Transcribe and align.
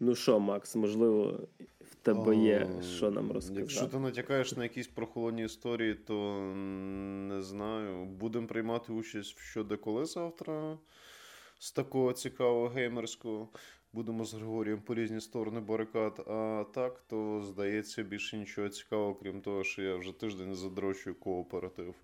Ну 0.00 0.14
що, 0.14 0.40
Макс, 0.40 0.76
можливо, 0.76 1.40
в 1.80 1.94
тебе 1.94 2.36
є 2.36 2.68
що 2.96 3.10
нам 3.10 3.32
розказати? 3.32 3.60
Якщо 3.60 3.86
ти 3.86 3.98
натякаєш 3.98 4.56
на 4.56 4.62
якісь 4.62 4.86
прохолодні 4.86 5.44
історії, 5.44 5.94
то 5.94 6.40
не 7.28 7.42
знаю. 7.42 8.04
Будемо 8.04 8.46
приймати 8.46 8.92
участь 8.92 9.36
в 9.36 9.40
що 9.40 9.64
де 9.64 9.76
коли 9.76 10.04
завтра 10.04 10.78
з 11.58 11.72
такого 11.72 12.12
цікавого 12.12 12.68
геймерського. 12.68 13.48
Будемо 13.92 14.24
з 14.24 14.34
Григорієм 14.34 14.80
по 14.80 14.94
різні 14.94 15.20
сторони 15.20 15.60
барикад. 15.60 16.24
А 16.26 16.64
так, 16.74 17.00
то 17.06 17.42
здається 17.42 18.02
більше 18.02 18.36
нічого 18.36 18.68
цікавого, 18.68 19.14
крім 19.14 19.40
того, 19.40 19.64
що 19.64 19.82
я 19.82 19.96
вже 19.96 20.12
тиждень 20.12 20.54
задрочую 20.54 21.14
кооператив. 21.14 21.94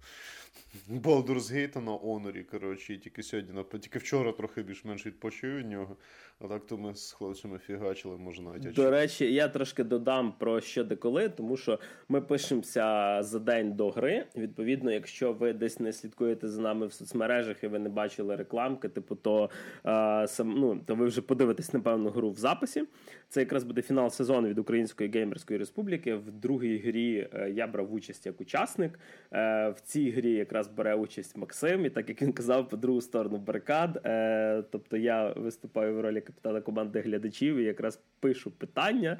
Baldur's 0.90 1.52
Gate 1.52 1.84
на 1.84 1.98
Онорі, 2.02 2.42
коротше, 2.42 2.94
і 2.94 2.98
тільки 2.98 3.22
сьогодні, 3.22 3.64
тільки 3.80 3.98
вчора 3.98 4.32
трохи 4.32 4.62
більш-менш 4.62 5.06
відпочив 5.06 5.56
від 5.56 5.66
нього. 5.66 5.96
А 6.40 6.48
так 6.48 6.66
то 6.66 6.76
ми 6.76 6.94
з 6.94 7.12
хлопцями 7.12 7.58
фігачили, 7.58 8.16
може 8.16 8.42
навіть. 8.42 8.72
До 8.72 8.90
речі, 8.90 9.32
я 9.34 9.48
трошки 9.48 9.84
додам 9.84 10.34
про 10.38 10.60
що 10.60 10.84
де 10.84 10.96
коли, 10.96 11.28
тому 11.28 11.56
що 11.56 11.78
ми 12.08 12.20
пишемося 12.20 13.18
за 13.22 13.38
день 13.38 13.72
до 13.72 13.90
гри. 13.90 14.26
Відповідно, 14.36 14.92
якщо 14.92 15.32
ви 15.32 15.52
десь 15.52 15.80
не 15.80 15.92
слідкуєте 15.92 16.48
за 16.48 16.62
нами 16.62 16.86
в 16.86 16.92
соцмережах 16.92 17.64
і 17.64 17.66
ви 17.66 17.78
не 17.78 17.88
бачили 17.88 18.36
рекламки, 18.36 18.88
типу, 18.88 19.14
то 19.14 19.50
а, 19.82 20.26
сам, 20.28 20.50
ну, 20.50 20.80
то 20.86 20.94
ви 20.94 21.06
вже 21.06 21.22
подивитесь, 21.22 21.73
напевно, 21.74 22.10
гру 22.10 22.30
в 22.30 22.36
записі. 22.38 22.84
Це 23.28 23.40
якраз 23.40 23.64
буде 23.64 23.82
фінал 23.82 24.10
сезону 24.10 24.48
від 24.48 24.58
Української 24.58 25.10
геймерської 25.10 25.58
республіки. 25.58 26.14
В 26.14 26.30
другій 26.30 26.78
грі 26.78 27.28
е, 27.34 27.50
я 27.50 27.66
брав 27.66 27.92
участь 27.92 28.26
як 28.26 28.40
учасник. 28.40 28.98
Е, 29.32 29.68
в 29.68 29.80
цій 29.80 30.10
грі 30.10 30.32
якраз 30.32 30.68
бере 30.68 30.94
участь 30.94 31.36
Максим, 31.36 31.84
і 31.84 31.90
так 31.90 32.08
як 32.08 32.22
він 32.22 32.32
казав, 32.32 32.68
по 32.68 32.76
другу 32.76 33.00
сторону 33.00 33.38
барикад. 33.38 34.00
Е, 34.04 34.64
тобто 34.70 34.96
я 34.96 35.32
виступаю 35.32 35.94
в 35.94 36.00
ролі 36.00 36.20
капітана 36.20 36.60
команди 36.60 37.00
глядачів 37.00 37.56
і 37.56 37.64
якраз 37.64 38.00
пишу 38.20 38.50
питання, 38.50 39.18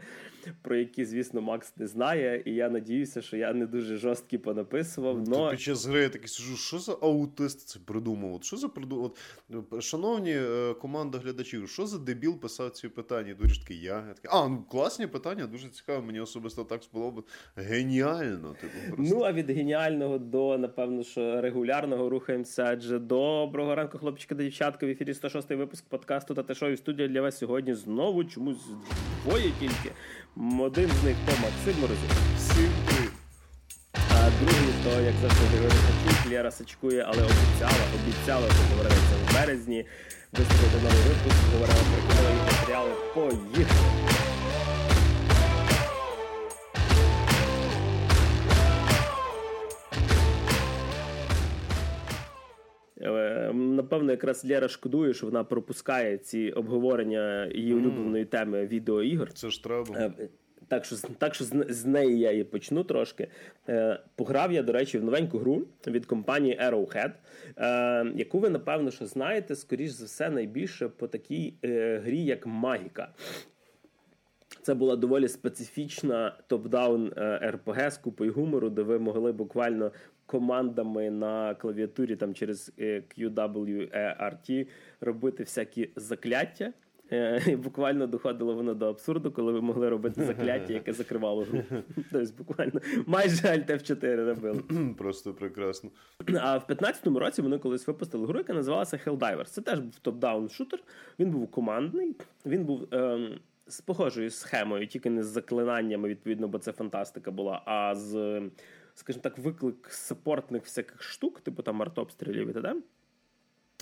про 0.63 0.77
які, 0.77 1.05
звісно, 1.05 1.41
Макс 1.43 1.77
не 1.77 1.87
знає. 1.87 2.43
І 2.45 2.55
я 2.55 2.71
надіюся, 2.71 3.23
що 3.23 3.37
я 3.37 3.53
не 3.53 3.67
дуже 3.67 3.97
жорсткі 3.97 4.39
понаписував. 4.39 5.19
Ну, 5.19 5.25
но... 5.39 5.51
Під 5.51 5.61
час 5.61 5.87
гри 5.87 6.03
я 6.03 6.09
такий 6.09 6.29
сижу, 6.29 6.57
що 6.57 6.79
за 6.79 6.93
аутист 6.93 7.69
це 7.69 7.79
придумав? 7.85 8.43
Що 8.43 8.57
за 8.57 8.69
придумав? 8.69 9.17
Шановні 9.81 10.37
команда 10.81 11.19
глядачів, 11.19 11.69
що 11.69 11.87
за 11.87 11.99
дебіл 11.99 12.41
писав 12.45 12.71
ці 12.71 12.89
питання? 12.89 13.35
Дуже 13.35 13.61
такий 13.61 13.81
я. 13.81 14.05
я 14.09 14.15
такий, 14.15 14.31
а, 14.33 14.49
ну 14.49 14.63
класні 14.71 15.07
питання, 15.07 15.47
дуже 15.47 15.69
цікаво. 15.69 16.03
Мені 16.03 16.21
особисто 16.21 16.65
так 16.65 16.83
сподобалося. 16.83 17.29
Геніально. 17.57 18.57
Типу, 18.61 18.97
просто. 18.97 19.15
Ну, 19.15 19.23
а 19.23 19.33
від 19.33 19.51
геніального 19.51 20.19
до, 20.19 20.59
напевно, 20.59 21.03
що 21.03 21.41
регулярного 21.41 22.09
рухаємося. 22.09 22.65
Адже 22.65 22.99
доброго 22.99 23.75
ранку, 23.75 23.99
хлопчики 23.99 24.35
та 24.35 24.43
дівчатка. 24.43 24.87
В 24.87 24.89
ефірі 24.89 25.13
106-й 25.13 25.55
випуск 25.55 25.89
подкасту 25.89 26.35
та 26.35 26.55
шоу 26.55 26.77
студія 26.77 27.09
для 27.09 27.21
вас 27.21 27.39
сьогодні 27.39 27.75
знову 27.75 28.25
чомусь 28.25 28.67
двоє 29.25 29.53
тільки. 29.61 29.93
Один 30.61 30.89
з 30.89 31.05
них 31.05 31.17
то 31.27 31.33
Максим 31.43 31.81
Морозюк. 31.81 32.11
Всім 32.37 32.71
привіт. 32.87 33.11
А 33.93 34.31
другий, 34.41 34.75
то, 34.85 35.01
як 35.01 35.15
завжди 35.23 36.31
Лєра 36.31 36.51
Сачкує, 36.51 37.05
але 37.09 37.23
обіцяла, 37.23 37.85
обіцяла, 37.95 38.47
що 38.47 38.85
березні. 39.35 39.85
Виставити 40.33 40.77
новий 40.83 41.03
випуск, 41.09 41.53
говорила 41.53 41.81
про 42.09 42.31
і 42.31 42.53
матеріали. 42.53 42.91
Поїхали! 43.15 44.15
Е, 53.01 53.53
напевно, 53.55 54.11
якраз 54.11 54.45
Лера 54.45 54.69
шкодує, 54.69 55.15
що 55.15 55.27
вона 55.27 55.45
пропускає 55.45 56.19
ці 56.19 56.51
обговорення 56.51 57.47
її 57.55 57.75
улюбленої 57.75 58.25
теми 58.25 58.67
відеоігор. 58.67 59.33
Це 59.33 59.51
ж 59.51 59.65
треба. 59.65 60.13
Е, 60.65 60.67
так 60.69 60.85
що 60.85 60.97
так 61.19 61.35
що 61.35 61.45
з 61.69 61.85
неї 61.85 62.19
я 62.19 62.31
і 62.31 62.45
почну 62.45 62.85
трошки. 62.85 63.29
Е, 63.69 64.01
пограв 64.17 64.53
я, 64.53 64.63
до 64.63 64.73
речі, 64.73 64.99
в 64.99 65.05
новеньку 65.05 65.39
гру 65.39 65.67
від 65.87 66.07
компанії 66.07 66.61
Arrowhead, 66.61 67.13
яку 68.17 68.39
ви, 68.39 68.51
напевно, 68.51 68.91
що 68.91 69.07
знаєте, 69.07 69.57
скоріш 69.57 69.91
за 69.91 70.05
все, 70.05 70.31
найбільше 70.31 70.89
по 70.89 71.09
такій 71.09 71.55
грі, 72.05 72.25
як 72.25 72.47
Magicka. 72.47 73.09
Це 74.63 74.75
була 74.75 74.97
доволі 74.97 75.29
специфічна 75.29 76.37
top-down 76.49 77.13
RPG 77.51 77.91
з 77.91 77.99
купою 77.99 78.33
гумору, 78.33 78.71
де 78.71 78.83
ви 78.83 78.99
могли 78.99 79.33
буквально 79.33 79.93
командами 80.27 81.11
на 81.11 81.55
клавіатурі 81.55 82.17
там 82.17 82.35
через 82.35 82.73
е, 82.79 83.03
QWERT 83.19 84.67
робити 85.01 85.43
всякі 85.43 85.91
закляття. 85.97 86.73
Е, 87.13 87.43
і 87.47 87.57
Буквально 87.57 88.07
доходило 88.07 88.55
воно 88.55 88.75
до 88.75 88.89
абсурду, 88.89 89.33
коли 89.33 89.53
ви 89.53 89.61
могли 89.61 89.89
робити 89.89 90.25
закляття, 90.25 90.73
яке 90.73 90.93
закривало 90.93 91.45
гру. 91.45 91.63
Тобто 92.13 92.33
буквально 92.39 92.81
майже 93.07 93.37
Alt 93.37 93.71
F4 93.71 94.25
робили. 94.25 94.63
Просто 94.99 95.35
прекрасно. 95.35 95.91
А 96.41 96.59
в 96.59 96.65
15-му 96.69 97.19
році 97.19 97.43
вони 97.43 97.59
колись 97.59 97.87
випустили 97.87 98.27
гру, 98.27 98.39
яка 98.39 98.53
називалася 98.53 99.01
Helldivers. 99.07 99.45
Це 99.45 99.63
теж 99.63 99.79
був 99.79 99.95
топ-даун 100.05 100.49
шутер. 100.49 100.81
Він 101.19 101.31
був 101.31 101.51
командний, 101.51 102.17
він 102.47 102.65
був. 102.65 102.89
Ем, 102.91 103.39
з 103.67 103.81
похожою 103.81 104.31
схемою, 104.31 104.87
тільки 104.87 105.11
не 105.11 105.23
з 105.23 105.27
заклинаннями, 105.27 106.09
відповідно, 106.09 106.49
бо 106.49 106.59
це 106.59 106.73
фантастика 106.73 107.31
була, 107.31 107.63
а 107.65 107.95
з 107.95 108.43
скажімо 108.95 109.23
так, 109.23 109.39
виклик 109.39 109.87
support-них 109.91 110.63
всяких 110.63 111.03
штук, 111.03 111.41
типу 111.41 111.63
там 111.63 111.83
артобстрілів 111.83 112.51
і 112.51 112.53
т.д. 112.53 112.75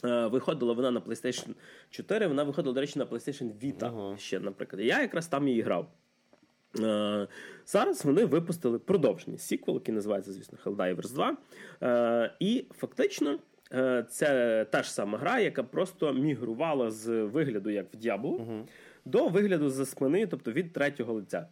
Е, 0.04 0.26
виходила 0.26 0.72
вона 0.72 0.90
на 0.90 1.00
PlayStation 1.00 1.54
4, 1.90 2.26
вона 2.26 2.42
виходила, 2.42 2.74
до 2.74 2.80
речі, 2.80 2.98
на 2.98 3.04
PlayStation 3.04 3.52
Vita 3.62 3.94
uh-huh. 3.94 4.16
ще, 4.16 4.40
наприклад. 4.40 4.82
Я 4.82 5.00
якраз 5.00 5.26
там 5.26 5.48
її 5.48 5.62
грав. 5.62 5.88
Е, 6.80 7.28
зараз 7.66 8.04
вони 8.04 8.24
випустили 8.24 8.78
продовження 8.78 9.38
сіквел, 9.38 9.76
який 9.76 9.94
називається, 9.94 10.32
звісно, 10.32 10.58
Helldivers 10.64 11.14
2. 11.14 11.36
Е, 11.82 12.34
і 12.40 12.64
фактично 12.70 13.38
це 14.08 14.66
та 14.70 14.82
ж 14.82 14.92
сама 14.92 15.18
гра, 15.18 15.38
яка 15.38 15.62
просто 15.62 16.12
мігрувала 16.12 16.90
з 16.90 17.22
вигляду, 17.22 17.70
як 17.70 17.94
в 17.94 17.96
Diablo, 17.96 18.38
uh-huh. 18.38 18.62
до 19.04 19.28
вигляду 19.28 19.70
за 19.70 19.86
спини, 19.86 20.26
тобто 20.26 20.52
від 20.52 20.72
третього 20.72 21.12
лиця. 21.12 21.46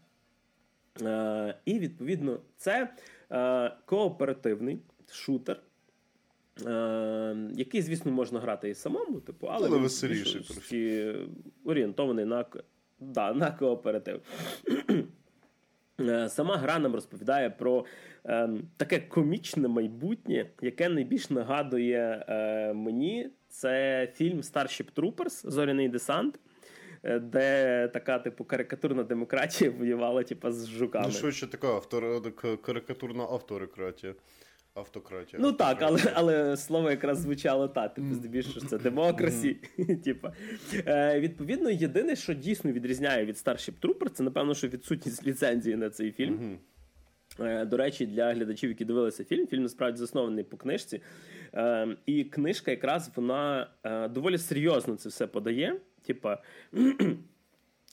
І 1.64 1.78
відповідно 1.78 2.40
це 2.56 2.88
Е, 3.32 3.72
кооперативний 3.84 4.78
шутер. 5.10 5.60
Е, 6.66 7.36
який, 7.54 7.82
звісно, 7.82 8.12
можна 8.12 8.40
грати 8.40 8.68
і 8.68 8.74
самому, 8.74 9.20
типу, 9.20 9.46
але, 9.46 9.68
але 9.68 9.78
веселіший 9.78 11.16
орієнтований 11.64 12.24
на 12.24 12.44
да, 13.00 13.32
на 13.32 13.50
кооператив. 13.50 14.20
Е, 16.08 16.28
сама 16.28 16.56
гра 16.56 16.78
нам 16.78 16.94
розповідає 16.94 17.50
про 17.50 17.84
е, 18.26 18.50
таке 18.76 18.98
комічне 18.98 19.68
майбутнє, 19.68 20.46
яке 20.62 20.88
найбільш 20.88 21.30
нагадує 21.30 22.24
е, 22.28 22.72
мені. 22.72 23.30
Це 23.48 24.06
фільм 24.14 24.40
Starship 24.40 24.92
Troopers 24.94 25.50
Зоряний 25.50 25.88
десант. 25.88 26.38
Е, 27.02 27.18
де 27.18 27.88
така, 27.88 28.18
типу, 28.18 28.44
карикатурна 28.44 29.02
демократія 29.02 29.70
воювала, 29.70 30.22
типу, 30.22 30.50
з 30.50 30.68
жуками. 30.68 31.06
Ну, 31.06 31.12
швидше 31.12 31.46
така 31.46 31.68
автор... 31.68 32.32
карикатурна 32.62 33.22
авторикратія. 33.22 34.14
Автократія. 34.80 35.42
Ну 35.42 35.52
так, 35.52 35.82
але 35.82 36.00
але 36.14 36.56
слово 36.56 36.90
якраз 36.90 37.18
звучало 37.18 37.68
так, 37.68 37.94
типу, 37.94 38.14
здебільшого, 38.14 38.66
це 38.66 38.78
демокрасі. 38.78 39.56
Типу. 40.04 40.28
Е, 40.86 41.20
Відповідно, 41.20 41.70
єдине, 41.70 42.16
що 42.16 42.34
дійсно 42.34 42.72
відрізняє 42.72 43.24
від 43.24 43.36
Starship 43.36 43.72
Trooper, 43.82 44.08
це, 44.08 44.22
напевно, 44.22 44.54
що 44.54 44.68
відсутність 44.68 45.26
ліцензії 45.26 45.76
на 45.76 45.90
цей 45.90 46.12
фільм. 46.12 46.58
Е, 47.40 47.64
До 47.64 47.76
речі, 47.76 48.06
для 48.06 48.32
глядачів, 48.32 48.70
які 48.70 48.84
дивилися 48.84 49.24
фільм, 49.24 49.46
фільм 49.46 49.62
насправді 49.62 49.98
заснований 49.98 50.44
по 50.44 50.56
книжці. 50.56 51.02
Е, 51.54 51.96
І 52.06 52.24
книжка 52.24 52.70
якраз 52.70 53.10
вона 53.16 53.70
е, 53.84 54.08
доволі 54.08 54.38
серйозно 54.38 54.96
це 54.96 55.08
все 55.08 55.26
подає. 55.26 55.76
Типа. 56.02 56.42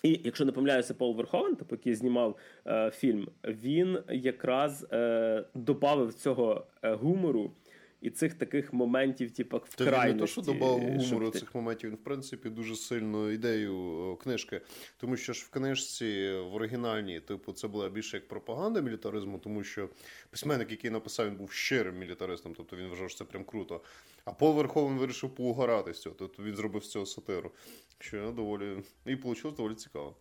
І 0.03 0.21
якщо 0.23 0.45
не 0.45 0.51
помиляюся, 0.51 0.93
Пол 0.93 1.15
Верховен, 1.15 1.55
тобто, 1.55 1.75
який 1.75 1.95
знімав 1.95 2.35
е, 2.67 2.91
фільм, 2.91 3.27
він 3.43 3.99
якраз 4.09 4.87
е, 4.91 5.45
додав 5.53 6.13
цього 6.13 6.65
е, 6.83 6.93
гумору 6.93 7.51
і 8.07 8.09
цих 8.09 8.33
таких 8.33 8.73
моментів, 8.73 9.31
типу, 9.31 9.57
в 9.57 9.75
крайності. 9.75 10.13
не 10.13 10.19
то, 10.19 10.27
що 10.27 10.41
додав 10.41 10.79
гумору 10.79 11.31
ти... 11.31 11.39
цих 11.39 11.55
моментів, 11.55 11.89
він 11.89 11.95
в 11.97 12.03
принципі 12.03 12.49
дуже 12.49 12.75
сильну 12.75 13.29
ідею 13.29 14.17
книжки. 14.23 14.61
Тому 14.97 15.17
що 15.17 15.33
ж 15.33 15.45
в 15.45 15.49
книжці 15.49 16.31
в 16.31 16.55
оригінальній, 16.55 17.19
типу, 17.19 17.53
це 17.53 17.67
була 17.67 17.89
більше 17.89 18.17
як 18.17 18.27
пропаганда 18.27 18.81
мілітаризму, 18.81 19.39
тому 19.39 19.63
що 19.63 19.89
письменник, 20.29 20.71
який 20.71 20.91
написав, 20.91 21.27
він 21.27 21.35
був 21.35 21.51
щирим 21.51 21.97
мілітаристом, 21.97 22.53
тобто 22.57 22.75
він 22.75 22.87
вважав, 22.87 23.09
що 23.09 23.17
це 23.17 23.25
прям 23.25 23.43
круто. 23.43 23.81
А 24.25 24.31
Пол 24.31 24.55
Верховен 24.55 24.97
вирішив 24.97 25.35
поугарати 25.35 25.93
з 25.93 26.01
цього, 26.01 26.15
тобто 26.19 26.43
він 26.43 26.55
зробив 26.55 26.83
з 26.83 26.91
цього 26.91 27.05
сатиру. 27.05 27.51
Що 27.99 28.31
доволі 28.31 28.83
і 29.05 29.15
вийшло 29.15 29.51
доволі 29.51 29.75
цікаво. 29.75 30.15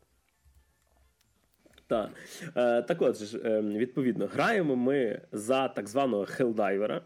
Так. 1.87 2.11
Е, 2.57 2.83
так 2.83 3.03
от, 3.03 3.35
е, 3.45 3.61
відповідно, 3.61 4.27
граємо 4.27 4.77
ми 4.77 5.21
за 5.33 5.69
так 5.69 5.89
званого 5.89 6.25
хелдайвера. 6.25 7.03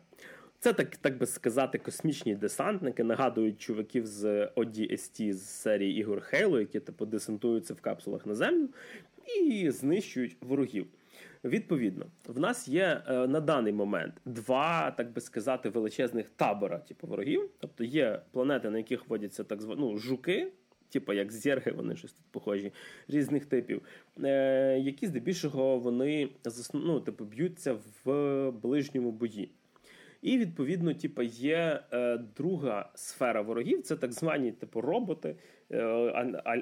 Це 0.63 0.73
так 0.73 0.97
так 0.97 1.19
би 1.19 1.27
сказати, 1.27 1.79
космічні 1.79 2.35
десантники 2.35 3.05
нагадують 3.05 3.61
чуваків 3.61 4.07
з 4.07 4.47
ODST 4.47 5.33
з 5.33 5.49
серії 5.49 6.01
ігор 6.01 6.23
Halo, 6.33 6.59
які 6.59 6.81
типу 6.81 7.07
десантуються 7.07 7.75
в 7.75 7.81
капсулах 7.81 8.27
на 8.27 8.35
землю 8.35 8.69
і 9.41 9.71
знищують 9.71 10.37
ворогів. 10.41 10.87
Відповідно, 11.45 12.07
в 12.27 12.41
нас 12.41 12.69
є 12.69 13.03
е, 13.09 13.27
на 13.27 13.41
даний 13.41 13.73
момент 13.73 14.15
два, 14.25 14.91
так 14.91 15.13
би 15.13 15.21
сказати, 15.21 15.69
величезних 15.69 16.31
табора, 16.31 16.79
типу 16.79 17.07
ворогів. 17.07 17.51
Тобто 17.59 17.85
є 17.85 18.21
планети, 18.33 18.71
на 18.71 18.79
яких 18.79 19.09
водяться 19.09 19.45
так 19.45 19.63
звані 19.63 19.81
ну, 19.81 19.99
жуки, 19.99 20.53
типу 20.89 21.13
як 21.13 21.33
зерги, 21.33 21.73
вони 21.73 21.97
щось 21.97 22.13
тут 22.13 22.25
похожі, 22.31 22.73
різних 23.09 23.47
типів, 23.47 23.83
е, 24.25 24.79
які 24.79 25.07
здебільшого 25.07 25.79
вони 25.79 26.29
ну, 26.75 27.01
типу, 27.01 27.25
б'ються 27.25 27.77
в 28.05 28.51
ближньому 28.51 29.13
бої. 29.13 29.51
І 30.23 30.39
відповідно, 30.39 30.95
типу, 30.95 31.23
є 31.23 31.83
е, 31.93 32.19
друга 32.37 32.91
сфера 32.95 33.43
ворогів, 33.43 33.83
це 33.83 33.97
так 33.97 34.13
звані 34.13 34.53
типу 34.53 34.81
роботи, 34.81 35.37
е, 35.71 35.83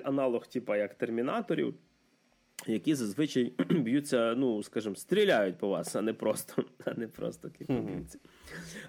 аналог, 0.05 0.47
типу, 0.47 0.75
як 0.75 0.95
термінаторів 0.95 1.75
які 2.67 2.95
зазвичай 2.95 3.53
б'ються, 3.71 4.35
ну, 4.37 4.63
скажімо, 4.63 4.95
стріляють 4.95 5.59
по 5.59 5.69
вас, 5.69 5.97
а 5.97 6.03
не 6.03 6.13
просто 6.13 6.65
а 6.85 6.95
не 6.95 7.09
просто 7.09 7.51
б'ються. 7.69 8.19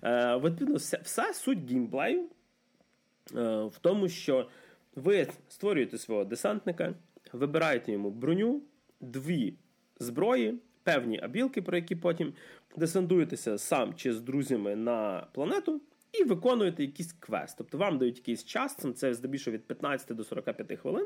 Е, 0.03 0.37
Відповідно, 0.37 0.75
вся, 0.75 0.99
вся 1.03 1.33
суть 1.33 1.71
геймплею 1.71 2.21
е, 2.21 3.63
в 3.63 3.77
тому, 3.81 4.09
що 4.09 4.49
ви 4.95 5.27
створюєте 5.49 5.97
свого 5.97 6.25
десантника, 6.25 6.93
вибираєте 7.33 7.91
йому 7.91 8.11
броню, 8.11 8.61
дві 9.01 9.53
зброї, 9.99 10.59
певні 10.83 11.19
абілки, 11.19 11.61
про 11.61 11.77
які 11.77 11.95
потім 11.95 12.33
десантуєтеся 12.77 13.57
сам 13.57 13.93
чи 13.93 14.13
з 14.13 14.21
друзями 14.21 14.75
на 14.75 15.27
планету. 15.33 15.81
І 16.13 16.23
виконуєте 16.23 16.83
якийсь 16.83 17.13
квест. 17.13 17.55
Тобто 17.57 17.77
вам 17.77 17.97
дають 17.97 18.17
якийсь 18.17 18.45
час, 18.45 18.77
це 18.95 19.13
здебільшого 19.13 19.57
від 19.57 19.67
15 19.67 20.17
до 20.17 20.23
45 20.23 20.79
хвилин 20.79 21.05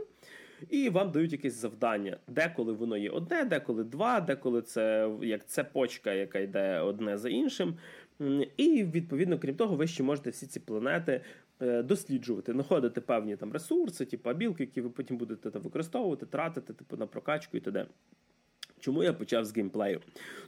і 0.69 0.89
вам 0.89 1.11
дають 1.11 1.31
якесь 1.31 1.53
завдання. 1.53 2.17
Деколи 2.27 2.73
воно 2.73 2.97
є 2.97 3.09
одне, 3.09 3.45
деколи 3.45 3.83
два, 3.83 4.21
деколи 4.21 4.61
це 4.61 5.11
як 5.21 5.45
цепочка, 5.45 6.13
яка 6.13 6.39
йде 6.39 6.79
одне 6.79 7.17
за 7.17 7.29
іншим. 7.29 7.77
І 8.57 8.83
відповідно, 8.83 9.39
крім 9.39 9.55
того, 9.55 9.75
ви 9.75 9.87
ще 9.87 10.03
можете 10.03 10.29
всі 10.29 10.47
ці 10.47 10.59
планети 10.59 11.21
е, 11.61 11.83
досліджувати, 11.83 12.51
знаходити 12.51 13.01
певні 13.01 13.35
там 13.35 13.53
ресурси, 13.53 14.05
типу 14.05 14.29
абілки, 14.29 14.63
які 14.63 14.81
ви 14.81 14.89
потім 14.89 15.17
будете 15.17 15.51
там, 15.51 15.61
використовувати, 15.61 16.25
тратити 16.25 16.73
типу, 16.73 16.97
на 16.97 17.07
прокачку 17.07 17.57
і 17.57 17.59
т.д. 17.59 17.85
Чому 18.83 19.03
я 19.03 19.13
почав 19.13 19.45
з 19.45 19.55
геймплею? 19.55 20.01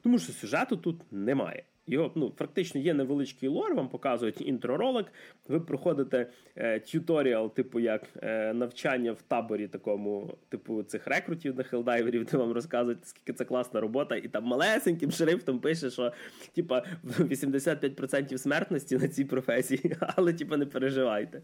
Тому 0.04 0.20
що 0.20 0.34
сюжету 0.34 0.78
тут 0.78 1.02
немає. 1.12 1.64
Його 1.88 2.12
ну, 2.16 2.34
фактично 2.38 2.82
є 2.82 2.94
невеличкий 2.94 3.50
лор, 3.50 3.76
вам 3.76 3.90
показують 3.90 4.42
інтроролик. 4.42 5.06
Ви 5.48 5.60
проходите 5.60 6.30
е, 6.56 6.80
тюторіал, 6.80 7.54
типу 7.54 7.80
як 7.80 8.02
е, 8.24 8.54
навчання 8.54 9.12
в 9.12 9.22
таборі 9.22 9.68
такому, 9.68 10.38
типу 10.50 10.84
цих 10.84 11.08
рекрутів 11.08 11.56
на 11.56 11.64
хелдайверів, 11.64 12.26
де 12.26 12.38
вам 12.38 12.52
розказують, 12.52 13.08
скільки 13.08 13.34
це 13.34 13.46
класна 13.46 13.82
робота, 13.82 14.16
і 14.16 14.28
там 14.28 14.44
малесеньким 14.44 15.12
шрифтом 15.12 15.60
пише, 15.60 15.90
що 15.90 16.14
типа 16.56 16.84
85% 17.20 18.38
смертності 18.38 18.98
на 18.98 19.08
цій 19.08 19.26
професії, 19.26 19.96
але 20.00 20.34
типа 20.34 20.58
не 20.58 20.66
переживайте. 20.66 21.42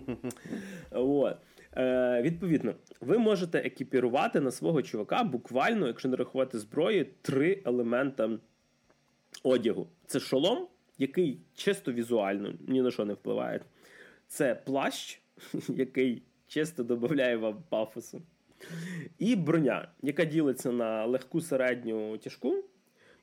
От. 0.90 1.36
Е, 1.76 2.22
Відповідно, 2.22 2.74
ви 3.00 3.18
можете 3.18 3.58
екіпірувати 3.58 4.40
на 4.40 4.50
свого 4.50 4.82
чувака 4.82 5.24
буквально, 5.24 5.86
якщо 5.86 6.08
не 6.08 6.16
рахувати 6.16 6.58
зброї, 6.58 7.04
три 7.22 7.62
елемента 7.64 8.38
одягу. 9.42 9.88
Це 10.06 10.20
шолом, 10.20 10.66
який 10.98 11.40
чисто 11.54 11.92
візуально 11.92 12.54
ні 12.68 12.82
на 12.82 12.90
що 12.90 13.04
не 13.04 13.14
впливає. 13.14 13.60
Це 14.28 14.54
плащ, 14.54 15.20
який 15.68 16.22
чисто 16.46 16.82
додає 16.82 17.36
вам 17.36 17.62
пафосу. 17.68 18.22
І 19.18 19.36
броня, 19.36 19.88
яка 20.02 20.24
ділиться 20.24 20.72
на 20.72 21.04
легку 21.06 21.40
середню 21.40 22.18
тяжку. 22.18 22.64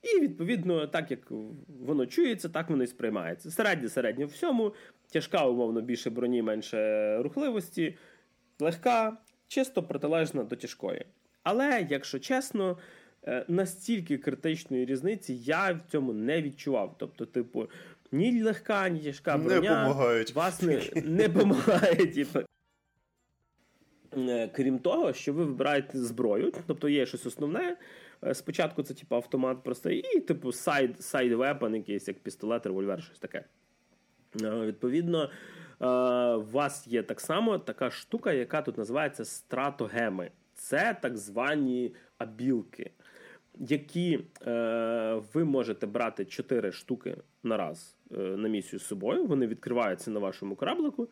І, 0.02 0.20
відповідно, 0.20 0.86
так 0.86 1.10
як 1.10 1.20
воно 1.80 2.06
чується, 2.06 2.48
так 2.48 2.70
воно 2.70 2.84
і 2.84 2.86
сприймається. 2.86 3.50
Середнє 3.50 3.88
середнє 3.88 4.24
всьому, 4.24 4.74
тяжка, 5.12 5.46
умовно, 5.46 5.80
більше 5.80 6.10
броні, 6.10 6.42
менше 6.42 7.18
рухливості, 7.22 7.96
легка, 8.60 9.16
чисто 9.48 9.82
протилежна 9.82 10.44
до 10.44 10.56
тяжкої. 10.56 11.06
Але, 11.42 11.86
якщо 11.90 12.18
чесно, 12.18 12.78
Е, 13.26 13.44
настільки 13.48 14.18
критичної 14.18 14.84
різниці 14.84 15.34
я 15.34 15.72
в 15.72 15.90
цьому 15.90 16.12
не 16.12 16.42
відчував. 16.42 16.94
Тобто, 16.98 17.26
типу, 17.26 17.68
ні 18.12 18.42
легка, 18.42 18.88
ні 18.88 19.00
тяжка 19.00 19.38
броня 19.38 19.88
не 19.88 20.24
вас 20.34 20.62
не 20.62 20.82
не 21.04 21.28
допомагає. 21.28 22.06
Типу. 22.06 22.40
Е, 24.16 24.48
крім 24.48 24.78
того, 24.78 25.12
що 25.12 25.32
ви 25.32 25.44
вибираєте 25.44 25.98
зброю, 25.98 26.52
тобто 26.66 26.88
є 26.88 27.06
щось 27.06 27.26
основне. 27.26 27.76
Е, 28.24 28.34
спочатку 28.34 28.82
це 28.82 28.94
типу, 28.94 29.14
автомат 29.14 29.62
простий, 29.62 30.04
і 30.16 30.20
типу 30.20 30.52
сайд 30.52 31.02
сайд 31.02 31.32
вепан, 31.32 31.74
якийсь 31.74 32.08
як 32.08 32.18
пістолет, 32.18 32.66
револьвер, 32.66 33.02
щось 33.02 33.18
таке. 33.18 33.44
Відповідно, 34.36 35.30
у 35.82 36.44
вас 36.52 36.86
є 36.86 37.02
так 37.02 37.20
само 37.20 37.58
така 37.58 37.90
штука, 37.90 38.32
яка 38.32 38.62
тут 38.62 38.78
називається 38.78 39.24
стратогеми. 39.24 40.30
Це 40.54 40.96
так 41.02 41.16
звані 41.16 41.94
абілки 42.18 42.90
які 43.58 44.20
е, 44.46 45.22
ви 45.34 45.44
можете 45.44 45.86
брати 45.86 46.24
4 46.24 46.72
штуки 46.72 47.16
на 47.42 47.56
раз 47.56 47.96
е, 48.12 48.16
на 48.18 48.48
місію 48.48 48.80
з 48.80 48.86
собою. 48.86 49.26
Вони 49.26 49.46
відкриваються 49.46 50.10
на 50.10 50.20
вашому 50.20 50.56
кораблику. 50.56 51.08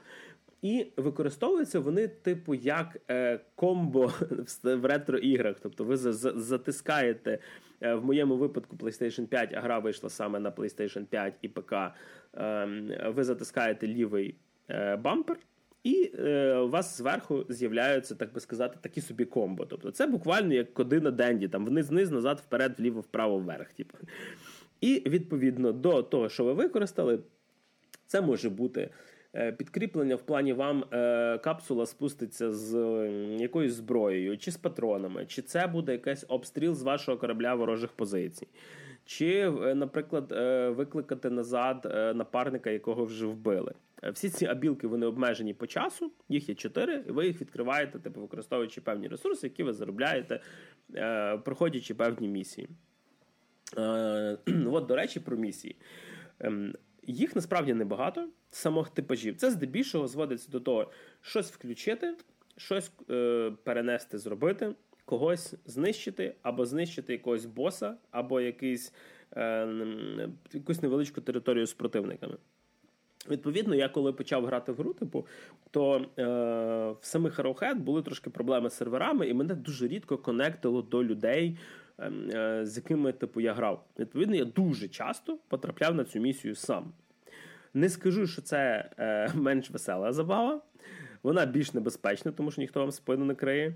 І 0.62 0.86
використовуються 0.96 1.80
вони, 1.80 2.08
типу, 2.08 2.54
як 2.54 2.96
е, 3.10 3.40
комбо 3.54 4.06
в 4.64 4.84
ретро-іграх. 4.84 5.56
Тобто 5.62 5.84
ви 5.84 5.96
за, 5.96 6.12
за, 6.12 6.32
затискаєте 6.40 7.38
е, 7.80 7.94
в 7.94 8.04
моєму 8.04 8.36
випадку 8.36 8.76
PlayStation 8.76 9.26
5, 9.26 9.54
а 9.54 9.60
гра 9.60 9.78
вийшла 9.78 10.10
саме 10.10 10.40
на 10.40 10.50
PlayStation 10.50 11.04
5 11.04 11.34
і 11.42 11.48
ПК. 11.48 11.72
Е, 12.36 13.12
ви 13.16 13.24
затискаєте 13.24 13.86
лівий 13.88 14.28
е, 14.28 14.49
бампер, 15.02 15.36
і 15.84 16.12
е, 16.18 16.56
у 16.56 16.68
вас 16.68 16.98
зверху 16.98 17.44
з'являються, 17.48 18.14
так 18.14 18.32
би 18.32 18.40
сказати, 18.40 18.78
такі 18.80 19.00
собі 19.00 19.24
комбо. 19.24 19.66
Тобто 19.66 19.90
це 19.90 20.06
буквально 20.06 20.54
як 20.54 20.74
коди 20.74 21.00
на 21.00 21.10
денді, 21.10 21.48
там 21.48 21.66
вниз-вниз, 21.66 22.10
назад, 22.10 22.42
вперед, 22.46 22.74
вліво, 22.78 23.00
вправо, 23.00 23.38
вверх. 23.38 23.72
Типу. 23.72 23.98
І 24.80 25.02
відповідно 25.06 25.72
до 25.72 26.02
того, 26.02 26.28
що 26.28 26.44
ви 26.44 26.52
використали, 26.52 27.18
це 28.06 28.20
може 28.20 28.50
бути 28.50 28.90
е, 29.34 29.52
підкріплення 29.52 30.16
в 30.16 30.22
плані 30.22 30.52
вам 30.52 30.84
е, 30.92 31.38
капсула 31.38 31.86
спуститься 31.86 32.52
з 32.52 32.76
якоюсь 33.38 33.74
зброєю, 33.74 34.38
чи 34.38 34.50
з 34.50 34.56
патронами, 34.56 35.26
чи 35.26 35.42
це 35.42 35.66
буде 35.66 35.92
якийсь 35.92 36.24
обстріл 36.28 36.74
з 36.74 36.82
вашого 36.82 37.18
корабля 37.18 37.54
ворожих 37.54 37.92
позицій. 37.92 38.46
Чи, 39.04 39.52
е, 39.64 39.74
наприклад, 39.74 40.32
е, 40.32 40.68
викликати 40.68 41.30
назад 41.30 41.92
е, 41.94 42.14
напарника, 42.14 42.70
якого 42.70 43.04
вже 43.04 43.26
вбили. 43.26 43.72
Всі 44.02 44.30
ці 44.30 44.46
абілки 44.46 44.86
вони 44.86 45.06
обмежені 45.06 45.54
по 45.54 45.66
часу, 45.66 46.12
їх 46.28 46.48
є 46.48 46.54
чотири, 46.54 47.04
і 47.08 47.12
ви 47.12 47.26
їх 47.26 47.40
відкриваєте, 47.40 47.98
типу, 47.98 48.20
використовуючи 48.20 48.80
певні 48.80 49.08
ресурси, 49.08 49.46
які 49.46 49.62
ви 49.62 49.72
заробляєте, 49.72 50.40
проходячи 51.44 51.94
певні 51.94 52.28
місії. 52.28 52.68
От, 54.66 54.86
до 54.86 54.96
речі, 54.96 55.20
про 55.20 55.36
місії. 55.36 55.76
Ем, 56.40 56.74
їх 57.02 57.36
насправді 57.36 57.74
небагато, 57.74 58.28
самих 58.50 58.88
типажів. 58.88 59.36
Це 59.36 59.50
здебільшого 59.50 60.06
зводиться 60.06 60.50
до 60.50 60.60
того, 60.60 60.90
щось 61.20 61.52
включити, 61.52 62.14
щось 62.56 62.92
перенести, 63.64 64.18
зробити 64.18 64.74
когось 65.10 65.54
знищити, 65.66 66.34
або 66.42 66.66
знищити 66.66 67.12
якогось 67.12 67.46
боса, 67.46 67.96
або 68.10 68.40
якийсь, 68.40 68.94
е, 69.36 69.68
якусь 70.52 70.82
невеличку 70.82 71.20
територію 71.20 71.66
з 71.66 71.74
противниками. 71.74 72.36
Відповідно, 73.28 73.74
я 73.74 73.88
коли 73.88 74.12
почав 74.12 74.46
грати 74.46 74.72
в 74.72 74.76
гру, 74.76 74.92
типу, 74.92 75.26
то 75.70 75.96
е, 75.96 76.24
в 77.00 77.06
самих 77.06 77.38
Arrowhead 77.38 77.74
були 77.74 78.02
трошки 78.02 78.30
проблеми 78.30 78.70
з 78.70 78.74
серверами, 78.74 79.28
і 79.28 79.34
мене 79.34 79.54
дуже 79.54 79.88
рідко 79.88 80.18
конектило 80.18 80.82
до 80.82 81.04
людей, 81.04 81.58
е, 81.98 82.12
е, 82.34 82.66
з 82.66 82.76
якими 82.76 83.12
типу, 83.12 83.40
я 83.40 83.54
грав. 83.54 83.84
Відповідно, 83.98 84.36
я 84.36 84.44
дуже 84.44 84.88
часто 84.88 85.38
потрапляв 85.48 85.94
на 85.94 86.04
цю 86.04 86.20
місію 86.20 86.54
сам. 86.54 86.92
Не 87.74 87.88
скажу, 87.88 88.26
що 88.26 88.42
це 88.42 88.90
е, 88.98 89.30
менш 89.34 89.70
весела 89.70 90.12
забава, 90.12 90.60
вона 91.22 91.46
більш 91.46 91.74
небезпечна, 91.74 92.32
тому 92.32 92.50
що 92.50 92.60
ніхто 92.60 92.80
вам 92.80 92.92
спину 92.92 93.24
не 93.24 93.34
криє. 93.34 93.74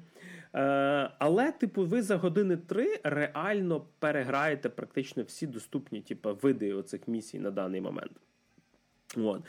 Е, 0.55 1.11
але, 1.19 1.53
типу, 1.53 1.85
ви 1.85 2.03
за 2.03 2.17
години 2.17 2.57
три 2.57 3.01
реально 3.05 3.87
переграєте 3.99 4.69
практично 4.69 5.23
всі 5.23 5.47
доступні 5.47 6.01
типу, 6.01 6.39
види 6.43 6.75
оцих 6.75 7.09
місій 7.09 7.39
на 7.39 7.51
даний 7.51 7.81
момент. 7.81 8.13
От. 9.17 9.43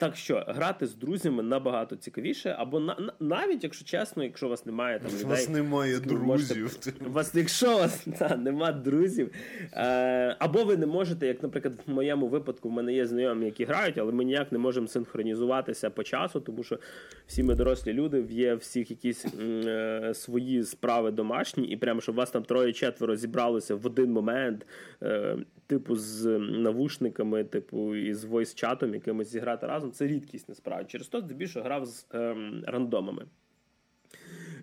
Так 0.00 0.16
що 0.16 0.44
грати 0.48 0.86
з 0.86 0.94
друзями 0.94 1.42
набагато 1.42 1.96
цікавіше, 1.96 2.54
або 2.58 2.80
на, 2.80 3.12
навіть, 3.20 3.64
якщо 3.64 3.84
чесно, 3.84 4.24
якщо 4.24 4.46
у 4.46 4.50
вас 4.50 4.66
немає 4.66 4.98
там 4.98 5.10
людей... 5.10 5.24
У 5.24 5.28
вас 5.28 5.48
немає 5.48 5.98
друзів. 5.98 6.62
Можете, 6.62 6.92
вас, 7.00 7.34
якщо 7.34 7.74
у 7.74 7.78
вас 7.78 8.06
та, 8.18 8.36
немає 8.36 8.72
друзів, 8.72 9.32
е, 9.72 10.36
або 10.38 10.64
ви 10.64 10.76
не 10.76 10.86
можете, 10.86 11.26
як, 11.26 11.42
наприклад, 11.42 11.74
в 11.86 11.90
моєму 11.90 12.28
випадку, 12.28 12.68
в 12.68 12.72
мене 12.72 12.94
є 12.94 13.06
знайомі, 13.06 13.46
які 13.46 13.64
грають, 13.64 13.98
але 13.98 14.12
ми 14.12 14.24
ніяк 14.24 14.52
не 14.52 14.58
можемо 14.58 14.86
синхронізуватися 14.86 15.90
по 15.90 16.02
часу, 16.02 16.40
тому 16.40 16.62
що 16.62 16.78
всі 17.26 17.42
ми 17.42 17.54
дорослі 17.54 17.92
люди, 17.92 18.26
є 18.30 18.54
всіх 18.54 18.90
якісь 18.90 19.26
е, 19.40 20.12
свої 20.14 20.64
справи 20.64 21.10
домашні, 21.10 21.66
і 21.66 21.76
прямо 21.76 22.00
щоб 22.00 22.14
вас 22.14 22.30
там 22.30 22.42
троє-четверо 22.42 23.16
зібралося 23.16 23.74
в 23.74 23.86
один 23.86 24.12
момент, 24.12 24.66
е, 25.02 25.36
типу, 25.70 25.96
з 25.96 26.38
навушниками, 26.38 27.44
типу, 27.44 27.96
і 27.96 28.14
з 28.14 28.24
войс-чатом 28.24 28.94
якимось 28.94 29.28
зіграти 29.28 29.66
разом 29.66 29.92
це 29.92 30.06
рідкість 30.06 30.48
насправді. 30.48 30.92
Через 30.92 31.08
то 31.08 31.20
здебільшого 31.20 31.64
грав 31.64 31.86
з 31.86 32.06
ем, 32.10 32.64
рандомами. 32.66 33.26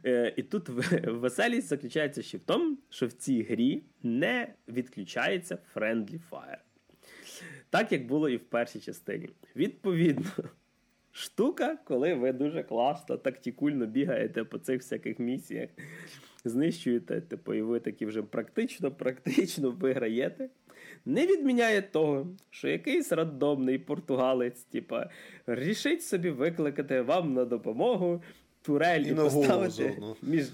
Е, 0.05 0.33
І 0.37 0.43
тут 0.43 0.69
веселість 1.07 1.67
заключається 1.67 2.21
ще 2.21 2.37
в 2.37 2.41
тому, 2.41 2.77
що 2.89 3.07
в 3.07 3.11
цій 3.11 3.43
грі 3.43 3.83
не 4.03 4.53
відключається 4.67 5.57
Friendly 5.75 6.19
Fire. 6.31 6.57
Так 7.69 7.91
як 7.91 8.07
було 8.07 8.29
і 8.29 8.37
в 8.37 8.43
першій 8.43 8.79
частині. 8.79 9.29
Відповідно, 9.55 10.31
штука, 11.11 11.77
коли 11.83 12.13
ви 12.13 12.33
дуже 12.33 12.63
класно, 12.63 13.17
тактикульно 13.17 13.85
бігаєте 13.85 14.43
по 14.43 14.57
цих 14.57 14.81
всяких 14.81 15.19
місіях, 15.19 15.69
знищуєте, 16.45 17.21
типу, 17.21 17.53
і 17.53 17.61
ви 17.61 17.79
такі 17.79 18.05
вже 18.05 18.21
практично, 18.21 18.91
практично 18.91 19.71
виграєте 19.71 20.49
не 21.05 21.27
відміняє 21.27 21.81
того, 21.81 22.27
що 22.49 22.67
якийсь 22.67 23.11
рандомний 23.11 23.77
португалець, 23.79 24.63
типа, 24.63 25.09
рішить 25.47 26.03
собі 26.03 26.29
викликати 26.29 27.01
вам 27.01 27.33
на 27.33 27.45
допомогу 27.45 28.21
турель 28.61 29.01
і, 29.01 29.11
і 29.11 29.15
поставити 29.15 29.97
між. 30.21 30.45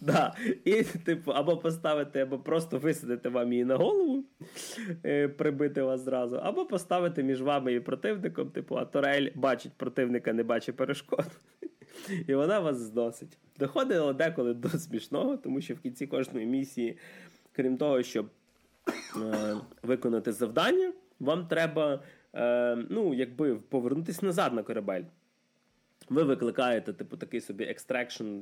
Да. 0.00 0.34
І, 0.64 0.82
типу, 0.82 1.32
або 1.32 1.56
поставити, 1.56 2.20
або 2.20 2.38
просто 2.38 2.78
висадити 2.78 3.28
вам 3.28 3.52
її 3.52 3.64
на 3.64 3.76
голову, 3.76 4.24
е, 5.04 5.28
прибити 5.28 5.82
вас 5.82 6.00
зразу, 6.00 6.36
або 6.36 6.66
поставити 6.66 7.22
між 7.22 7.42
вами 7.42 7.72
і 7.72 7.80
противником, 7.80 8.50
типу, 8.50 8.76
а 8.76 8.84
турель 8.84 9.28
бачить 9.34 9.72
противника, 9.72 10.32
не 10.32 10.42
бачить 10.42 10.76
перешкод. 10.76 11.26
І 12.26 12.34
вона 12.34 12.60
вас 12.60 12.76
зносить. 12.76 13.38
Доходило 13.58 14.12
деколи 14.12 14.54
до 14.54 14.68
смішного, 14.68 15.36
тому 15.36 15.60
що 15.60 15.74
в 15.74 15.78
кінці 15.78 16.06
кожної 16.06 16.46
місії, 16.46 16.98
крім 17.52 17.76
того, 17.76 18.02
щоб 18.02 18.26
виконати 19.82 20.32
завдання, 20.32 20.92
вам 21.20 21.46
треба 21.46 22.02
е, 22.34 22.76
ну, 22.90 23.14
якби 23.14 23.56
повернутися 23.56 24.26
назад 24.26 24.54
на 24.54 24.62
корабель. 24.62 25.02
Ви 26.08 26.22
викликаєте, 26.22 26.92
типу, 26.92 27.16
такий 27.16 27.40
собі 27.40 27.64
extraction, 27.64 28.38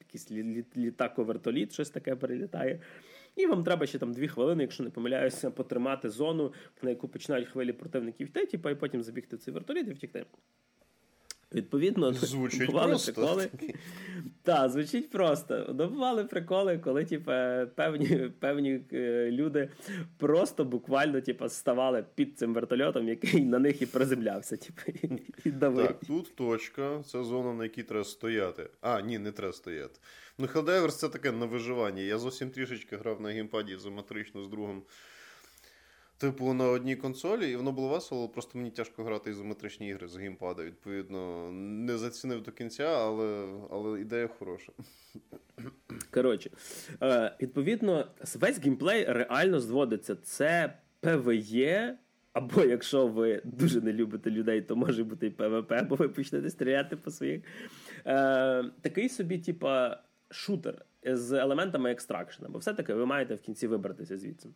якийсь 0.00 0.30
літако-вертоліт, 0.76 1.72
щось 1.72 1.90
таке 1.90 2.16
перелітає. 2.16 2.80
І 3.36 3.46
вам 3.46 3.64
треба 3.64 3.86
ще 3.86 3.98
там 3.98 4.12
дві 4.12 4.28
хвилини, 4.28 4.62
якщо 4.62 4.82
не 4.82 4.90
помиляюся, 4.90 5.50
потримати 5.50 6.10
зону, 6.10 6.52
на 6.82 6.90
яку 6.90 7.08
починають 7.08 7.48
хвилі 7.48 7.72
противників 7.72 8.26
йти, 8.26 8.46
типу, 8.46 8.70
і 8.70 8.74
потім 8.74 9.02
забігти 9.02 9.36
в 9.36 9.38
цей 9.38 9.54
вертоліт 9.54 9.88
і 9.88 9.92
втікти. 9.92 10.24
Відповідно, 11.54 12.12
звучить 12.12 12.66
бували 12.66 12.88
просто. 12.88 13.12
приколи. 13.12 13.48
Так, 14.42 14.70
звучить 14.70 15.10
просто. 15.10 15.74
Ну, 15.78 15.88
бували 15.88 16.24
приколи, 16.24 16.78
коли 16.78 17.04
типу, 17.04 17.32
певні 17.74 18.30
певні 18.40 18.80
е, 18.92 19.30
люди 19.30 19.68
просто 20.16 20.64
буквально 20.64 21.20
типу, 21.20 21.48
ставали 21.48 22.04
під 22.14 22.38
цим 22.38 22.54
вертольотом, 22.54 23.08
який 23.08 23.44
на 23.44 23.58
них 23.58 23.82
і 23.82 23.86
приземлявся. 23.86 24.56
Типу, 24.56 24.82
і 25.44 25.50
давив. 25.50 25.86
Так, 25.86 26.00
тут 26.06 26.34
точка, 26.34 27.02
це 27.02 27.24
зона, 27.24 27.52
на 27.54 27.64
якій 27.64 27.82
треба 27.82 28.04
стояти. 28.04 28.70
А, 28.80 29.00
ні, 29.00 29.18
не 29.18 29.32
треба 29.32 29.52
стояти. 29.52 30.00
Ну, 30.38 30.46
Helldivers 30.46 30.90
це 30.90 31.08
таке 31.08 31.32
на 31.32 31.46
виживання. 31.46 32.02
Я 32.02 32.18
зовсім 32.18 32.50
трішечки 32.50 32.96
грав 32.96 33.20
на 33.20 33.28
геймпаді 33.28 33.72
ізометрично 33.72 34.44
з 34.44 34.48
другом 34.48 34.82
типу, 36.18 36.54
на 36.54 36.64
одній 36.64 36.96
консолі, 36.96 37.50
і 37.50 37.56
воно 37.56 37.72
було 37.72 37.88
весело, 37.88 38.28
просто 38.28 38.58
мені 38.58 38.70
тяжко 38.70 39.04
грати 39.04 39.30
ізометричні 39.30 39.88
ігри 39.88 40.08
з 40.08 40.16
геймпада. 40.16 40.64
Відповідно, 40.64 41.50
не 41.52 41.98
зацінив 41.98 42.42
до 42.42 42.52
кінця, 42.52 42.84
але 42.84 43.48
але 43.70 44.00
ідея 44.00 44.28
хороша. 44.28 44.72
Коротше, 46.10 46.50
е, 47.02 47.36
відповідно, 47.42 48.06
весь 48.34 48.58
геймплей 48.58 49.04
реально 49.04 49.60
зводиться. 49.60 50.16
Це 50.16 50.78
ПВЕ. 51.00 51.98
Або 52.32 52.64
якщо 52.64 53.06
ви 53.06 53.42
дуже 53.44 53.80
не 53.80 53.92
любите 53.92 54.30
людей, 54.30 54.62
то 54.62 54.76
може 54.76 55.04
бути 55.04 55.26
і 55.26 55.30
ПВП, 55.30 55.72
або 55.72 55.96
ви 55.96 56.08
почнете 56.08 56.50
стріляти 56.50 56.96
по 56.96 57.10
своїх. 57.10 57.42
Е, 58.06 58.64
Такий 58.80 59.08
собі, 59.08 59.38
типа, 59.38 60.00
шутер 60.30 60.84
з 61.02 61.32
елементами 61.32 61.90
екстракшена. 61.90 62.48
Бо 62.48 62.58
все-таки 62.58 62.94
ви 62.94 63.06
маєте 63.06 63.34
в 63.34 63.40
кінці 63.40 63.66
вибратися 63.66 64.18
звідси. 64.18 64.48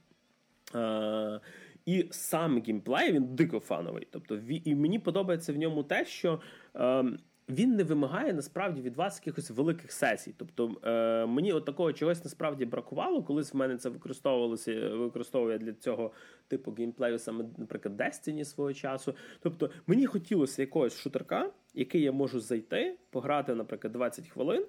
Е, 0.74 1.40
і 1.86 2.08
сам 2.10 2.62
геймплей 2.62 3.12
він 3.12 3.34
дико 3.34 3.60
фановий. 3.60 4.08
Тобто, 4.10 4.38
і 4.48 4.74
мені 4.74 4.98
подобається 4.98 5.52
в 5.52 5.56
ньому 5.56 5.82
те, 5.82 6.04
що 6.04 6.40
е, 6.76 7.04
він 7.48 7.76
не 7.76 7.84
вимагає 7.84 8.32
насправді 8.32 8.80
від 8.80 8.96
вас 8.96 9.20
якихось 9.20 9.50
великих 9.50 9.92
сесій. 9.92 10.34
Тобто 10.36 10.76
е, 10.84 11.26
мені 11.26 11.52
от 11.52 11.64
такого 11.64 11.92
чогось 11.92 12.24
насправді 12.24 12.64
бракувало. 12.64 13.22
Колись 13.22 13.54
в 13.54 13.56
мене 13.56 13.76
це 13.76 13.88
використовувалося, 13.88 14.88
використовує 14.88 15.58
для 15.58 15.72
цього 15.72 16.12
типу 16.48 16.72
геймплею, 16.72 17.18
саме, 17.18 17.44
наприклад, 17.56 18.00
Destiny 18.00 18.44
свого 18.44 18.72
часу. 18.72 19.14
Тобто 19.40 19.70
мені 19.86 20.06
хотілося 20.06 20.62
якогось 20.62 20.98
шутерка, 20.98 21.50
який 21.74 22.02
я 22.02 22.12
можу 22.12 22.40
зайти, 22.40 22.98
пограти, 23.10 23.54
наприклад, 23.54 23.92
20 23.92 24.28
хвилин, 24.28 24.66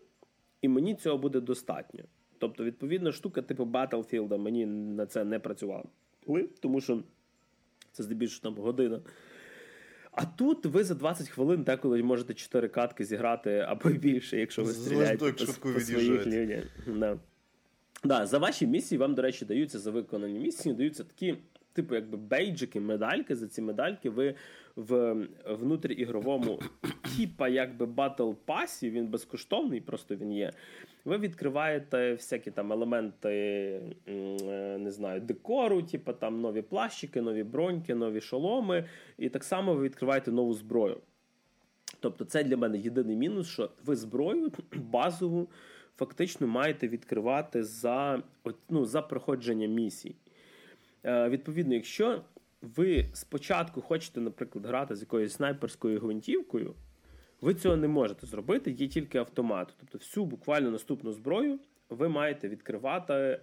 і 0.61 0.67
мені 0.67 0.95
цього 0.95 1.17
буде 1.17 1.39
достатньо. 1.39 2.03
Тобто, 2.43 2.63
відповідно, 2.63 3.11
штука 3.11 3.41
типу 3.41 3.63
Battlefield 3.63 4.37
мені 4.37 4.65
на 4.65 5.05
це 5.05 5.23
не 5.23 5.39
працювала. 5.39 5.83
Тому 6.59 6.81
що 6.81 7.03
це 7.91 8.03
здебільшого 8.03 8.41
там 8.41 8.63
година. 8.63 9.01
А 10.11 10.25
тут 10.25 10.65
ви 10.65 10.83
за 10.83 10.95
20 10.95 11.29
хвилин 11.29 11.63
деколи 11.63 12.03
можете 12.03 12.33
4 12.33 12.67
катки 12.67 13.05
зіграти 13.05 13.57
або 13.57 13.89
більше, 13.89 14.39
якщо 14.39 14.63
ви 14.63 14.73
стріляєте 14.73 15.31
по, 15.45 15.71
по 15.73 15.79
своїх 15.79 16.25
людях. 16.27 16.63
Да. 16.87 17.19
Да, 18.03 18.25
За 18.25 18.37
ваші 18.37 18.67
місії 18.67 18.99
вам, 18.99 19.15
до 19.15 19.21
речі, 19.21 19.45
даються 19.45 19.79
за 19.79 19.91
виконані 19.91 20.39
місії, 20.39 20.75
даються 20.75 21.03
такі, 21.03 21.35
типу, 21.73 21.95
якби 21.95 22.17
бейджики, 22.17 22.79
медальки. 22.79 23.35
За 23.35 23.47
ці 23.47 23.61
медальки 23.61 24.09
ви 24.09 24.35
в 24.75 25.15
внутріігровому, 25.45 26.59
типа 27.17 27.47
якби 27.47 27.85
battle 27.85 28.31
pass-і, 28.45 28.89
він 28.89 29.07
безкоштовний, 29.07 29.81
просто 29.81 30.15
він 30.15 30.31
є. 30.31 30.51
Ви 31.05 31.17
відкриваєте 31.17 32.13
всякі 32.13 32.51
там 32.51 32.71
елементи, 32.71 33.29
е, 34.07 34.77
не 34.77 34.91
знаю, 34.91 35.21
декору, 35.21 35.81
типу 35.81 36.13
там 36.13 36.41
нові 36.41 36.61
плащики, 36.61 37.21
нові 37.21 37.43
броньки, 37.43 37.95
нові 37.95 38.21
шоломи, 38.21 38.85
і 39.17 39.29
так 39.29 39.43
само 39.43 39.73
ви 39.73 39.83
відкриваєте 39.83 40.31
нову 40.31 40.53
зброю. 40.53 40.97
Тобто, 41.99 42.25
це 42.25 42.43
для 42.43 42.57
мене 42.57 42.77
єдиний 42.77 43.15
мінус, 43.15 43.47
що 43.47 43.69
ви 43.85 43.95
зброю 43.95 44.51
базову 44.75 45.49
фактично 45.97 46.47
маєте 46.47 46.87
відкривати 46.87 47.63
за 47.63 48.23
ну, 48.69 48.85
за 48.85 49.01
проходження 49.01 49.67
місій. 49.67 50.15
Е, 51.03 51.29
Відповідно, 51.29 51.73
якщо 51.73 52.21
ви 52.61 53.05
спочатку 53.13 53.81
хочете, 53.81 54.21
наприклад, 54.21 54.65
грати 54.65 54.95
з 54.95 55.01
якоюсь 55.01 55.33
снайперською 55.33 55.99
гвинтівкою. 55.99 56.73
Ви 57.41 57.53
цього 57.53 57.77
не 57.77 57.87
можете 57.87 58.27
зробити, 58.27 58.71
є 58.71 58.87
тільки 58.87 59.17
автомат. 59.17 59.73
Тобто, 59.79 59.97
всю 59.97 60.25
буквально 60.25 60.71
наступну 60.71 61.11
зброю 61.11 61.59
ви 61.89 62.09
маєте 62.09 62.49
відкривати, 62.49 63.13
е, 63.13 63.39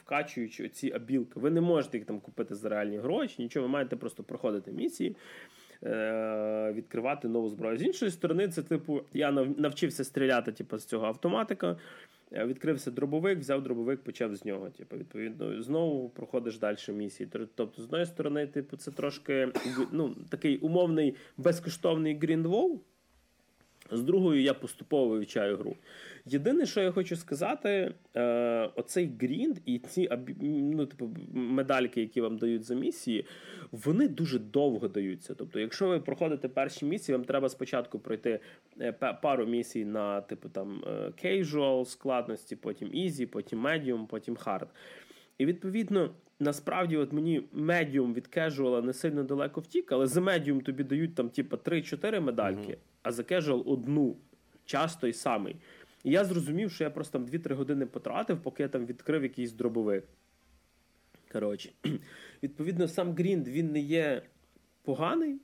вкачуючи 0.00 0.64
оці 0.64 0.92
абілки. 0.92 1.40
Ви 1.40 1.50
не 1.50 1.60
можете 1.60 1.98
їх 1.98 2.06
там 2.06 2.20
купити 2.20 2.54
за 2.54 2.68
реальні 2.68 2.98
гроші, 2.98 3.42
нічого, 3.42 3.66
ви 3.66 3.72
маєте 3.72 3.96
просто 3.96 4.22
проходити 4.22 4.72
місії, 4.72 5.16
е, 5.82 6.72
відкривати 6.76 7.28
нову 7.28 7.48
зброю. 7.48 7.78
З 7.78 7.82
іншої 7.82 8.10
сторони, 8.10 8.48
це 8.48 8.62
типу, 8.62 9.02
я 9.12 9.32
навчився 9.32 10.04
стріляти 10.04 10.52
типу, 10.52 10.78
з 10.78 10.84
цього 10.84 11.06
автоматика. 11.06 11.76
Е, 12.32 12.46
відкрився 12.46 12.90
дробовик, 12.90 13.38
взяв 13.38 13.62
дробовик, 13.62 14.04
почав 14.04 14.36
з 14.36 14.44
нього. 14.44 14.70
Типу, 14.70 14.96
відповідно, 14.96 15.62
знову 15.62 16.08
проходиш 16.08 16.58
далі 16.58 16.76
місії. 16.88 17.28
Тобто, 17.54 17.82
з 17.82 17.84
одної 17.84 18.06
сторони, 18.06 18.46
типу, 18.46 18.76
це 18.76 18.90
трошки 18.90 19.48
ну, 19.92 20.16
такий 20.30 20.58
умовний 20.58 21.14
безкоштовний 21.36 22.18
гріндвол, 22.18 22.82
з 23.90 24.02
другою 24.02 24.42
я 24.42 24.54
поступово 24.54 25.08
вивчаю 25.08 25.56
гру. 25.56 25.76
Єдине, 26.26 26.66
що 26.66 26.80
я 26.80 26.90
хочу 26.90 27.16
сказати, 27.16 27.94
е, 28.16 28.70
оцей 28.76 29.10
грінд 29.20 29.56
і 29.66 29.78
ці 29.78 30.08
ну, 30.40 30.86
типу, 30.86 31.10
медальки, 31.32 32.00
які 32.00 32.20
вам 32.20 32.38
дають 32.38 32.64
за 32.64 32.74
місії, 32.74 33.24
вони 33.72 34.08
дуже 34.08 34.38
довго 34.38 34.88
даються. 34.88 35.34
Тобто, 35.34 35.60
якщо 35.60 35.88
ви 35.88 36.00
проходите 36.00 36.48
перші 36.48 36.86
місії, 36.86 37.16
вам 37.16 37.24
треба 37.24 37.48
спочатку 37.48 37.98
пройти 37.98 38.40
е, 38.80 38.92
пару 39.22 39.46
місій 39.46 39.84
на 39.84 40.20
типу 40.20 40.48
там 40.48 40.84
е, 40.86 40.90
casual 41.24 41.84
складності, 41.84 42.56
потім 42.56 42.88
easy, 42.88 43.26
потім 43.26 43.66
medium, 43.66 44.06
потім 44.06 44.34
hard. 44.34 44.66
І 45.38 45.46
відповідно 45.46 46.10
насправді 46.40 46.96
от 46.96 47.12
мені 47.12 47.42
медіум 47.52 48.14
від 48.14 48.26
casual-а 48.26 48.82
не 48.82 48.92
сильно 48.92 49.22
далеко 49.22 49.60
втік, 49.60 49.92
але 49.92 50.06
за 50.06 50.20
медіум 50.20 50.60
тобі 50.60 50.84
дають 50.84 51.14
там, 51.14 51.28
типу, 51.28 51.56
3-4 51.56 52.20
медальки, 52.20 52.72
mm-hmm. 52.72 52.76
А 53.08 53.12
за 53.12 53.24
casual 53.24 53.62
одну, 53.66 54.16
час 54.64 54.96
той 54.96 55.12
самий. 55.12 55.56
І 56.04 56.10
я 56.10 56.24
зрозумів, 56.24 56.72
що 56.72 56.84
я 56.84 56.90
просто 56.90 57.18
там 57.18 57.26
2-3 57.26 57.54
години 57.54 57.86
потратив, 57.86 58.42
поки 58.42 58.62
я 58.62 58.68
там 58.68 58.86
відкрив 58.86 59.22
якийсь 59.22 59.52
дробовик. 59.52 60.04
Коротше, 61.32 61.72
відповідно, 62.42 62.88
сам 62.88 63.14
грінд 63.14 63.48
він 63.48 63.72
не 63.72 63.80
є 63.80 64.22
поганий, 64.82 65.40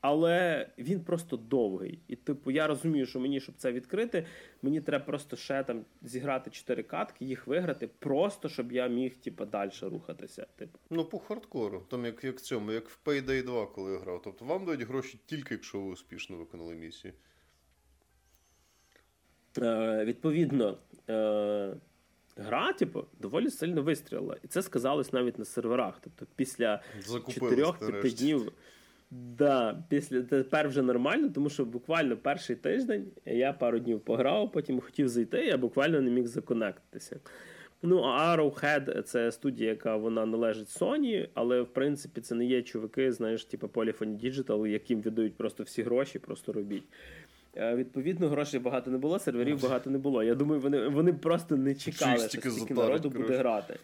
але 0.00 0.66
він 0.78 1.00
просто 1.00 1.36
довгий. 1.36 1.98
І, 2.08 2.16
типу, 2.16 2.50
я 2.50 2.66
розумію, 2.66 3.06
що 3.06 3.20
мені, 3.20 3.40
щоб 3.40 3.54
це 3.58 3.72
відкрити, 3.72 4.26
мені 4.62 4.80
треба 4.80 5.04
просто 5.04 5.36
ще 5.36 5.64
там 5.64 5.84
зіграти 6.02 6.50
4 6.50 6.82
катки, 6.82 7.24
їх 7.24 7.46
виграти, 7.46 7.88
просто 7.98 8.48
щоб 8.48 8.72
я 8.72 8.86
міг, 8.86 9.16
типу, 9.16 9.44
далі 9.44 9.70
рухатися. 9.82 10.46
Типу. 10.56 10.78
Ну, 10.90 11.04
по 11.04 11.18
хардкору, 11.18 11.86
там 11.90 12.04
як 12.04 12.24
як 12.24 12.36
в 12.36 12.40
цьому, 12.40 12.72
як 12.72 12.88
в 12.88 12.98
Payday 13.04 13.44
2, 13.44 13.66
коли 13.66 13.92
я 13.92 13.98
грав. 13.98 14.22
Тобто 14.24 14.44
вам 14.44 14.64
дають 14.64 14.82
гроші 14.82 15.18
тільки, 15.26 15.54
якщо 15.54 15.80
ви 15.80 15.90
успішно 15.90 16.36
виконали 16.36 16.74
місію. 16.74 17.14
Е, 19.58 20.04
Відповідно. 20.04 20.78
Е, 21.08 21.74
Гра, 22.40 22.72
типу, 22.72 23.04
доволі 23.18 23.50
сильно 23.50 23.82
вистрілила. 23.82 24.36
І 24.42 24.46
це 24.46 24.62
сказалось 24.62 25.12
навіть 25.12 25.38
на 25.38 25.44
серверах. 25.44 26.00
Тобто, 26.00 26.26
після 26.36 26.82
4-5 26.96 28.18
днів. 28.18 28.52
Да, 29.10 29.82
після 29.88 30.22
тепер 30.22 30.68
вже 30.68 30.82
нормально, 30.82 31.30
тому 31.34 31.50
що 31.50 31.64
буквально 31.64 32.16
перший 32.16 32.56
тиждень 32.56 33.06
я 33.24 33.52
пару 33.52 33.78
днів 33.78 34.00
пограв, 34.00 34.52
потім 34.52 34.80
хотів 34.80 35.08
зайти, 35.08 35.44
я 35.44 35.56
буквально 35.56 36.00
не 36.00 36.10
міг 36.10 36.26
законектитися. 36.26 37.20
Ну, 37.82 38.02
а 38.02 38.36
Arrowhead 38.36 39.02
це 39.02 39.32
студія, 39.32 39.70
яка 39.70 39.96
вона 39.96 40.26
належить 40.26 40.68
Sony, 40.68 41.28
але 41.34 41.62
в 41.62 41.66
принципі 41.66 42.20
це 42.20 42.34
не 42.34 42.44
є 42.44 42.62
чуваки, 42.62 43.12
знаєш, 43.12 43.44
типу 43.44 43.66
Polyphony 43.66 44.24
Digital, 44.24 44.66
яким 44.66 45.00
віддають 45.00 45.36
просто 45.36 45.62
всі 45.62 45.82
гроші, 45.82 46.18
просто 46.18 46.52
робіть. 46.52 46.84
Е, 47.56 47.76
відповідно, 47.76 48.28
грошей 48.28 48.60
багато 48.60 48.90
не 48.90 48.98
було, 48.98 49.18
серверів 49.18 49.62
багато 49.62 49.90
не 49.90 49.98
було. 49.98 50.22
Я 50.22 50.34
думаю, 50.34 50.60
вони 50.60 50.88
вони 50.88 51.12
просто 51.12 51.56
не 51.56 51.74
чекали, 51.74 52.28
що 52.28 52.40
стільки 52.40 52.74
народу 52.74 53.10
буде 53.10 53.36
грати. 53.36 53.78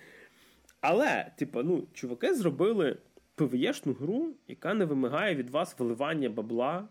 Але, 0.80 1.30
типу, 1.36 1.62
ну, 1.62 1.82
чуваки 1.92 2.34
зробили 2.34 2.96
ПВЄшну 3.34 3.92
гру, 3.92 4.34
яка 4.48 4.74
не 4.74 4.84
вимагає 4.84 5.34
від 5.34 5.50
вас 5.50 5.78
вливання 5.78 6.28
бабла. 6.28 6.88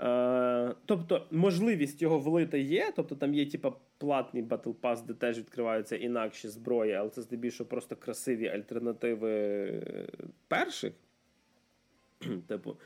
Е, 0.00 0.74
Тобто, 0.86 1.26
можливість 1.30 2.02
його 2.02 2.18
влити 2.18 2.60
є. 2.60 2.92
Тобто 2.96 3.14
там 3.14 3.34
є, 3.34 3.46
типу, 3.46 3.72
платний 3.98 4.44
Battle 4.44 4.74
Pass, 4.74 5.06
де 5.06 5.14
теж 5.14 5.38
відкриваються 5.38 5.96
інакші 5.96 6.48
зброї, 6.48 6.92
але 6.92 7.10
це 7.10 7.22
здебільшого 7.22 7.70
просто 7.70 7.96
красиві 7.96 8.48
альтернативи 8.48 9.82
перших. 10.48 10.92
Типу. 12.46 12.76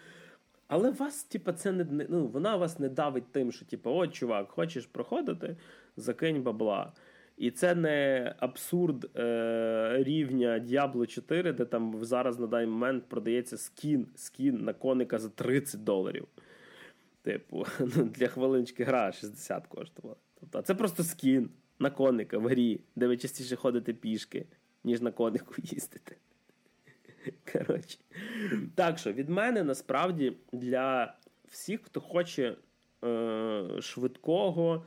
Але 0.67 0.91
вас, 0.91 1.25
типу, 1.25 1.53
це 1.53 1.73
не 1.73 2.07
ну, 2.09 2.27
вона 2.27 2.57
вас 2.57 2.79
не 2.79 2.89
давить 2.89 3.33
тим, 3.33 3.53
що, 3.53 3.65
типу, 3.65 3.91
от, 3.91 4.15
чувак, 4.15 4.51
хочеш 4.51 4.87
проходити, 4.87 5.57
закинь 5.97 6.43
бабла. 6.43 6.93
І 7.37 7.50
це 7.50 7.75
не 7.75 8.35
абсурд 8.38 9.17
е, 9.17 9.97
рівня 10.03 10.61
Diablo 10.61 11.07
4, 11.07 11.53
де 11.53 11.64
там 11.64 12.05
зараз 12.05 12.38
на 12.38 12.47
даний 12.47 12.67
момент 12.67 13.05
продається 13.09 13.57
скін 13.57 14.07
скін 14.14 14.64
на 14.64 14.73
коника 14.73 15.19
за 15.19 15.29
30 15.29 15.85
доларів. 15.85 16.26
Типу, 17.23 17.67
ну, 17.97 18.05
для 18.05 18.26
хвилиночки 18.26 18.85
гра 18.85 19.12
60 19.12 19.67
коштувала. 19.67 20.17
Тобто, 20.41 20.62
це 20.62 20.75
просто 20.75 21.05
скін 21.05 21.50
на 21.79 21.91
коника 21.91 22.38
в 22.38 22.47
грі, 22.47 22.81
де 22.97 23.07
ви 23.07 23.17
частіше 23.17 23.57
ходите 23.57 23.93
пішки, 23.93 24.47
ніж 24.85 25.00
на 25.00 25.11
конику 25.11 25.55
їздите. 25.59 26.17
Коротше. 27.53 27.99
Так 28.75 28.99
що 28.99 29.12
від 29.12 29.29
мене 29.29 29.62
насправді 29.62 30.37
для 30.53 31.14
всіх, 31.49 31.81
хто 31.83 32.00
хоче 32.00 32.57
е, 33.05 33.64
швидкого, 33.81 34.87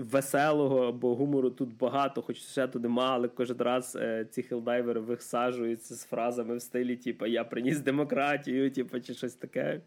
веселого, 0.00 0.92
бо 0.92 1.14
гумору 1.14 1.50
тут 1.50 1.76
багато, 1.76 2.22
хоч 2.22 2.40
сюжету 2.40 2.80
нема, 2.80 3.10
але 3.10 3.28
кожен 3.28 3.56
раз 3.56 3.96
е, 4.00 4.26
ці 4.30 4.42
хілдайвери 4.42 5.00
висаджуються 5.00 5.94
з 5.94 6.04
фразами 6.04 6.56
в 6.56 6.62
стилі, 6.62 6.96
типу, 6.96 7.26
я 7.26 7.44
приніс 7.44 7.80
демократію, 7.80 8.70
типу, 8.70 9.00
чи 9.00 9.14
щось 9.14 9.34
таке. 9.34 9.80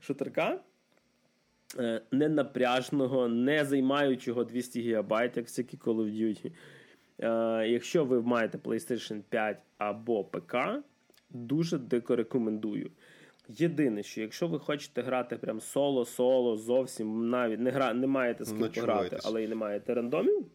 Шутерка. 0.00 0.60
Е, 1.78 2.02
не 2.10 2.28
напряжного, 2.28 3.28
не 3.28 3.64
займаючого 3.64 4.44
200 4.44 4.92
ГБ, 4.92 5.12
як 5.12 5.36
всякі 5.36 5.76
Call 5.76 5.96
of 5.96 6.10
Duty. 6.10 6.52
Е, 7.18 7.68
якщо 7.68 8.04
ви 8.04 8.22
маєте 8.22 8.58
PlayStation 8.58 9.20
5 9.28 9.58
або 9.78 10.24
ПК, 10.24 10.56
дуже 11.30 11.78
дико 11.78 12.16
рекомендую. 12.16 12.90
Єдине, 13.60 14.02
що 14.02 14.20
якщо 14.20 14.46
ви 14.48 14.58
хочете 14.58 15.02
грати 15.02 15.36
прям 15.36 15.60
соло-соло, 15.60 16.56
зовсім 16.56 17.30
навіть 17.30 17.60
не 17.60 17.70
гра, 17.70 17.94
не 17.94 18.06
маєте 18.06 18.44
з 18.44 18.52
ким 18.52 18.68
пограти, 18.74 19.18
але 19.24 19.44
й 19.44 19.48
не 19.48 19.54
маєте 19.54 19.94
рандомів. 19.94 20.46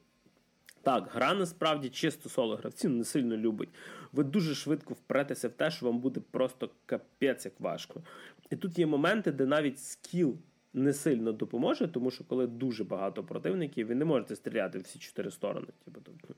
Так, 0.82 1.10
гра 1.14 1.34
насправді 1.34 1.90
чисто 1.90 2.30
соло 2.30 2.56
гравців 2.56 2.92
не 2.92 3.04
сильно 3.04 3.38
любить. 3.38 3.70
Ви 4.12 4.24
дуже 4.24 4.56
швидко 4.56 4.94
впретеся 4.94 5.48
в 5.48 5.52
те, 5.52 5.72
що 5.72 5.86
вам 5.86 6.00
буде 6.00 6.22
просто 6.32 6.70
капець 6.86 7.46
як 7.46 7.60
важко. 7.60 8.02
І 8.50 8.56
тут 8.56 8.80
є 8.80 8.86
моменти, 8.86 9.32
де 9.32 9.46
навіть 9.46 9.80
скіл 9.80 10.38
не 10.74 10.94
сильно 10.94 11.32
допоможе, 11.32 11.88
тому 11.88 12.12
що 12.12 12.24
коли 12.24 12.48
дуже 12.48 12.84
багато 12.84 13.24
противників, 13.24 13.88
ви 13.88 13.96
не 13.96 14.06
можете 14.06 14.36
стріляти 14.36 14.80
в 14.80 14.82
всі 14.82 15.00
чотири 15.00 15.32
сторони. 15.32 15.68
Типу, 15.86 16.02
тобто. 16.04 16.36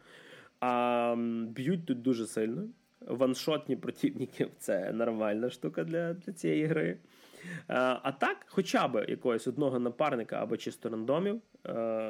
А 0.59 1.15
б'ють 1.47 1.85
тут 1.85 2.01
дуже 2.01 2.27
сильно 2.27 2.67
ваншотні 3.07 3.75
противників 3.75 4.49
це 4.59 4.91
нормальна 4.91 5.49
штука 5.49 5.83
для, 5.83 6.13
для 6.13 6.33
цієї 6.33 6.65
гри. 6.65 6.97
А 7.67 8.11
так, 8.11 8.37
хоча 8.47 8.87
б 8.87 9.05
якогось 9.09 9.47
одного 9.47 9.79
напарника 9.79 10.43
або 10.43 10.57
чисто 10.57 10.89
рандомів. 10.89 11.41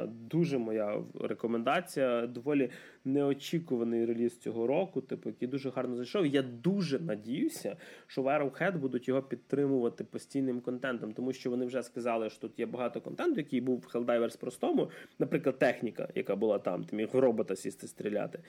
Дуже 0.07 0.57
моя 0.57 1.03
рекомендація. 1.19 2.27
Доволі 2.27 2.69
неочікуваний 3.05 4.05
реліз 4.05 4.39
цього 4.39 4.67
року, 4.67 5.01
типу, 5.01 5.29
який 5.29 5.47
дуже 5.47 5.69
гарно 5.69 5.95
зайшов. 5.95 6.25
Я 6.25 6.41
дуже 6.41 6.99
надіюся, 6.99 7.77
що 8.07 8.21
в 8.21 8.27
Arrowhead 8.27 8.77
будуть 8.77 9.07
його 9.07 9.21
підтримувати 9.21 10.03
постійним 10.03 10.61
контентом, 10.61 11.13
тому 11.13 11.33
що 11.33 11.49
вони 11.49 11.65
вже 11.65 11.83
сказали, 11.83 12.29
що 12.29 12.39
тут 12.41 12.59
є 12.59 12.65
багато 12.65 13.01
контенту, 13.01 13.37
який 13.37 13.61
був 13.61 13.79
в 13.79 13.97
Helldivers 13.97 14.39
простому, 14.39 14.89
наприклад, 15.19 15.59
техніка, 15.59 16.07
яка 16.15 16.35
була 16.35 16.59
там, 16.59 16.83
ти 16.83 16.95
міг 16.95 17.09
робота 17.13 17.55
сісти 17.55 17.87
стріляти. 17.87 18.39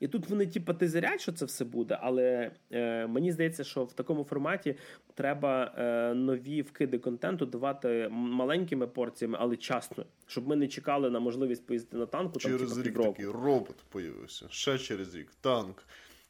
І 0.00 0.08
тут 0.08 0.28
вони, 0.28 0.46
типу, 0.46 0.74
тизерять, 0.74 1.20
що 1.20 1.32
це 1.32 1.44
все 1.44 1.64
буде, 1.64 1.98
але 2.00 2.50
е, 2.70 3.06
мені 3.06 3.32
здається, 3.32 3.64
що 3.64 3.84
в 3.84 3.92
такому 3.92 4.24
форматі 4.24 4.74
треба 5.14 5.74
е, 5.78 6.14
нові 6.14 6.62
вкиди 6.62 6.98
контенту 6.98 7.46
давати 7.46 8.08
маленькими 8.10 8.86
порціями, 8.86 9.38
але 9.40 9.56
часно, 9.56 10.04
щоб 10.26 10.45
ми 10.46 10.56
не 10.56 10.68
чекали 10.68 11.10
на 11.10 11.20
можливість 11.20 11.66
поїздити 11.66 11.96
на 11.96 12.06
танку. 12.06 12.38
Через 12.38 12.72
там, 12.72 12.82
типу, 12.82 13.02
рік 13.02 13.08
такий 13.08 13.26
робот 13.26 13.76
появився. 13.88 14.46
Ще 14.50 14.78
через 14.78 15.14
рік 15.14 15.32
танк, 15.40 15.82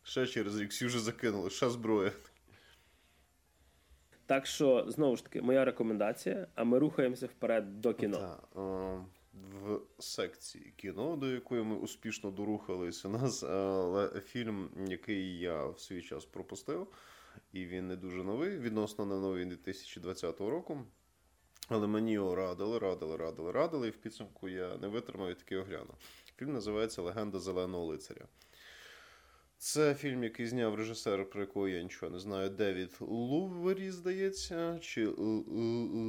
ще 0.03 0.27
через 0.27 0.61
рік 0.61 0.71
всі 0.71 0.87
вже 0.87 1.01
закинули, 1.01 1.51
ще 1.51 1.71
зброя. 1.71 2.13
Так 4.27 4.47
що, 4.47 4.85
знову 4.89 5.17
ж 5.17 5.25
таки, 5.25 5.43
моя 5.43 5.65
рекомендація, 5.65 6.47
а 6.55 6.65
ми 6.65 6.79
рухаємося 6.79 7.27
вперед 7.27 7.81
до 7.81 7.95
кіно. 7.95 8.19
Та, 8.19 8.61
о, 8.61 9.05
в 9.63 9.81
секції 9.99 10.73
кіно, 10.77 11.17
до 11.17 11.29
якої 11.29 11.63
ми 11.63 11.77
успішно 11.77 12.31
дорухались 12.31 13.05
у 13.05 13.09
нас, 13.09 13.43
але 13.43 14.21
фільм, 14.21 14.71
який 14.89 15.39
я 15.39 15.67
в 15.67 15.81
свій 15.81 16.03
час 16.03 16.25
пропустив, 16.25 16.87
і 17.53 17.67
він 17.67 17.89
не 17.89 17.97
дуже 17.97 18.25
новий, 18.25 18.59
відносно 18.59 19.07
не 19.07 19.15
новий 19.15 19.45
2020 19.45 20.41
року. 20.41 20.85
Але 21.69 21.87
мені 21.87 22.13
його 22.13 22.35
радили, 22.35 22.79
радили, 22.79 23.17
радили, 23.17 23.53
радили, 23.53 23.89
і 23.89 23.91
в 23.91 23.97
підсумку 23.97 24.49
я 24.49 24.77
не 24.77 24.89
витримав 24.89 25.31
і 25.31 25.35
таки 25.35 25.57
оглянув. 25.57 25.95
Фільм 26.37 26.53
називається 26.53 27.03
Легенда 27.03 27.39
Зеленого 27.39 27.85
лицаря. 27.85 28.27
Це 29.59 29.95
фільм, 29.95 30.25
який 30.25 30.47
зняв 30.47 30.75
режисер, 30.75 31.31
про 31.31 31.41
якого 31.41 31.69
я 31.69 31.83
нічого 31.83 32.13
не 32.13 32.19
знаю, 32.19 32.51
Девід 32.51 32.97
Лувері, 33.01 33.91
здається, 33.91 34.79
чи 34.81 35.07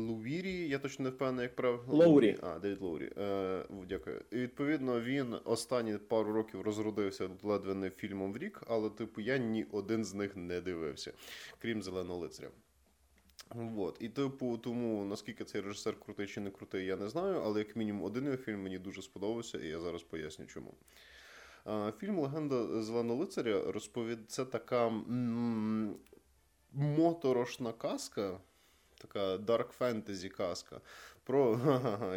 Лувірі, 0.07 0.69
я 0.69 0.79
точно 0.79 1.03
не 1.03 1.09
впевнений, 1.09 1.43
як 1.43 1.55
прав. 1.55 1.83
Лоурі. 1.87 2.37
А, 2.41 2.59
Девід 2.59 2.81
Лоурі. 2.81 3.11
Е, 3.17 3.65
Дякую. 3.89 4.21
І 4.31 4.35
відповідно, 4.35 5.01
він 5.01 5.35
останні 5.45 5.97
пару 5.97 6.33
років 6.33 6.61
розродився 6.61 7.29
ледве 7.43 7.73
не 7.73 7.89
фільмом 7.89 8.33
в 8.33 8.37
рік, 8.37 8.61
але, 8.67 8.89
типу, 8.89 9.21
я 9.21 9.37
ні 9.37 9.65
один 9.71 10.05
з 10.05 10.13
них 10.13 10.35
не 10.35 10.61
дивився, 10.61 11.13
крім 11.59 11.81
зеленого 11.81 12.19
лицаря. 12.19 12.49
Вот. 13.49 13.97
І 13.99 14.09
типу, 14.09 14.57
тому 14.57 15.05
наскільки 15.05 15.45
цей 15.45 15.61
режисер 15.61 15.99
крутий 15.99 16.27
чи 16.27 16.41
не 16.41 16.49
крутий, 16.51 16.85
я 16.85 16.95
не 16.95 17.09
знаю, 17.09 17.41
але 17.45 17.59
як 17.59 17.75
мінімум 17.75 18.03
один 18.03 18.25
його 18.25 18.37
фільм 18.37 18.63
мені 18.63 18.77
дуже 18.77 19.01
сподобався, 19.01 19.57
і 19.57 19.67
я 19.67 19.79
зараз 19.79 20.03
поясню 20.03 20.45
чому. 20.45 20.73
Фільм 21.99 22.19
Легенда 22.19 22.81
Зеленого 22.81 23.19
лицаря 23.19 23.71
розповід... 23.71 24.19
це 24.31 24.45
така 24.45 24.93
моторошна 26.73 27.73
казка, 27.73 28.39
така 28.97 29.37
дарк 29.37 29.71
фентезі 29.71 30.29
казка 30.29 30.81
про 31.27 31.59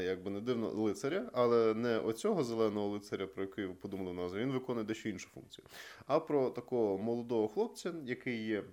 як 0.04 0.22
би 0.22 0.30
не 0.30 0.40
дивно 0.40 0.68
лицаря, 0.68 1.30
але 1.32 1.74
не 1.74 1.98
оцього 1.98 2.44
зеленого 2.44 2.88
лицаря, 2.88 3.26
про 3.26 3.42
який 3.42 3.66
ви 3.66 3.74
подумали 3.74 4.12
назву, 4.12 4.38
він 4.38 4.52
виконує 4.52 4.86
дещо 4.86 5.08
іншу 5.08 5.28
функцію. 5.28 5.64
А 6.06 6.20
про 6.20 6.50
такого 6.50 6.98
молодого 6.98 7.48
хлопця, 7.48 7.94
який 8.04 8.46
є 8.46 8.64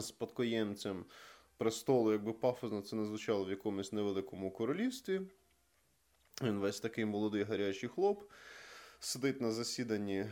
спадкоємцем 0.00 1.04
престолу, 1.62 2.12
якби 2.12 2.32
пафосно 2.32 2.80
це 2.80 2.96
не 2.96 3.04
звучало 3.04 3.44
в 3.44 3.50
якомусь 3.50 3.92
невеликому 3.92 4.50
королівстві. 4.50 5.20
Він 6.42 6.58
весь 6.58 6.80
такий 6.80 7.04
молодий 7.04 7.42
гарячий 7.42 7.88
хлоп, 7.88 8.22
сидить 9.00 9.40
на 9.40 9.52
засіданні, 9.52 10.26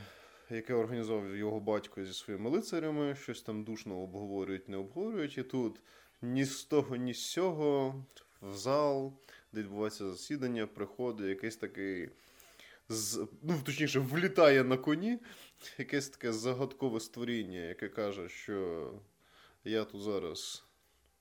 яке 0.50 0.74
організовував 0.74 1.36
його 1.36 1.60
батько 1.60 2.04
зі 2.04 2.12
своїми 2.12 2.50
лицарями, 2.50 3.14
щось 3.14 3.42
там 3.42 3.64
душно 3.64 3.98
обговорюють, 4.00 4.68
не 4.68 4.76
обговорюють. 4.76 5.38
І 5.38 5.42
тут 5.42 5.80
ні 6.22 6.44
з 6.44 6.64
того, 6.64 6.96
ні 6.96 7.14
з 7.14 7.26
сього 7.26 7.94
в 8.42 8.54
зал, 8.54 9.12
де 9.52 9.60
відбувається 9.60 10.10
засідання, 10.10 10.66
приходить 10.66 11.28
якийсь 11.28 11.56
такий. 11.56 12.08
З, 12.88 13.26
ну, 13.42 13.60
точніше, 13.64 14.00
влітає 14.00 14.64
на 14.64 14.76
коні 14.76 15.18
якесь 15.78 16.08
таке 16.08 16.32
загадкове 16.32 17.00
створіння, 17.00 17.60
яке 17.60 17.88
каже, 17.88 18.28
що 18.28 18.90
я 19.64 19.84
тут 19.84 20.02
зараз 20.02 20.69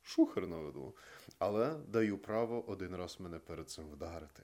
шухер 0.09 0.47
наведу, 0.47 0.95
але 1.39 1.75
даю 1.87 2.17
право 2.17 2.69
один 2.69 2.95
раз 2.95 3.19
мене 3.19 3.39
перед 3.39 3.69
цим 3.69 3.89
вдарити. 3.89 4.43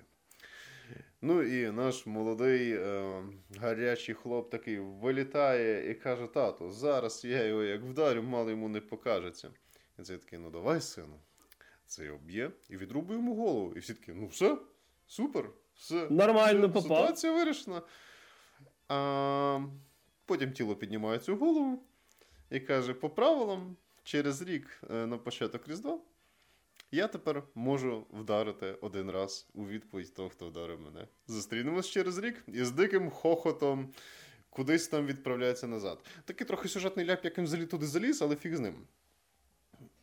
Ну 1.21 1.43
і 1.43 1.71
наш 1.71 2.06
молодий 2.06 2.71
е, 2.71 3.23
гарячий 3.58 4.15
хлоп 4.15 4.51
такий 4.51 4.80
вилітає 4.80 5.91
і 5.91 5.93
каже: 5.93 6.28
тату, 6.28 6.71
зараз 6.71 7.25
я 7.25 7.43
його 7.43 7.63
як 7.63 7.84
вдарю, 7.84 8.23
мало 8.23 8.49
йому 8.49 8.69
не 8.69 8.82
покажеться. 8.82 9.51
І 9.99 10.01
цей 10.01 10.17
такий, 10.17 10.39
ну 10.39 10.49
давай, 10.49 10.82
сину. 10.82 11.19
Це 11.86 12.06
його 12.06 12.17
б'є 12.17 12.51
і 12.69 12.78
відрубує 12.78 13.19
йому 13.19 13.36
голову. 13.36 13.73
І 13.75 13.80
всі 13.80 13.93
такі, 13.93 14.13
ну 14.13 14.28
все, 14.28 14.58
супер, 15.08 15.49
все. 15.75 16.08
Нормально 16.10 16.71
попав. 16.71 16.82
Ситуація 16.84 17.34
вирішена. 17.34 17.82
А, 18.88 19.60
Потім 20.25 20.51
тіло 20.51 20.75
піднімає 20.75 21.19
цю 21.19 21.36
голову 21.36 21.84
і 22.49 22.60
каже: 22.60 22.93
по 22.93 23.10
правилам, 23.10 23.78
через 24.05 24.41
рік 24.41 24.81
е, 24.89 25.05
на 25.05 25.17
початок 25.17 25.67
Різдва 25.67 25.99
я 26.91 27.07
тепер 27.07 27.43
можу 27.55 28.05
вдарити 28.13 28.75
один 28.81 29.11
раз 29.11 29.47
у 29.53 29.67
відповідь 29.67 30.13
того, 30.13 30.29
хто 30.29 30.47
вдарив 30.47 30.81
мене. 30.81 31.07
Зустрінемось 31.27 31.89
через 31.89 32.17
рік 32.17 32.43
і 32.47 32.63
з 32.63 32.71
диким 32.71 33.09
хохотом 33.09 33.89
кудись 34.49 34.87
там 34.87 35.05
відправляється 35.05 35.67
назад. 35.67 35.97
Такий 36.25 36.47
трохи 36.47 36.67
сюжетний 36.67 37.05
ляп, 37.05 37.25
як 37.25 37.37
він 37.37 37.45
взагалі 37.45 37.67
туди 37.67 37.85
заліз, 37.85 38.21
але 38.21 38.35
фіг 38.35 38.55
з 38.55 38.59
ним. 38.59 38.73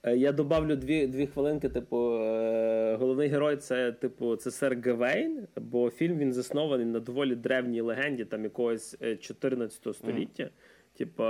Е, 0.03 0.17
Я 0.17 0.33
добавлю 0.33 0.77
дві 0.77 1.07
дві 1.07 1.27
хвилинки. 1.27 1.69
Типу, 1.69 2.15
е, 2.15 2.97
головний 2.97 3.29
герой 3.29 3.57
це, 3.57 3.93
типу, 3.93 4.37
це 4.37 4.51
сер 4.51 4.79
Гевейн, 4.79 5.47
бо 5.57 5.91
фільм 5.91 6.19
він 6.19 6.33
заснований 6.33 6.87
на 6.87 7.01
доволі 7.01 7.35
древній 7.35 7.81
легенді, 7.81 8.25
там 8.25 8.45
якогось 8.45 8.97
е, 9.03 9.17
14 9.17 9.97
століття. 9.97 10.51
Типу, 10.97 11.23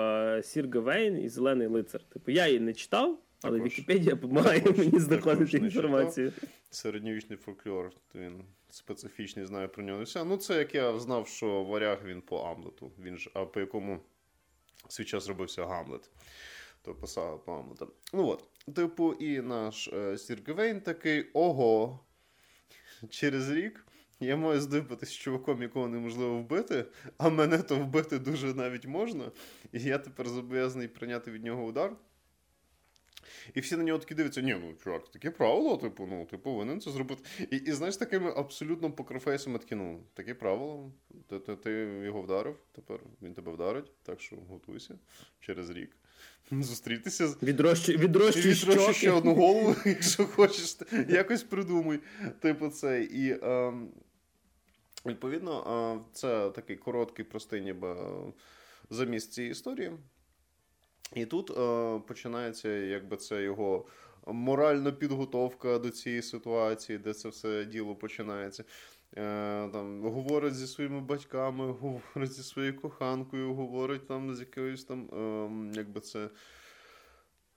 Сір 0.42 0.68
Гевейн 0.72 1.18
і 1.22 1.28
Зелений 1.28 1.66
лицар. 1.66 2.00
Типу, 2.04 2.30
я 2.30 2.46
її 2.46 2.60
не 2.60 2.72
читав, 2.72 3.18
але 3.42 3.58
Також- 3.58 3.72
Вікіпедія 3.72 4.14
допомагає 4.14 4.60
також- 4.60 4.78
мені 4.78 4.98
знаходити 5.00 5.56
інформацію. 5.56 6.32
Середньовічний 6.70 7.38
фольклор, 7.38 7.90
він 8.14 8.44
специфічний, 8.70 9.46
знаю 9.46 9.68
про 9.68 9.84
нього 9.84 10.02
все. 10.02 10.24
Ну, 10.24 10.36
це 10.36 10.58
як 10.58 10.74
я 10.74 10.98
знав, 10.98 11.28
що 11.28 11.64
варяг 11.64 12.04
він 12.04 12.20
по 12.22 12.38
Амлету. 12.38 12.92
Він 12.98 13.18
ж, 13.18 13.30
а 13.34 13.44
по 13.44 13.60
якому 13.60 14.00
свій 14.88 15.04
час 15.04 15.28
робився 15.28 15.66
Гамлет. 15.66 16.10
То 16.82 16.94
писав 16.94 17.44
по 17.44 17.52
Амлету. 17.52 17.92
Ну 18.12 18.26
от. 18.28 18.44
Типу, 18.74 19.12
і 19.12 19.40
наш 19.40 19.88
е, 19.88 20.18
Сір 20.18 20.38
Гевейн 20.46 20.80
такий: 20.80 21.30
ого, 21.32 22.00
через 23.10 23.50
рік. 23.50 23.86
Я 24.22 24.36
маю 24.36 24.60
здибатись 24.60 25.08
з 25.08 25.16
чуваком, 25.16 25.62
якого 25.62 25.88
неможливо 25.88 26.38
вбити, 26.38 26.84
а 27.18 27.28
мене 27.28 27.58
то 27.58 27.76
вбити 27.76 28.18
дуже 28.18 28.54
навіть 28.54 28.86
можна. 28.86 29.30
І 29.72 29.80
я 29.80 29.98
тепер 29.98 30.28
зобов'язаний 30.28 30.88
прийняти 30.88 31.30
від 31.30 31.44
нього 31.44 31.64
удар. 31.64 31.92
І 33.54 33.60
всі 33.60 33.76
на 33.76 33.82
нього 33.82 33.98
такі 33.98 34.14
дивляться, 34.14 34.40
ні, 34.40 34.56
ну 34.60 34.74
чувак, 34.84 35.08
таке 35.08 35.30
правило, 35.30 35.76
типу, 35.76 36.06
ну, 36.06 36.26
ти 36.30 36.38
повинен 36.38 36.80
це 36.80 36.90
зробити. 36.90 37.22
І, 37.50 37.56
і 37.56 37.72
знаєш, 37.72 37.96
такими 37.96 38.32
абсолютно 38.36 38.92
покрофейсами 38.92 39.58
такі, 39.58 39.74
ну, 39.74 40.00
таке 40.14 40.34
правило, 40.34 40.92
ти, 41.28 41.38
ти, 41.38 41.56
ти 41.56 41.70
його 42.04 42.22
вдарив, 42.22 42.56
тепер 42.72 43.00
він 43.22 43.34
тебе 43.34 43.52
вдарить, 43.52 43.92
так 44.02 44.20
що 44.20 44.36
готуйся 44.36 44.94
через 45.40 45.70
рік. 45.70 45.96
Зустрітися 46.50 47.28
з. 47.28 47.42
Відрощуй, 47.42 47.96
Відрощу 47.96 48.54
щоки. 48.54 48.92
ще 48.92 49.10
одну 49.10 49.34
голову, 49.34 49.76
якщо 49.84 50.24
хочеш, 50.24 50.76
якось 51.08 51.42
придумай. 51.42 52.00
Типу 52.40 52.68
це. 52.68 53.02
І 53.02 53.38
ем, 53.42 53.88
відповідно, 55.06 56.04
це 56.12 56.50
такий 56.50 56.76
короткий, 56.76 57.24
простий, 57.24 57.60
ніби 57.60 57.88
е, 57.88 58.32
заміст 58.90 59.32
цієї 59.32 59.50
історії. 59.50 59.92
І 61.14 61.26
тут 61.26 61.50
е, 61.50 62.00
починається, 62.06 62.68
якби 62.68 63.16
це 63.16 63.42
його 63.42 63.86
моральна 64.26 64.92
підготовка 64.92 65.78
до 65.78 65.90
цієї 65.90 66.22
ситуації, 66.22 66.98
де 66.98 67.14
це 67.14 67.28
все 67.28 67.64
діло 67.64 67.94
починається. 67.94 68.64
Е, 69.16 69.68
там, 69.72 70.02
говорить 70.02 70.54
зі 70.54 70.66
своїми 70.66 71.00
батьками, 71.00 71.72
говорить 71.80 72.32
зі 72.32 72.42
своєю 72.42 72.80
коханкою, 72.80 73.54
говорить 73.54 74.06
там 74.06 74.34
з 74.34 74.40
якоюсь 74.40 74.84
там, 74.84 75.08
е, 75.12 75.72
якби 75.76 76.00
це. 76.00 76.28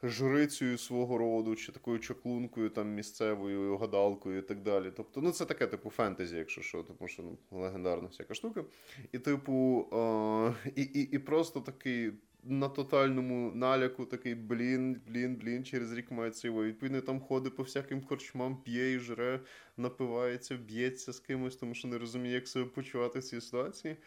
Жрицею 0.08 0.78
свого 0.78 1.18
роду, 1.18 1.56
чи 1.56 1.72
такою 1.72 2.00
чаклункою 2.00 2.70
там 2.70 2.94
місцевою 2.94 3.78
гадалкою 3.78 4.40
і 4.40 4.42
так 4.42 4.62
далі. 4.62 4.92
Тобто, 4.98 5.22
ну 5.22 5.32
це 5.32 5.46
таке, 5.46 5.68
типу, 5.68 5.90
фентезі, 5.90 6.38
якщо 6.38 6.62
що, 6.62 6.84
тому 6.84 7.08
що 7.08 7.24
ну, 7.24 7.38
легендарна 7.60 8.08
всяка 8.08 8.34
штука. 8.34 8.64
І, 9.12 9.20
типу, 9.20 9.88
е, 9.94 10.72
і, 10.76 10.82
і, 10.82 11.02
і 11.02 11.20
просто 11.20 11.60
такий 11.60 12.12
на 12.46 12.70
тотальному 12.70 13.52
наляку, 13.56 14.06
такий 14.06 14.36
блін, 14.36 15.02
блін, 15.08 15.36
блін, 15.36 15.66
через 15.66 15.94
рік 15.94 16.12
має 16.12 16.32
цього. 16.32 16.64
Відповідно, 16.64 17.02
там 17.02 17.20
ходить 17.20 17.56
по 17.56 17.64
всяким 17.64 18.02
корчмам, 18.02 18.58
п'є 18.58 18.92
і 18.92 19.00
жре, 19.00 19.40
напивається, 19.78 20.56
б'ється 20.56 21.14
з 21.14 21.20
кимось, 21.20 21.56
тому 21.56 21.74
що 21.74 21.88
не 21.88 21.98
розуміє, 21.98 22.34
як 22.34 22.48
себе 22.48 22.66
почувати 22.66 23.20
в 23.20 23.24
цій 23.24 23.42
ситуації. 23.42 23.98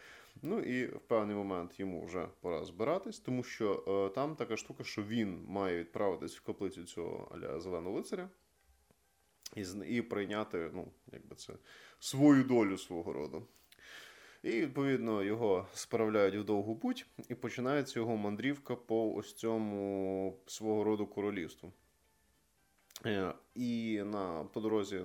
Ну 0.41 0.59
і 0.59 0.85
в 0.85 0.99
певний 0.99 1.35
момент 1.35 1.79
йому 1.79 2.05
вже 2.05 2.27
пора 2.41 2.65
збиратись, 2.65 3.19
тому 3.19 3.43
що 3.43 3.83
е, 4.11 4.15
там 4.15 4.35
така 4.35 4.57
штука, 4.57 4.83
що 4.83 5.03
він 5.03 5.45
має 5.47 5.79
відправитись 5.79 6.37
в 6.37 6.43
каплицю 6.43 6.83
цього 6.83 7.31
аля 7.35 7.59
зеленого 7.59 7.95
лицаря 7.95 8.29
і, 9.55 9.65
і 9.87 10.01
прийняти, 10.01 10.71
ну, 10.73 10.91
якби 11.11 11.35
це 11.35 11.53
свою 11.99 12.43
долю 12.43 12.77
свого 12.77 13.13
роду. 13.13 13.47
І, 14.43 14.51
відповідно, 14.51 15.23
його 15.23 15.67
справляють 15.73 16.35
в 16.35 16.43
довгу 16.43 16.75
путь, 16.75 17.05
і 17.29 17.35
починається 17.35 17.99
його 17.99 18.17
мандрівка 18.17 18.75
по 18.75 19.13
ось 19.13 19.33
цьому 19.33 20.39
свого 20.47 20.83
роду 20.83 21.07
королівству. 21.07 21.73
Е, 23.05 23.33
І 23.55 24.01
на 24.05 24.43
по 24.43 24.61
дорозі 24.61 25.01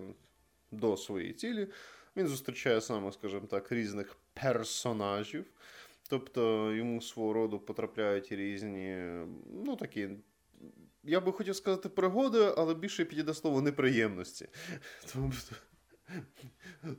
до 0.71 0.97
своєї 0.97 1.33
цілі 1.33 1.69
він 2.17 2.29
зустрічає 2.29 2.81
саме, 2.81 3.13
скажімо 3.13 3.47
так, 3.47 3.73
різних 3.73 4.17
персонажів. 4.35 5.45
Тобто 6.09 6.73
йому 6.73 7.03
свого 7.03 7.33
роду 7.33 7.59
потрапляють 7.59 8.33
різні, 8.33 8.97
ну 9.65 9.77
такі. 9.77 10.09
Я 11.07 11.21
би 11.21 11.33
хотів 11.33 11.57
сказати 11.57 11.89
пригоди, 11.89 12.55
але 12.57 12.75
більше 12.75 13.05
підійде 13.05 13.35
слово 13.35 13.61
неприємності. 13.61 14.49
Тобто, 15.13 15.57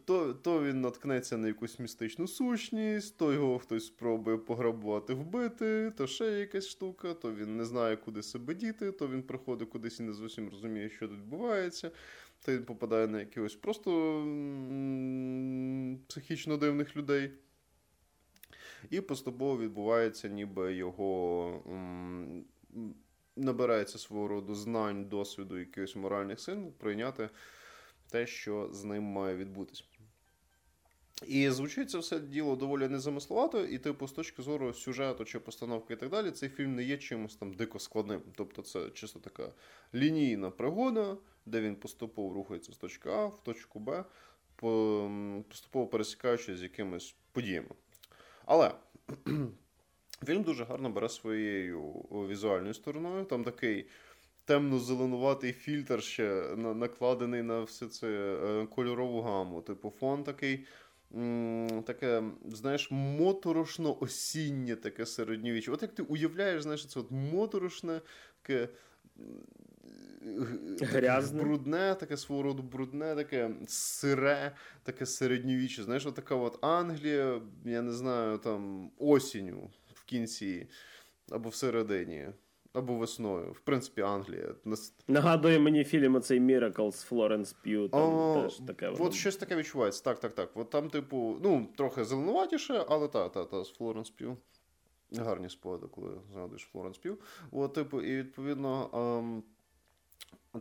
то, 0.06 0.34
то 0.34 0.64
він 0.64 0.82
наткнеться 0.82 1.38
на 1.38 1.48
якусь 1.48 1.80
містичну 1.80 2.28
сущність, 2.28 3.18
то 3.18 3.34
його 3.34 3.60
хтось 3.60 3.86
спробує 3.86 4.38
пограбувати, 4.38 5.14
вбити, 5.14 5.94
то 5.98 6.08
ще 6.08 6.26
якась 6.26 6.68
штука, 6.68 7.14
то 7.14 7.34
він 7.34 7.58
не 7.58 7.66
знає, 7.66 7.98
куди 7.98 8.24
себе 8.24 8.54
діти, 8.54 8.92
то 8.92 9.08
він 9.08 9.24
приходить 9.24 9.70
кудись 9.70 10.00
і 10.00 10.04
не 10.04 10.14
зовсім 10.14 10.50
розуміє, 10.50 10.90
що 10.90 11.08
тут 11.08 11.18
відбувається. 11.18 11.92
То 12.46 12.52
він 12.52 12.66
попадає 12.66 13.08
на 13.08 13.20
якихось 13.20 13.56
просто 13.56 13.92
психічно 16.08 16.58
дивних 16.58 16.98
людей. 16.98 17.32
І 18.90 19.02
поступово 19.02 19.58
відбувається, 19.58 20.28
ніби 20.28 20.74
його 20.74 21.64
набирається 23.36 23.98
свого 23.98 24.28
роду 24.28 24.56
знань, 24.56 25.06
досвіду, 25.06 25.58
якихось 25.58 25.96
моральних 25.96 26.40
сил, 26.40 26.72
прийняти 26.72 27.30
те, 28.10 28.28
що 28.28 28.70
з 28.72 28.84
ним 28.84 29.04
має 29.04 29.36
відбутись. 29.36 29.88
І 31.24 31.50
звучить 31.50 31.90
це 31.90 31.98
все 31.98 32.20
діло 32.20 32.56
доволі 32.56 32.88
незамисловато, 32.88 33.66
і, 33.66 33.78
типу, 33.78 34.08
з 34.08 34.12
точки 34.12 34.42
зору 34.42 34.74
сюжету 34.74 35.26
чи 35.26 35.40
постановки 35.40 35.94
і 35.94 35.98
так 35.98 36.10
далі, 36.10 36.32
цей 36.32 36.50
фільм 36.50 36.76
не 36.76 36.84
є 36.84 36.98
чимось 36.98 37.36
там 37.36 37.54
дико 37.54 37.80
складним. 37.80 38.22
Тобто, 38.36 38.62
це 38.62 38.90
чисто 38.90 39.20
така 39.20 39.52
лінійна 39.94 40.52
пригода, 40.52 41.18
де 41.46 41.62
він 41.62 41.76
поступово 41.76 42.34
рухається 42.34 42.74
з 42.74 42.78
точки 42.78 43.10
А 43.10 43.26
в 43.26 43.44
точку 43.44 43.80
Б, 43.80 44.04
поступово 45.50 45.88
пересікаючись 45.88 46.60
з 46.60 46.64
якимись 46.64 47.16
подіями. 47.32 47.70
Але 48.46 48.72
фільм 50.26 50.44
дуже 50.44 50.64
гарно 50.64 50.90
бере 50.90 51.10
своєю 51.10 51.92
візуальною 52.12 52.74
стороною. 52.74 53.26
Там 53.26 53.44
такий 53.44 53.88
темно-зеленуватий 54.46 55.54
фільтр 55.54 56.04
ще 56.04 56.56
накладений 56.56 57.42
на 57.42 57.62
все 57.62 57.88
це 57.88 58.08
е, 58.08 58.66
кольорову 58.66 59.22
гаму. 59.22 59.62
Типу, 59.62 59.90
фон 59.90 60.24
такий. 60.24 60.66
Таке, 61.86 62.24
знаєш, 62.46 62.92
моторошно 62.92 63.98
осіннє 64.00 64.76
таке 64.76 65.06
середньовіччя. 65.06 65.72
От 65.72 65.82
як 65.82 65.96
ти 65.96 66.04
уявляєш, 66.04 66.64
знаєш, 66.64 66.86
це 66.86 67.00
от 67.00 67.12
моторошне, 67.12 68.02
таке 68.42 68.70
Грязне. 70.82 71.44
брудне, 71.44 71.96
таке 71.96 72.18
свого 72.18 72.44
роду 72.44 72.64
брудне, 72.64 73.16
таке 73.16 73.52
сире, 73.68 74.56
таке 74.84 75.06
середньовіччя. 75.06 75.84
Знаєш, 75.84 76.06
от 76.06 76.16
така 76.16 76.36
от 76.36 76.58
Англія, 76.62 77.42
я 77.66 77.82
не 77.82 77.94
знаю, 77.94 78.38
там 78.38 78.92
осінню 78.98 79.70
в 79.94 80.04
кінці 80.04 80.68
або 81.30 81.50
всередині. 81.50 82.28
Або 82.76 82.96
весною. 82.96 83.52
В 83.52 83.60
принципі, 83.60 84.02
Англія. 84.02 84.56
Нагадує 85.08 85.60
мені 85.60 85.84
фільм 85.84 86.16
оцей 86.16 86.40
Miracles 86.40 87.06
Флоренс 87.06 87.54
П'ю. 87.54 87.90
Там 87.90 88.42
теж 88.42 88.58
таке. 88.58 88.90
От 89.00 89.14
щось 89.14 89.38
таке 89.38 89.56
відчувається. 89.56 90.04
Так, 90.04 90.20
так, 90.20 90.36
так. 90.36 90.50
От 90.56 90.70
там, 90.70 90.90
типу, 90.90 91.38
ну, 91.44 91.68
трохи 91.78 92.04
зеленуватіше, 92.04 92.86
але 92.90 93.08
та, 93.08 93.30
та, 93.30 93.46
та, 93.46 93.64
з 93.64 93.70
Флоренс 93.70 94.10
П'ю. 94.10 94.38
Гарні 95.12 95.50
спогади, 95.50 95.88
коли 95.88 96.10
згадуєш 96.34 96.62
Флоренс 96.72 96.98
П'ю. 96.98 97.18
От, 97.52 97.74
типу, 97.74 98.02
і 98.02 98.16
відповідно. 98.18 98.90
Ем... 98.94 99.44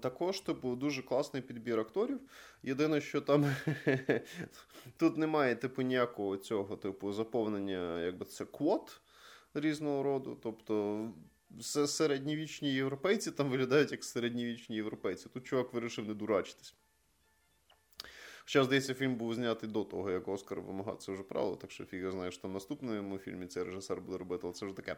Також, 0.00 0.40
типу, 0.40 0.76
дуже 0.76 1.02
класний 1.02 1.42
підбір 1.42 1.80
акторів. 1.80 2.20
Єдине, 2.62 3.00
що 3.00 3.20
там 3.20 3.46
тут 4.96 5.16
немає, 5.16 5.56
типу, 5.56 5.82
ніякого 5.82 6.36
цього, 6.36 6.76
типу, 6.76 7.12
заповнення, 7.12 8.00
якби 8.00 8.24
це 8.24 8.44
квот 8.44 9.00
різного 9.54 10.02
роду. 10.02 10.38
Тобто 10.42 11.08
середньовічні 11.60 12.74
європейці 12.74 13.30
там 13.30 13.50
виглядають 13.50 13.92
як 13.92 14.04
середньовічні 14.04 14.76
європейці. 14.76 15.28
Тут 15.28 15.46
чувак 15.46 15.72
вирішив 15.72 16.08
не 16.08 16.14
дурачитись. 16.14 16.74
Хоча, 18.40 18.64
здається, 18.64 18.94
фільм 18.94 19.14
був 19.14 19.34
знятий 19.34 19.68
до 19.68 19.84
того, 19.84 20.10
як 20.10 20.28
Оскар 20.28 20.60
вимагав 20.60 20.96
це 20.98 21.12
вже 21.12 21.22
правило, 21.22 21.56
так 21.56 21.70
що 21.70 21.84
фіга 21.84 22.10
знає, 22.10 22.30
що 22.30 22.48
в 22.48 22.50
наступному 22.50 23.18
фільмі 23.18 23.46
цей 23.46 23.62
режисер 23.62 24.00
буде 24.00 24.18
робити, 24.18 24.40
але 24.44 24.52
це 24.52 24.66
вже 24.66 24.74
таке. 24.74 24.96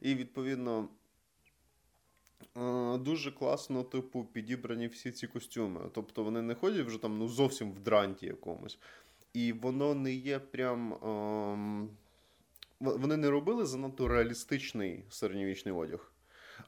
І 0.00 0.14
відповідно. 0.14 0.88
Е, 2.56 2.98
дуже 2.98 3.32
класно, 3.32 3.82
типу, 3.82 4.24
підібрані 4.24 4.86
всі 4.88 5.10
ці 5.10 5.26
костюми. 5.26 5.80
Тобто 5.92 6.24
вони 6.24 6.42
не 6.42 6.54
ходять 6.54 6.86
вже 6.86 6.98
там 6.98 7.18
ну, 7.18 7.28
зовсім 7.28 7.72
в 7.72 7.80
дранті 7.80 8.26
якомусь. 8.26 8.78
І 9.32 9.52
воно 9.52 9.94
не 9.94 10.12
є 10.12 10.38
прям. 10.38 10.94
Ем... 10.94 11.88
Вони 12.80 13.16
не 13.16 13.30
робили 13.30 13.66
занадто 13.66 14.08
реалістичний 14.08 15.04
середньовічний 15.08 15.74
одяг. 15.74 16.10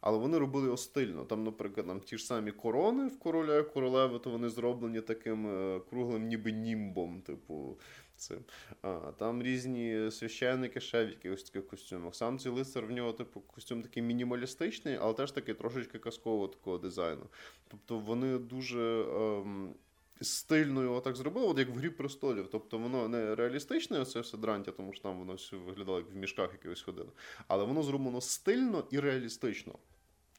Але 0.00 0.18
вони 0.18 0.38
робили 0.38 0.64
його 0.64 0.76
стильно. 0.76 1.24
Там, 1.24 1.44
наприклад, 1.44 1.86
там 1.86 2.00
ті 2.00 2.18
ж 2.18 2.24
самі 2.24 2.52
корони 2.52 3.06
в 3.06 3.18
короля 3.18 3.58
і 3.58 3.62
королеви, 3.62 4.18
то 4.18 4.30
вони 4.30 4.48
зроблені 4.48 5.00
таким 5.00 5.46
е, 5.46 5.80
круглим, 5.90 6.26
ніби 6.26 6.52
німбом. 6.52 7.20
Типу, 7.20 7.78
цим. 8.16 8.38
А, 8.82 9.12
Там 9.18 9.42
різні 9.42 10.10
священники 10.10 10.80
ще 10.80 11.04
в 11.04 11.08
якихось 11.08 11.42
таких 11.42 11.68
костюмах. 11.68 12.14
Сам 12.14 12.38
цей 12.38 12.52
лицар 12.52 12.86
в 12.86 12.90
нього, 12.90 13.12
типу, 13.12 13.40
костюм 13.40 13.82
такий 13.82 14.02
мінімалістичний, 14.02 14.98
але 15.00 15.14
теж 15.14 15.32
такий 15.32 15.54
трошечки 15.54 15.98
казкового 15.98 16.48
такого 16.48 16.78
дизайну. 16.78 17.26
Тобто 17.68 17.98
вони 17.98 18.38
дуже. 18.38 19.04
Ем, 19.16 19.74
Стильно 20.20 20.82
його 20.82 21.00
так 21.00 21.16
зробили, 21.16 21.46
от 21.46 21.58
як 21.58 21.68
в 21.68 21.72
Грі 21.72 21.90
престолів. 21.90 22.48
Тобто 22.52 22.78
воно 22.78 23.08
не 23.08 23.34
реалістичне, 23.34 24.04
це 24.04 24.20
все 24.20 24.36
дрантя, 24.36 24.70
тому 24.70 24.92
що 24.92 25.02
там 25.02 25.18
воно 25.18 25.34
все 25.34 25.56
виглядало 25.56 25.98
як 25.98 26.10
в 26.10 26.16
мішках 26.16 26.52
якихось 26.52 26.82
ходило. 26.82 27.12
Але 27.48 27.64
воно 27.64 27.82
зроблено 27.82 28.20
стильно 28.20 28.84
і 28.90 29.00
реалістично. 29.00 29.78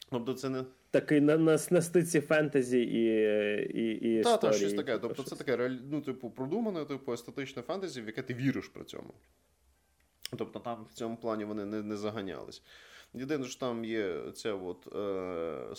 Тобто 0.10 0.34
це 0.34 0.50
не 0.50 0.64
такий 0.92 1.22
на 1.22 1.38
на, 1.38 1.60
на 1.72 1.82
стиці 1.82 2.22
фентезі 2.22 2.80
і 2.80 3.04
і, 3.80 4.18
і 4.20 4.24
Так, 4.24 4.40
так, 4.40 4.54
щось 4.54 4.74
таке. 4.74 4.98
Тобто 4.98 5.24
щось. 5.24 5.30
це 5.30 5.36
таке 5.44 5.80
ну, 5.92 6.02
типу, 6.02 6.30
продумане, 6.30 6.86
типу, 6.86 7.14
естетичне 7.14 7.62
фентезі, 7.62 8.02
в 8.02 8.06
яке 8.06 8.22
ти 8.22 8.34
віриш 8.34 8.68
при 8.68 8.84
цьому. 8.84 9.14
Тобто 10.38 10.60
там 10.60 10.86
в 10.92 10.94
цьому 10.94 11.18
плані 11.18 11.46
вони 11.46 11.66
не 11.66 11.82
не 11.82 11.98
заганялись. 11.98 12.64
Єдине, 13.14 13.46
що 13.46 13.60
там 13.60 13.86
є 13.86 14.32
ця 14.32 14.54
от. 14.54 14.88
Е, 14.96 15.76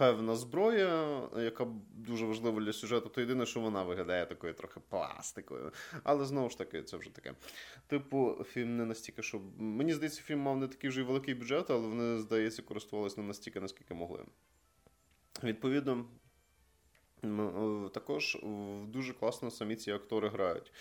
певна 0.00 0.36
зброя, 0.36 1.22
яка 1.36 1.66
дуже 1.94 2.26
важлива 2.26 2.60
для 2.60 2.72
сюжету, 2.72 3.08
то 3.08 3.20
єдине, 3.20 3.46
що 3.46 3.60
вона 3.60 3.82
виглядає 3.82 4.26
такою 4.26 4.54
трохи 4.54 4.80
пластикою. 4.88 5.72
Але 6.02 6.24
знову 6.24 6.50
ж 6.50 6.58
таки, 6.58 6.82
це 6.82 6.96
вже 6.96 7.10
таке. 7.10 7.34
Типу, 7.86 8.44
фільм 8.44 8.76
не 8.76 8.84
настільки, 8.84 9.22
що. 9.22 9.40
Мені 9.58 9.92
здається, 9.92 10.22
фільм 10.22 10.38
мав 10.38 10.56
не 10.56 10.68
такий 10.68 10.90
вже 10.90 11.02
великий 11.02 11.34
бюджет, 11.34 11.70
але 11.70 11.88
вони, 11.88 12.18
здається, 12.18 12.62
користувалися 12.62 13.20
не 13.20 13.26
настільки, 13.26 13.60
наскільки 13.60 13.94
могли. 13.94 14.24
Відповідно. 15.42 16.04
Також 17.94 18.38
дуже 18.86 19.12
класно 19.12 19.50
самі 19.50 19.76
ці 19.76 19.92
актори 19.92 20.28
грають. 20.28 20.72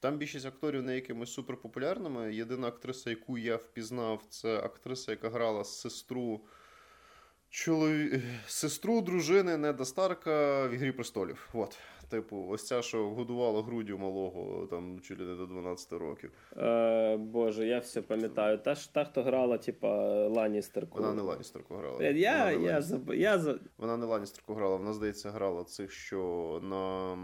Там 0.00 0.18
більшість 0.18 0.46
акторів 0.46 0.82
не 0.82 0.94
якимись 0.94 1.32
суперпопулярними. 1.32 2.34
Єдина 2.34 2.68
актриса, 2.68 3.10
яку 3.10 3.38
я 3.38 3.56
впізнав, 3.56 4.22
це 4.28 4.58
актриса, 4.58 5.10
яка 5.10 5.30
грала 5.30 5.64
сестру 5.64 6.40
чолові... 7.52 8.22
сестру 8.46 9.00
дружини 9.00 9.56
Неда 9.56 9.84
Старка 9.84 10.66
в 10.66 10.74
Ігрі 10.74 10.92
престолів. 10.92 11.48
От. 11.52 11.78
Типу, 12.08 12.46
ось 12.48 12.66
ця, 12.66 12.82
що 12.82 13.10
годувала 13.10 13.62
груддю 13.62 13.98
малого 13.98 14.66
там 14.66 15.00
чи 15.00 15.16
не 15.16 15.34
до 15.34 15.46
12 15.46 15.92
років. 15.92 16.30
Е, 16.56 17.16
Боже, 17.16 17.66
я 17.66 17.78
все 17.78 18.02
пам'ятаю. 18.02 18.58
Та 18.58 18.74
ж 18.74 18.94
та, 18.94 19.04
хто 19.04 19.22
грала, 19.22 19.58
типа 19.58 19.88
Ланістерку. 20.28 20.98
Вона 20.98 21.14
не 21.14 21.22
Ланістерку 21.22 21.74
грала. 21.74 22.04
Я, 22.04 22.52
вона, 22.52 22.70
я, 22.70 22.82
заб... 22.82 23.14
я, 23.14 23.58
вона 23.78 23.96
не 23.96 24.06
Ланістерку 24.06 24.54
грала, 24.54 24.76
вона, 24.76 24.92
здається, 24.92 25.30
грала 25.30 25.64
цих, 25.64 25.92
що 25.92 26.60
на 26.62 27.16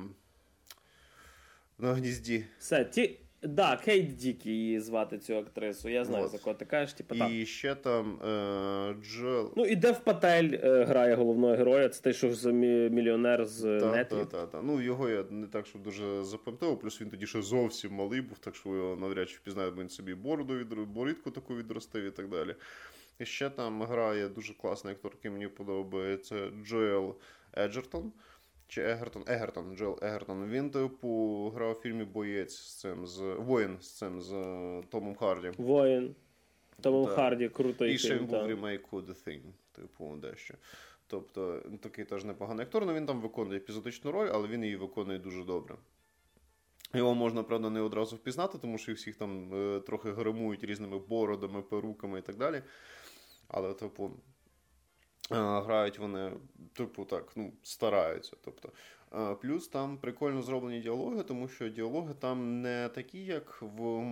на 1.78 1.94
гнізді. 1.94 2.44
Все, 2.58 2.84
ті. 2.84 3.20
Да, 3.42 3.76
Кейт 3.76 4.16
Дік 4.16 4.46
її 4.46 4.80
звати 4.80 5.18
цю 5.18 5.36
актрису. 5.36 5.88
Я 5.88 6.04
знаю, 6.04 6.22
вот. 6.22 6.32
за 6.32 6.38
кого 6.38 6.56
ти 6.56 6.64
кажеш. 6.64 6.92
Типу, 6.92 7.14
і 7.14 7.18
там. 7.18 7.46
ще 7.46 7.74
там 7.74 8.18
е, 8.22 8.94
Джел. 9.02 9.52
Ну, 9.56 9.64
і 9.64 9.76
Дев 9.76 10.00
Патель 10.04 10.58
е, 10.62 10.84
грає 10.84 11.14
головного 11.14 11.54
героя. 11.54 11.88
Це 11.88 12.02
той, 12.02 12.14
що 12.14 12.34
за 12.34 12.52
мільйонер 12.52 13.46
з 13.46 13.80
та, 13.80 13.92
Нетлі. 13.92 14.16
Так, 14.16 14.28
так, 14.28 14.50
так. 14.50 14.60
Ну, 14.64 14.80
його 14.80 15.08
я 15.08 15.24
не 15.30 15.46
так, 15.46 15.66
щоб 15.66 15.82
дуже 15.82 16.24
запам'ятав. 16.24 16.80
Плюс 16.80 17.00
він 17.00 17.10
тоді 17.10 17.26
ще 17.26 17.42
зовсім 17.42 17.92
малий 17.92 18.20
був, 18.20 18.38
так 18.38 18.56
що 18.56 18.68
його 18.68 18.96
навряд 18.96 19.30
чи 19.30 19.36
впізнає, 19.36 19.70
бо 19.70 19.80
він 19.80 19.88
собі 19.88 20.14
бороду 20.14 20.56
від 20.56 20.74
борідку 20.74 21.30
таку 21.30 21.56
відростив 21.56 22.04
і 22.04 22.10
так 22.10 22.28
далі. 22.28 22.54
І 23.18 23.24
ще 23.24 23.50
там 23.50 23.82
грає 23.82 24.28
дуже 24.28 24.54
класний 24.54 24.94
актор, 24.94 25.12
який 25.14 25.30
мені 25.30 25.48
подобається 25.48 26.36
Джоел 26.64 27.16
Еджертон. 27.58 28.12
Чи 28.68 28.82
Егертон? 28.82 29.24
Егертон, 29.26 29.76
Джоел 29.76 29.98
Егертон. 30.02 30.48
Він, 30.48 30.70
типу, 30.70 31.52
грав 31.54 31.76
у 31.78 31.80
фільмі 31.80 32.04
Боєць 32.04 32.56
з 32.56 32.74
цим 32.74 33.06
з 33.06 33.20
воїн 33.38 33.76
з 33.80 33.90
цим 33.90 34.20
з 34.22 34.32
е, 34.32 34.82
Томом 34.90 35.14
Харді. 35.14 35.52
Воїн. 35.58 36.14
Томом 36.80 37.06
так. 37.06 37.14
Харді, 37.14 37.48
крутий 37.48 37.94
І 37.94 37.98
ще 37.98 38.16
він 38.16 38.26
був 38.26 38.44
в 38.44 38.46
ремейку 38.46 39.00
The 39.00 39.26
Thing, 39.26 39.42
типу, 39.72 40.16
дещо. 40.16 40.54
Тобто, 41.06 41.62
такий 41.80 42.04
теж 42.04 42.24
непоганий 42.24 42.66
актор, 42.66 42.82
але 42.82 42.94
він 42.94 43.06
там 43.06 43.20
виконує 43.20 43.58
епізодичну 43.58 44.12
роль, 44.12 44.28
але 44.32 44.48
він 44.48 44.64
її 44.64 44.76
виконує 44.76 45.18
дуже 45.18 45.44
добре. 45.44 45.76
Його 46.94 47.14
можна, 47.14 47.42
правда, 47.42 47.70
не 47.70 47.80
одразу 47.80 48.16
впізнати, 48.16 48.58
тому 48.58 48.78
що 48.78 48.90
їх 48.90 48.98
всіх 48.98 49.16
там 49.16 49.54
е, 49.54 49.80
трохи 49.80 50.12
гримують 50.12 50.64
різними 50.64 50.98
бородами, 50.98 51.62
перуками 51.62 52.18
і 52.18 52.22
так 52.22 52.36
далі. 52.36 52.62
Але, 53.48 53.74
типу, 53.74 54.10
Грають 55.30 55.98
вони, 55.98 56.32
типу, 56.72 57.04
так, 57.04 57.32
ну, 57.36 57.52
стараються. 57.62 58.36
Тобто. 58.44 58.72
Плюс 59.42 59.68
там 59.68 59.98
прикольно 59.98 60.42
зроблені 60.42 60.80
діалоги, 60.80 61.22
тому 61.22 61.48
що 61.48 61.68
діалоги 61.68 62.14
там 62.14 62.62
не 62.62 62.88
такі, 62.88 63.18
як 63.24 63.58
в. 63.62 64.04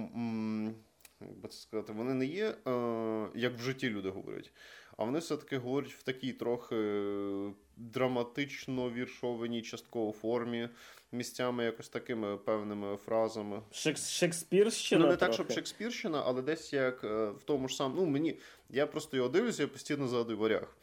Як 1.20 1.38
би 1.38 1.48
це 1.48 1.57
сказати, 1.59 1.92
вони 1.92 2.14
не 2.14 2.26
є, 2.26 2.44
як 3.35 3.59
в 3.59 3.61
житті 3.61 3.90
люди 3.90 4.09
говорять. 4.11 4.52
А 4.96 5.05
вони 5.05 5.18
все-таки 5.18 5.59
говорять 5.59 5.92
в 5.92 6.02
такій 6.02 6.33
трохи 6.33 6.76
драматично 7.76 8.90
віршованій 8.90 9.62
частково 9.62 10.12
формі, 10.12 10.68
місцями 11.12 11.64
якось 11.64 11.88
такими 11.88 12.37
певними 12.37 12.96
фразами. 12.96 13.62
Шекс- 13.72 14.11
Шекспірщина? 14.11 15.00
Ну, 15.05 15.07
не 15.11 15.16
трохи. 15.16 15.26
так, 15.26 15.35
щоб 15.35 15.52
Шекспірщина, 15.52 16.22
але 16.26 16.42
десь 16.42 16.72
як 16.72 17.05
е, 17.05 17.31
в 17.31 17.42
тому 17.44 17.68
ж 17.68 17.76
самому. 17.76 18.00
Ну, 18.00 18.07
мені. 18.07 18.38
Я 18.70 18.87
просто 18.87 19.16
його 19.16 19.29
дивлюся, 19.29 19.62
я 19.62 19.68
постійно 19.68 20.09
згадую 20.09 20.38
варяг. 20.38 20.76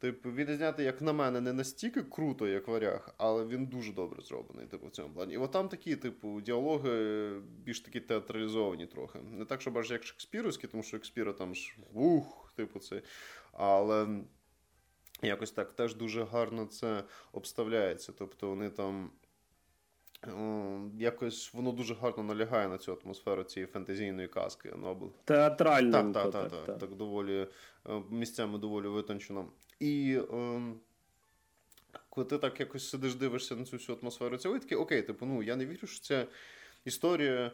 Типу, 0.00 0.32
він 0.32 0.56
знятий, 0.56 0.86
як 0.86 1.02
на 1.02 1.12
мене, 1.12 1.40
не 1.40 1.52
настільки 1.52 2.02
круто, 2.02 2.48
як 2.48 2.68
варяг, 2.68 3.14
але 3.18 3.44
він 3.44 3.66
дуже 3.66 3.92
добре 3.92 4.22
зроблений, 4.22 4.66
типу, 4.66 4.86
в 4.86 4.90
цьому 4.90 5.14
плані. 5.14 5.34
І 5.34 5.36
от 5.36 5.52
там 5.52 5.68
такі, 5.68 5.96
типу, 5.96 6.40
діалоги 6.40 7.30
більш 7.40 7.80
такі 7.80 8.00
театралізовані 8.00 8.86
трохи. 8.86 9.18
Не 9.18 9.44
так, 9.44 9.60
щоб 9.60 9.78
аж 9.78 9.90
як 9.90 10.04
Шекспіровські, 10.04 10.66
тому 10.66 10.82
що 10.82 10.96
Шекспіра 10.96 11.32
там 11.32 11.54
ж 11.54 11.76
ух, 11.92 12.52
типу, 12.56 12.78
це. 12.78 13.02
Але 13.52 14.08
якось 15.22 15.50
так 15.50 15.72
теж 15.72 15.94
дуже 15.94 16.24
гарно 16.24 16.66
це 16.66 17.04
обставляється. 17.32 18.12
Тобто 18.12 18.48
вони 18.48 18.70
там. 18.70 19.10
Якось 20.98 21.54
воно 21.54 21.72
дуже 21.72 21.94
гарно 21.94 22.22
налягає 22.22 22.68
на 22.68 22.78
цю 22.78 22.98
атмосферу 23.04 23.42
цієї 23.42 23.66
фентезійної 23.66 24.28
казки. 24.28 24.72
Нобл. 24.76 25.12
Театрально. 25.24 25.92
Так, 25.92 26.12
так, 26.12 26.32
так, 26.32 26.50
так, 26.50 26.66
так, 26.66 26.78
так, 26.78 26.94
доволі 26.94 27.46
е, 27.88 28.02
місцями 28.10 28.58
доволі 28.58 28.86
витончено. 28.86 29.46
І 29.78 30.20
е, 30.32 30.60
коли 32.08 32.26
ти 32.26 32.38
так 32.38 32.60
якось 32.60 32.88
сидиш, 32.88 33.14
дивишся 33.14 33.56
на 33.56 33.64
цю 33.64 33.76
всю 33.76 33.98
атмосферу, 34.02 34.36
це 34.36 34.58
такий, 34.58 34.78
окей, 34.78 35.02
типу, 35.02 35.26
ну 35.26 35.42
я 35.42 35.56
не 35.56 35.66
вірю, 35.66 35.86
що 35.86 36.00
ця 36.00 36.26
історія 36.84 37.52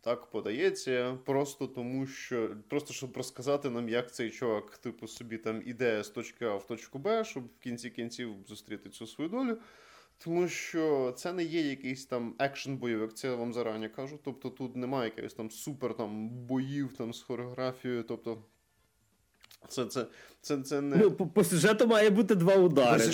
так 0.00 0.26
подається, 0.26 1.18
просто 1.24 1.66
тому 1.66 2.06
що 2.06 2.56
просто 2.68 2.94
щоб 2.94 3.16
розказати 3.16 3.70
нам, 3.70 3.88
як 3.88 4.14
цей 4.14 4.30
чувак, 4.30 4.78
типу, 4.78 5.08
собі 5.08 5.38
там 5.38 5.62
іде 5.66 6.04
з 6.04 6.08
точки 6.08 6.44
А 6.44 6.56
в 6.56 6.66
точку 6.66 6.98
Б, 6.98 7.24
щоб 7.24 7.44
в 7.44 7.58
кінці 7.62 7.90
кінців 7.90 8.34
зустріти 8.48 8.90
цю 8.90 9.06
свою 9.06 9.30
долю. 9.30 9.58
Тому 10.18 10.48
що 10.48 11.14
це 11.16 11.32
не 11.32 11.44
є 11.44 11.60
якийсь 11.60 12.06
там 12.06 12.34
екшн-бойовик, 12.38 13.12
це 13.12 13.28
я 13.28 13.34
вам 13.34 13.52
зарані 13.52 13.88
кажу. 13.88 14.18
Тобто 14.24 14.50
тут 14.50 14.76
немає 14.76 15.04
якихось 15.04 15.34
там 15.34 15.50
супер 15.50 15.96
там 15.96 16.28
боїв 16.28 16.92
там 16.92 17.14
з 17.14 17.22
хореографією. 17.22 18.02
Тобто 18.02 18.42
це 19.68 19.86
це, 19.86 20.06
це, 20.40 20.62
це 20.62 20.80
не... 20.80 20.96
Ну, 20.96 21.10
По, 21.12 21.26
по 21.26 21.44
сюжету 21.44 21.86
має 21.86 22.10
бути 22.10 22.34
два 22.34 22.56
удари. 22.56 23.04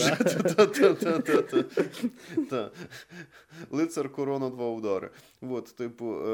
Лицар 3.70 4.12
корона, 4.12 4.50
два 4.50 4.68
удари. 4.70 5.10
От, 5.40 5.76
типу, 5.76 6.28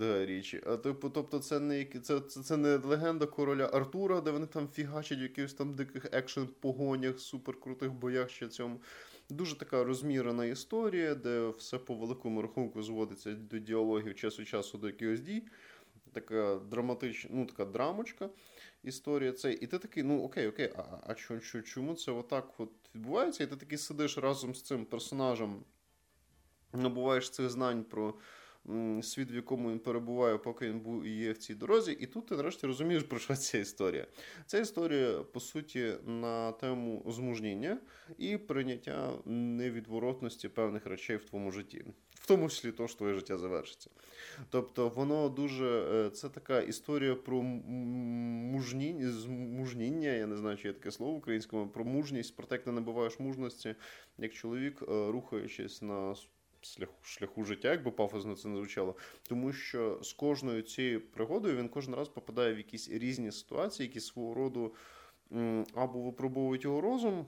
е, 0.00 0.26
річі. 0.26 0.62
А 0.66 0.76
типу, 0.76 1.10
тобто, 1.10 1.38
це 1.38 1.60
не 1.60 1.84
це, 1.84 2.20
це, 2.20 2.42
це 2.42 2.56
не 2.56 2.76
легенда 2.76 3.26
короля 3.26 3.70
Артура, 3.72 4.20
де 4.20 4.30
вони 4.30 4.46
там 4.46 4.68
фігачать 4.68 5.18
в 5.18 5.22
якихось 5.22 5.54
там 5.54 5.74
диких 5.74 6.06
екшн-погонях, 6.12 7.18
суперкрутих 7.18 7.92
боях 7.92 8.30
ще 8.30 8.48
цьому. 8.48 8.80
Дуже 9.28 9.58
така 9.58 9.84
розмірена 9.84 10.44
історія, 10.44 11.14
де 11.14 11.48
все 11.48 11.78
по 11.78 11.94
великому 11.94 12.42
рахунку 12.42 12.82
зводиться 12.82 13.34
до 13.34 13.58
діалогів 13.58 14.14
час 14.14 14.40
від 14.40 14.48
часу 14.48 14.78
до 14.78 14.86
якихось 14.86 15.20
дій. 15.20 15.42
Така 16.12 16.60
драматична, 16.70 17.30
ну 17.32 17.46
така 17.46 17.64
драмочка 17.64 18.30
історія. 18.82 19.32
Це. 19.32 19.52
І 19.52 19.66
ти 19.66 19.78
такий, 19.78 20.02
ну 20.02 20.22
окей, 20.22 20.48
окей, 20.48 20.72
а 20.76 20.82
а 21.06 21.14
чому 21.62 21.94
це 21.94 22.12
отак 22.12 22.60
от 22.60 22.70
відбувається? 22.94 23.44
І 23.44 23.46
ти 23.46 23.56
такий 23.56 23.78
сидиш 23.78 24.18
разом 24.18 24.54
з 24.54 24.62
цим 24.62 24.84
персонажем, 24.84 25.64
набуваєш 26.72 27.30
цих 27.30 27.50
знань 27.50 27.84
про 27.84 28.14
світ, 29.02 29.32
в 29.32 29.34
якому 29.34 29.70
він 29.70 29.78
перебуває, 29.78 30.38
поки 30.38 30.68
він 30.68 30.80
був 30.80 31.04
і 31.04 31.10
є 31.10 31.32
в 31.32 31.38
цій 31.38 31.54
дорозі. 31.54 31.92
І 32.00 32.06
тут 32.06 32.26
ти 32.26 32.36
нарешті 32.36 32.66
розумієш, 32.66 33.02
про 33.02 33.18
що 33.18 33.36
ця 33.36 33.58
історія. 33.58 34.06
Ця 34.46 34.58
історія, 34.58 35.12
по 35.32 35.40
суті, 35.40 35.92
на 36.06 36.52
тему 36.52 37.02
змужніння 37.06 37.78
і 38.18 38.36
прийняття 38.36 39.12
невідворотності 39.24 40.48
певних 40.48 40.86
речей 40.86 41.16
в 41.16 41.24
твоєму 41.24 41.50
житті, 41.50 41.84
в 42.14 42.26
тому 42.26 42.48
числі 42.48 42.72
то, 42.72 42.88
що 42.88 42.98
твоє 42.98 43.14
життя 43.14 43.38
завершиться. 43.38 43.90
Тобто, 44.50 44.88
воно 44.88 45.28
дуже 45.28 45.66
е, 45.66 46.10
це 46.10 46.28
така 46.28 46.60
історія 46.60 47.14
про 47.14 47.42
мужніння, 47.42 49.12
мужніння, 49.28 50.08
я 50.08 50.26
не 50.26 50.36
знаю, 50.36 50.56
чи 50.56 50.68
є 50.68 50.74
таке 50.74 50.90
слово 50.90 51.12
українському, 51.12 51.68
про 51.68 51.84
мужність, 51.84 52.36
про 52.36 52.46
те, 52.46 52.54
як 52.54 52.64
ти 52.64 52.72
набуваєш 52.72 53.20
мужності 53.20 53.74
як 54.18 54.32
чоловік, 54.32 54.82
е, 54.82 54.86
рухаючись 54.86 55.82
на 55.82 56.14
шляху, 56.60 56.94
шляху 57.02 57.44
життя, 57.44 57.70
якби 57.70 57.90
пафосно 57.90 58.36
це 58.36 58.48
не 58.48 58.56
звучало. 58.56 58.94
Тому 59.22 59.52
що 59.52 59.98
з 60.02 60.12
кожною 60.12 60.62
цією 60.62 61.00
пригодою 61.00 61.56
він 61.56 61.68
кожен 61.68 61.94
раз 61.94 62.08
попадає 62.08 62.54
в 62.54 62.58
якісь 62.58 62.90
різні 62.90 63.32
ситуації, 63.32 63.86
які 63.86 64.00
свого 64.00 64.34
роду 64.34 64.74
або 65.74 66.02
випробовують 66.02 66.64
його 66.64 66.80
розум, 66.80 67.26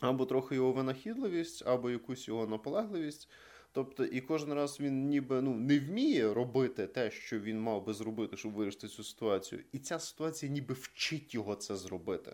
або 0.00 0.26
трохи 0.26 0.54
його 0.54 0.72
винахідливість, 0.72 1.66
або 1.66 1.90
якусь 1.90 2.28
його 2.28 2.46
наполегливість. 2.46 3.28
Тобто, 3.74 4.04
і 4.04 4.20
кожен 4.20 4.52
раз 4.52 4.80
він 4.80 5.08
ніби 5.08 5.42
ну 5.42 5.54
не 5.54 5.78
вміє 5.78 6.34
робити 6.34 6.86
те, 6.86 7.10
що 7.10 7.40
він 7.40 7.60
мав 7.60 7.84
би 7.84 7.94
зробити, 7.94 8.36
щоб 8.36 8.52
вирішити 8.52 8.88
цю 8.88 9.04
ситуацію, 9.04 9.64
і 9.72 9.78
ця 9.78 9.98
ситуація 9.98 10.52
ніби 10.52 10.74
вчить 10.74 11.34
його 11.34 11.54
це 11.54 11.76
зробити. 11.76 12.32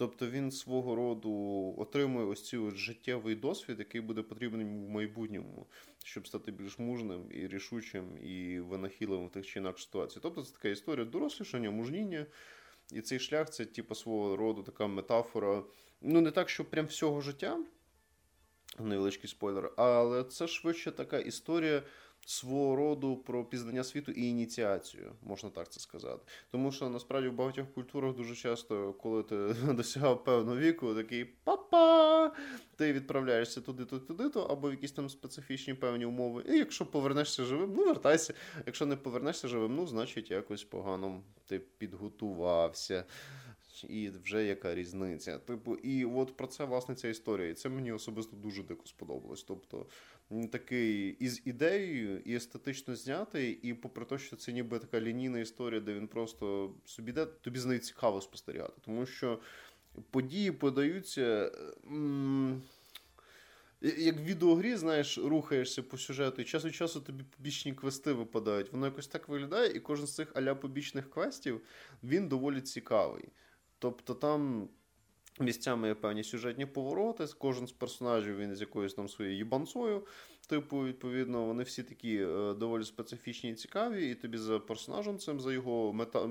Тобто 0.00 0.30
він 0.30 0.50
свого 0.50 0.94
роду 0.94 1.74
отримує 1.78 2.26
ось 2.26 2.48
цей 2.48 2.60
ось 2.60 2.74
життєвий 2.74 3.34
досвід, 3.34 3.78
який 3.78 4.00
буде 4.00 4.22
потрібен 4.22 4.86
в 4.86 4.88
майбутньому, 4.88 5.66
щоб 6.04 6.28
стати 6.28 6.52
більш 6.52 6.78
мужним 6.78 7.26
і 7.30 7.48
рішучим 7.48 8.18
і 8.22 8.60
винахідливим 8.60 9.26
в 9.26 9.30
тих 9.30 9.46
чи 9.46 9.58
інакших 9.58 9.84
ситуаціях. 9.84 10.22
Тобто 10.22 10.42
це 10.42 10.52
така 10.52 10.68
історія 10.68 11.04
дорослішання, 11.04 11.70
мужніння. 11.70 12.26
І 12.92 13.00
цей 13.00 13.18
шлях 13.18 13.50
це, 13.50 13.64
типу, 13.64 13.94
свого 13.94 14.36
роду 14.36 14.62
така 14.62 14.86
метафора. 14.86 15.62
Ну, 16.00 16.20
не 16.20 16.30
так, 16.30 16.48
що 16.48 16.64
прям 16.64 16.86
всього 16.86 17.20
життя. 17.20 17.64
Невеличкий 18.78 19.30
спойлер, 19.30 19.72
але 19.76 20.24
це 20.24 20.48
швидше 20.48 20.90
така 20.90 21.18
історія 21.18 21.82
свого 22.26 22.76
роду 22.76 23.16
про 23.16 23.44
пізнання 23.44 23.84
світу 23.84 24.12
і 24.12 24.26
ініціацію, 24.26 25.12
можна 25.22 25.50
так 25.50 25.68
це 25.68 25.80
сказати. 25.80 26.22
Тому 26.50 26.72
що 26.72 26.88
насправді 26.88 27.28
в 27.28 27.32
багатьох 27.32 27.72
культурах 27.74 28.16
дуже 28.16 28.34
часто, 28.34 28.92
коли 28.92 29.22
ти 29.22 29.36
досягав 29.72 30.24
певного 30.24 30.56
віку, 30.56 30.94
такий 30.94 31.24
папа, 31.24 32.32
ти 32.76 32.92
відправляєшся 32.92 33.60
туди-то, 33.60 33.98
туди-то, 33.98 34.42
або 34.42 34.68
в 34.68 34.70
якісь 34.70 34.92
там 34.92 35.08
специфічні 35.08 35.74
певні 35.74 36.04
умови. 36.04 36.44
І 36.48 36.58
якщо 36.58 36.86
повернешся 36.86 37.44
живим, 37.44 37.74
ну 37.76 37.84
вертайся. 37.84 38.34
Якщо 38.66 38.86
не 38.86 38.96
повернешся 38.96 39.48
живим, 39.48 39.74
ну 39.76 39.86
значить 39.86 40.30
якось 40.30 40.64
погано 40.64 41.22
ти 41.46 41.58
підготувався 41.58 43.04
і 43.88 44.10
вже 44.24 44.44
яка 44.44 44.74
різниця. 44.74 45.38
Типу, 45.38 45.76
і 45.76 46.04
от 46.04 46.36
про 46.36 46.46
це 46.46 46.64
власне 46.64 46.94
ця 46.94 47.08
історія. 47.08 47.48
І 47.48 47.54
це 47.54 47.68
мені 47.68 47.92
особисто 47.92 48.36
дуже 48.36 48.62
дико 48.62 48.86
сподобалось. 48.86 49.42
Тобто 49.42 49.86
такий 50.52 51.08
із 51.08 51.42
ідеєю 51.44 52.20
і 52.24 52.34
естетично 52.34 52.96
знятий, 52.96 53.52
і 53.62 53.74
попри 53.74 54.04
те, 54.04 54.18
що 54.18 54.36
це 54.36 54.52
ніби 54.52 54.78
така 54.78 55.00
лінійна 55.00 55.38
історія, 55.38 55.80
де 55.80 55.94
він 55.94 56.08
просто 56.08 56.74
собі 56.84 57.10
йде, 57.10 57.26
тобі 57.26 57.58
з 57.58 57.66
нею 57.66 57.80
цікаво 57.80 58.20
спостерігати, 58.20 58.74
тому 58.80 59.06
що 59.06 59.38
події 60.10 60.52
подаються. 60.52 61.52
М- 61.86 62.62
як 63.80 64.16
в 64.16 64.24
відеогрі, 64.24 64.76
знаєш, 64.76 65.18
рухаєшся 65.18 65.82
по 65.82 65.98
сюжету, 65.98 66.42
і 66.42 66.44
час 66.44 66.64
від 66.64 66.74
часу 66.74 67.00
тобі 67.00 67.24
побічні 67.36 67.72
квести 67.74 68.12
випадають. 68.12 68.72
Воно 68.72 68.86
якось 68.86 69.06
так 69.06 69.28
виглядає, 69.28 69.72
і 69.72 69.80
кожен 69.80 70.06
з 70.06 70.14
цих 70.14 70.32
аля 70.34 70.54
побічних 70.54 71.10
квестів 71.10 71.60
він 72.02 72.28
доволі 72.28 72.60
цікавий. 72.60 73.24
Тобто 73.80 74.14
там 74.14 74.68
місцями 75.40 75.88
є 75.88 75.94
певні 75.94 76.24
сюжетні 76.24 76.66
повороти, 76.66 77.26
кожен 77.38 77.66
з 77.66 77.72
персонажів 77.72 78.36
він 78.36 78.54
з 78.54 78.60
якоюсь 78.60 78.94
там 78.94 79.08
своєю 79.08 79.36
їбанцою. 79.36 80.06
Типу, 80.48 80.84
відповідно, 80.84 81.44
вони 81.44 81.62
всі 81.62 81.82
такі 81.82 82.16
е, 82.16 82.54
доволі 82.54 82.84
специфічні 82.84 83.50
і 83.50 83.54
цікаві, 83.54 84.10
і 84.10 84.14
тобі 84.14 84.38
за 84.38 84.58
персонажем 84.58 85.18
цим, 85.18 85.40
за 85.40 85.52
його 85.52 85.92
мета... 85.92 86.26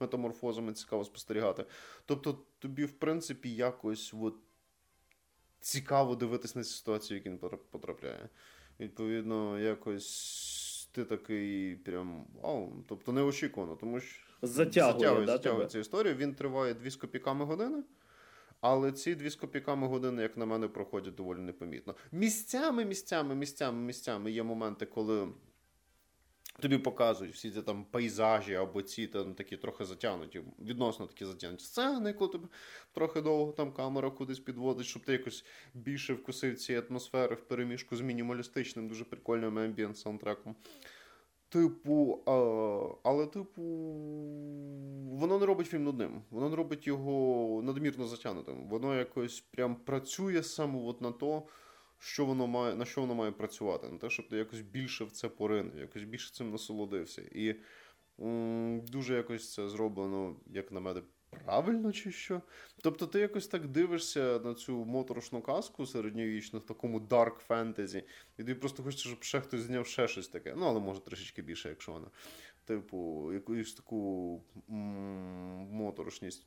метаморфозами 0.00 0.72
цікаво 0.72 1.04
спостерігати. 1.04 1.64
Тобто, 2.06 2.38
тобі, 2.58 2.84
в 2.84 2.92
принципі, 2.92 3.54
якось 3.54 4.14
от, 4.20 4.34
цікаво 5.60 6.16
дивитись 6.16 6.56
на 6.56 6.64
цю 6.64 6.70
ситуацію, 6.70 7.22
яку 7.24 7.46
він 7.46 7.58
потрапляє. 7.70 8.28
Відповідно, 8.80 9.58
якось 9.58 10.90
ти 10.92 11.04
такий 11.04 11.76
прям 11.76 12.26
вау, 12.42 12.84
тобто 12.88 13.12
неочікувано, 13.12 13.76
тому 13.76 14.00
що 14.00 14.25
затягує, 14.46 14.92
затягує, 14.92 15.26
да, 15.26 15.32
затягує 15.32 15.66
цю 15.66 15.78
історію. 15.78 16.14
Він 16.14 16.34
триває 16.34 16.74
2 16.74 16.90
з 16.90 16.96
копійками 16.96 17.44
години. 17.44 17.82
Але 18.60 18.92
ці 18.92 19.14
дві 19.14 19.30
з 19.30 19.36
копійками 19.36 19.86
години, 19.86 20.22
як 20.22 20.36
на 20.36 20.46
мене, 20.46 20.68
проходять 20.68 21.14
доволі 21.14 21.38
непомітно. 21.38 21.94
Місцями, 22.12 22.84
місцями, 22.84 23.34
місцями, 23.34 23.78
місцями 23.78 24.30
є 24.30 24.42
моменти, 24.42 24.86
коли 24.86 25.28
тобі 26.60 26.78
показують 26.78 27.34
всі 27.34 27.50
ці 27.50 27.62
там 27.62 27.84
пейзажі 27.84 28.54
або 28.54 28.82
ці 28.82 29.06
там 29.06 29.34
такі 29.34 29.56
трохи 29.56 29.84
затягнуті, 29.84 30.42
відносно 30.58 31.06
такі 31.06 31.24
затягнуті 31.24 31.64
сцени, 31.64 32.12
коли 32.12 32.32
тобі 32.32 32.46
трохи 32.92 33.20
довго 33.20 33.52
там 33.52 33.72
камера 33.72 34.10
кудись 34.10 34.38
підводить, 34.38 34.86
щоб 34.86 35.04
ти 35.04 35.12
якось 35.12 35.44
більше 35.74 36.14
вкусив 36.14 36.58
ці 36.58 36.82
атмосфери 36.88 37.34
в 37.34 37.40
переміжку 37.40 37.96
з 37.96 38.00
мінімалістичним, 38.00 38.88
дуже 38.88 39.04
прикольним 39.04 39.58
ембієнт 39.58 39.98
саундтреком. 39.98 40.56
Типу, 41.56 42.22
а, 42.26 43.08
але, 43.08 43.26
типу, 43.26 43.62
воно 45.12 45.38
не 45.38 45.46
робить 45.46 45.66
фільм 45.66 45.84
нудним. 45.84 46.22
Воно 46.30 46.48
не 46.50 46.56
робить 46.56 46.86
його 46.86 47.62
надмірно 47.62 48.06
затягнутим. 48.06 48.68
Воно 48.68 48.96
якось 48.96 49.40
прям 49.40 49.76
працює 49.76 50.42
саме 50.42 50.78
от 50.82 51.00
на 51.00 51.12
то, 51.12 51.42
що 51.98 52.24
воно 52.24 52.46
має, 52.46 52.74
на 52.74 52.84
що 52.84 53.00
воно 53.00 53.14
має 53.14 53.32
працювати. 53.32 53.88
На 53.88 53.98
те, 53.98 54.10
щоб 54.10 54.28
ти 54.28 54.36
якось 54.36 54.60
більше 54.60 55.04
в 55.04 55.10
це 55.10 55.28
поринив, 55.28 55.78
якось 55.78 56.04
більше 56.04 56.34
цим 56.34 56.50
насолодився. 56.50 57.22
І 57.32 57.54
м- 58.20 58.80
дуже 58.80 59.14
якось 59.14 59.52
це 59.52 59.68
зроблено, 59.68 60.36
як 60.46 60.72
на 60.72 60.80
мене, 60.80 61.02
правильно 61.44 61.92
чи 61.92 62.12
що. 62.12 62.42
Тобто 62.82 63.06
ти 63.06 63.20
якось 63.20 63.48
так 63.48 63.68
дивишся 63.68 64.40
на 64.44 64.54
цю 64.54 64.84
моторошну 64.84 65.42
казку 65.42 65.86
середньовічну, 65.86 66.58
в 66.58 66.66
такому 66.66 67.00
дарк 67.00 67.38
фентезі, 67.38 68.04
і 68.38 68.44
ти 68.44 68.54
просто 68.54 68.82
хочеш, 68.82 69.00
щоб 69.00 69.22
ще 69.22 69.40
хтось 69.40 69.60
зняв 69.60 69.86
ще 69.86 70.08
щось 70.08 70.28
таке. 70.28 70.54
Ну, 70.56 70.66
але 70.66 70.80
може 70.80 71.00
трішечки 71.00 71.42
більше, 71.42 71.68
якщо 71.68 71.92
вона. 71.92 72.06
Типу, 72.64 73.30
якусь 73.32 73.74
таку 73.74 74.42
моторошність 75.70 76.46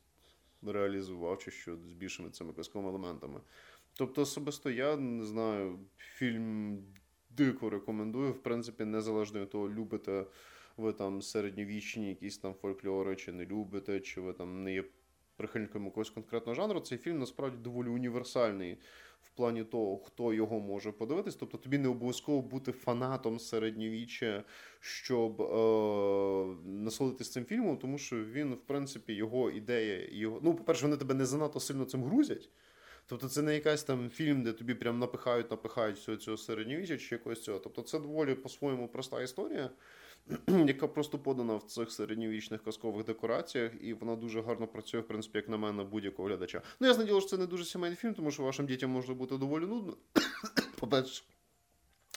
реалізував, 0.62 1.38
чи 1.38 1.50
що 1.50 1.76
з 1.76 1.92
більшими 1.92 2.30
цими 2.30 2.52
казковими 2.52 2.90
елементами. 2.90 3.40
Тобто, 3.94 4.22
особисто 4.22 4.70
я 4.70 4.96
не 4.96 5.24
знаю, 5.24 5.78
фільм 5.96 6.78
дико 7.30 7.70
рекомендую. 7.70 8.32
В 8.32 8.42
принципі, 8.42 8.84
незалежно 8.84 9.40
від 9.40 9.50
того, 9.50 9.68
любите 9.68 10.24
ви 10.76 10.92
там 10.92 11.22
середньовічні 11.22 12.08
якісь 12.08 12.38
там 12.38 12.54
фольклори, 12.54 13.16
чи 13.16 13.32
не 13.32 13.46
любите, 13.46 14.00
чи 14.00 14.20
ви 14.20 14.32
там 14.32 14.64
не 14.64 14.74
є 14.74 14.84
прихильником 15.36 15.84
якогось 15.84 16.10
конкретного 16.10 16.54
жанру. 16.54 16.80
Цей 16.80 16.98
фільм 16.98 17.18
насправді 17.18 17.56
доволі 17.56 17.88
універсальний 17.88 18.78
в 19.22 19.30
плані 19.30 19.64
того, 19.64 19.98
хто 19.98 20.32
його 20.32 20.60
може 20.60 20.92
подивитись. 20.92 21.34
Тобто 21.34 21.58
тобі 21.58 21.78
не 21.78 21.88
обов'язково 21.88 22.42
бути 22.42 22.72
фанатом 22.72 23.38
середньовіччя, 23.38 24.44
щоб 24.80 25.42
е- 25.42 26.56
насолитись 26.64 27.32
цим 27.32 27.44
фільмом, 27.44 27.78
тому 27.78 27.98
що 27.98 28.24
він, 28.24 28.54
в 28.54 28.60
принципі, 28.60 29.12
його 29.12 29.50
ідея, 29.50 30.08
його. 30.12 30.40
Ну, 30.42 30.54
по-перше, 30.54 30.82
вони 30.82 30.96
тебе 30.96 31.14
не 31.14 31.26
занадто 31.26 31.60
сильно 31.60 31.84
цим 31.84 32.04
грузять. 32.04 32.50
Тобто 33.06 33.28
це 33.28 33.42
не 33.42 33.54
якийсь 33.54 33.82
там 33.82 34.10
фільм, 34.10 34.42
де 34.42 34.52
тобі 34.52 34.74
прям 34.74 34.98
напихають, 34.98 35.50
напихають 35.50 35.96
всього 35.96 36.16
цього 36.16 36.36
середньовіччя 36.36 36.98
чи 36.98 37.14
якось 37.14 37.42
цього. 37.42 37.58
Тобто 37.58 37.82
це 37.82 37.98
доволі 37.98 38.34
по-своєму 38.34 38.88
проста 38.88 39.22
історія, 39.22 39.70
яка 40.66 40.88
просто 40.88 41.18
подана 41.18 41.56
в 41.56 41.62
цих 41.62 41.92
середньовічних 41.92 42.64
казкових 42.64 43.06
декораціях, 43.06 43.72
і 43.80 43.94
вона 43.94 44.16
дуже 44.16 44.42
гарно 44.42 44.66
працює, 44.66 45.00
в 45.00 45.06
принципі, 45.08 45.38
як 45.38 45.48
на 45.48 45.56
мене, 45.56 45.84
будь-якого 45.84 46.28
глядача. 46.28 46.62
Ну, 46.80 46.86
я 46.86 46.94
знаю, 46.94 47.20
що 47.20 47.30
це 47.30 47.38
не 47.38 47.46
дуже 47.46 47.64
сімейний 47.64 47.96
фільм, 47.96 48.14
тому 48.14 48.30
що 48.30 48.42
вашим 48.42 48.66
дітям 48.66 48.90
може 48.90 49.14
бути 49.14 49.36
доволі 49.38 49.66
нудно. 49.66 49.96
По-перше. 50.80 51.22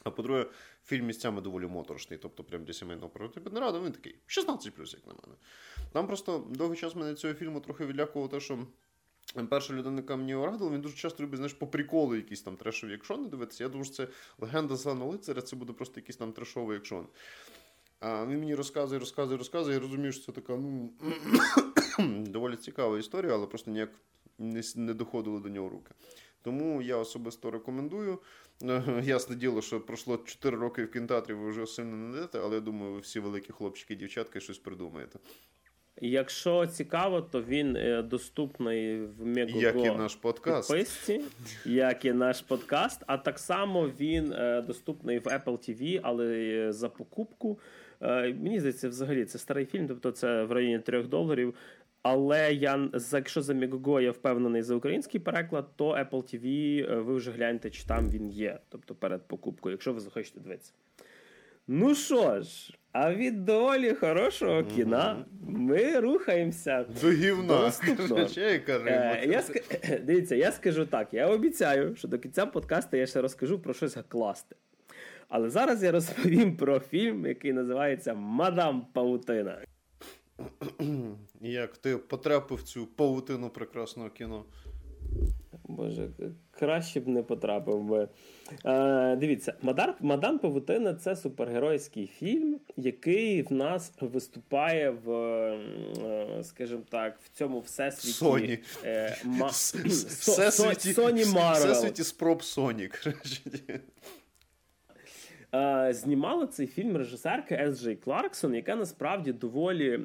А 0.04 0.12
по-друге, 0.12 0.45
фільм 0.86 1.06
місцями 1.06 1.41
доволі 1.41 1.68
моторошний, 1.68 2.20
тобто 2.22 2.43
прям 2.43 2.64
для 2.64 2.74
сімейного 2.74 3.12
раду, 3.54 3.84
він 3.84 3.91
такий 3.91 4.16
16 4.26 4.74
плюс, 4.74 4.93
як 4.93 5.08
на 5.08 5.14
мене. 5.14 5.38
Там 5.91 6.08
просто 6.08 6.47
довгий 6.49 6.78
час 6.78 6.95
мене 6.95 7.14
цього 7.14 7.34
фільму 7.34 7.60
трохи 7.60 7.86
відлякувало 7.86 8.30
те, 8.30 8.39
що. 8.39 8.68
Перша 9.49 9.74
людина, 9.74 9.97
яка 9.97 10.16
мені 10.16 10.36
радила, 10.36 10.72
він 10.72 10.82
дуже 10.82 10.95
часто 10.95 11.24
любить 11.24 11.38
знаєш, 11.38 11.54
по 11.54 11.68
приколу 11.68 12.16
якісь 12.16 12.41
там 12.41 12.58
трешові 12.58 12.93
екшони 12.93 13.28
дивитися. 13.28 13.64
Я 13.64 13.70
думаю, 13.70 13.86
що 13.86 13.93
це 13.93 14.08
легенда 14.39 14.76
зеленого 14.76 15.12
лицаря, 15.12 15.41
це 15.41 15.56
буде 15.56 15.74
просто 15.74 15.99
якийсь 15.99 16.18
там 16.18 16.34
трешовий 16.34 16.78
екшон. 16.78 17.08
А 18.06 18.26
Він 18.26 18.39
мені 18.39 18.56
розказує, 18.56 18.99
розказує, 18.99 19.38
розказує. 19.38 19.76
Я 19.76 19.82
розумію, 19.82 20.12
що 20.12 20.26
це 20.26 20.32
така 20.32 20.56
ну, 20.56 20.89
доволі 22.28 22.56
цікава 22.56 22.99
історія, 22.99 23.34
але 23.34 23.47
просто 23.47 23.72
ніяк 23.72 23.89
не, 24.38 24.62
не 24.76 24.93
доходили 24.93 25.39
до 25.39 25.49
нього 25.49 25.70
руки. 25.70 25.91
Тому 26.41 26.82
я 26.82 26.97
особисто 26.97 27.51
рекомендую. 27.51 28.20
Ясне 29.04 29.36
діло, 29.36 29.62
що 29.62 29.82
пройшло 29.82 30.18
4 30.18 30.58
роки 30.58 30.86
в 30.86 30.91
кінотеатрі, 30.91 31.34
ви 31.34 31.49
вже 31.49 31.66
сильно 31.66 31.95
не 31.95 32.16
дадете, 32.16 32.39
але 32.43 32.56
я 32.56 32.62
думаю, 32.62 32.93
ви 32.93 32.99
всі 32.99 33.20
великі 33.20 33.54
хлопчики 33.54 33.93
і 33.93 33.97
дівчатки 33.97 34.39
щось 34.39 34.58
придумаєте. 34.58 35.20
Якщо 36.01 36.68
цікаво, 36.68 37.22
то 37.22 37.43
він 37.43 37.76
е, 37.76 38.01
доступний 38.01 39.01
в 39.01 39.26
Мегого 39.26 39.62
як 39.62 39.76
і 39.76 39.91
наш 39.91 40.16
подкаст. 40.16 40.70
підписці, 40.70 41.22
як 41.66 42.06
і 42.06 42.14
наш 42.14 42.41
подкаст. 42.41 43.04
А 43.08 43.18
так 43.18 43.39
само 43.39 43.89
він 43.99 44.34
е, 44.34 44.62
доступний 44.62 45.20
в 45.20 45.24
Apple 45.24 45.45
TV, 45.70 45.99
але 46.04 46.68
за 46.74 46.89
покупку. 46.89 47.60
Е, 48.04 48.34
мені 48.34 48.60
здається, 48.60 48.89
взагалі 48.89 49.26
це 49.26 49.39
старий 49.39 49.66
фільм, 49.66 49.88
тобто 49.88 50.12
це 50.12 50.43
в 50.43 50.51
районі 50.51 50.80
3 50.80 51.04
доларів. 51.04 51.56
Але 52.01 52.54
я 52.54 52.89
якщо 53.12 53.41
за 53.41 53.54
Мегого 53.54 54.01
я 54.01 54.12
впевнений 54.12 54.62
за 54.62 54.76
український 54.76 55.20
переклад, 55.20 55.66
то 55.76 55.89
Apple 55.89 56.12
TV 56.12 57.04
ви 57.04 57.16
вже 57.16 57.32
гляньте, 57.32 57.70
чи 57.70 57.84
там 57.86 58.10
він 58.10 58.30
є, 58.30 58.60
тобто 58.70 58.95
перед 58.95 59.28
покупкою, 59.28 59.74
якщо 59.74 59.93
ви 59.93 59.99
захочете 59.99 60.39
дивитися. 60.39 60.74
Ну 61.68 61.95
що 61.95 62.41
ж, 62.41 62.74
а 62.91 63.14
від 63.14 63.45
доволі 63.45 63.93
хорошого 63.93 64.64
кіна 64.64 65.26
ми 65.47 65.99
рухаємося 65.99 66.86
до 67.01 67.12
гівна. 67.12 67.72
Е, 68.88 69.26
я 69.26 69.41
ск... 69.41 69.62
Дивіться, 70.04 70.36
я 70.36 70.51
скажу 70.51 70.86
так: 70.86 71.08
я 71.12 71.28
обіцяю, 71.28 71.95
що 71.95 72.08
до 72.08 72.20
кінця 72.20 72.45
подкасту 72.45 72.97
я 72.97 73.06
ще 73.06 73.22
розкажу 73.22 73.60
про 73.60 73.74
щось 73.74 73.97
класти. 74.08 74.56
Але 75.36 75.49
зараз 75.49 75.84
я 75.84 75.91
розповім 75.91 76.57
про 76.57 76.79
фільм, 76.79 77.25
який 77.25 77.53
називається 77.53 78.13
Мадам 78.13 78.86
Паутина. 78.93 79.57
Як 81.41 81.77
ти 81.77 81.97
потрапив 81.97 82.57
в 82.57 82.63
цю 82.63 82.86
паутину 82.86 83.49
прекрасного 83.49 84.09
кіно? 84.09 84.45
Боже, 85.63 86.09
краще 86.51 86.99
б 86.99 87.07
не 87.07 87.23
потрапив 87.23 87.84
би. 87.84 88.07
Е, 88.65 89.15
Дивіться, 89.15 89.53
Мада, 89.61 89.95
Мадам 89.99 90.39
Павутина 90.39 90.93
це 90.93 91.15
супергеройський 91.15 92.07
фільм, 92.07 92.59
який 92.77 93.41
в 93.41 93.51
нас 93.51 93.93
виступає 94.01 94.89
в, 94.89 95.11
е, 95.11 96.43
скажімо 96.43 96.84
так, 96.89 97.19
в 97.23 97.38
цьому 97.38 97.59
всесвіті 97.59 98.13
Соні. 98.13 98.59
Е, 98.84 99.17
ма... 99.25 99.47
Всесвіті 99.47 100.93
Соні 100.93 101.25
Марвел. 101.25 101.71
Всесвіті 101.71 102.03
спроб 102.03 102.43
Соні. 102.43 103.03
Е, 105.56 105.93
знімала 105.93 106.47
цей 106.47 106.68
фільм 106.68 106.97
режисерка 106.97 107.56
С. 107.56 107.82
Джей 107.82 107.95
Кларксон, 107.95 108.56
яка 108.56 108.76
насправді 108.76 109.34
доволі, 109.34 109.91
е, 109.93 109.99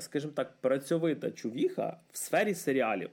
скажімо 0.00 0.32
так, 0.36 0.52
працьовита 0.60 1.30
чувіха 1.30 1.96
в 2.12 2.18
сфері 2.18 2.54
серіалів. 2.54 3.10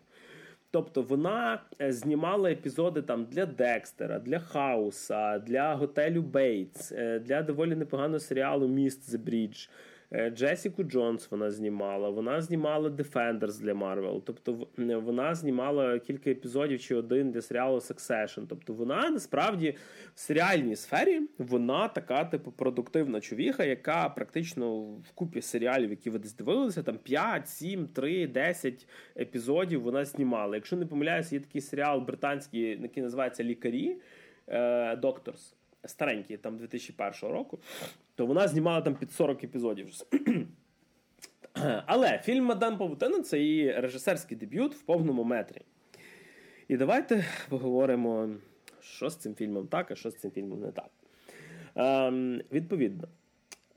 Тобто 0.72 1.02
вона 1.02 1.62
е, 1.82 1.92
знімала 1.92 2.52
епізоди 2.52 3.02
там 3.02 3.26
для 3.26 3.46
Декстера, 3.46 4.20
для 4.20 4.40
Хауса, 4.40 5.40
для 5.40 5.76
готелю 5.76 6.22
Бейтс, 6.22 6.92
для 7.22 7.42
доволі 7.42 7.76
непоганого 7.76 8.20
серіалу 8.20 8.68
Міст 8.68 9.16
The 9.16 9.18
Bridge. 9.18 9.70
Е, 10.14 10.30
Джесіку 10.30 10.84
Джонс 10.84 11.32
вона 11.32 11.52
знімала, 11.52 12.10
вона 12.10 12.42
знімала 12.42 12.90
Defenders 12.90 13.62
для 13.62 13.74
Марвел. 13.74 14.24
Тобто 14.26 14.68
вона 14.78 15.36
знімала 15.36 16.00
кілька 16.00 16.30
епізодів 16.30 16.80
чи 16.80 16.96
один 16.96 17.32
для 17.32 17.42
серіалу 17.42 17.78
Succession. 17.78 18.46
Тобто 18.50 18.74
вона 18.74 19.10
насправді 19.10 19.76
в 20.16 20.20
серіальній 20.20 20.76
сфері 20.76 21.22
вона 21.38 21.88
така, 21.88 22.26
типу, 22.26 22.52
продуктивна 22.52 23.22
чувіха, 23.22 23.64
яка 23.64 24.10
практично 24.10 24.82
в 24.82 25.12
купі 25.16 25.42
серіалів, 25.42 25.90
які 25.90 26.10
ви 26.10 26.20
десь 26.20 26.36
дивилися, 26.36 26.84
там 26.84 26.98
5, 26.98 27.50
7, 27.50 27.88
3, 27.88 28.28
10 28.28 28.88
епізодів 29.18 29.82
вона 29.82 30.06
знімала. 30.06 30.56
Якщо 30.56 30.76
не 30.76 30.86
помиляюся, 30.86 31.36
є 31.36 31.42
такий 31.42 31.62
серіал 31.62 32.00
британський, 32.00 32.62
який 32.82 33.04
називається 33.04 33.44
Лікарі 33.44 33.98
Докторс. 34.98 35.56
Старенький, 35.86 36.38
там 36.38 36.58
2001 36.58 37.30
року 37.30 37.60
то 38.22 38.26
вона 38.26 38.48
знімала 38.48 38.82
там 38.82 38.96
під 38.96 39.12
40 39.12 39.44
епізодів. 39.44 39.88
Але 41.86 42.22
фільм 42.24 42.46
Мадан 42.46 42.78
Павутина 42.78 43.22
це 43.22 43.40
її 43.40 43.72
режисерський 43.72 44.38
дебют 44.38 44.76
в 44.76 44.82
повному 44.82 45.24
метрі. 45.24 45.62
І 46.68 46.78
давайте 46.78 47.26
поговоримо, 47.50 48.30
що 48.82 49.10
з 49.10 49.16
цим 49.16 49.36
фільмом 49.36 49.68
так, 49.68 49.92
а 49.92 49.96
що 49.96 50.10
з 50.10 50.16
цим 50.16 50.32
фільмом 50.32 50.62
не 50.62 50.72
так. 50.72 50.90
Ем, 51.76 52.42
Відповідно, 52.52 53.08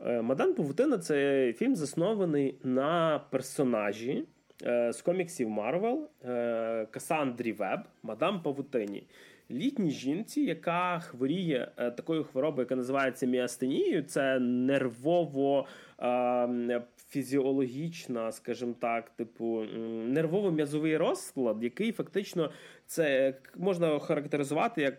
е, 0.07 0.23
Мадан 0.23 0.55
Павутина 0.55 0.99
це 0.99 1.53
фільм 1.53 1.77
заснований 1.77 2.59
на 2.63 3.21
персонажі 3.31 4.25
е, 4.63 4.93
з 4.93 5.03
коміксів 5.03 5.49
Марвел 5.49 6.09
е, 6.25 6.87
Касандрі 6.91 7.53
Веб, 7.53 7.81
Мадам 8.03 8.43
Павутині 8.43 9.07
літній 9.51 9.91
жінці, 9.91 10.41
яка 10.41 10.99
хворіє 10.99 11.73
е, 11.77 11.91
такою 11.91 12.25
хворобою, 12.25 12.65
яка 12.65 12.77
називається 12.77 13.27
міастенією, 13.27 14.03
це 14.03 14.39
нервово. 14.39 15.67
Е, 16.01 16.83
фізіологічна, 17.09 18.33
скажімо 18.33 18.75
так, 18.81 19.11
типу 19.11 19.65
нервово-м'язовий 20.09 20.97
розклад, 20.97 21.63
який 21.63 21.93
фактично 21.93 22.51
це 22.87 23.35
можна 23.57 23.95
охарактеризувати 23.95 24.83
як 24.83 24.99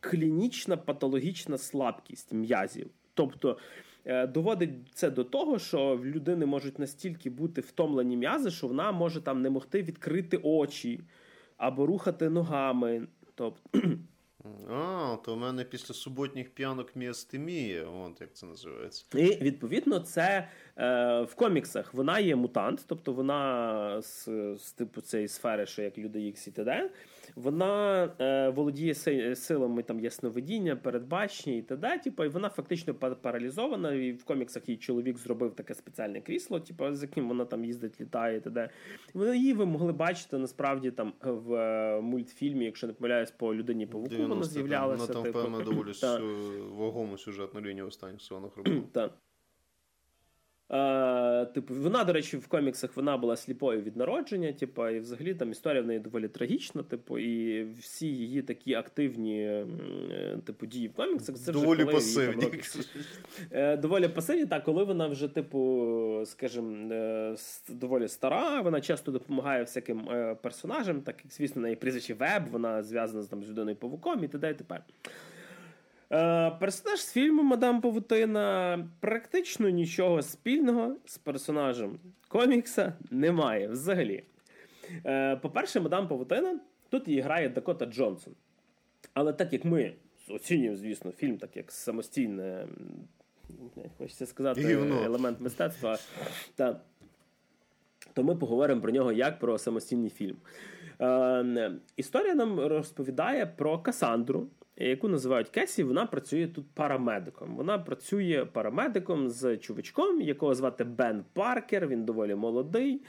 клінічна 0.00 0.76
патологічна 0.76 1.58
слабкість 1.58 2.32
м'язів. 2.32 2.90
Тобто 3.14 3.58
е, 4.04 4.26
доводить 4.26 4.70
це 4.94 5.10
до 5.10 5.24
того, 5.24 5.58
що 5.58 5.96
в 5.96 6.06
людини 6.06 6.46
можуть 6.46 6.78
настільки 6.78 7.30
бути 7.30 7.60
втомлені 7.60 8.16
м'язи, 8.16 8.50
що 8.50 8.66
вона 8.66 8.92
може 8.92 9.20
там 9.20 9.42
не 9.42 9.50
могти 9.50 9.82
відкрити 9.82 10.40
очі 10.42 11.00
або 11.56 11.86
рухати 11.86 12.30
ногами. 12.30 13.06
Тобто. 13.38 13.80
А, 14.70 15.16
то 15.24 15.34
в 15.34 15.38
мене 15.38 15.64
після 15.64 15.94
суботніх 15.94 16.50
п'янок 16.50 16.96
міастемія, 16.96 17.84
от 17.84 18.20
як 18.20 18.34
це 18.34 18.46
називається. 18.46 19.04
І 19.14 19.42
відповідно, 19.42 20.00
це 20.00 20.48
е, 20.76 21.22
в 21.22 21.34
коміксах 21.34 21.94
вона 21.94 22.18
є 22.18 22.36
мутант, 22.36 22.84
тобто 22.86 23.12
вона 23.12 24.02
з, 24.02 24.28
з 24.58 24.72
типу 24.72 25.00
цієї 25.00 25.28
сфери, 25.28 25.66
що 25.66 25.82
як 25.82 25.98
люди 25.98 26.26
Ікс 26.26 26.46
і 26.46 26.50
т.д. 26.50 26.90
Вона 27.36 28.04
е, 28.20 28.48
володіє 28.48 28.94
силами 29.34 29.82
там 29.82 30.00
ясновидіння, 30.00 30.76
передбачення 30.76 31.56
і 31.56 31.62
т.д. 31.62 31.98
Типу, 31.98 32.24
і 32.24 32.28
вона 32.28 32.48
фактично 32.48 32.94
паралізована. 32.94 33.92
І 33.92 34.12
в 34.12 34.24
коміксах 34.24 34.68
її 34.68 34.78
чоловік 34.78 35.18
зробив 35.18 35.54
таке 35.54 35.74
спеціальне 35.74 36.20
крісло, 36.20 36.60
типу, 36.60 36.94
з 36.94 37.02
яким 37.02 37.28
вона 37.28 37.44
там 37.44 37.64
їздить, 37.64 38.00
літає 38.00 38.36
і 38.36 38.40
т.д. 38.40 38.70
Її 39.14 39.52
ви 39.52 39.66
могли 39.66 39.92
бачити 39.92 40.38
насправді 40.38 40.90
там 40.90 41.12
в 41.22 41.54
е, 41.54 42.00
мультфільмі, 42.00 42.64
якщо 42.64 42.86
не 42.86 42.92
помиляюсь, 42.92 43.30
по 43.30 43.54
людині 43.54 43.86
павуку 43.86 44.14
вона 44.18 44.44
з'являлася. 44.44 45.02
Вона 45.02 45.14
там, 45.14 45.22
типу, 45.22 45.38
певно, 45.38 45.62
доволі 45.62 45.92
вагому 46.76 47.18
сюжетну 47.18 47.60
лінію 47.60 47.86
останніх 47.86 48.20
сезонах 48.20 48.56
робила. 48.56 49.10
Е, 50.70 51.46
типу, 51.46 51.74
вона, 51.74 52.04
до 52.04 52.12
речі, 52.12 52.36
в 52.36 52.46
коміксах 52.46 52.96
вона 52.96 53.16
була 53.16 53.36
сліпою 53.36 53.82
від 53.82 53.96
народження, 53.96 54.52
типу, 54.52 54.88
і 54.88 55.00
взагалі 55.00 55.34
там 55.34 55.50
історія 55.50 55.82
в 55.82 55.86
неї 55.86 56.00
доволі 56.00 56.28
трагічна, 56.28 56.82
типу, 56.82 57.18
і 57.18 57.64
всі 57.80 58.06
її 58.06 58.42
такі 58.42 58.74
активні 58.74 59.42
е, 59.42 59.66
типу, 60.44 60.66
дії 60.66 60.88
в 60.88 60.92
коміксах 60.92 61.36
це 61.36 61.50
вже 61.50 61.60
доволі 61.60 61.84
пасивні. 61.84 62.44
Її, 62.44 62.62
там, 63.50 63.80
доволі 63.80 64.08
пасивні, 64.08 64.46
так, 64.46 64.64
коли 64.64 64.84
вона 64.84 65.06
вже, 65.06 65.28
типу, 65.28 66.22
скажімо, 66.26 66.92
доволі 67.68 68.08
стара, 68.08 68.60
вона 68.60 68.80
часто 68.80 69.12
допомагає 69.12 69.62
всяким 69.62 70.08
персонажам, 70.42 71.00
так 71.00 71.16
як, 71.24 71.32
звісно, 71.32 71.62
неї 71.62 71.76
прізвище 71.76 72.14
Веб, 72.14 72.42
вона 72.50 72.82
зв'язана 72.82 73.22
з 73.22 73.26
там, 73.28 73.44
з 73.44 73.50
людиною 73.50 73.76
павуком 73.76 74.24
і 74.24 74.28
т.д. 74.28 74.50
і 74.50 74.54
т.п. 74.54 74.80
Е, 76.12 76.50
персонаж 76.50 77.00
з 77.00 77.12
фільму 77.12 77.42
Мадам 77.42 77.80
Павутина 77.80 78.78
практично 79.00 79.68
нічого 79.68 80.22
спільного 80.22 80.96
з 81.04 81.18
персонажем 81.18 81.98
комікса 82.28 82.92
немає 83.10 83.68
взагалі. 83.68 84.24
Е, 85.06 85.36
по-перше, 85.36 85.80
Мадам 85.80 86.08
Павутина 86.08 86.60
тут 86.88 87.08
її 87.08 87.20
грає 87.20 87.48
Дакота 87.48 87.86
Джонсон. 87.86 88.34
Але 89.14 89.32
так 89.32 89.52
як 89.52 89.64
ми 89.64 89.92
оцінюємо, 90.28 90.76
звісно, 90.76 91.12
фільм, 91.12 91.38
так 91.38 91.56
як 91.56 91.72
самостійне, 91.72 92.66
хочеться 93.98 94.26
сказати, 94.26 94.60
Гівно. 94.60 95.02
елемент 95.04 95.40
мистецтва, 95.40 95.98
та, 96.54 96.80
то 98.12 98.22
ми 98.22 98.36
поговоримо 98.36 98.80
про 98.80 98.92
нього 98.92 99.12
як 99.12 99.38
про 99.38 99.58
самостійний 99.58 100.10
фільм. 100.10 100.36
Е, 101.00 101.72
Історія 101.96 102.34
нам 102.34 102.60
розповідає 102.60 103.46
про 103.46 103.78
Касандру 103.78 104.46
яку 104.86 105.08
називають 105.08 105.48
Кесі, 105.48 105.82
вона 105.82 106.06
працює 106.06 106.46
тут 106.46 106.64
парамедиком. 106.74 107.56
Вона 107.56 107.78
працює 107.78 108.46
парамедиком 108.52 109.28
з 109.28 109.56
чувачком, 109.56 110.20
якого 110.20 110.54
звати 110.54 110.84
Бен 110.84 111.24
Паркер. 111.32 111.86
Він 111.86 112.04
доволі 112.04 112.34
молодий. 112.34 113.02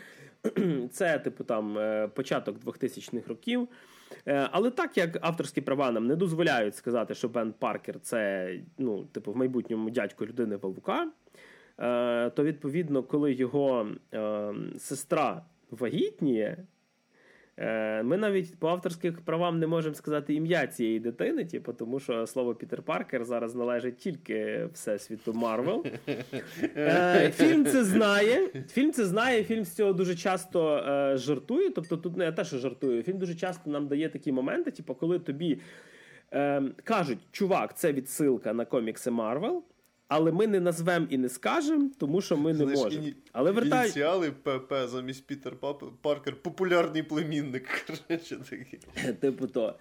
Це, 0.92 1.20
типу, 1.20 1.44
там 1.44 1.78
е, 1.78 2.08
початок 2.08 2.60
2000-х 2.66 3.28
років. 3.28 3.68
Е, 4.28 4.50
але 4.52 4.72
так 4.72 4.98
як 4.98 5.18
авторські 5.22 5.62
права 5.62 5.92
нам 5.92 6.08
не 6.08 6.16
дозволяють 6.16 6.76
сказати, 6.76 7.16
що 7.16 7.30
Бен 7.30 7.54
Паркер 7.60 8.00
це 8.00 8.52
ну, 8.78 9.04
типу, 9.04 9.32
в 9.32 9.38
майбутньому 9.38 9.90
дядько 9.90 10.26
людини 10.26 10.58
Павука, 10.58 11.12
е, 11.80 12.30
то 12.30 12.44
відповідно, 12.44 13.04
коли 13.04 13.34
його 13.34 13.88
сестра 14.78 15.46
вагітніє, 15.72 16.58
ми 18.04 18.18
навіть 18.18 18.60
по 18.60 18.68
авторських 18.68 19.22
правам 19.22 19.60
не 19.60 19.68
можемо 19.68 19.96
сказати 19.96 20.34
ім'я 20.34 20.68
цієї 20.68 21.00
дитини, 21.00 21.46
типу, 21.46 21.74
тому 21.74 22.00
що 22.00 22.28
слово 22.28 22.56
Пітер 22.56 22.82
Паркер 22.82 23.26
зараз 23.26 23.56
належить 23.56 23.98
тільки 23.98 24.70
всесвіту 24.74 25.34
Марвел. 25.34 25.86
Е, 26.78 27.32
фільм 27.36 27.66
це 27.66 27.84
знає. 27.84 28.48
Фільм 28.48 28.92
це 28.92 29.06
знає, 29.06 29.44
фільм 29.44 29.66
з 29.66 29.76
цього 29.76 29.94
дуже 29.94 30.16
часто 30.16 30.78
е, 30.78 31.18
жартує. 31.18 31.70
Тобто, 31.70 31.98
тут 31.98 32.18
не 32.18 32.32
те, 32.32 32.44
що 32.44 32.58
жартує, 32.58 33.04
фільм 33.04 33.18
дуже 33.18 33.36
часто 33.36 33.70
нам 33.70 33.88
дає 33.88 34.10
такі 34.10 34.32
моменти, 34.32 34.72
типу, 34.72 34.96
коли 34.96 35.20
тобі 35.20 35.60
кажуть, 36.84 37.20
чувак, 37.32 37.78
це 37.78 37.94
відсилка 37.94 38.54
на 38.54 38.66
комікси 38.66 39.12
Марвел 39.12 39.64
але 40.10 40.32
ми 40.32 40.48
не 40.48 40.60
назвемо 40.60 41.08
і 41.10 41.18
не 41.18 41.30
скажемо, 41.30 41.90
тому 41.98 42.22
що 42.22 42.38
ми 42.38 42.54
не 42.54 42.58
Знаєш, 42.58 42.80
можемо. 42.80 43.04
Іні... 43.04 43.16
Але 43.32 43.52
вертай... 43.52 43.86
Ініціали 43.86 44.32
ПП 44.32 44.74
замість 44.88 45.28
Пітер 45.28 45.54
Паркер, 46.02 46.36
популярний 46.36 47.04
племінник. 47.04 47.68
Типу 49.20 49.48
то. 49.48 49.76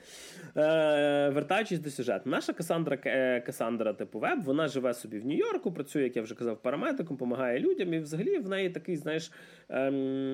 Е, 0.57 1.29
Вертаючись 1.29 1.79
до 1.79 1.91
сюжету, 1.91 2.31
наша 2.31 2.53
Касандра 2.53 2.99
е, 3.05 3.41
Касандра 3.41 3.93
типу 3.93 4.19
Веб, 4.19 4.41
вона 4.41 4.69
живе 4.69 4.95
собі 4.95 5.19
в 5.19 5.27
Нью-Йорку, 5.27 5.73
працює, 5.73 6.03
як 6.03 6.17
я 6.17 6.23
вже 6.23 6.35
казав, 6.35 6.63
парамедиком, 6.63 7.17
допомагає 7.17 7.61
людям. 7.61 7.95
І 7.95 7.99
взагалі 7.99 8.39
в 8.39 8.49
неї 8.49 8.71
такий, 8.71 8.97
знаєш, 8.97 9.33
ем, 9.69 10.33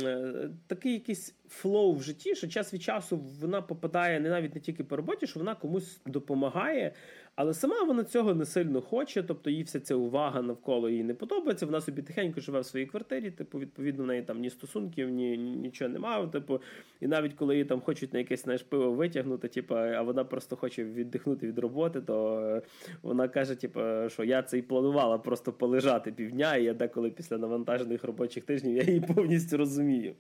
такий 0.67 0.93
якийсь 0.93 1.35
flow 1.49 1.95
в 1.95 2.03
житті, 2.03 2.35
що 2.35 2.49
час 2.49 2.75
від 2.75 2.83
часу 2.83 3.17
вона 3.41 3.63
попадає 3.63 4.21
не 4.21 4.29
навіть 4.29 4.55
не 4.55 4.61
тільки 4.61 4.85
по 4.85 4.97
роботі, 4.97 5.27
що 5.27 5.41
вона 5.41 5.55
комусь 5.55 6.01
допомагає. 6.07 6.93
Але 7.37 7.55
сама 7.55 7.83
вона 7.83 8.05
цього 8.05 8.35
не 8.35 8.45
сильно 8.45 8.81
хоче, 8.81 9.23
тобто 9.23 9.51
їй 9.51 9.63
вся 9.63 9.81
ця 9.81 9.95
увага 9.95 10.43
навколо 10.43 10.91
їй 10.91 11.05
не 11.05 11.15
подобається. 11.15 11.67
Вона 11.67 11.81
собі 11.81 12.03
тихенько 12.03 12.41
живе 12.41 12.61
в 12.61 12.67
своїй 12.67 12.87
квартирі, 12.87 13.31
типу, 13.31 13.59
відповідно, 13.59 14.05
в 14.05 14.07
неї 14.07 14.23
там 14.23 14.41
ні 14.41 14.51
стосунків, 14.51 15.09
ні, 15.09 15.39
ні 15.39 15.57
нічого 15.57 15.91
немає. 15.91 16.27
Типу, 16.27 16.61
і 17.01 17.07
навіть 17.07 17.35
коли 17.35 17.55
її 17.55 17.65
там 17.65 17.81
хочуть 17.81 18.13
на 18.13 18.19
якесь 18.19 18.43
знаєш, 18.43 18.63
пиво 18.63 18.93
витягнути, 18.93 19.49
типу, 19.49 19.75
а 19.77 20.03
вона 20.03 20.25
просто 20.25 20.57
хоче 20.57 20.85
віддихнути 20.85 21.47
від 21.47 21.59
роботи, 21.59 22.01
то 22.01 22.41
е, 22.41 22.63
вона 23.03 23.29
каже, 23.29 23.55
типу, 23.55 23.81
що 24.09 24.25
я 24.25 24.43
це 24.43 24.59
і 24.59 24.63
планувала 24.63 25.19
просто 25.19 25.53
полежати 25.53 26.13
півдня, 26.13 26.57
і 26.57 26.65
я 26.65 26.75
деколи 26.75 27.11
після 27.11 27.39
навантажених 27.39 28.05
робочих 28.05 28.45
тижнів 28.45 28.77
я 28.77 28.83
її 28.83 29.01
повністю 29.01 29.57
розумію. 29.57 30.15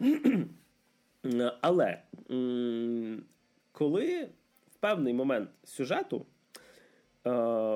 Але 1.60 1.98
коли 3.72 4.28
в 4.74 4.76
певний 4.80 5.14
момент 5.14 5.50
сюжету. 5.64 6.26
Е, 7.26 7.30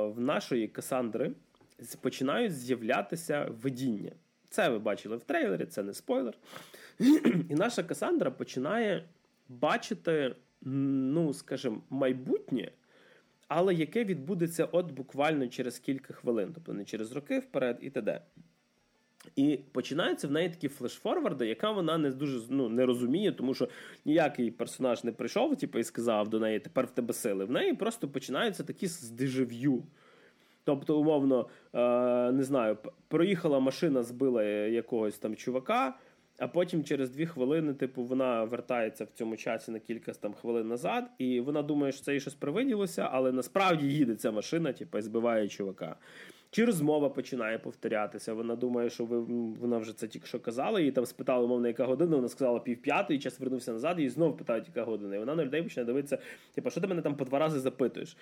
в 0.07 0.21
нашої 0.21 0.69
Касандри 0.69 1.33
починають 2.01 2.53
з'являтися 2.53 3.49
видіння. 3.63 4.13
Це 4.51 4.69
ви 4.69 4.79
бачили 4.79 5.17
в 5.17 5.25
трейлері, 5.25 5.67
це 5.67 5.83
не 5.83 5.95
спойлер. 5.95 6.35
І 7.49 7.55
наша 7.55 7.83
Касандра 7.83 8.31
починає 8.31 9.05
бачити, 9.49 10.37
ну, 10.63 11.35
скажімо, 11.35 11.83
майбутнє, 11.91 12.73
але 13.49 13.75
яке 13.75 14.05
відбудеться 14.05 14.65
от 14.65 14.93
буквально 14.93 15.49
через 15.49 15.79
кілька 15.79 16.15
хвилин, 16.15 16.51
тобто 16.55 16.73
не 16.73 16.85
через 16.85 17.13
роки 17.13 17.39
вперед 17.39 17.79
і 17.81 17.91
т.д. 17.91 18.23
І 19.37 19.59
починаються 19.73 20.29
в 20.29 20.31
неї 20.31 20.49
такі 20.49 20.69
флешфорварди, 20.69 21.47
яка 21.47 21.71
вона 21.71 21.99
не 21.99 22.11
дуже 22.11 22.41
ну, 22.51 22.69
не 22.69 22.87
розуміє, 22.87 23.33
тому 23.33 23.55
що 23.55 23.69
ніякий 24.05 24.51
персонаж 24.51 25.05
не 25.05 25.13
прийшов 25.13 25.57
типу, 25.57 25.79
і 25.79 25.85
сказав 25.85 26.29
до 26.29 26.41
неї, 26.41 26.61
тепер 26.61 26.87
в 26.87 26.91
тебе 26.91 27.15
сили. 27.15 27.45
В 27.45 27.51
неї 27.51 27.75
просто 27.75 28.09
починаються 28.09 28.65
такі 28.65 28.87
з 28.87 29.11
дежав'ю. 29.11 29.83
Тобто, 30.65 30.99
умовно, 30.99 31.49
е, 31.75 32.33
не 32.33 32.43
знаю, 32.43 32.77
проїхала 33.09 33.59
машина, 33.59 34.03
збила 34.03 34.45
якогось 34.45 35.19
там 35.19 35.37
чувака, 35.37 35.97
а 36.39 36.49
потім 36.49 36.85
через 36.85 37.11
дві 37.11 37.27
хвилини, 37.27 37.75
типу, 37.75 38.03
вона 38.03 38.45
вертається 38.45 39.05
в 39.05 39.09
цьому 39.15 39.37
часі 39.37 39.71
на 39.71 39.79
кілька 39.79 40.13
там 40.13 40.35
хвилин 40.35 40.69
назад, 40.69 41.11
і 41.19 41.41
вона 41.41 41.63
думає, 41.63 41.93
що 41.93 42.03
це 42.03 42.15
їй 42.15 42.21
щось 42.21 42.35
привиділося, 42.35 43.09
але 43.13 43.33
насправді 43.33 43.87
їде 43.87 44.15
ця 44.15 44.31
машина, 44.31 44.73
типу, 44.73 44.99
і 44.99 45.03
збиває 45.03 45.49
чувака. 45.49 45.97
Чи 46.51 46.65
розмова 46.65 47.09
починає 47.09 47.59
повторятися? 47.59 48.35
Вона 48.35 48.57
думає, 48.57 48.91
що 48.91 49.05
ви 49.05 49.19
вона 49.61 49.79
вже 49.79 49.97
це 49.97 50.09
тільки 50.09 50.27
що 50.27 50.41
казала, 50.41 50.81
і 50.81 50.91
там 50.91 51.07
спитали, 51.07 51.45
умовно, 51.45 51.69
яка 51.69 51.85
година, 51.85 52.17
вона 52.17 52.29
сказала 52.29 52.61
пів 52.61 52.83
п'ятої, 52.83 53.19
час 53.19 53.41
вернувся 53.41 53.73
назад, 53.73 54.01
і 54.01 54.09
знову 54.09 54.37
питають, 54.37 54.69
яка 54.69 54.85
година. 54.85 55.17
І 55.17 55.19
вона 55.19 55.35
на 55.35 55.45
людей 55.45 55.63
починає 55.63 55.87
дивитися, 55.87 56.19
типу, 56.55 56.71
що 56.71 56.81
ти 56.81 56.87
мене 56.87 57.03
там 57.03 57.17
по 57.17 57.25
два 57.25 57.39
рази 57.39 57.61
запитуєш. 57.61 58.17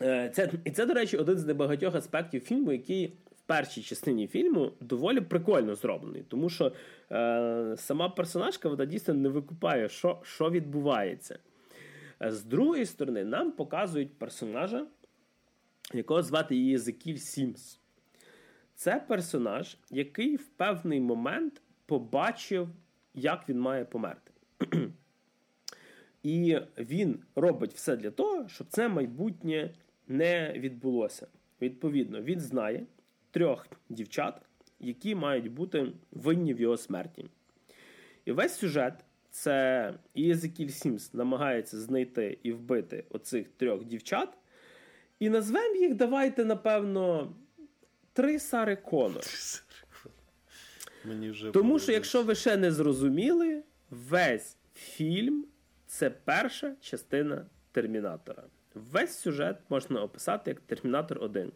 Е, 0.00 0.30
це, 0.34 0.50
І 0.64 0.70
це, 0.70 0.86
до 0.86 0.94
речі, 0.94 1.16
один 1.16 1.38
з 1.38 1.46
небагатьох 1.46 1.94
аспектів 1.94 2.40
фільму, 2.40 2.72
який 2.72 3.06
в 3.06 3.40
першій 3.46 3.82
частині 3.82 4.26
фільму 4.26 4.72
доволі 4.80 5.20
прикольно 5.20 5.74
зроблений. 5.74 6.24
Тому 6.28 6.48
що 6.48 6.72
е, 7.12 7.74
сама 7.76 8.08
персонажка 8.08 8.68
вона 8.68 8.84
дійсно 8.84 9.14
не 9.14 9.28
викупає, 9.28 9.88
що, 9.88 10.18
що 10.22 10.50
відбувається. 10.50 11.38
Е, 12.22 12.32
з 12.32 12.44
другої 12.44 12.86
сторони, 12.86 13.24
нам 13.24 13.52
показують 13.52 14.18
персонажа 14.18 14.86
якого 15.94 16.22
звати 16.22 16.56
її 16.56 16.70
Єзекіль 16.70 17.16
Сімс. 17.16 17.78
Це 18.74 19.04
персонаж, 19.08 19.76
який 19.90 20.36
в 20.36 20.46
певний 20.46 21.00
момент 21.00 21.62
побачив, 21.86 22.68
як 23.14 23.48
він 23.48 23.60
має 23.60 23.84
померти. 23.84 24.32
І 26.22 26.58
він 26.78 27.18
робить 27.36 27.74
все 27.74 27.96
для 27.96 28.10
того, 28.10 28.48
щоб 28.48 28.66
це 28.70 28.88
майбутнє 28.88 29.74
не 30.08 30.52
відбулося. 30.56 31.26
Відповідно, 31.62 32.22
він 32.22 32.40
знає 32.40 32.86
трьох 33.30 33.66
дівчат, 33.88 34.42
які 34.80 35.14
мають 35.14 35.50
бути 35.52 35.92
винні 36.10 36.54
в 36.54 36.60
його 36.60 36.76
смерті. 36.76 37.24
І 38.24 38.32
весь 38.32 38.54
сюжет 38.54 39.04
це 39.30 39.94
Єзекіль 40.14 40.68
Сімс 40.68 41.14
намагається 41.14 41.80
знайти 41.80 42.38
і 42.42 42.52
вбити 42.52 43.04
оцих 43.10 43.48
трьох 43.48 43.84
дівчат. 43.84 44.28
І 45.18 45.28
назвемо 45.28 45.74
їх, 45.74 45.94
давайте, 45.94 46.44
напевно, 46.44 47.34
три 48.12 48.38
Сари 48.38 48.76
Конор. 48.76 49.22
Мені 51.04 51.30
вже 51.30 51.50
Тому 51.50 51.78
що, 51.78 51.92
якщо 51.92 52.22
ви 52.22 52.34
ще 52.34 52.56
не 52.56 52.72
зрозуміли, 52.72 53.62
весь 53.90 54.56
фільм 54.74 55.46
це 55.86 56.10
перша 56.10 56.74
частина 56.80 57.46
Термінатора. 57.72 58.42
Весь 58.74 59.18
сюжет 59.18 59.56
можна 59.68 60.02
описати 60.02 60.50
як 60.50 60.60
Термінатор 60.60 61.22
1. 61.22 61.52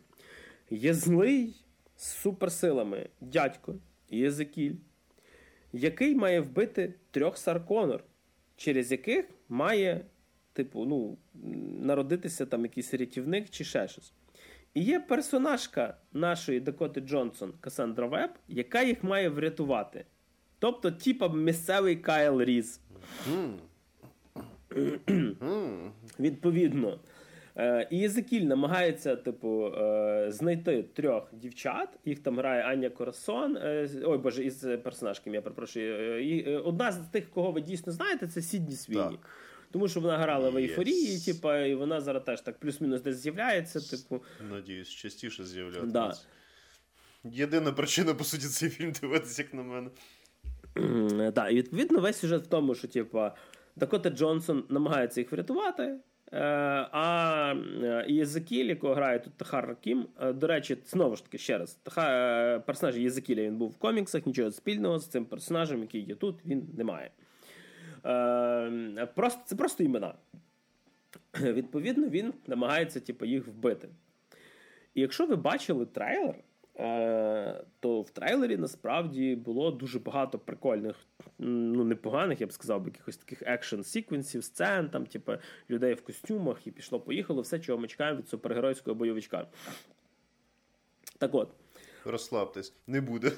Є 0.70 0.94
злий 0.94 1.64
з 1.96 2.06
суперсилами 2.08 3.08
дядько 3.20 3.74
Єзекіль, 4.10 4.74
який 5.72 6.14
має 6.14 6.40
вбити 6.40 6.94
трьох 7.10 7.38
Сар 7.38 7.66
Конор, 7.66 8.04
через 8.56 8.92
яких 8.92 9.26
має 9.48 10.04
типу, 10.64 10.84
ну, 10.84 11.18
народитися 11.82 12.46
там 12.46 12.62
якийсь 12.62 12.94
рятівник 12.94 13.50
чи 13.50 13.64
ще 13.64 13.88
щось. 13.88 14.12
І 14.74 14.82
є 14.82 15.00
персонажка 15.00 15.96
нашої 16.12 16.60
Дакоти 16.60 17.00
Джонсон 17.00 17.52
Касандра 17.60 18.06
Веб, 18.06 18.30
яка 18.48 18.82
їх 18.82 19.04
має 19.04 19.28
врятувати. 19.28 20.04
Тобто, 20.58 20.90
типа 20.90 21.28
місцевий 21.28 21.96
Кайл 21.96 22.42
Різ. 22.42 22.80
Відповідно. 26.20 26.98
Е, 27.56 27.88
і 27.90 27.98
Єзекіль 27.98 28.42
намагається, 28.42 29.16
типу, 29.16 29.66
е, 29.66 30.26
знайти 30.28 30.82
трьох 30.82 31.34
дівчат. 31.34 31.88
Їх 32.04 32.18
там 32.18 32.38
грає 32.38 32.62
Аня 32.62 32.90
Корасон. 32.90 33.56
Е, 33.56 33.88
ой 34.04 34.18
Боже, 34.18 34.44
із 34.44 34.66
персонажками, 34.82 35.36
я 35.36 35.42
перепрошую. 35.42 36.20
І 36.28 36.56
Одна 36.56 36.92
з 36.92 36.98
тих, 36.98 37.30
кого 37.30 37.52
ви 37.52 37.60
дійсно 37.60 37.92
знаєте, 37.92 38.28
це 38.28 38.42
Сідні 38.42 38.74
Свіні. 38.74 39.00
Так. 39.00 39.30
Тому 39.72 39.88
що 39.88 40.00
вона 40.00 40.18
грала 40.18 40.50
в 40.50 40.56
ейфорії, 40.56 41.16
yes. 41.16 41.24
типу, 41.24 41.54
і 41.54 41.74
вона 41.74 42.00
зараз 42.00 42.22
теж 42.24 42.40
так 42.40 42.58
плюс-мінус 42.58 43.00
десь 43.00 43.16
з'являється. 43.16 43.96
Типу. 43.96 44.22
Надіюсь, 44.50 44.88
частіше 44.88 45.44
з'являтися. 45.44 45.86
Да. 45.86 46.14
Єдина 47.24 47.72
причина, 47.72 48.14
по 48.14 48.24
суті, 48.24 48.46
цей 48.46 48.68
фільм 48.68 48.92
дивитися, 49.00 49.42
як 49.42 49.54
на 49.54 49.62
мене. 49.62 49.90
Так, 51.32 51.52
і 51.52 51.54
відповідно 51.54 52.00
весь 52.00 52.18
сюжет 52.18 52.42
в 52.42 52.46
тому, 52.46 52.74
що, 52.74 52.88
типу, 52.88 53.22
Дакота 53.76 54.10
Джонсон 54.10 54.64
намагається 54.68 55.20
їх 55.20 55.32
врятувати. 55.32 55.82
Е, 56.32 56.38
а 56.92 57.54
Єзекіль, 58.08 58.64
якого 58.64 58.94
грає 58.94 59.18
тут 59.18 59.34
Тахар 59.34 59.66
Ракім, 59.66 60.06
е, 60.20 60.32
до 60.32 60.46
речі, 60.46 60.76
знову 60.86 61.16
ж 61.16 61.24
таки 61.24 61.38
ще 61.38 61.58
раз, 61.58 61.78
персонаж 62.66 62.98
Єзекіля 62.98 63.42
він 63.42 63.56
був 63.56 63.70
в 63.70 63.78
коміксах, 63.78 64.26
нічого 64.26 64.50
спільного 64.50 64.98
з 64.98 65.06
цим 65.08 65.24
персонажем, 65.24 65.80
який 65.80 66.00
є 66.00 66.14
тут, 66.14 66.36
він 66.46 66.68
не 66.76 66.84
має. 66.84 67.10
Е, 68.06 69.08
просто, 69.14 69.40
Це 69.46 69.56
просто 69.56 69.84
імена. 69.84 70.14
Відповідно, 71.40 72.08
він 72.08 72.32
намагається 72.46 73.00
типу, 73.00 73.24
їх 73.24 73.46
вбити. 73.46 73.88
І 74.94 75.00
якщо 75.00 75.26
ви 75.26 75.36
бачили 75.36 75.86
трейлер, 75.86 76.34
е, 76.76 77.64
то 77.80 78.00
в 78.00 78.10
трейлері 78.10 78.56
насправді 78.56 79.36
було 79.36 79.70
дуже 79.70 79.98
багато 79.98 80.38
прикольних, 80.38 80.96
ну 81.38 81.84
непоганих, 81.84 82.40
я 82.40 82.46
б 82.46 82.52
сказав, 82.52 82.84
якихось 82.84 83.16
таких 83.16 83.42
action 83.42 83.80
sequence-ів 83.80 84.44
сцен, 84.44 84.88
там, 84.88 85.06
типу, 85.06 85.32
людей 85.70 85.94
в 85.94 86.02
костюмах, 86.02 86.66
і 86.66 86.70
пішло-поїхало, 86.70 87.42
все, 87.42 87.58
чого 87.58 87.78
ми 87.78 87.88
чекаємо 87.88 88.18
від 88.18 88.28
супергеройського 88.28 88.94
бойовичка. 88.94 89.46
Так 91.18 91.34
от. 91.34 91.50
Розслабтесь, 92.04 92.72
не 92.86 93.00
буде. 93.00 93.32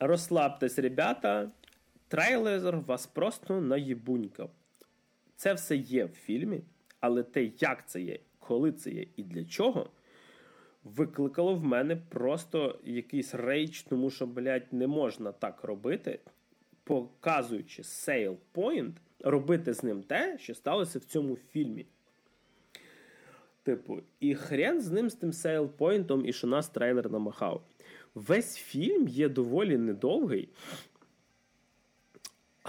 Розслабтесь, 0.00 0.78
ребята. 0.78 1.50
Трейлер 2.08 2.76
вас 2.76 3.06
просто 3.06 3.60
наїбунькав. 3.60 4.50
Це 5.36 5.54
все 5.54 5.76
є 5.76 6.04
в 6.04 6.08
фільмі, 6.08 6.60
але 7.00 7.22
те, 7.22 7.50
як 7.58 7.88
це 7.88 8.00
є, 8.00 8.18
коли 8.38 8.72
це 8.72 8.90
є 8.90 9.06
і 9.16 9.22
для 9.22 9.44
чого, 9.44 9.90
викликало 10.84 11.54
в 11.54 11.64
мене 11.64 11.96
просто 11.96 12.78
якийсь 12.84 13.34
рейдж, 13.34 13.82
тому 13.82 14.10
що, 14.10 14.26
блядь, 14.26 14.72
не 14.72 14.86
можна 14.86 15.32
так 15.32 15.64
робити, 15.64 16.20
показуючи 16.84 17.84
sale 17.84 18.36
point, 18.54 18.92
робити 19.20 19.74
з 19.74 19.82
ним 19.82 20.02
те, 20.02 20.38
що 20.40 20.54
сталося 20.54 20.98
в 20.98 21.04
цьому 21.04 21.36
фільмі. 21.36 21.86
Типу, 23.62 24.02
і 24.20 24.34
хрен 24.34 24.80
з 24.80 24.90
ним 24.90 25.10
з 25.10 25.14
тим 25.14 25.32
sale 25.32 25.61
point-ом, 25.61 26.26
і 26.26 26.32
що 26.32 26.46
нас 26.46 26.68
трейлер 26.68 27.10
намахав. 27.10 27.62
Весь 28.14 28.56
фільм 28.56 29.08
є 29.08 29.28
доволі 29.28 29.78
недовгий. 29.78 30.48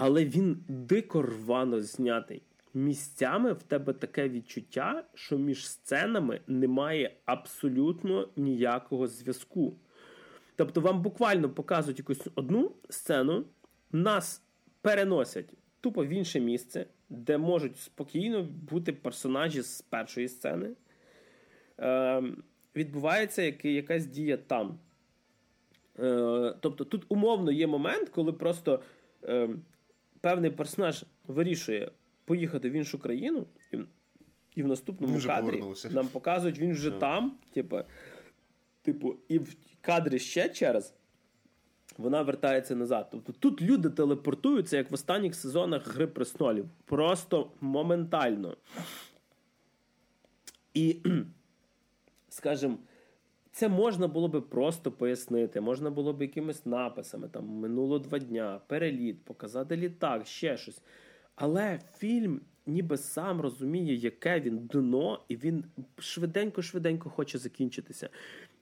Але 0.00 0.24
він 0.24 0.64
дико 0.68 1.22
рвано 1.22 1.80
знятий. 1.80 2.42
Місцями 2.74 3.52
в 3.52 3.62
тебе 3.62 3.92
таке 3.92 4.28
відчуття, 4.28 5.04
що 5.14 5.38
між 5.38 5.68
сценами 5.68 6.40
немає 6.46 7.16
абсолютно 7.24 8.28
ніякого 8.36 9.06
зв'язку. 9.06 9.74
Тобто, 10.56 10.80
вам 10.80 11.02
буквально 11.02 11.50
показують 11.50 11.98
якусь 11.98 12.26
одну 12.34 12.72
сцену, 12.88 13.44
нас 13.92 14.42
переносять 14.82 15.54
тупо 15.80 16.04
в 16.04 16.08
інше 16.08 16.40
місце, 16.40 16.86
де 17.08 17.38
можуть 17.38 17.78
спокійно 17.78 18.42
бути 18.42 18.92
персонажі 18.92 19.62
з 19.62 19.82
першої 19.82 20.28
сцени. 20.28 20.70
Е, 21.80 22.22
Відбувається 22.76 23.42
якась 23.62 24.06
дія 24.06 24.36
там. 24.36 24.78
Е, 25.98 26.54
Тобто, 26.60 26.84
тут 26.84 27.04
умовно 27.08 27.52
є 27.52 27.66
момент, 27.66 28.08
коли 28.08 28.32
просто. 28.32 28.82
Е, 29.24 29.48
певний 30.20 30.50
персонаж 30.50 31.04
вирішує 31.26 31.90
поїхати 32.24 32.70
в 32.70 32.72
іншу 32.72 32.98
країну, 32.98 33.46
і, 33.72 33.78
і 34.54 34.62
в 34.62 34.66
наступному 34.66 35.20
кадрі 35.26 35.62
нам 35.90 36.08
показують, 36.08 36.58
він 36.58 36.72
вже 36.72 36.90
yeah. 36.90 36.98
там. 36.98 37.38
Типу, 37.52 37.78
типу, 38.82 39.16
і 39.28 39.38
в 39.38 39.56
кадрі 39.80 40.18
ще 40.18 40.48
через. 40.48 40.94
Вона 41.98 42.22
вертається 42.22 42.76
назад. 42.76 43.08
Тобто 43.10 43.32
тут 43.32 43.62
люди 43.62 43.90
телепортуються, 43.90 44.76
як 44.76 44.90
в 44.90 44.94
останніх 44.94 45.34
сезонах 45.34 45.94
Гри 45.94 46.06
престолів. 46.06 46.68
Просто 46.84 47.50
моментально. 47.60 48.56
І, 50.74 50.96
скажімо, 52.28 52.78
це 53.58 53.68
можна 53.68 54.08
було 54.08 54.28
би 54.28 54.40
просто 54.40 54.92
пояснити, 54.92 55.60
можна 55.60 55.90
було 55.90 56.12
б 56.12 56.22
якимись 56.22 56.66
написами, 56.66 57.28
там 57.28 57.46
минуло 57.46 57.98
два 57.98 58.18
дня, 58.18 58.60
переліт, 58.66 59.24
показати 59.24 59.76
літак, 59.76 60.26
ще 60.26 60.56
щось. 60.56 60.82
Але 61.34 61.80
фільм 61.96 62.40
ніби 62.66 62.96
сам 62.96 63.40
розуміє, 63.40 63.94
яке 63.94 64.40
він 64.40 64.58
дно, 64.58 65.24
і 65.28 65.36
він 65.36 65.64
швиденько-швиденько 65.98 67.08
хоче 67.08 67.38
закінчитися. 67.38 68.08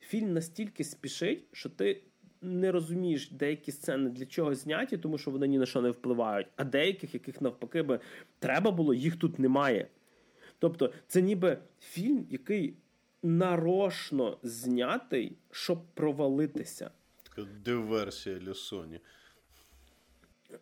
Фільм 0.01 0.33
настільки 0.33 0.85
спішить, 0.85 1.45
що 1.53 1.69
ти 1.69 2.03
не 2.43 2.73
розумієш 2.73 3.31
деякі 3.31 3.73
сцени 3.73 4.11
для 4.11 4.27
чого 4.27 4.55
зняті, 4.55 4.97
тому 4.97 5.19
що 5.19 5.31
вони 5.31 5.49
ні 5.49 5.59
на 5.59 5.67
що 5.67 5.83
не 5.83 5.91
впливають, 5.91 6.47
а 6.57 6.65
деяких, 6.65 7.15
яких 7.15 7.41
навпаки 7.41 7.83
би 7.83 8.01
треба 8.39 8.71
було, 8.71 8.95
їх 8.95 9.17
тут 9.17 9.39
немає. 9.39 9.89
Тобто, 10.59 10.93
це 11.07 11.23
ніби 11.23 11.59
фільм, 11.81 12.27
який 12.31 12.77
нарочно 13.23 14.39
знятий, 14.43 15.37
щоб 15.51 15.79
провалитися. 15.95 16.91
Така 17.23 17.49
диверсія. 17.65 18.39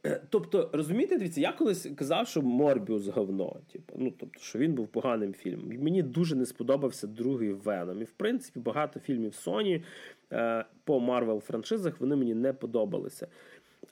Е, 0.07 0.21
тобто, 0.31 0.71
розумієте, 0.73 1.19
дивіться, 1.19 1.41
я 1.41 1.53
колись 1.53 1.89
казав, 1.97 2.29
що 2.29 2.43
Морбіус 2.43 3.07
говно. 3.07 3.57
Типу, 3.73 3.95
ну, 3.99 4.13
тобто, 4.19 4.41
що 4.41 4.59
він 4.59 4.75
був 4.75 4.89
поганим 4.89 5.35
фільмом. 5.35 5.73
І 5.73 5.79
мені 5.79 6.03
дуже 6.03 6.37
не 6.37 6.47
сподобався 6.47 7.07
другий 7.07 7.53
Веном. 7.53 8.03
І 8.03 8.05
в 8.05 8.13
принципі, 8.13 8.61
багато 8.61 9.01
фільмів 9.01 9.33
Sony 9.33 9.83
е, 10.33 10.65
по 10.85 11.01
Марвел 11.01 11.41
франшизах 11.41 12.01
вони 12.01 12.17
мені 12.17 12.35
не 12.35 12.53
подобалися. 12.53 13.29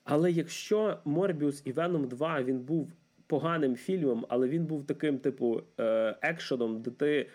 Але 0.04 0.32
якщо 0.32 0.98
Морбіус 1.04 1.62
і 1.64 1.72
Веном 1.72 2.08
2 2.08 2.42
він 2.42 2.60
був 2.60 2.92
поганим 3.26 3.76
фільмом, 3.76 4.26
але 4.28 4.48
він 4.48 4.66
був 4.66 4.86
таким, 4.86 5.18
типу, 5.18 5.62
е, 5.80 6.16
екшеном, 6.22 6.82
де 6.82 6.90
ти 6.90 7.28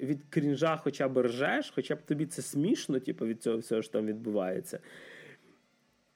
від 0.00 0.24
крінжа 0.30 0.76
хоча 0.76 1.08
б 1.08 1.22
ржеш, 1.22 1.70
хоча 1.74 1.94
б 1.94 2.02
тобі 2.02 2.26
це 2.26 2.42
смішно, 2.42 3.00
типу, 3.00 3.26
від 3.26 3.42
цього 3.42 3.58
всього, 3.58 3.82
що 3.82 3.92
там 3.92 4.06
відбувається. 4.06 4.78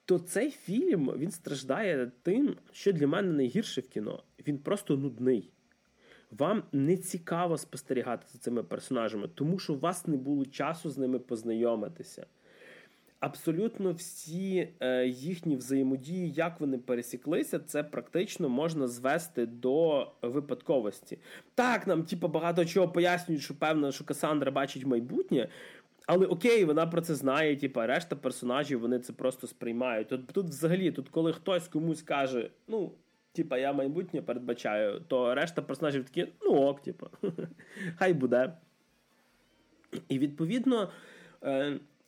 То 0.04 0.18
цей 0.18 0.50
фільм 0.50 1.12
він 1.16 1.30
страждає 1.30 2.10
тим, 2.22 2.56
що 2.72 2.92
для 2.92 3.06
мене 3.06 3.32
найгірше 3.32 3.80
в 3.80 3.88
кіно. 3.88 4.22
Він 4.46 4.58
просто 4.58 4.96
нудний. 4.96 5.50
Вам 6.30 6.62
не 6.72 6.96
цікаво 6.96 7.58
спостерігати 7.58 8.26
за 8.32 8.38
цими 8.38 8.62
персонажами, 8.62 9.28
тому 9.34 9.58
що 9.58 9.74
у 9.74 9.78
вас 9.78 10.06
не 10.06 10.16
було 10.16 10.46
часу 10.46 10.90
з 10.90 10.98
ними 10.98 11.18
познайомитися 11.18 12.26
абсолютно 13.20 13.92
всі 13.92 14.68
е, 14.80 15.06
їхні 15.06 15.56
взаємодії, 15.56 16.30
як 16.30 16.60
вони 16.60 16.78
пересіклися, 16.78 17.58
це 17.58 17.82
практично 17.82 18.48
можна 18.48 18.88
звести 18.88 19.46
до 19.46 20.06
випадковості. 20.22 21.18
Так, 21.54 21.86
нам 21.86 22.02
типу, 22.02 22.28
багато 22.28 22.64
чого 22.64 22.88
пояснюють, 22.88 23.42
що 23.42 23.54
певно, 23.54 23.92
що 23.92 24.04
Касандра 24.04 24.50
бачить 24.50 24.86
майбутнє. 24.86 25.48
Але 26.06 26.26
окей, 26.26 26.64
вона 26.64 26.86
про 26.86 27.00
це 27.00 27.14
знає, 27.14 27.56
типу, 27.56 27.80
решта 27.80 28.16
персонажів 28.16 28.80
вони 28.80 28.98
це 28.98 29.12
просто 29.12 29.46
сприймають. 29.46 30.08
Тут, 30.08 30.26
тут 30.26 30.46
взагалі, 30.46 30.90
тут, 30.90 31.08
коли 31.08 31.32
хтось 31.32 31.68
комусь 31.68 32.02
каже, 32.02 32.50
ну, 32.68 32.92
типа, 33.32 33.58
я 33.58 33.72
майбутнє 33.72 34.22
передбачаю, 34.22 35.00
то 35.08 35.34
решта 35.34 35.62
персонажів 35.62 36.04
такі, 36.04 36.32
ну 36.42 36.52
ок, 36.52 36.82
типу, 36.82 37.06
хай 37.96 38.14
буде. 38.14 38.52
І 40.08 40.18
відповідно. 40.18 40.90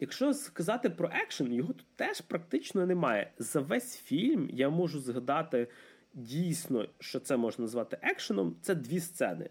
Якщо 0.00 0.34
сказати 0.34 0.90
про 0.90 1.10
екшен, 1.12 1.52
його 1.52 1.72
тут 1.72 1.86
теж 1.96 2.20
практично 2.20 2.86
немає. 2.86 3.30
За 3.38 3.60
весь 3.60 3.96
фільм 3.96 4.48
я 4.52 4.70
можу 4.70 5.00
згадати 5.00 5.68
дійсно, 6.14 6.88
що 6.98 7.20
це 7.20 7.36
можна 7.36 7.62
назвати 7.62 7.98
екшеном. 8.02 8.56
Це 8.62 8.74
дві 8.74 9.00
сцени. 9.00 9.50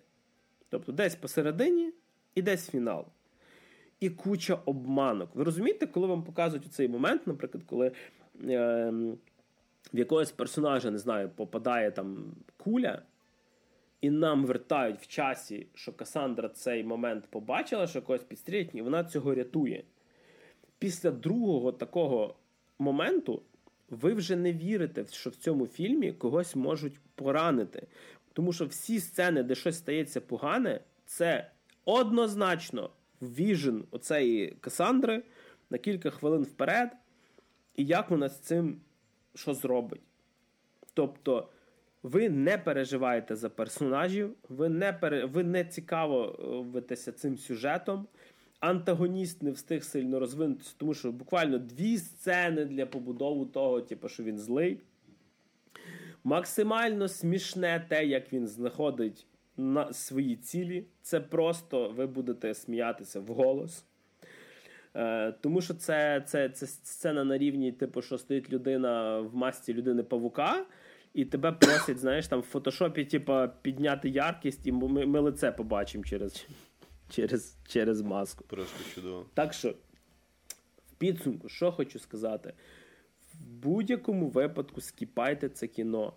Тобто 0.69 0.91
десь 0.91 1.15
посередині 1.15 1.93
і 2.35 2.41
десь 2.41 2.69
фінал. 2.69 3.05
І 3.99 4.09
куча 4.09 4.59
обманок. 4.65 5.35
Ви 5.35 5.43
розумієте, 5.43 5.87
коли 5.87 6.07
вам 6.07 6.23
показують 6.23 6.73
цей 6.73 6.87
момент, 6.87 7.27
наприклад, 7.27 7.63
коли 7.67 7.91
е, 8.43 8.91
в 9.93 9.97
якогось 9.97 10.31
персонажа, 10.31 10.91
не 10.91 10.97
знаю, 10.97 11.29
попадає 11.29 11.91
там 11.91 12.35
куля, 12.57 13.01
і 14.01 14.09
нам 14.09 14.45
вертають 14.45 14.99
в 14.99 15.07
часі, 15.07 15.67
що 15.73 15.93
Касандра 15.93 16.49
цей 16.49 16.83
момент 16.83 17.27
побачила, 17.29 17.87
що 17.87 18.01
когось 18.01 18.23
підстрілять, 18.23 18.69
і 18.73 18.81
вона 18.81 19.03
цього 19.03 19.35
рятує. 19.35 19.83
Після 20.79 21.11
другого 21.11 21.71
такого 21.71 22.35
моменту 22.79 23.41
ви 23.89 24.13
вже 24.13 24.35
не 24.35 24.53
вірите, 24.53 25.05
що 25.11 25.29
в 25.29 25.35
цьому 25.35 25.67
фільмі 25.67 26.13
когось 26.13 26.55
можуть 26.55 26.99
поранити. 27.15 27.87
Тому 28.33 28.53
що 28.53 28.65
всі 28.65 28.99
сцени, 28.99 29.43
де 29.43 29.55
щось 29.55 29.77
стається 29.77 30.21
погане, 30.21 30.81
це 31.05 31.51
однозначно 31.85 32.89
віжен 33.21 33.83
оцеї 33.91 34.57
Касандри 34.61 35.23
на 35.69 35.77
кілька 35.77 36.09
хвилин 36.09 36.43
вперед, 36.43 36.91
і 37.75 37.85
як 37.85 38.09
вона 38.09 38.29
з 38.29 38.39
цим 38.39 38.81
що 39.35 39.53
зробить. 39.53 40.01
Тобто 40.93 41.49
ви 42.03 42.29
не 42.29 42.57
переживаєте 42.57 43.35
за 43.35 43.49
персонажів, 43.49 44.35
ви 44.49 44.69
не 44.69 44.93
пере... 44.93 45.25
ви 45.25 45.43
не 45.43 45.65
цікавитеся 45.65 47.11
цим 47.11 47.37
сюжетом. 47.37 48.07
Антагоніст 48.59 49.43
не 49.43 49.51
встиг 49.51 49.83
сильно 49.83 50.19
розвинутися, 50.19 50.75
тому 50.77 50.93
що 50.93 51.11
буквально 51.11 51.57
дві 51.57 51.97
сцени 51.97 52.65
для 52.65 52.85
побудови 52.85 53.45
того, 53.45 53.81
типу, 53.81 54.09
що 54.09 54.23
він 54.23 54.37
злий. 54.37 54.81
Максимально 56.23 57.07
смішне 57.07 57.85
те, 57.89 58.05
як 58.05 58.33
він 58.33 58.47
знаходить 58.47 59.27
на 59.57 59.93
свої 59.93 60.35
цілі. 60.35 60.85
Це 61.01 61.19
просто 61.19 61.89
ви 61.89 62.07
будете 62.07 62.53
сміятися 62.53 63.19
в 63.19 63.27
голос. 63.27 63.85
Е, 64.95 65.31
Тому 65.31 65.61
що 65.61 65.73
це 65.73 66.23
це, 66.27 66.49
це 66.49 66.67
сцена 66.67 67.23
на 67.23 67.37
рівні, 67.37 67.71
типу, 67.71 68.01
що 68.01 68.17
стоїть 68.17 68.51
людина 68.51 69.19
в 69.19 69.35
масці 69.35 69.73
людини 69.73 70.03
павука, 70.03 70.65
і 71.13 71.25
тебе 71.25 71.51
просять, 71.51 71.99
знаєш, 71.99 72.27
там 72.27 72.39
в 72.39 72.43
фотошопі, 72.43 73.05
типу, 73.05 73.33
підняти 73.61 74.09
яркість, 74.09 74.67
і 74.67 74.71
ми, 74.71 75.05
ми 75.05 75.19
лице 75.19 75.51
побачимо 75.51 76.03
через 76.03 76.47
через, 77.09 77.57
через 77.67 78.01
маску. 78.01 78.43
Просто 78.47 78.95
чудово. 78.95 79.25
Так 79.33 79.53
що, 79.53 79.69
в 80.91 80.93
підсумку, 80.97 81.49
що 81.49 81.71
хочу 81.71 81.99
сказати, 81.99 82.53
в 83.33 83.45
будь-якому 83.45 84.27
випадку 84.27 84.81
скіпайте 84.81 85.49
це 85.49 85.67
кіно. 85.67 86.13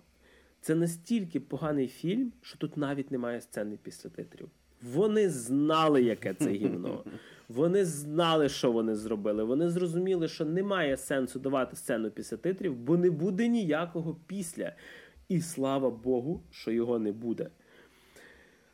Це 0.60 0.74
настільки 0.74 1.40
поганий 1.40 1.88
фільм, 1.88 2.32
що 2.42 2.58
тут 2.58 2.76
навіть 2.76 3.10
немає 3.10 3.40
сцени 3.40 3.78
після 3.82 4.10
титрів. 4.10 4.48
Вони 4.82 5.30
знали, 5.30 6.02
яке 6.02 6.34
це 6.34 6.50
гімно. 6.50 7.04
Вони 7.48 7.84
знали, 7.84 8.48
що 8.48 8.72
вони 8.72 8.94
зробили. 8.94 9.44
Вони 9.44 9.68
зрозуміли, 9.70 10.28
що 10.28 10.44
немає 10.44 10.96
сенсу 10.96 11.38
давати 11.38 11.76
сцену 11.76 12.10
після 12.10 12.36
титрів, 12.36 12.76
бо 12.76 12.96
не 12.96 13.10
буде 13.10 13.48
ніякого 13.48 14.16
після. 14.26 14.72
І 15.28 15.40
слава 15.40 15.90
Богу, 15.90 16.42
що 16.50 16.70
його 16.70 16.98
не 16.98 17.12
буде. 17.12 17.50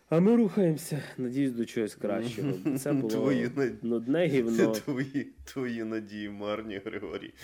А 0.08 0.20
ми 0.20 0.36
рухаємося, 0.36 1.02
надіюсь, 1.16 1.52
до 1.52 1.64
чогось 1.64 1.94
кращого. 1.94 2.78
Це 2.78 2.92
було 2.92 3.08
твої 3.08 3.50
нудне 3.82 4.26
гівно. 4.26 4.72
Твої 4.84 5.32
твої 5.44 5.84
надії 5.84 6.30
марні, 6.30 6.80
Григорій. 6.84 7.34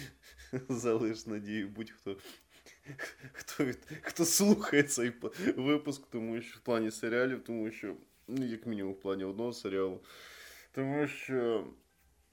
Залиш 0.68 1.26
надію 1.26 1.68
будь-хто. 1.68 2.16
Хто 3.32 3.64
від, 3.64 3.78
хто 4.02 4.24
слухає 4.24 4.82
цей 4.82 5.12
випуск, 5.56 6.06
тому 6.06 6.40
що 6.40 6.58
в 6.58 6.60
плані 6.60 6.90
серіалів, 6.90 7.44
тому 7.44 7.70
що, 7.70 7.96
ну, 8.28 8.46
як 8.46 8.66
мінімум, 8.66 8.92
в 8.92 9.00
плані 9.00 9.24
одного 9.24 9.52
серіалу. 9.52 10.00
Тому 10.72 11.06
що 11.06 11.66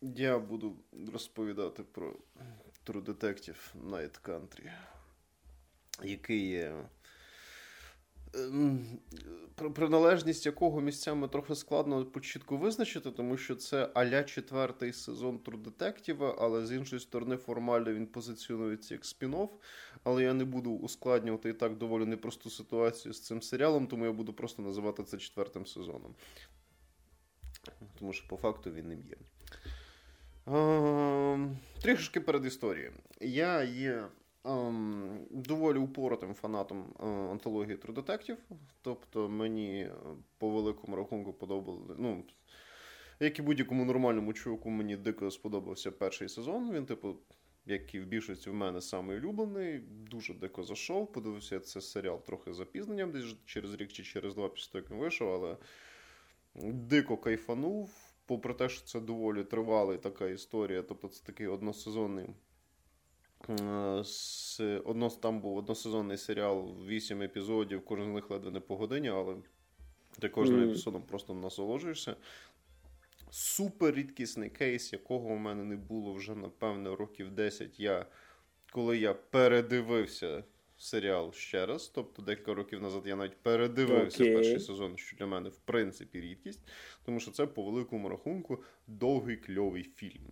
я 0.02 0.40
буду 0.40 0.76
розповідати 1.14 1.84
про 1.84 2.16
True 2.86 3.04
Detective 3.04 3.74
Night 3.90 4.22
Country, 4.24 4.72
який 6.04 6.50
є. 6.50 6.76
Ем, 8.36 9.00
приналежність 9.56 10.46
якого 10.46 10.82
місцями 10.82 11.28
трохи 11.28 11.56
складно 11.56 12.06
почітко 12.06 12.58
визначити, 12.58 13.12
тому 13.12 13.38
що 13.38 13.56
це 13.56 13.90
аля 13.94 14.24
четвертий 14.24 14.94
сезон 14.94 15.38
Detective, 15.38 16.36
але 16.38 16.66
з 16.66 16.72
іншої 16.72 17.00
сторони, 17.00 17.38
формально 17.38 17.94
він 17.94 18.08
позиціонується 18.08 18.94
як 18.94 19.04
спін-офф. 19.04 19.50
Але 20.04 20.24
я 20.24 20.34
не 20.34 20.46
буду 20.46 20.72
ускладнювати 20.72 21.50
і 21.50 21.54
так 21.54 21.78
доволі 21.78 22.06
непросту 22.06 22.50
ситуацію 22.50 23.14
з 23.14 23.22
цим 23.22 23.42
серіалом, 23.42 23.88
тому 23.88 24.06
я 24.06 24.12
буду 24.12 24.34
просто 24.34 24.62
називати 24.62 25.04
це 25.04 25.18
четвертим 25.18 25.66
сезоном. 25.66 26.16
Тому 28.00 28.14
що 28.14 28.28
по 28.28 28.38
факту 28.38 28.72
він 28.72 28.88
ним 28.88 29.04
є. 29.10 29.16
Ем, 30.48 31.58
трішки 31.82 32.22
перед 32.22 32.46
історією. 32.46 32.94
Я 33.22 33.64
є 33.64 34.08
ем, 34.46 35.28
доволі 35.30 35.78
упоротим 35.78 36.34
фанатом 36.34 36.96
е, 37.00 37.06
антології 37.06 37.78
True 37.78 37.94
Detective. 37.94 38.38
Тобто 38.82 39.30
мені 39.30 39.82
е, 39.82 39.94
по 40.38 40.50
великому 40.50 40.96
рахунку 40.96 41.34
подобали. 41.34 41.96
Ну, 41.98 42.24
як 43.20 43.40
і 43.40 43.42
будь-якому 43.42 43.86
нормальному 43.86 44.34
чуваку, 44.34 44.70
мені 44.70 44.98
дико 44.98 45.32
сподобався 45.32 45.92
перший 45.92 46.30
сезон. 46.30 46.74
Він, 46.74 46.86
типу, 46.86 47.16
як 47.66 47.96
і 47.96 48.00
в 48.00 48.06
більшості 48.06 48.50
в 48.50 48.54
мене 48.54 48.82
самий 48.82 49.18
улюблений, 49.18 49.80
дуже 50.12 50.34
дико 50.34 50.64
зайшов. 50.64 51.12
Подивився 51.12 51.60
це 51.60 51.82
серіал 51.82 52.26
трохи 52.26 52.54
запізненням, 52.54 53.12
десь 53.12 53.36
через 53.46 53.74
рік 53.74 53.92
чи 53.92 54.04
через 54.04 54.36
два 54.36 54.50
після 54.50 54.80
він 54.80 54.98
вийшов, 54.98 55.34
але 55.34 55.58
дико 56.74 57.18
кайфанув. 57.18 58.10
Попри 58.26 58.54
те, 58.54 58.70
що 58.70 58.86
це 58.86 59.00
доволі 59.00 59.44
тривала 59.44 59.98
така 59.98 60.28
історія, 60.28 60.82
тобто 60.82 61.08
це 61.08 61.26
такий 61.26 61.48
односезонний. 61.48 62.30
Е, 63.50 64.82
одно, 64.86 65.10
там 65.10 65.42
був 65.42 65.58
односезонний 65.58 66.18
серіал, 66.18 66.76
вісім 66.88 67.22
епізодів, 67.22 67.86
кожен 67.86 68.12
з 68.12 68.14
них 68.14 68.30
ледве 68.30 68.52
не 68.52 68.60
по 68.60 68.76
годині, 68.76 69.10
але 69.10 69.36
ти 70.20 70.30
кожним 70.30 70.60
mm. 70.60 70.70
епізодом 70.70 71.04
просто 71.04 71.34
насолоджуєшся. 71.34 72.16
Супер 73.32 73.96
рідкісний 73.96 74.50
кейс, 74.50 74.94
якого 74.94 75.30
у 75.30 75.36
мене 75.36 75.64
не 75.64 75.76
було 75.76 76.14
вже, 76.14 76.36
напевне, 76.36 76.96
років 76.96 77.32
10. 77.32 77.80
Я, 77.80 78.06
Коли 78.72 78.98
я 78.98 79.14
передивився 79.14 80.44
серіал 80.80 81.34
ще 81.34 81.66
раз. 81.66 81.88
Тобто, 81.88 82.22
декілька 82.22 82.54
років 82.54 82.82
назад 82.82 83.04
я 83.06 83.16
навіть 83.16 83.38
передивився 83.38 84.24
okay. 84.24 84.34
перший 84.34 84.60
сезон, 84.60 84.98
що 84.98 85.18
для 85.18 85.26
мене 85.26 85.50
в 85.50 85.58
принципі 85.58 86.22
рідкість, 86.22 86.60
тому 87.06 87.20
що 87.20 87.32
це 87.32 87.46
по 87.46 87.64
великому 87.64 88.10
рахунку 88.10 88.64
довгий 88.88 89.38
кльовий 89.38 89.84
фільм. 89.84 90.24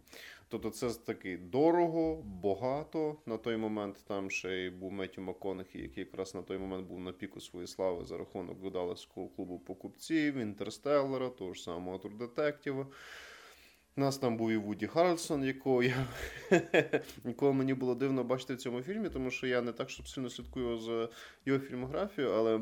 Тобто, 0.50 0.70
це 0.70 0.94
такий 0.94 1.38
дорого, 1.38 2.24
багато. 2.26 3.18
На 3.26 3.38
той 3.38 3.58
момент 3.58 4.04
там 4.08 4.30
ще 4.30 4.58
й 4.58 4.70
був 4.70 4.92
Меттю 4.92 5.22
Макконахі, 5.22 5.82
який 5.82 6.04
якраз 6.04 6.36
на 6.36 6.42
той 6.42 6.58
момент 6.58 6.88
був 6.88 7.00
на 7.00 7.12
піку 7.12 7.42
своєї 7.42 7.68
слави 7.68 8.06
за 8.06 8.18
рахунок 8.18 8.62
Гудалевського 8.62 9.28
клубу 9.28 9.60
покупців, 9.60 10.38
Інтерстеллера, 10.38 11.30
того 11.30 11.54
ж 11.54 11.64
самого 11.64 11.98
Турдетектіва. 11.98 12.88
У 13.98 14.02
нас 14.02 14.18
там 14.18 14.38
був 14.38 14.52
і 14.52 14.58
Вуді 14.58 14.88
Харрельсон, 14.88 15.44
якого 15.44 15.84
я 15.84 16.08
якого 17.26 17.54
мені 17.54 17.74
було 17.74 17.96
дивно 17.96 18.24
бачити 18.24 18.54
в 18.54 18.58
цьому 18.58 18.82
фільмі, 18.82 19.10
тому 19.10 19.32
що 19.32 19.48
я 19.48 19.62
не 19.62 19.72
так 19.72 19.90
щоб 19.90 20.08
сильно 20.08 20.30
слідкую 20.30 20.78
за 20.78 21.10
його 21.46 21.60
фільмографією, 21.60 22.34
але 22.34 22.60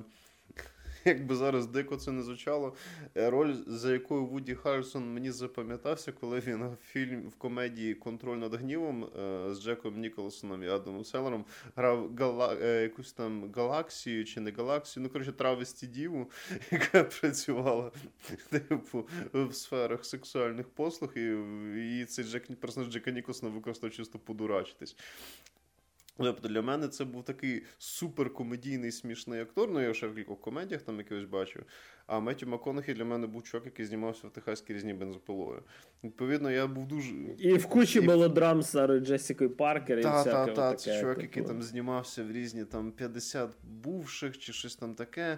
якби 1.05 1.35
зараз 1.35 1.67
дико 1.67 1.95
це 1.95 2.11
не 2.11 2.23
звучало. 2.23 2.73
Е, 3.17 3.29
роль, 3.29 3.55
за 3.67 3.93
якою 3.93 4.25
Вуді 4.25 4.55
Харрельсон 4.55 5.13
мені 5.13 5.31
запам'ятався, 5.31 6.11
коли 6.11 6.39
він 6.39 6.67
в 6.67 6.77
фільм 6.91 7.29
в 7.29 7.35
комедії 7.35 7.95
Контроль 7.95 8.37
над 8.37 8.53
гнівом 8.53 9.03
е, 9.03 9.53
з 9.53 9.61
Джеком 9.61 9.99
Ніколсоном 9.99 10.63
і 10.63 10.67
Адамом 10.67 11.05
Селером 11.05 11.45
грав 11.75 12.15
гала, 12.15 12.57
е, 12.61 12.81
якусь 12.81 13.13
там 13.13 13.51
галаксію 13.55 14.25
чи 14.25 14.39
не 14.39 14.51
галаксію, 14.51 15.03
ну 15.03 15.09
коротше, 15.09 15.31
травесті 15.31 15.87
діву, 15.87 16.31
яка 16.71 17.03
працювала 17.03 17.91
типу 18.49 19.07
в 19.33 19.53
сферах 19.53 20.05
сексуальних 20.05 20.69
послуг, 20.69 21.17
і, 21.17 22.01
і 22.01 22.05
цей 22.05 22.25
Джек 22.25 22.55
персонаж 22.59 22.89
Джека 22.89 23.11
Ніколсона 23.11 23.51
використав 23.51 23.91
чисто 23.91 24.19
подурачитись. 24.19 24.95
Тобто 26.17 26.47
для 26.47 26.61
мене 26.61 26.87
це 26.87 27.05
був 27.05 27.23
такий 27.23 27.63
суперкомедійний 27.77 28.91
смішний 28.91 29.41
актор. 29.41 29.71
Ну, 29.71 29.81
я 29.81 29.93
ще 29.93 30.07
в 30.07 30.15
кількох 30.15 30.41
комедіях 30.41 30.81
там 30.81 30.97
якихось 30.97 31.25
бачив. 31.25 31.63
А 32.07 32.19
Меттю 32.19 32.47
МакКонахі 32.47 32.93
для 32.93 33.05
мене 33.05 33.27
був 33.27 33.43
чувак, 33.43 33.65
який 33.65 33.85
знімався 33.85 34.27
в 34.27 34.31
Техаській 34.31 34.73
різні 34.73 34.93
бензопилою. 34.93 35.63
Відповідно, 36.03 36.51
я 36.51 36.67
був 36.67 36.87
дуже. 36.87 37.13
І 37.39 37.53
в 37.53 37.65
кучі 37.65 37.99
і... 37.99 38.01
мелодрам 38.01 38.61
з 38.61 38.69
Сарою 38.69 38.99
Джесікою 38.99 39.49
Паркер. 39.49 40.01
Та, 40.01 40.23
та, 40.23 40.45
та, 40.45 40.73
це 40.73 40.99
чувак, 40.99 41.15
типу... 41.15 41.21
який 41.21 41.43
там 41.43 41.63
знімався 41.63 42.23
в 42.23 42.31
різні 42.31 42.65
там 42.65 42.91
50 42.91 43.49
бувших 43.63 44.37
чи 44.37 44.53
щось 44.53 44.75
там 44.75 44.95
таке. 44.95 45.37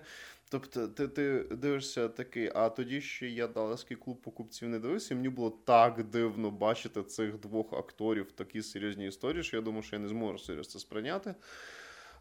Тобто, 0.50 0.88
ти 0.88 1.08
ти 1.08 1.44
дивишся 1.52 2.10
такий, 2.10 2.52
а 2.56 2.70
тоді 2.70 3.02
ще 3.02 3.28
я 3.28 3.48
далеський 3.48 3.98
клуб 3.98 4.22
покупців 4.22 4.70
не 4.70 4.80
дивився, 4.80 5.14
і 5.14 5.18
мені 5.18 5.30
було 5.30 5.50
так 5.50 6.04
дивно 6.04 6.52
бачити 6.52 7.04
цих 7.04 7.40
двох 7.40 7.74
акторів 7.74 8.24
в 8.24 8.32
такій 8.32 8.62
серйозній 8.62 9.08
історії, 9.08 9.44
що 9.44 9.58
я 9.58 9.64
думаю, 9.64 9.84
що 9.84 9.96
я 9.96 10.02
не 10.02 10.08
зможу 10.08 10.40
серйозно 10.40 10.72
це 10.72 10.80
сприйняти. 10.80 11.36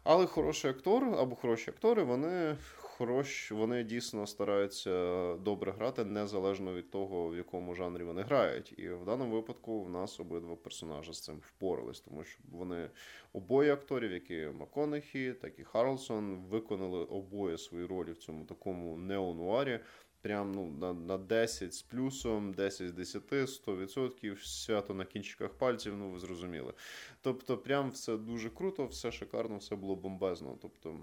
Але 0.03 0.25
хороший 0.25 0.71
актор 0.71 1.03
або 1.03 1.35
хороші 1.35 1.69
актори, 1.69 2.03
вони 2.03 2.57
хороші, 2.97 3.53
вони 3.53 3.83
дійсно 3.83 4.27
стараються 4.27 5.35
добре 5.35 5.71
грати, 5.71 6.05
незалежно 6.05 6.73
від 6.73 6.91
того, 6.91 7.29
в 7.29 7.37
якому 7.37 7.75
жанрі 7.75 8.03
вони 8.03 8.21
грають. 8.21 8.73
І 8.77 8.89
в 8.89 9.05
даному 9.05 9.35
випадку 9.35 9.83
в 9.83 9.89
нас 9.89 10.19
обидва 10.19 10.55
персонажі 10.55 11.13
з 11.13 11.21
цим 11.21 11.39
впорались, 11.39 11.99
тому 11.99 12.23
що 12.23 12.39
вони 12.51 12.89
обоє 13.33 13.73
акторів, 13.73 14.11
які 14.11 14.47
Маконахі, 14.59 15.33
так 15.33 15.59
і 15.59 15.63
Харлсон, 15.63 16.35
виконали 16.35 17.03
обоє 17.03 17.57
свої 17.57 17.85
ролі 17.85 18.11
в 18.11 18.17
цьому 18.17 18.45
такому 18.45 18.97
неонуарі. 18.97 19.79
Прям 20.21 20.51
ну, 20.51 20.65
на 20.67 20.93
на 20.93 21.17
10 21.17 21.73
з 21.73 21.81
плюсом, 21.81 22.53
10 22.53 22.89
з 22.89 22.91
10, 22.91 23.31
100%, 23.31 24.45
свято 24.45 24.93
на 24.93 25.05
кінчиках 25.05 25.53
пальців, 25.53 25.97
ну 25.97 26.11
ви 26.11 26.19
зрозуміли. 26.19 26.73
Тобто, 27.21 27.57
прям 27.57 27.91
все 27.91 28.17
дуже 28.17 28.49
круто, 28.49 28.85
все 28.85 29.11
шикарно, 29.11 29.57
все 29.57 29.75
було 29.75 29.95
бомбезно. 29.95 30.57
Тобто, 30.61 30.99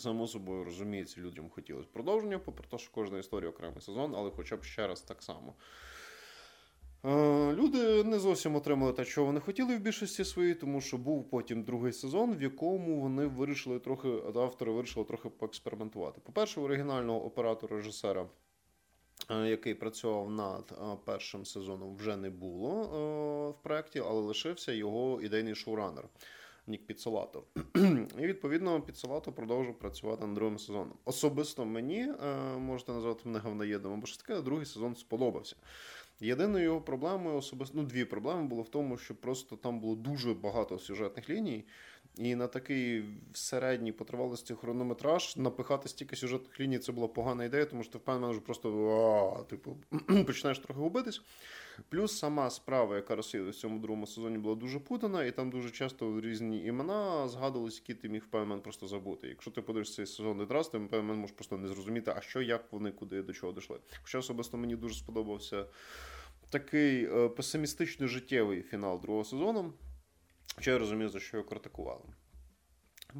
само 0.00 0.26
собою 0.26 0.64
розуміється, 0.64 1.20
людям 1.20 1.50
хотілося 1.50 1.88
продовження, 1.92 2.38
попри 2.38 2.68
те, 2.70 2.78
що 2.78 2.90
кожна 2.92 3.18
історія 3.18 3.50
окремий 3.50 3.80
сезон, 3.80 4.14
але 4.16 4.30
хоча 4.30 4.56
б 4.56 4.64
ще 4.64 4.86
раз 4.86 5.00
так 5.00 5.22
само. 5.22 5.54
Е, 7.06 7.52
люди 7.54 8.04
не 8.04 8.18
зовсім 8.18 8.56
отримали 8.56 8.92
те, 8.92 9.04
що 9.04 9.24
вони 9.24 9.40
хотіли 9.40 9.76
в 9.76 9.80
більшості 9.80 10.24
своїй, 10.24 10.54
тому 10.54 10.80
що 10.80 10.98
був 10.98 11.30
потім 11.30 11.62
другий 11.62 11.92
сезон, 11.92 12.36
в 12.36 12.42
якому 12.42 13.00
вони 13.00 13.26
вирішили 13.26 13.78
трохи, 13.78 14.08
автори 14.34 14.72
вирішили 14.72 15.06
трохи 15.06 15.28
поекспериментувати. 15.28 16.20
По-перше, 16.24 16.60
оригінального 16.60 17.24
оператора 17.24 17.76
режисера, 17.76 18.26
е, 19.30 19.48
який 19.48 19.74
працював 19.74 20.30
над 20.30 20.72
е, 20.72 20.96
першим 21.04 21.44
сезоном, 21.44 21.96
вже 21.96 22.16
не 22.16 22.30
було 22.30 22.82
в 23.60 23.62
проєкті, 23.62 23.98
але 23.98 24.20
лишився 24.20 24.72
його 24.72 25.20
ідейний 25.22 25.54
шоуранер. 25.54 26.04
Нік 26.66 26.86
Піцелато. 26.86 27.44
І 28.18 28.26
відповідно 28.26 28.80
Піцелато 28.80 29.32
продовжив 29.32 29.78
працювати 29.78 30.26
над 30.26 30.34
другим 30.34 30.58
сезоном. 30.58 30.92
Особисто 31.04 31.64
мені 31.64 32.08
можете 32.58 32.92
назвати 32.92 33.20
мене 33.24 33.38
говноєдом, 33.38 33.92
або 33.92 34.06
ж 34.06 34.18
таке, 34.18 34.42
другий 34.42 34.66
сезон 34.66 34.96
сподобався. 34.96 35.56
Єдиною 36.20 36.64
його 36.64 36.80
проблемою 36.80 37.36
особисто 37.36 37.78
ну, 37.78 37.82
дві 37.82 38.04
проблеми 38.04 38.44
було 38.44 38.62
в 38.62 38.68
тому, 38.68 38.96
що 38.96 39.14
просто 39.14 39.56
там 39.56 39.80
було 39.80 39.94
дуже 39.94 40.34
багато 40.34 40.78
сюжетних 40.78 41.30
ліній, 41.30 41.64
і 42.16 42.34
на 42.34 42.46
такий 42.46 43.04
середній 43.32 43.92
по 43.92 44.04
тривалості 44.04 44.54
хронометраж 44.54 45.36
напихати 45.36 45.88
стільки 45.88 46.16
сюжетних 46.16 46.60
ліній 46.60 46.78
це 46.78 46.92
була 46.92 47.08
погана 47.08 47.44
ідея, 47.44 47.64
тому 47.64 47.82
що 47.82 47.92
ти 47.92 47.98
впевнений 47.98 48.30
вже 48.30 48.40
просто 48.40 49.46
типу, 49.50 49.76
починаєш 50.26 50.58
трохи 50.58 50.80
губитись. 50.80 51.22
Плюс 51.88 52.18
сама 52.18 52.50
справа, 52.50 52.96
яка 52.96 53.16
розслідується 53.16 53.58
в 53.58 53.60
цьому 53.60 53.78
другому 53.78 54.06
сезоні, 54.06 54.38
була 54.38 54.54
дуже 54.54 54.80
путана, 54.80 55.24
і 55.24 55.32
там 55.32 55.50
дуже 55.50 55.70
часто 55.70 56.20
різні 56.20 56.64
імена 56.64 57.28
згадувалися, 57.28 57.80
які 57.82 57.94
ти 57.94 58.08
міг 58.08 58.22
впевнений 58.22 58.62
просто 58.62 58.88
забути. 58.88 59.28
Якщо 59.28 59.50
ти 59.50 59.62
подивишся 59.62 59.96
цей 59.96 60.06
сезон 60.06 60.46
раз, 60.50 60.68
ти 60.68 60.78
певен 60.78 61.16
можеш 61.16 61.36
просто 61.36 61.58
не 61.58 61.68
зрозуміти, 61.68 62.12
а 62.16 62.20
що, 62.20 62.42
як 62.42 62.72
вони, 62.72 62.90
куди 62.90 63.22
до 63.22 63.32
чого 63.32 63.52
дійшли. 63.52 63.78
Хоча 64.02 64.18
особисто 64.18 64.56
мені 64.56 64.76
дуже 64.76 64.94
сподобався 64.94 65.66
такий 66.50 67.04
е, 67.04 67.28
песимістично 67.28 68.06
життєвий 68.06 68.62
фінал 68.62 69.00
другого 69.00 69.24
сезону. 69.24 69.72
Що 70.60 70.70
я 70.70 70.78
розумію, 70.78 71.08
за 71.08 71.20
що 71.20 71.36
його 71.36 71.48
критикували. 71.48 72.04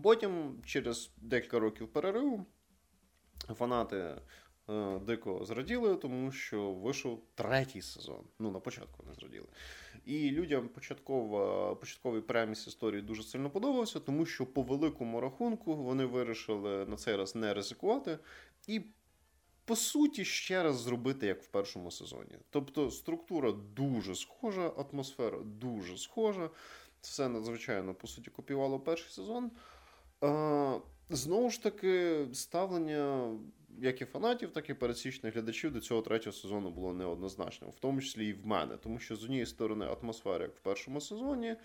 Потім, 0.03 0.63
через 0.67 1.11
декілька 1.17 1.59
років 1.59 1.89
перериву, 1.89 2.47
фанати 3.55 4.15
дико 5.07 5.45
зраділи, 5.45 5.97
тому 5.97 6.33
що 6.33 6.73
вийшов 6.73 7.23
третій 7.35 7.83
сезон. 7.83 8.25
Ну, 8.39 8.51
на 8.51 8.61
початку 8.61 9.05
не 9.09 9.15
зраділи. 9.15 9.47
І 10.05 10.31
людям 10.31 10.69
початкова, 10.69 11.75
початковий 11.75 12.21
преміс 12.21 12.67
історії 12.67 13.03
дуже 13.03 13.23
сильно 13.23 13.51
подобався, 13.51 14.01
тому 14.01 14.27
що 14.27 14.47
по 14.47 14.63
великому 14.63 15.21
рахунку 15.21 15.75
вони 15.75 16.05
вирішили 16.05 16.87
на 16.87 16.97
цей 16.97 17.17
раз 17.17 17.35
не 17.35 17.55
ризикувати. 17.55 18.19
І 18.67 18.81
по 19.65 19.77
суті, 19.77 20.25
ще 20.25 20.63
раз 20.63 20.77
зробити, 20.77 21.27
як 21.27 21.43
в 21.43 21.47
першому 21.47 21.91
сезоні. 21.91 22.39
Тобто 22.51 22.91
структура 22.91 23.53
дуже 23.53 24.15
схожа, 24.15 24.69
атмосфера 24.69 25.39
дуже 25.39 25.99
схожа. 25.99 26.51
Все 27.01 27.29
надзвичайно, 27.29 27.95
по 27.95 28.07
суті, 28.07 28.31
копіювало 28.31 28.81
перший 28.81 29.11
сезон. 29.11 29.51
А, 30.21 30.79
Знову 31.11 31.51
ж 31.51 31.63
таки, 31.63 32.27
ставлення 32.33 33.39
як 33.79 34.03
і 34.03 34.05
фанатів, 34.05 34.53
так 34.53 34.71
і 34.71 34.75
пересічних 34.75 35.35
глядачів 35.35 35.73
до 35.73 35.81
цього 35.81 36.03
третього 36.03 36.33
сезону 36.33 36.71
було 36.71 36.93
неоднозначним, 36.93 37.71
в 37.71 37.79
тому 37.79 38.01
числі 38.01 38.29
і 38.29 38.33
в 38.33 38.47
мене. 38.47 38.77
Тому 38.77 38.99
що 38.99 39.17
з 39.17 39.25
однієї 39.25 39.47
сторони 39.47 39.87
атмосфера, 39.87 40.45
як 40.45 40.57
в 40.57 40.61
першому 40.61 41.01
сезоні, 41.01 41.57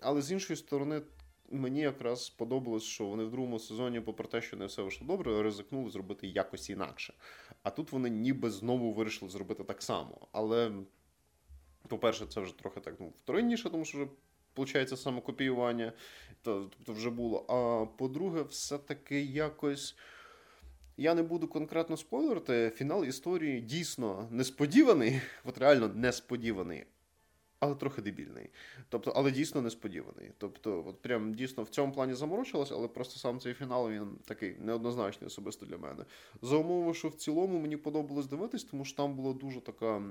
але 0.00 0.22
з 0.22 0.32
іншої 0.32 0.56
сторони, 0.56 1.02
мені 1.50 1.80
якраз 1.80 2.24
сподобалось, 2.24 2.82
що 2.82 3.06
вони 3.06 3.24
в 3.24 3.30
другому 3.30 3.58
сезоні, 3.58 4.00
попри 4.00 4.28
те, 4.28 4.40
що 4.40 4.56
не 4.56 4.66
все 4.66 4.82
вийшло 4.82 5.06
добре, 5.06 5.42
ризикнули 5.42 5.90
зробити 5.90 6.26
якось 6.26 6.70
інакше. 6.70 7.14
А 7.62 7.70
тут 7.70 7.92
вони 7.92 8.10
ніби 8.10 8.50
знову 8.50 8.92
вирішили 8.92 9.30
зробити 9.30 9.64
так 9.64 9.82
само. 9.82 10.28
Але, 10.32 10.72
по-перше, 11.88 12.26
це 12.26 12.40
вже 12.40 12.58
трохи 12.58 12.80
так 12.80 12.94
ну, 13.00 13.12
вторинніше, 13.16 13.70
тому 13.70 13.84
що 13.84 13.98
вже. 13.98 14.06
Получається 14.54 14.96
самокопіювання, 14.96 15.92
то, 16.42 16.70
то 16.84 16.92
вже 16.92 17.10
було. 17.10 17.44
А 17.48 17.86
по-друге, 17.96 18.42
все-таки 18.42 19.20
якось. 19.22 19.96
Я 21.00 21.14
не 21.14 21.22
буду 21.22 21.48
конкретно 21.48 21.96
спойлерити. 21.96 22.72
Фінал 22.76 23.04
історії 23.04 23.60
дійсно 23.60 24.28
несподіваний, 24.30 25.20
от 25.44 25.58
реально 25.58 25.88
несподіваний 25.94 26.84
але 27.60 27.74
трохи 27.74 28.02
дебільний. 28.02 28.50
Тобто, 28.88 29.12
але 29.16 29.30
дійсно 29.30 29.62
несподіваний. 29.62 30.32
Тобто, 30.38 30.84
от 30.86 31.02
прям 31.02 31.34
дійсно 31.34 31.62
в 31.62 31.68
цьому 31.68 31.92
плані 31.92 32.14
заморочилось, 32.14 32.72
але 32.72 32.88
просто 32.88 33.18
сам 33.18 33.40
цей 33.40 33.54
фінал 33.54 33.90
він 33.90 34.18
такий 34.24 34.56
неоднозначний 34.58 35.26
особисто 35.26 35.66
для 35.66 35.78
мене. 35.78 36.04
За 36.42 36.56
умови, 36.56 36.94
що 36.94 37.08
в 37.08 37.14
цілому 37.14 37.60
мені 37.60 37.76
подобалось 37.76 38.26
дивитись, 38.26 38.64
тому 38.64 38.84
що 38.84 38.96
там 38.96 39.14
була 39.14 39.32
дуже 39.32 39.60
така 39.60 40.02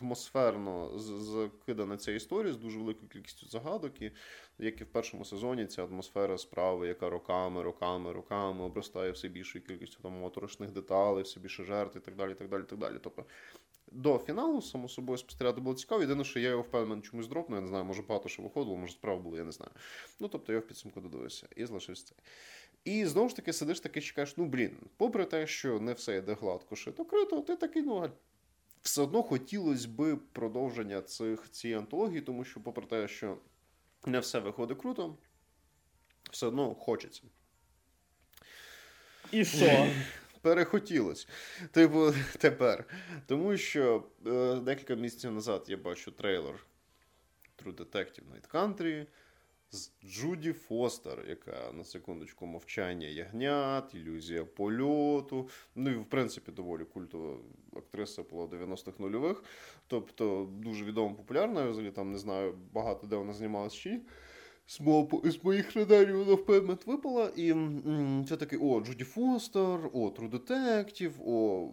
атмосферно 0.00 0.98
закидана 0.98 1.96
ця 1.96 2.12
історія 2.12 2.52
з 2.52 2.56
дуже 2.56 2.78
великою 2.78 3.08
кількістю 3.08 3.46
загадок. 3.46 4.02
І 4.02 4.12
як 4.58 4.80
і 4.80 4.84
в 4.84 4.86
першому 4.86 5.24
сезоні, 5.24 5.66
ця 5.66 5.84
атмосфера 5.84 6.38
справи, 6.38 6.88
яка 6.88 7.10
роками, 7.10 7.62
роками, 7.62 8.12
роками 8.12 8.64
обростає 8.64 9.10
все 9.10 9.28
більшою 9.28 9.64
кількістю 9.64 10.02
там 10.02 10.12
моторошних 10.12 10.70
деталей, 10.70 11.24
все 11.24 11.40
більше 11.40 11.64
жертв 11.64 11.96
і 11.96 12.00
так 12.00 12.16
далі. 12.16 12.34
так 12.34 12.48
далі, 12.48 12.62
так 12.62 12.78
далі. 12.78 12.96
Тобто 13.02 13.24
до 13.92 14.18
фіналу, 14.18 14.62
само 14.62 14.88
собою, 14.88 15.18
спостерігати 15.18 15.60
було 15.60 15.76
цікаво. 15.76 16.00
Єдине, 16.00 16.24
що 16.24 16.40
я 16.40 16.48
його 16.48 16.62
впевнений 16.62 17.02
чомусь 17.02 17.26
дропну, 17.26 17.56
я 17.56 17.62
не 17.62 17.68
знаю, 17.68 17.84
може 17.84 18.02
багато 18.02 18.28
що 18.28 18.42
виходило, 18.42 18.76
може 18.76 18.92
справа 18.92 19.20
була, 19.20 19.38
я 19.38 19.44
не 19.44 19.52
знаю. 19.52 19.72
Ну, 20.20 20.28
тобто 20.28 20.52
я 20.52 20.58
в 20.58 20.66
підсумку 20.66 21.00
додивився 21.00 21.48
і 21.56 21.66
залишився 21.66 22.04
цей. 22.04 22.16
І 22.84 23.06
знову 23.06 23.28
ж 23.28 23.36
таки 23.36 23.52
сидиш 23.52 23.80
таки 23.80 24.00
чекаєш, 24.00 24.36
ну 24.36 24.44
блін, 24.44 24.76
попри 24.96 25.24
те, 25.24 25.46
що 25.46 25.80
не 25.80 25.92
все 25.92 26.16
йде 26.16 26.34
гладко 26.34 26.76
шито 26.76 27.04
крито, 27.04 27.40
ти 27.40 27.56
такий, 27.56 27.82
ну. 27.82 28.10
Все 28.82 29.02
одно 29.02 29.22
хотілося 29.22 29.88
б 29.88 30.18
продовження 30.32 31.02
цих 31.02 31.50
цієї 31.50 31.78
антології, 31.78 32.20
тому 32.20 32.44
що, 32.44 32.60
попри 32.60 32.86
те, 32.86 33.08
що 33.08 33.38
не 34.06 34.20
все 34.20 34.38
виходить 34.38 34.78
круто, 34.78 35.16
все 36.30 36.46
одно 36.46 36.74
хочеться. 36.74 37.22
І 39.32 39.44
що? 39.44 39.86
Перехотілось. 40.44 41.28
Типу, 41.70 42.12
тепер. 42.38 42.84
Тому 43.26 43.56
що 43.56 44.04
е, 44.26 44.54
декілька 44.54 44.94
місяців 44.94 45.32
назад 45.32 45.64
я 45.68 45.76
бачу 45.76 46.10
трейлер 46.10 46.66
True 47.58 47.74
Detective 47.74 48.24
Night 48.32 48.50
Country 48.52 49.06
з 49.70 49.90
Джуді 50.04 50.52
Фостер, 50.52 51.24
яка 51.28 51.72
на 51.72 51.84
секундочку 51.84 52.46
мовчання 52.46 53.06
ягнят, 53.06 53.94
ілюзія 53.94 54.44
польоту. 54.44 55.48
Ну 55.74 55.90
і 55.90 55.94
в 55.94 56.04
принципі 56.04 56.52
доволі 56.52 56.84
культова 56.84 57.36
актриса 57.76 58.22
по 58.22 58.46
90-х 58.46 58.98
нульових. 58.98 59.44
Тобто 59.86 60.50
дуже 60.52 60.84
відома 60.84 61.14
популярна. 61.14 61.70
Взагалі 61.70 61.92
там 61.92 62.12
не 62.12 62.18
знаю 62.18 62.54
багато 62.72 63.06
де 63.06 63.16
вона 63.16 63.32
знімалась 63.32 63.74
чи 63.74 64.00
з 64.66 64.80
мого, 64.80 65.20
з 65.24 65.44
моїх 65.44 65.76
радарів 65.76 66.18
вона 66.18 66.34
в 66.34 66.46
певний 66.46 66.76
випала. 66.86 67.30
І 67.36 67.54
це 68.28 68.36
такий 68.36 68.58
о, 68.58 68.80
Джуді 68.80 69.04
Фостер, 69.04 69.90
о, 69.92 70.08
True 70.08 70.30
Detective, 70.30 71.12
о, 71.26 71.70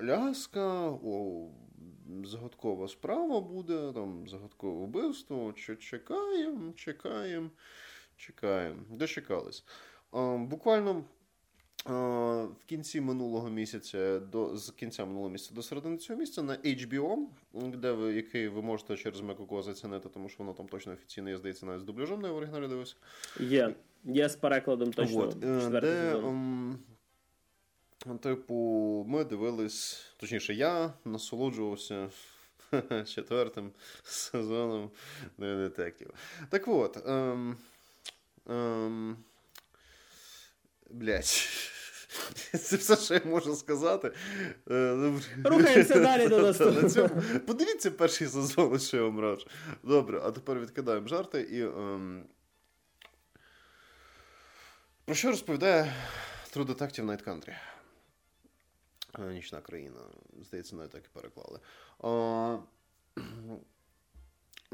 Аляска, 0.00 0.90
о, 0.90 1.48
загадкова 2.24 2.88
справа 2.88 3.40
буде, 3.40 3.92
там 3.92 4.28
загадкове 4.28 4.86
вбивство. 4.86 5.52
Чекаємо, 5.78 6.72
чекаємо, 6.72 7.50
чекаємо. 8.16 8.82
Дочекались. 8.90 9.64
Буквально 10.38 11.04
в 11.84 12.64
кінці 12.66 13.00
минулого 13.00 13.50
місяця, 13.50 14.20
до 14.20 14.56
з 14.56 14.70
кінця 14.70 15.04
минулого 15.04 15.30
місяця 15.30 15.54
до 15.54 15.62
середини 15.62 15.96
цього 15.96 16.18
місяця 16.18 16.42
на 16.42 16.56
HBO, 16.56 17.16
де 17.52 17.92
ви 17.92 18.14
який 18.14 18.48
ви 18.48 18.62
можете 18.62 18.96
через 18.96 19.20
Мекоко 19.20 19.62
зацінити, 19.62 20.08
тому 20.08 20.28
що 20.28 20.38
воно 20.38 20.52
там 20.52 20.68
точно 20.68 20.92
офіційно 20.92 21.30
є, 21.30 21.36
здається, 21.36 21.66
навіть 21.66 21.80
з 21.80 21.84
дубляжом 21.84 22.22
не 22.22 22.28
в 22.28 22.36
оригіналі 22.36 22.68
дивився. 22.68 22.94
Є. 23.40 23.74
Є 24.04 24.28
з 24.28 24.36
перекладом 24.36 24.92
точно. 24.92 25.18
От, 25.18 25.44
е, 25.44 25.80
де, 25.80 26.14
um, 26.14 26.76
Типу, 28.20 29.04
ми 29.08 29.24
дивились, 29.24 30.06
точніше, 30.16 30.54
я 30.54 30.92
насолоджувався 31.04 32.08
четвертим 33.06 33.70
сезоном 34.02 34.90
детектів. 35.38 36.10
Так 36.50 36.68
от. 36.68 37.08
Ем, 37.08 37.56
ем, 38.48 39.16
Блять. 40.90 41.48
Це 42.58 42.76
все, 42.76 42.96
що 42.96 43.14
я 43.14 43.20
можу 43.24 43.56
сказати. 43.56 44.12
Е, 44.70 45.12
Рухаємося 45.44 46.00
далі 46.00 46.28
до 46.28 46.38
наступного. 46.52 47.22
Подивіться 47.46 47.90
перший 47.90 48.28
сезон, 48.28 48.78
що 48.80 48.96
я 48.96 49.02
вам 49.02 49.20
раджу. 49.20 49.46
Добре, 49.82 50.20
а 50.24 50.30
тепер 50.30 50.60
відкидаємо 50.60 51.08
жарти 51.08 51.40
і. 51.40 51.62
Ем... 51.62 52.24
Про 55.04 55.14
що 55.14 55.28
розповідає 55.28 55.94
True 56.52 56.66
Detective 56.66 57.04
Night 57.04 57.24
Country? 57.24 57.54
Е, 59.18 59.32
Нічна 59.32 59.60
країна. 59.60 60.00
Здається, 60.42 60.76
навіть 60.76 60.90
так 60.90 61.04
і 61.04 61.08
переклали. 61.12 61.60
А... 61.98 62.58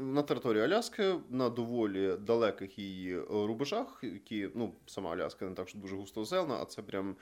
На 0.01 0.23
території 0.23 0.63
Аляски 0.63 1.15
на 1.29 1.49
доволі 1.49 2.17
далеких 2.17 2.79
її 2.79 3.19
рубежах, 3.19 3.99
які, 4.03 4.49
ну, 4.55 4.75
сама 4.85 5.11
Аляска 5.11 5.45
не 5.45 5.55
так 5.55 5.69
що 5.69 5.77
дуже 5.77 5.95
густо 5.95 6.21
озелена, 6.21 6.55
а 6.61 6.65
це 6.65 6.81
прям 6.81 7.15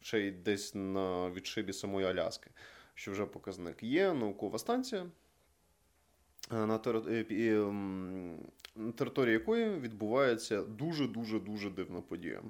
ще 0.00 0.20
й 0.20 0.30
десь 0.30 0.74
на 0.74 1.30
відшибі 1.30 1.72
самої 1.72 2.06
Аляски, 2.06 2.50
що 2.94 3.12
вже 3.12 3.26
показник. 3.26 3.82
Є 3.82 4.12
наукова 4.12 4.58
станція, 4.58 5.06
на 6.50 6.78
території 8.96 9.32
якої 9.32 9.78
відбувається 9.78 10.62
дуже-дуже 10.62 11.38
дуже 11.38 11.70
дивна 11.70 12.00
подія. 12.00 12.42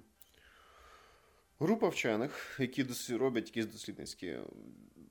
Група 1.60 1.88
вчених, 1.88 2.56
які 2.60 2.86
роблять 3.10 3.46
якісь 3.46 3.66
дослідницькі 3.66 4.38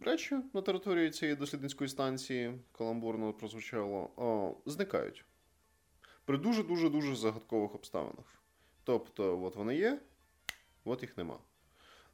речі 0.05 0.37
на 0.53 0.61
території 0.61 1.09
цієї 1.09 1.35
дослідницької 1.35 1.89
станції, 1.89 2.59
каламбурно 2.71 3.33
прозвучало, 3.33 4.09
о, 4.15 4.55
зникають 4.65 5.25
при 6.25 6.37
дуже-дуже 6.37 6.89
дуже 6.89 7.15
загадкових 7.15 7.75
обставинах. 7.75 8.25
Тобто, 8.83 9.43
от 9.43 9.55
вони 9.55 9.75
є, 9.75 9.99
от 10.85 11.01
їх 11.01 11.17
нема. 11.17 11.39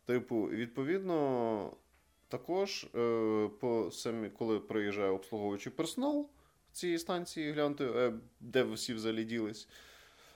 Типу, 0.06 0.42
відповідно, 0.42 1.78
також, 2.28 2.88
е, 2.96 3.50
по 3.60 3.92
самі, 3.92 4.30
коли 4.30 4.60
приїжджає 4.60 5.10
обслуговуючий 5.10 5.72
персонал 5.72 6.30
цієї 6.72 7.00
станції, 7.00 7.52
глянути, 7.52 7.86
е, 7.86 8.14
де 8.40 8.64
всі 8.64 8.94
взагалі 8.94 9.24
ділись. 9.24 9.68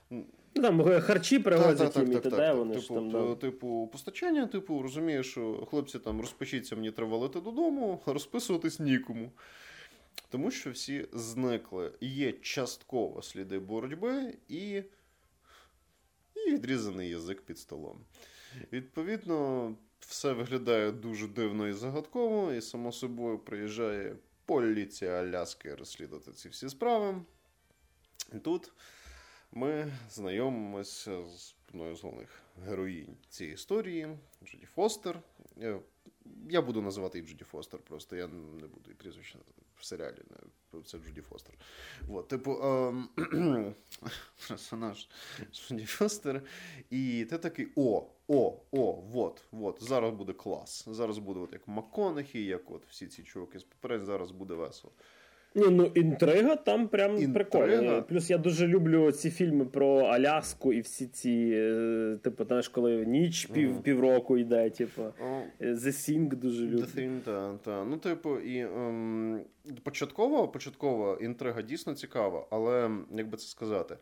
Ну, 0.09 0.25
там 0.61 1.01
харчі 1.01 1.39
привозять 1.39 1.95
їм 1.95 2.11
і 2.11 2.19
т.д. 2.19 2.53
вони 2.53 2.75
типу, 2.75 2.81
ж 2.81 2.87
там. 2.87 3.11
Да. 3.11 3.35
Типу, 3.35 3.89
постачання, 3.91 4.47
типу, 4.47 4.81
розумієш, 4.81 5.31
що 5.31 5.67
хлопці 5.69 5.99
там 5.99 6.21
розпочіться, 6.21 6.75
мені 6.75 6.91
треба 6.91 7.11
валити 7.11 7.41
додому, 7.41 8.01
розписуватись 8.05 8.79
нікому. 8.79 9.31
Тому 10.29 10.51
що 10.51 10.71
всі 10.71 11.07
зникли. 11.13 11.91
Є 12.01 12.31
частково 12.31 13.21
сліди 13.21 13.59
боротьби 13.59 14.37
і, 14.47 14.83
і 16.35 16.51
відрізаний 16.51 17.09
язик 17.09 17.41
під 17.41 17.59
столом. 17.59 17.99
Відповідно, 18.71 19.75
все 19.99 20.33
виглядає 20.33 20.91
дуже 20.91 21.27
дивно 21.27 21.67
і 21.67 21.73
загадково, 21.73 22.53
і, 22.53 22.61
само 22.61 22.91
собою, 22.91 23.39
приїжджає 23.39 24.15
поліція 24.45 25.11
Аляски 25.11 25.75
розслідувати 25.75 26.31
ці 26.31 26.49
всі 26.49 26.69
справи. 26.69 27.21
І 28.33 28.39
тут 28.39 28.71
ми 29.55 29.91
знайомимося 30.09 31.23
з 31.23 31.55
одною 31.69 31.95
з 31.95 32.03
головних 32.03 32.41
героїнь 32.65 33.17
цієї 33.29 33.53
історії 33.53 34.17
Джуді 34.45 34.65
Фостер. 34.65 35.21
Я 36.49 36.61
буду 36.61 36.81
називати 36.81 37.17
її 37.17 37.29
Джуді 37.29 37.43
Фостер, 37.43 37.79
просто 37.79 38.15
я 38.15 38.27
не 38.27 38.67
буду 38.67 38.83
її 38.85 38.95
прізвище 38.95 39.39
в 39.75 39.85
серіалі. 39.85 40.17
Це 40.85 40.97
Джуді 40.97 41.21
Фостер. 41.21 41.55
От, 42.09 42.27
типу, 42.27 42.61
ем, 42.63 43.09
персонаж 44.49 45.07
Джуді 45.51 45.85
Фостер. 45.85 46.41
І 46.89 47.27
ти 47.29 47.37
такий: 47.37 47.67
о, 47.75 48.07
о, 48.27 48.59
о, 48.71 49.03
от, 49.13 49.43
от, 49.51 49.83
зараз 49.83 50.13
буде 50.13 50.33
клас. 50.33 50.87
Зараз 50.87 51.17
буде 51.17 51.39
от 51.39 51.53
як 51.53 51.67
МакКонахі, 51.67 52.45
як 52.45 52.71
от 52.71 52.85
всі 52.89 53.07
ці 53.07 53.23
чуваки 53.23 53.59
з 53.59 53.63
попередньо, 53.63 54.05
зараз 54.05 54.31
буде 54.31 54.53
весело. 54.53 54.93
Ні, 55.55 55.65
ну 55.69 55.91
інтрига 55.95 56.55
там 56.55 56.87
прям 56.87 57.11
інтрига. 57.11 57.33
прикольна. 57.33 58.01
Плюс 58.01 58.29
я 58.29 58.37
дуже 58.37 58.67
люблю 58.67 59.11
ці 59.11 59.31
фільми 59.31 59.65
про 59.65 59.99
Аляску 59.99 60.73
і 60.73 60.81
всі 60.81 61.07
ці, 61.07 61.51
е, 61.53 62.17
типу, 62.23 62.45
знаєш, 62.45 62.67
коли 62.67 63.05
ніч 63.05 63.45
пів 63.45 63.71
mm. 63.71 63.81
півроку 63.81 64.37
йде, 64.37 64.69
типу. 64.69 65.01
Oh. 65.01 65.43
The 65.61 65.87
Thing 65.87 66.35
дуже 66.35 66.63
люблю. 66.63 66.77
The 66.77 66.99
Thing, 66.99 67.19
та, 67.19 67.57
та. 67.63 67.85
Ну, 67.85 67.97
типу, 67.97 68.39
і 68.39 68.59
ем, 68.59 69.41
початково, 69.83 70.47
початкова 70.47 71.17
інтрига 71.21 71.61
дійсно 71.61 71.93
цікава, 71.93 72.47
але 72.49 72.91
як 73.15 73.29
би 73.29 73.37
це 73.37 73.47
сказати. 73.47 73.97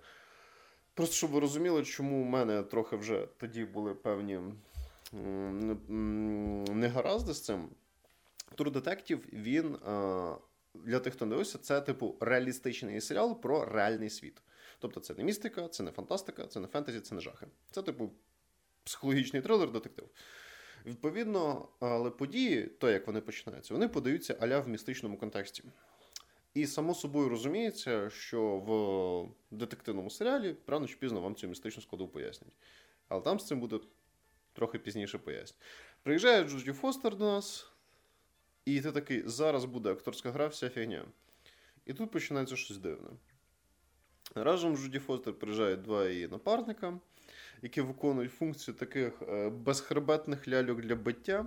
Просто 0.94 1.16
щоб 1.16 1.32
ви 1.32 1.40
розуміли, 1.40 1.84
чому 1.84 2.22
у 2.22 2.26
мене 2.26 2.64
трохи 2.64 2.96
вже 2.96 3.28
тоді 3.38 3.66
були 3.66 3.94
певні 3.94 4.40
негаразди 6.74 7.34
з 7.34 7.42
цим. 7.42 7.70
True 8.58 8.72
Detective, 8.72 9.20
він. 9.34 9.76
Е, 9.76 10.36
для 10.74 11.00
тих, 11.00 11.14
хто 11.14 11.26
не 11.26 11.30
дивився, 11.30 11.58
це 11.58 11.82
типу 11.82 12.18
реалістичний 12.20 13.02
серіал 13.02 13.42
про 13.42 13.66
реальний 13.66 14.10
світ. 14.10 14.42
Тобто 14.80 15.00
це 15.00 15.14
не 15.14 15.24
містика, 15.24 15.68
це 15.68 15.84
не 15.84 15.92
фантастика, 15.92 16.48
це 16.48 16.60
не 16.60 16.68
фентезі, 16.68 17.00
це 17.00 17.16
не 17.16 17.22
жахи. 17.22 17.48
Це, 17.72 17.82
типу, 17.82 18.12
психологічний 18.84 19.42
трилер, 19.42 19.72
детектив. 19.72 20.10
Відповідно, 20.86 21.70
але 21.80 22.10
події, 22.10 22.64
то 22.64 22.90
як 22.90 23.08
вони 23.08 23.22
починаються, 23.22 23.74
вони 23.74 23.88
подаються 23.88 24.38
аля 24.40 24.60
в 24.60 24.70
містичному 24.70 25.18
контексті. 25.18 25.64
І 26.54 26.68
само 26.68 26.96
собою 26.96 27.30
розуміється, 27.30 28.10
що 28.10 28.42
в 28.42 29.56
детективному 29.56 30.10
серіалі 30.10 30.56
рано 30.68 30.88
чи 30.88 30.96
пізно 30.96 31.22
вам 31.22 31.36
цю 31.36 31.48
містичну 31.48 31.82
складу 31.82 32.08
пояснять. 32.08 32.54
Але 33.08 33.22
там 33.22 33.40
з 33.40 33.48
цим 33.48 33.60
буде 33.60 33.80
трохи 34.54 34.80
пізніше 34.80 35.18
пояснять. 35.18 35.62
Приїжджає 36.04 36.44
Джуді 36.44 36.72
Фостер 36.72 37.16
до 37.16 37.26
нас. 37.26 37.73
І 38.66 38.82
ти 38.82 38.92
такий, 38.92 39.24
зараз 39.26 39.66
буде 39.66 39.92
акторська 39.92 40.32
гра, 40.32 40.48
вся 40.48 40.70
фігня. 40.70 41.06
І 41.86 41.94
тут 41.94 42.12
починається 42.12 42.56
щось 42.56 42.78
дивне. 42.78 43.10
Разом 44.36 44.76
з 44.76 44.80
Жуді 44.80 45.00
Фостер 45.00 45.34
приїжджають 45.34 45.82
два 45.82 46.10
її 46.10 46.28
напарника, 46.28 47.00
які 47.62 47.82
виконують 47.82 48.34
функцію 48.34 48.76
таких 48.76 49.22
е, 49.22 49.50
безхребетних 49.50 50.48
ляльок 50.48 50.82
для 50.82 50.96
биття, 50.96 51.46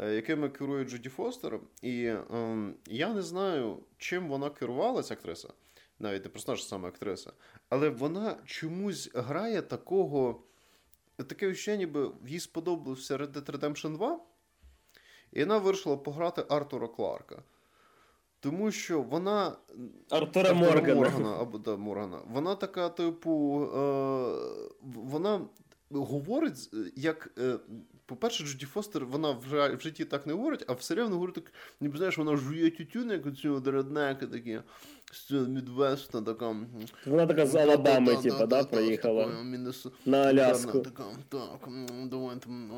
е, 0.00 0.14
якими 0.14 0.48
керує 0.48 0.84
Джуді 0.84 1.08
Фостер. 1.08 1.60
І 1.82 2.04
е, 2.04 2.24
я 2.86 3.14
не 3.14 3.22
знаю, 3.22 3.78
чим 3.98 4.28
вона 4.28 4.50
керувалася, 4.50 5.14
актриса, 5.14 5.48
навіть 5.98 6.24
не 6.24 6.30
персонаж, 6.30 6.64
саме 6.64 6.88
актриса, 6.88 7.32
але 7.68 7.88
вона 7.88 8.36
чомусь 8.44 9.10
грає 9.14 9.62
такого. 9.62 10.42
Таке 11.16 11.48
відчуття, 11.48 11.76
ніби 11.76 12.10
їй 12.26 12.40
сподобався 12.40 13.16
Red 13.16 13.32
Dead 13.32 13.50
Redemption 13.50 13.96
2. 13.96 14.20
І 15.36 15.40
вона 15.40 15.58
вирішила 15.58 15.96
пограти 15.96 16.44
Артура 16.48 16.88
Кларка. 16.88 17.42
Тому 18.40 18.70
що 18.70 19.02
вона. 19.02 19.56
Артура, 20.10 20.50
Артура 20.50 20.54
Моргана. 20.54 20.94
Моргана 20.94 21.36
або 21.40 21.58
да, 21.58 21.76
Моргана. 21.76 22.20
Вона 22.32 22.54
така, 22.54 22.88
типу, 22.88 23.62
е, 23.64 23.78
вона 24.82 25.40
говорить, 25.90 26.70
як. 26.96 27.30
Е, 27.38 27.58
по-перше, 28.06 28.44
Джуді 28.44 28.66
Фостер, 28.66 29.06
вона 29.06 29.30
в, 29.30 29.76
в 29.76 29.80
житті 29.80 30.04
так 30.04 30.26
не 30.26 30.32
говорить, 30.32 30.64
а 30.66 30.72
все 30.72 30.94
рівно 30.94 31.14
говорить 31.14 31.34
так, 31.34 31.52
ніби 31.80 31.96
знаєш, 31.96 32.18
вона 32.18 32.36
жує 32.36 32.70
тютюн, 32.70 33.10
як 33.10 33.26
оцю 33.26 33.62
реднеки 33.66 34.26
такі 34.26 34.60
з 34.95 34.95
Мідвеста, 35.30 36.22
така. 36.22 36.56
Вона 37.06 37.26
така 37.26 37.46
з 37.46 37.54
Алабами, 37.54 38.16
типу, 38.16 38.46
да, 38.46 38.64
проїхала. 38.64 39.44
На 40.06 40.18
Аляску. 40.18 40.80
Така, 40.80 41.04
так, 41.28 41.68
давай 42.06 42.36
там, 42.36 42.72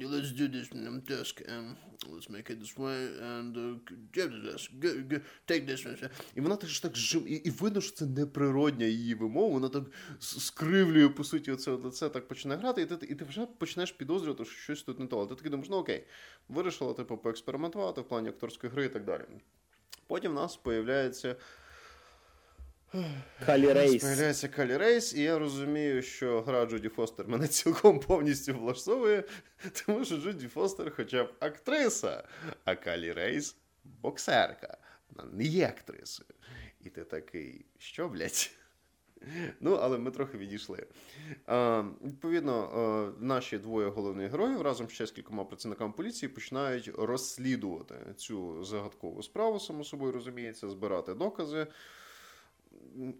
let's 0.00 0.32
do 0.32 0.48
this 0.48 0.70
task, 1.06 1.42
and 1.48 1.76
let's 2.12 2.28
make 2.30 2.50
it 2.50 2.60
this 2.60 2.74
way, 2.76 3.08
and 3.32 3.56
uh, 3.56 5.20
take 5.46 5.66
this. 5.66 6.10
І 6.34 6.40
вона 6.40 6.56
теж 6.56 6.80
так 6.80 6.96
жив, 6.96 7.32
і, 7.32 7.34
і 7.34 7.50
видно, 7.50 7.80
що 7.80 7.96
це 7.96 8.06
неприродня 8.06 8.86
її 8.86 9.14
вимова, 9.14 9.48
вона 9.48 9.68
так 9.68 9.84
скривлює, 10.18 11.08
по 11.08 11.24
суті, 11.24 11.52
оце 11.52 11.70
лице 11.70 12.08
так 12.08 12.28
починає 12.28 12.60
грати, 12.60 12.82
і 12.82 12.86
ти, 12.86 13.06
і 13.06 13.14
ти 13.14 13.24
вже 13.24 13.46
почнеш 13.46 13.92
підозрювати, 13.92 14.44
що 14.44 14.62
щось 14.62 14.82
тут 14.82 15.00
не 15.00 15.06
то. 15.06 15.18
Але 15.18 15.28
ти 15.28 15.34
такий 15.34 15.50
думаєш, 15.50 15.70
ну 15.70 15.76
окей, 15.76 16.04
вирішила, 16.48 16.94
типу, 16.94 17.16
поекспериментувати 17.16 18.00
в 18.00 18.04
плані 18.04 18.28
акторської 18.28 18.72
гри 18.72 18.84
і 18.84 18.88
так 18.88 19.04
далі. 19.04 19.24
Потім 20.06 20.32
в 20.32 20.34
нас 20.34 20.56
появляється. 20.56 21.36
Калі 23.46 23.72
Рейс. 23.72 24.02
Появляється 24.02 24.48
Калі 24.48 24.76
Рейс, 24.76 25.14
і 25.14 25.22
я 25.22 25.38
розумію, 25.38 26.02
що 26.02 26.42
гра 26.42 26.66
Джуді 26.66 26.88
Фостер 26.88 27.28
мене 27.28 27.48
цілком 27.48 28.00
повністю 28.00 28.54
влаштовує, 28.54 29.24
тому 29.86 30.04
що 30.04 30.16
Джуді 30.16 30.48
Фостер 30.48 30.92
хоча 30.96 31.24
б 31.24 31.34
актриса, 31.40 32.24
а 32.64 32.74
Калі 32.74 33.12
Рейс 33.12 33.56
боксерка. 33.84 34.78
Вона 35.10 35.30
не 35.32 35.44
є 35.44 35.66
актрисою. 35.66 36.28
І 36.80 36.90
ти 36.90 37.04
такий, 37.04 37.66
що, 37.78 38.08
блядь? 38.08 38.50
Ну, 39.60 39.74
але 39.74 39.98
ми 39.98 40.10
трохи 40.10 40.38
відійшли. 40.38 40.86
А, 41.46 41.84
Відповідно, 42.04 42.52
а, 42.54 43.24
наші 43.24 43.58
двоє 43.58 43.88
головних 43.88 44.30
героїв 44.30 44.62
разом 44.62 44.88
ще 44.88 45.06
з 45.06 45.10
кількома 45.10 45.44
працівниками 45.44 45.92
поліції 45.92 46.28
починають 46.28 46.90
розслідувати 46.98 47.94
цю 48.16 48.64
загадкову 48.64 49.22
справу, 49.22 49.60
само 49.60 49.84
собою 49.84 50.12
розуміється, 50.12 50.68
збирати 50.68 51.14
докази. 51.14 51.66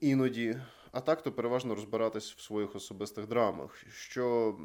Іноді 0.01 0.57
А 0.93 1.01
так 1.01 1.23
то 1.23 1.33
переважно 1.33 1.75
розбиратись 1.75 2.33
в 2.33 2.41
своїх 2.41 2.77
особистих 2.77 3.27
драмах, 3.27 3.85
що 3.91 4.57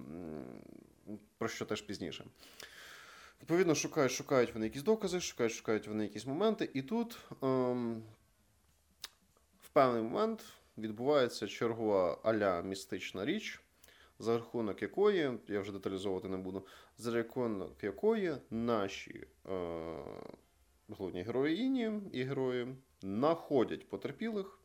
про 1.38 1.48
що 1.48 1.66
теж 1.66 1.82
пізніше. 1.82 2.26
Відповідно, 3.42 3.76
шукають, 3.76 4.12
шукають 4.12 4.54
вони 4.54 4.66
якісь 4.66 4.84
докази, 4.84 5.22
шукають, 5.22 5.54
шукають 5.54 5.88
вони 5.88 6.04
якісь 6.04 6.26
моменти, 6.26 6.70
і 6.74 6.82
тут 6.82 7.18
ем, 7.42 8.04
в 9.62 9.70
певний 9.70 10.04
момент 10.04 10.44
відбувається 10.78 11.48
чергова 11.48 12.20
аля 12.24 12.62
містична 12.62 13.26
річ, 13.26 13.62
за 14.20 14.38
рахунок 14.38 14.82
якої, 14.82 15.32
я 15.48 15.62
вже 15.62 15.72
деталізовувати 15.72 16.28
не 16.28 16.38
буду, 16.38 16.68
за 16.98 17.12
рахунок 17.12 17.84
якої 17.84 18.36
наші 18.50 19.28
е, 19.50 19.98
головні 20.88 21.24
героїні 21.24 21.92
і 22.12 22.24
герої 22.24 22.76
знаходять 23.02 23.90
потерпілих, 23.90 24.60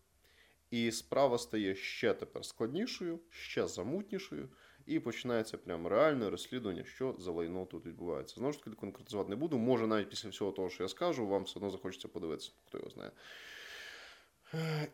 і 0.70 0.92
справа 0.92 1.38
стає 1.38 1.74
ще 1.74 2.14
тепер 2.14 2.44
складнішою, 2.44 3.20
ще 3.30 3.66
замутнішою. 3.66 4.48
І 4.86 5.00
починається 5.00 5.58
прям 5.58 5.86
реальне 5.86 6.30
розслідування, 6.30 6.84
що 6.84 7.16
за 7.18 7.30
лайно 7.30 7.66
тут 7.66 7.86
відбувається. 7.86 8.34
Знову 8.34 8.52
ж 8.52 8.64
таки, 8.64 8.76
конкретизувати 8.76 9.30
не 9.30 9.36
буду. 9.36 9.58
Може, 9.58 9.86
навіть 9.86 10.10
після 10.10 10.28
всього 10.28 10.52
того, 10.52 10.70
що 10.70 10.82
я 10.82 10.88
скажу, 10.88 11.26
вам 11.26 11.42
все 11.42 11.58
одно 11.58 11.70
захочеться 11.70 12.08
подивитися, 12.08 12.52
хто 12.66 12.78
його 12.78 12.90
знає. 12.90 13.10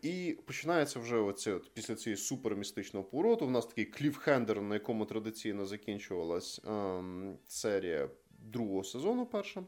І 0.02 0.38
починається 0.46 1.00
вже 1.00 1.16
оце, 1.16 1.54
от, 1.54 1.74
після 1.74 1.94
цієї 1.94 2.16
супермістичного 2.16 3.04
повороту. 3.04 3.46
У 3.46 3.50
нас 3.50 3.66
такий 3.66 3.84
кліфхендер, 3.84 4.62
на 4.62 4.74
якому 4.74 5.06
традиційно 5.06 5.66
закінчувалась 5.66 6.60
ем, 6.66 7.38
серія 7.46 8.10
другого 8.38 8.84
сезону 8.84 9.26
перша. 9.26 9.64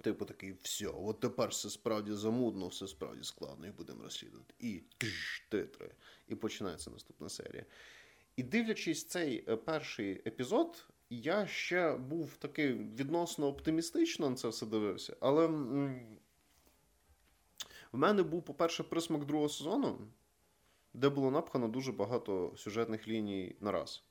Типу 0.00 0.24
такий, 0.24 0.54
все, 0.62 0.86
от 0.86 1.20
тепер 1.20 1.48
все 1.48 1.70
справді 1.70 2.12
замудно, 2.12 2.68
все 2.68 2.86
справді 2.86 3.24
складно, 3.24 3.66
і 3.66 3.70
будемо 3.70 4.02
розслідувати. 4.02 4.54
І 4.58 4.82
тш, 4.98 5.46
титри. 5.48 5.90
І 6.28 6.34
починається 6.34 6.90
наступна 6.90 7.28
серія. 7.28 7.64
І 8.36 8.42
дивлячись 8.42 9.04
цей 9.04 9.44
е, 9.48 9.56
перший 9.56 10.12
епізод, 10.12 10.86
я 11.10 11.46
ще 11.46 11.96
був 11.96 12.36
такий 12.36 12.72
відносно 12.72 13.46
оптимістично 13.46 14.30
на 14.30 14.36
це 14.36 14.48
все 14.48 14.66
дивився. 14.66 15.16
Але 15.20 15.50
в 17.92 17.98
мене 17.98 18.22
був, 18.22 18.42
по-перше, 18.42 18.82
присмак 18.82 19.24
другого 19.24 19.48
сезону, 19.48 19.98
де 20.94 21.08
було 21.08 21.30
напхано 21.30 21.68
дуже 21.68 21.92
багато 21.92 22.52
сюжетних 22.56 23.08
ліній 23.08 23.56
на 23.60 23.72
раз. 23.72 24.04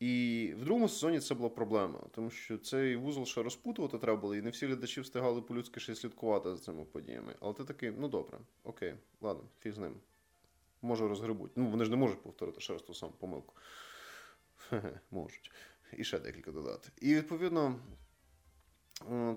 І 0.00 0.54
в 0.56 0.64
другому 0.64 0.88
сезоні 0.88 1.20
це 1.20 1.34
була 1.34 1.48
проблема, 1.48 2.00
тому 2.10 2.30
що 2.30 2.58
цей 2.58 2.96
вузол 2.96 3.24
ще 3.24 3.42
розпутувати 3.42 3.98
треба 3.98 4.20
було, 4.20 4.34
і 4.34 4.42
не 4.42 4.50
всі 4.50 4.66
глядачі 4.66 5.00
встигали 5.00 5.42
по-людськи 5.42 5.80
ще 5.80 5.94
слідкувати 5.94 6.50
за 6.50 6.58
цими 6.58 6.84
подіями. 6.84 7.34
Але 7.40 7.54
ти 7.54 7.64
такий, 7.64 7.90
ну 7.98 8.08
добре, 8.08 8.38
окей, 8.64 8.94
ладно, 9.20 9.44
фіг 9.60 9.74
з 9.74 9.78
ним. 9.78 9.94
Може 10.82 11.08
розгребуть. 11.08 11.52
Ну, 11.56 11.70
вони 11.70 11.84
ж 11.84 11.90
не 11.90 11.96
можуть 11.96 12.22
повторити 12.22 12.60
ще 12.60 12.72
раз 12.72 12.82
ту 12.82 12.94
саму 12.94 13.12
помилку. 13.12 13.54
Можуть. 15.10 15.52
І 15.96 16.04
ще 16.04 16.18
декілька 16.18 16.52
додати. 16.52 16.88
І 17.00 17.14
відповідно, 17.14 17.80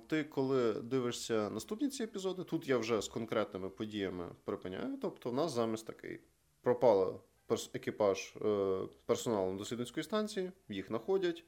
ти, 0.08 0.24
коли 0.24 0.74
дивишся 0.74 1.50
наступні 1.50 1.90
ці 1.90 2.04
епізоди, 2.04 2.44
тут 2.44 2.68
я 2.68 2.78
вже 2.78 3.02
з 3.02 3.08
конкретними 3.08 3.70
подіями 3.70 4.26
припиняю. 4.44 4.98
Тобто, 5.02 5.30
в 5.30 5.34
нас 5.34 5.52
замість 5.52 5.88
такий 5.88 6.20
пропала 6.62 7.20
екіпаж 7.74 8.34
е, 8.42 8.80
персоналу 9.06 9.58
дослідницької 9.58 10.04
станції, 10.04 10.52
їх 10.70 10.88
знаходять, 10.88 11.44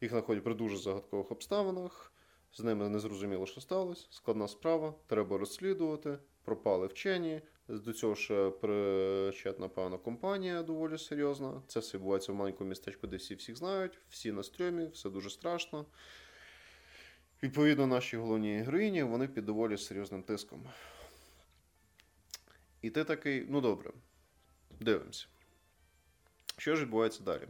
їх 0.00 0.10
знаходять 0.10 0.44
при 0.44 0.54
дуже 0.54 0.76
загадкових 0.76 1.30
обставинах. 1.30 2.12
З 2.52 2.60
ними 2.60 2.88
не 2.88 2.98
зрозуміло, 2.98 3.46
що 3.46 3.60
сталося. 3.60 4.06
Складна 4.10 4.48
справа, 4.48 4.94
треба 5.06 5.38
розслідувати, 5.38 6.18
пропали 6.44 6.86
вчені. 6.86 7.40
До 7.68 7.92
цього 7.92 8.14
ж 8.14 8.50
причетна 8.50 9.68
певна 9.68 9.98
компанія 9.98 10.62
доволі 10.62 10.98
серйозна. 10.98 11.62
Це 11.66 11.80
все 11.80 11.96
відбувається 11.96 12.32
в 12.32 12.34
маленькому 12.34 12.68
містечку, 12.68 13.06
де 13.06 13.16
всі 13.16 13.34
всіх 13.34 13.56
знають, 13.56 13.98
всі 14.08 14.32
на 14.32 14.42
стрьомі, 14.42 14.86
все 14.86 15.10
дуже 15.10 15.30
страшно. 15.30 15.86
Відповідно, 17.42 17.86
наші 17.86 18.16
головні 18.16 18.56
героїні, 18.58 19.02
вони 19.02 19.28
під 19.28 19.44
доволі 19.44 19.78
серйозним 19.78 20.22
тиском. 20.22 20.64
І 22.82 22.90
ти 22.90 23.04
такий, 23.04 23.46
ну 23.48 23.60
добре, 23.60 23.90
дивимося. 24.80 25.26
Що 26.56 26.76
ж 26.76 26.82
відбувається 26.82 27.22
далі? 27.22 27.48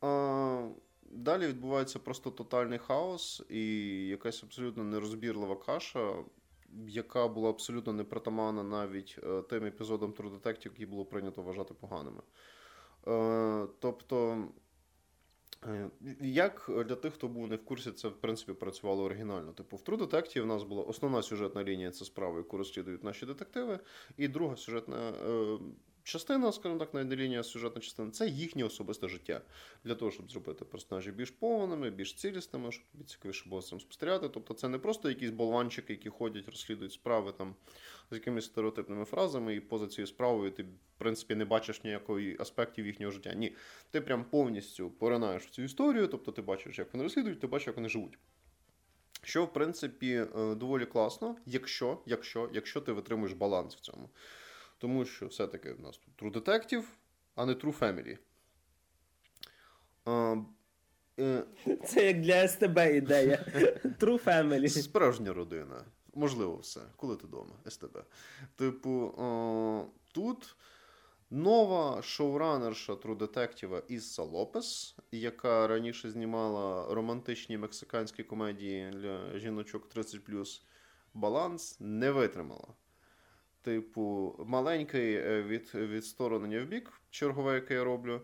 А, 0.00 0.68
Далі 1.12 1.46
відбувається 1.46 1.98
просто 1.98 2.30
тотальний 2.30 2.78
хаос 2.78 3.42
і 3.48 3.62
якась 4.06 4.42
абсолютно 4.42 4.84
нерозбірлива 4.84 5.56
каша, 5.56 6.14
яка 6.86 7.28
була 7.28 7.50
абсолютно 7.50 7.92
непритаманна 7.92 8.62
навіть 8.62 9.18
е, 9.22 9.42
тим 9.42 9.64
епізодам 9.64 10.12
True 10.12 10.40
Detective, 10.40 10.64
які 10.64 10.86
було 10.86 11.04
прийнято 11.04 11.42
вважати 11.42 11.74
поганими. 11.74 12.22
Е, 13.06 13.66
тобто. 13.80 14.44
Е, 15.66 15.90
як 16.20 16.70
для 16.88 16.94
тих, 16.96 17.14
хто 17.14 17.28
був 17.28 17.48
не 17.48 17.56
в 17.56 17.64
курсі, 17.64 17.92
це 17.92 18.08
в 18.08 18.20
принципі 18.20 18.52
працювало 18.52 19.04
оригінально. 19.04 19.52
Типу, 19.52 19.76
в 19.76 19.80
Detective 19.80 20.40
у 20.40 20.46
нас 20.46 20.62
була 20.62 20.82
основна 20.82 21.22
сюжетна 21.22 21.64
лінія 21.64 21.90
це 21.90 22.04
справа, 22.04 22.38
яку 22.38 22.56
розслідують 22.56 23.04
наші 23.04 23.26
детективи, 23.26 23.78
і 24.16 24.28
друга 24.28 24.56
сюжетна 24.56 25.10
е, 25.10 25.58
частина, 26.02 26.52
скажімо 26.52 26.78
так, 26.78 26.94
навіть 26.94 27.18
лінія 27.18 27.42
сюжетна 27.42 27.80
частина 27.80 28.10
це 28.10 28.28
їхнє 28.28 28.64
особисте 28.64 29.08
життя 29.08 29.40
для 29.84 29.94
того, 29.94 30.10
щоб 30.10 30.30
зробити 30.30 30.64
персонажі 30.64 31.12
більш 31.12 31.30
повними, 31.30 31.90
більш 31.90 32.14
цілісними, 32.14 32.72
щоб 32.72 32.84
тобі 32.92 33.04
цікавіше 33.04 33.48
було 33.48 33.62
цим 33.62 33.80
спостерігати. 33.80 34.28
Тобто, 34.28 34.54
це 34.54 34.68
не 34.68 34.78
просто 34.78 35.08
якісь 35.08 35.30
болванчики, 35.30 35.92
які 35.92 36.08
ходять, 36.08 36.48
розслідують 36.48 36.92
справи 36.92 37.32
там 37.38 37.54
з 38.10 38.14
якимись 38.14 38.44
стереотипними 38.44 39.04
фразами, 39.04 39.54
і 39.54 39.60
поза 39.60 39.86
цією 39.86 40.06
справою 40.06 40.50
ти, 40.50 40.62
в 40.62 40.98
принципі, 40.98 41.34
не 41.34 41.44
бачиш 41.44 41.84
ніякої 41.84 42.36
аспектів 42.40 42.86
їхнього 42.86 43.12
життя. 43.12 43.34
Ні, 43.34 43.56
ти 43.90 44.00
прям 44.00 44.24
повністю 44.24 44.90
поринаєш 44.90 45.46
в 45.46 45.50
цю 45.50 45.62
історію, 45.62 46.08
тобто 46.08 46.32
ти 46.32 46.42
бачиш, 46.42 46.78
як 46.78 46.92
вони 46.92 47.04
розслідують, 47.04 47.40
ти 47.40 47.46
бачиш, 47.46 47.66
як 47.66 47.76
вони 47.76 47.88
живуть. 47.88 48.18
Що, 49.22 49.44
в 49.44 49.52
принципі, 49.52 50.26
е, 50.36 50.54
доволі 50.54 50.86
класно, 50.86 51.36
якщо 51.46 52.02
якщо, 52.06 52.50
якщо 52.52 52.80
ти 52.80 52.92
витримуєш 52.92 53.32
баланс 53.32 53.76
в 53.76 53.80
цьому. 53.80 54.10
Тому 54.78 55.04
що 55.04 55.26
все-таки 55.26 55.72
в 55.72 55.80
нас 55.80 55.98
тут 55.98 56.22
True 56.22 56.42
Detective, 56.42 56.84
а 57.34 57.46
не 57.46 57.52
True 57.52 57.78
Family. 57.78 58.18
Е... 60.08 61.44
Це 61.84 62.06
як 62.06 62.20
для 62.20 62.48
СТБ 62.48 62.78
ідея. 62.78 63.36
True 64.00 64.24
Family. 64.24 64.68
Справжня 64.68 65.32
родина. 65.32 65.84
Можливо, 66.20 66.56
все. 66.56 66.80
Коли 66.96 67.16
ти 67.16 67.26
вдома, 67.26 67.52
СТБ. 67.66 67.98
Типу, 68.56 69.14
о, 69.18 69.84
тут 70.12 70.56
нова 71.30 72.02
шоуранерша 72.02 72.92
True 72.92 73.16
Detective 73.16 73.82
Ісса 73.88 74.22
Лопес, 74.22 74.96
яка 75.12 75.66
раніше 75.66 76.10
знімала 76.10 76.94
романтичні 76.94 77.58
мексиканські 77.58 78.24
комедії 78.24 78.90
для 78.90 79.38
жіночок 79.38 79.88
30 79.88 80.20
баланс 81.14 81.76
не 81.80 82.10
витримала. 82.10 82.68
Типу, 83.62 84.34
маленький 84.46 85.14
е, 85.14 85.42
від, 85.42 85.74
відсторонення 85.74 86.60
в 86.60 86.64
бік, 86.64 86.92
чергове, 87.10 87.54
яке 87.54 87.74
я 87.74 87.84
роблю. 87.84 88.20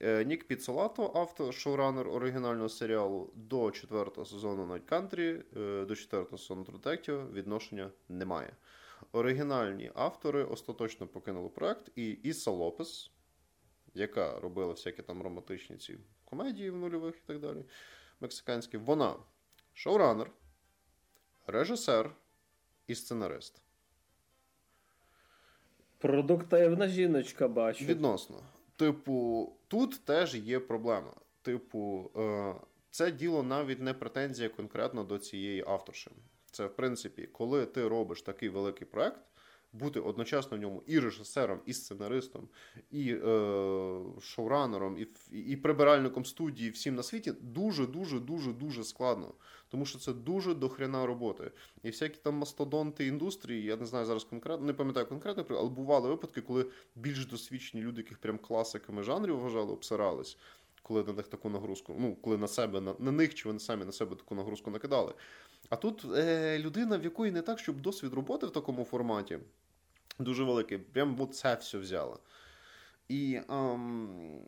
Е, 0.00 0.24
Нік 0.24 0.44
Піцолато, 0.44 1.12
автор 1.14 1.54
шоуранер 1.54 2.08
оригінального 2.08 2.68
серіалу 2.68 3.30
до 3.34 3.70
четвертого 3.70 4.24
сезону 4.24 4.66
Night 4.66 4.88
Country, 4.88 5.42
е, 5.56 5.84
до 5.84 5.96
четвертого 5.96 6.38
сезону 6.38 6.62
True 6.62 6.80
Detective 6.80 7.32
відношення 7.32 7.90
немає. 8.08 8.52
Оригінальні 9.12 9.90
автори 9.94 10.44
остаточно 10.44 11.06
покинули 11.06 11.48
проект, 11.48 11.90
і 11.96 12.10
Іса 12.10 12.50
Лопес, 12.50 13.10
яка 13.94 14.40
робила 14.40 14.72
всякі 14.72 15.02
там 15.02 15.22
романтичні 15.22 15.76
ці 15.76 15.98
комедії 16.24 16.70
в 16.70 16.76
нульових 16.76 17.14
і 17.14 17.26
так 17.26 17.40
далі, 17.40 17.64
мексиканські, 18.20 18.76
вона 18.76 19.16
шоуранер, 19.74 20.30
режисер 21.46 22.10
і 22.86 22.94
сценарист. 22.94 23.62
Продуктивна 25.98 26.88
жіночка 26.88 27.48
бачу. 27.48 27.84
Відносно. 27.84 28.42
Типу, 28.76 29.55
тут 29.68 30.04
теж 30.04 30.34
є 30.34 30.60
проблема. 30.60 31.12
Типу, 31.42 32.10
е, 32.16 32.54
це 32.90 33.10
діло 33.10 33.42
навіть 33.42 33.80
не 33.80 33.94
претензія 33.94 34.48
конкретно 34.48 35.04
до 35.04 35.18
цієї 35.18 35.64
авторши. 35.66 36.10
Це, 36.50 36.66
в 36.66 36.76
принципі, 36.76 37.26
коли 37.26 37.66
ти 37.66 37.88
робиш 37.88 38.22
такий 38.22 38.48
великий 38.48 38.86
проект, 38.86 39.20
бути 39.78 40.00
одночасно 40.00 40.56
в 40.56 40.60
ньому 40.60 40.82
і 40.86 40.98
режисером, 40.98 41.60
і 41.66 41.72
сценаристом, 41.72 42.48
і 42.90 43.12
е, 43.12 44.00
шоуранером, 44.20 44.98
і 44.98 45.06
і 45.50 45.56
прибиральником 45.56 46.24
студії 46.24 46.70
всім 46.70 46.94
на 46.94 47.02
світі 47.02 47.32
дуже 47.40 47.86
дуже 47.86 48.20
дуже 48.20 48.52
дуже 48.52 48.84
складно. 48.84 49.34
Тому 49.68 49.86
що 49.86 49.98
це 49.98 50.12
дуже 50.12 50.54
дохрена 50.54 51.06
роботи. 51.06 51.50
І 51.82 51.90
всякі 51.90 52.18
там 52.22 52.34
мастодонти 52.34 53.06
індустрії, 53.06 53.62
я 53.62 53.76
не 53.76 53.86
знаю 53.86 54.06
зараз 54.06 54.24
конкретно, 54.24 54.66
не 54.66 54.72
пам'ятаю 54.72 55.06
конкретно, 55.06 55.44
але 55.50 55.68
бували 55.68 56.08
випадки, 56.08 56.40
коли 56.40 56.66
більш 56.94 57.26
досвідчені 57.26 57.82
люди, 57.82 58.00
яких 58.00 58.18
прям 58.18 58.38
класиками 58.38 59.02
жанрів 59.02 59.38
вважали, 59.38 59.72
обсирались. 59.72 60.36
Коли 60.82 61.04
на 61.04 61.12
них 61.12 61.28
таку 61.28 61.48
нагрузку, 61.48 61.96
ну 61.98 62.16
коли 62.16 62.36
на 62.36 62.48
себе 62.48 62.80
на, 62.80 62.94
на 62.98 63.12
них 63.12 63.34
чи 63.34 63.48
вони 63.48 63.60
самі 63.60 63.84
на 63.84 63.92
себе 63.92 64.16
таку 64.16 64.34
нагрузку 64.34 64.70
накидали. 64.70 65.14
А 65.68 65.76
тут 65.76 66.04
е, 66.16 66.58
людина, 66.58 66.98
в 66.98 67.04
якої 67.04 67.32
не 67.32 67.42
так, 67.42 67.58
щоб 67.58 67.80
досвід 67.80 68.14
роботи 68.14 68.46
в 68.46 68.50
такому 68.50 68.84
форматі, 68.84 69.38
Дуже 70.18 70.44
великий. 70.44 70.78
Прям 70.78 71.20
от 71.20 71.34
це 71.34 71.54
все 71.54 71.78
взяло. 71.78 72.20
І. 73.08 73.40
Ам... 73.48 74.40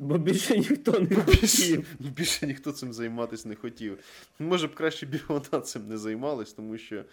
Бо 0.00 0.18
більше 0.18 0.58
ніхто 0.58 1.00
не 1.00 1.16
хотів. 1.16 1.96
Більше 1.98 2.46
ніхто 2.46 2.72
цим 2.72 2.92
займатися 2.92 3.48
не 3.48 3.54
хотів. 3.54 3.98
Може 4.38 4.66
б 4.68 4.74
краще 4.74 5.06
б 5.06 5.60
цим 5.64 5.88
не 5.88 5.98
займалась, 5.98 6.52
тому 6.52 6.78
що 6.78 7.04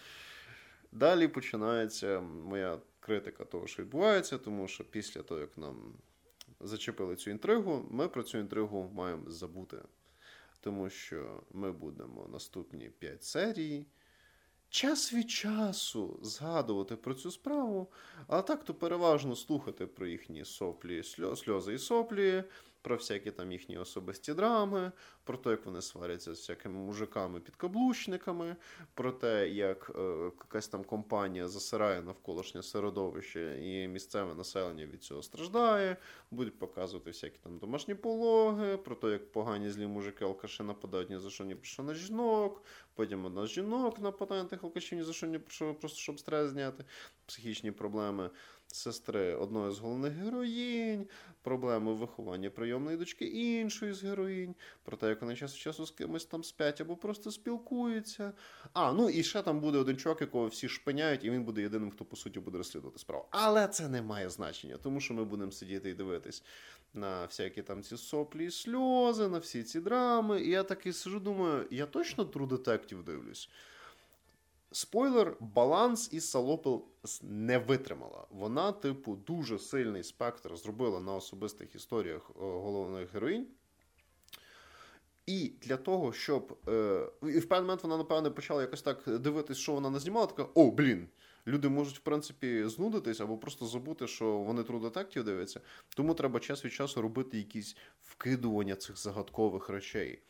далі 0.92 1.28
починається 1.28 2.20
моя 2.22 2.80
критика 3.00 3.46
того, 3.46 3.68
що 3.68 3.84
відбувається, 3.84 4.38
тому 4.38 4.68
що 4.68 4.84
після 4.84 5.22
того, 5.22 5.40
як 5.42 5.58
нам 5.58 5.94
зачепили 6.60 7.16
цю 7.16 7.32
інтригу, 7.32 7.88
ми 7.92 8.08
про 8.08 8.24
цю 8.24 8.38
інтригу 8.38 8.92
маємо 8.94 9.30
забути. 9.30 9.78
Тому 10.62 10.90
що 10.90 11.44
ми 11.52 11.72
будемо 11.72 12.28
наступні 12.32 12.90
5 12.90 13.24
серій. 13.24 13.86
Час 14.70 15.14
від 15.14 15.32
часу 15.32 16.20
згадувати 16.22 16.96
про 16.96 17.14
цю 17.14 17.32
справу, 17.32 17.92
а 18.28 18.42
так 18.42 18.64
то 18.64 18.74
переважно 18.74 19.36
слухати 19.36 19.88
про 19.88 20.08
їхні 20.08 20.46
соплі, 20.46 21.04
сльози 21.36 21.74
і 21.74 21.80
соплі, 21.80 22.44
про 22.86 22.96
всякі 22.96 23.32
там 23.32 23.52
їхні 23.52 23.78
особисті 23.78 24.34
драми, 24.34 24.92
про 25.24 25.38
те, 25.38 25.50
як 25.50 25.66
вони 25.66 25.82
сваряться 25.82 26.36
з 26.36 26.40
всякими 26.40 26.80
мужиками-підкаблучниками, 26.80 28.56
про 28.94 29.12
те, 29.12 29.50
як 29.50 29.92
е, 29.96 30.32
якась 30.40 30.68
там 30.68 30.84
компанія 30.84 31.48
засирає 31.48 32.02
навколишнє 32.02 32.64
середовище 32.64 33.60
і 33.62 33.88
місцеве 33.88 34.36
населення 34.36 34.86
від 34.86 35.04
цього 35.04 35.24
страждає, 35.24 35.98
будуть 36.32 36.60
показувати 36.60 37.10
всякі 37.10 37.38
там 37.44 37.58
домашні 37.58 37.96
пологи, 37.96 38.78
про 38.78 38.96
те, 38.96 39.08
як 39.08 39.32
погані 39.32 39.70
злі 39.70 39.88
мужики 39.88 40.26
алкаші 40.26 40.64
нападають 40.64 41.10
ні 41.10 41.20
за 41.20 41.30
що, 41.30 41.44
ні 41.44 41.56
про 41.56 41.66
що 41.66 41.84
на 41.84 41.94
жінок, 41.94 42.64
потім 42.96 43.26
одна 43.26 43.46
з 43.46 43.50
жінок 43.50 44.00
нападає 44.00 44.44
на 44.44 44.50
тих 44.50 44.64
алкашів 44.64 44.98
ні 44.98 45.04
за 45.04 45.14
що, 45.14 45.28
ні 45.28 45.40
про 45.40 45.52
що, 45.52 45.76
просто 45.76 45.98
щоб 45.98 46.20
стрес 46.20 46.50
зняти, 46.50 46.86
психічні 47.26 47.72
проблеми 47.72 48.30
сестри 48.68 49.36
одної 49.36 49.72
з 49.72 49.80
головних 49.80 50.14
героїнь, 50.14 51.08
проблеми 51.42 51.94
виховання 51.94 52.50
прийомної 52.50 52.98
дочки 52.98 53.26
іншої 53.26 53.94
з 53.94 54.04
героїнь, 54.04 54.56
про 54.84 54.98
те, 54.98 55.10
як 55.10 55.22
вони 55.22 55.36
час 55.36 55.56
часу 55.56 55.86
з 55.86 55.92
кимось 55.92 56.26
там 56.26 56.44
спять 56.44 56.82
або 56.82 56.96
просто 56.96 57.32
спілкуються. 57.32 58.34
А, 58.74 58.92
ну 58.94 59.10
і 59.10 59.24
ще 59.24 59.42
там 59.42 59.60
буде 59.60 59.78
один 59.78 59.98
чувак, 59.98 60.22
якого 60.22 60.48
всі 60.48 60.70
шпиняють, 60.70 61.24
і 61.24 61.30
він 61.30 61.44
буде 61.44 61.62
єдиним, 61.62 61.92
хто 61.92 62.06
по 62.06 62.16
суті 62.16 62.40
буде 62.40 62.58
розслідувати 62.58 63.00
справу. 63.00 63.26
Але 63.32 63.68
це 63.68 63.88
не 63.88 64.02
має 64.02 64.30
значення, 64.30 64.78
тому 64.84 65.00
що 65.00 65.14
ми 65.14 65.24
будемо 65.24 65.52
сидіти 65.52 65.90
і 65.90 65.94
дивитись. 65.94 66.44
На 66.94 67.26
всякі 67.26 67.62
там 67.62 67.84
ці 67.84 67.98
соплі 67.98 68.46
і 68.46 68.52
сльози, 68.52 69.28
на 69.28 69.38
всі 69.38 69.64
ці 69.64 69.80
драми. 69.80 70.42
І 70.42 70.50
я 70.50 70.64
такий 70.64 70.94
сижу, 70.94 71.20
думаю, 71.20 71.68
я 71.72 71.86
точно 71.86 72.24
True 72.24 72.48
Detective 72.48 73.04
дивлюсь. 73.04 73.50
Спойлер, 74.72 75.38
баланс 75.40 76.14
із 76.14 76.30
Салопел 76.30 76.86
не 77.22 77.58
витримала. 77.58 78.28
Вона, 78.30 78.72
типу, 78.72 79.16
дуже 79.16 79.60
сильний 79.60 80.04
спектр 80.04 80.56
зробила 80.56 81.00
на 81.00 81.16
особистих 81.16 81.76
історіях 81.76 82.30
е, 82.30 82.34
головних 82.40 83.14
героїнь. 83.14 83.48
І 85.26 85.54
для 85.62 85.78
того, 85.78 86.14
щоб. 86.14 86.58
Е, 86.68 87.10
і 87.24 87.40
в 87.40 87.48
певний 87.48 87.66
момент 87.66 87.84
вона, 87.84 87.98
напевне, 87.98 88.30
почала 88.30 88.62
якось 88.62 88.82
так 88.82 89.20
дивитись, 89.20 89.58
що 89.58 89.74
вона 89.74 89.90
не 89.90 90.00
знімала, 90.00 90.28
така: 90.28 90.50
о, 90.54 90.72
блін, 90.72 91.08
люди 91.48 91.70
можуть, 91.70 91.98
в 91.98 92.02
принципі, 92.02 92.64
знудитись 92.66 93.22
або 93.22 93.38
просто 93.38 93.66
забути, 93.66 94.08
що 94.08 94.38
вони 94.38 94.62
Detective 94.62 95.24
дивляться. 95.24 95.62
Тому 95.96 96.14
треба 96.14 96.40
час 96.40 96.66
від 96.66 96.74
часу 96.74 97.02
робити 97.02 97.38
якісь 97.38 97.78
вкидування 98.02 98.76
цих 98.76 98.98
загадкових 98.98 99.70
речей. 99.70 100.22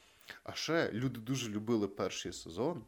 А 0.43 0.53
ще 0.53 0.91
люди 0.91 1.19
дуже 1.19 1.49
любили 1.49 1.87
перший 1.87 2.33
сезон, 2.33 2.83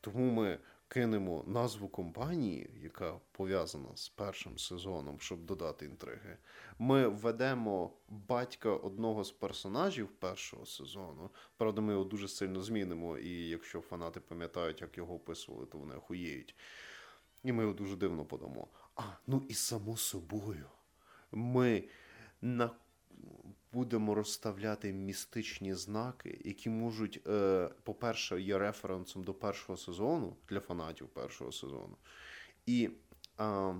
тому 0.00 0.30
ми 0.30 0.58
кинемо 0.88 1.44
назву 1.46 1.88
компанії, 1.88 2.70
яка 2.82 3.20
пов'язана 3.32 3.96
з 3.96 4.08
першим 4.08 4.58
сезоном, 4.58 5.20
щоб 5.20 5.44
додати 5.44 5.84
інтриги. 5.84 6.36
Ми 6.78 7.08
введемо 7.08 7.92
батька 8.08 8.70
одного 8.70 9.24
з 9.24 9.30
персонажів 9.30 10.08
першого 10.08 10.66
сезону. 10.66 11.30
Правда, 11.56 11.80
ми 11.80 11.92
його 11.92 12.04
дуже 12.04 12.28
сильно 12.28 12.62
змінимо, 12.62 13.18
і 13.18 13.48
якщо 13.48 13.80
фанати 13.80 14.20
пам'ятають, 14.20 14.80
як 14.80 14.98
його 14.98 15.14
описували, 15.14 15.66
то 15.66 15.78
вони 15.78 15.94
охуєють. 15.94 16.54
І 17.44 17.52
ми 17.52 17.62
його 17.62 17.74
дуже 17.74 17.96
дивно 17.96 18.24
подамо. 18.24 18.68
А, 18.96 19.02
ну 19.26 19.46
і 19.48 19.54
само 19.54 19.96
собою, 19.96 20.66
ми 21.32 21.84
на 22.42 22.70
будемо 23.72 24.14
розставляти 24.14 24.92
містичні 24.92 25.74
знаки, 25.74 26.40
які 26.44 26.70
можуть, 26.70 27.20
е, 27.26 27.70
по-перше, 27.82 28.40
є 28.40 28.58
референсом 28.58 29.24
до 29.24 29.34
першого 29.34 29.76
сезону 29.76 30.36
для 30.48 30.60
фанатів 30.60 31.08
першого 31.08 31.52
сезону. 31.52 31.96
І 32.66 32.90
е, 33.40 33.74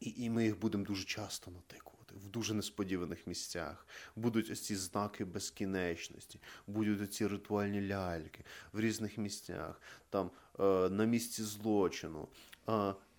і, 0.00 0.14
і 0.16 0.30
ми 0.30 0.44
їх 0.44 0.58
будемо 0.58 0.84
дуже 0.84 1.04
часто 1.04 1.50
натикувати 1.50 2.14
в 2.14 2.28
дуже 2.28 2.54
несподіваних 2.54 3.26
місцях. 3.26 3.86
Будуть 4.16 4.50
ось 4.50 4.60
ці 4.60 4.76
знаки 4.76 5.24
безкінечності, 5.24 6.40
будуть 6.66 7.14
ці 7.14 7.26
ритуальні 7.26 7.88
ляльки 7.88 8.44
в 8.72 8.80
різних 8.80 9.18
місцях, 9.18 9.80
там 10.10 10.30
е, 10.60 10.88
на 10.88 11.04
місці 11.04 11.42
злочину. 11.42 12.28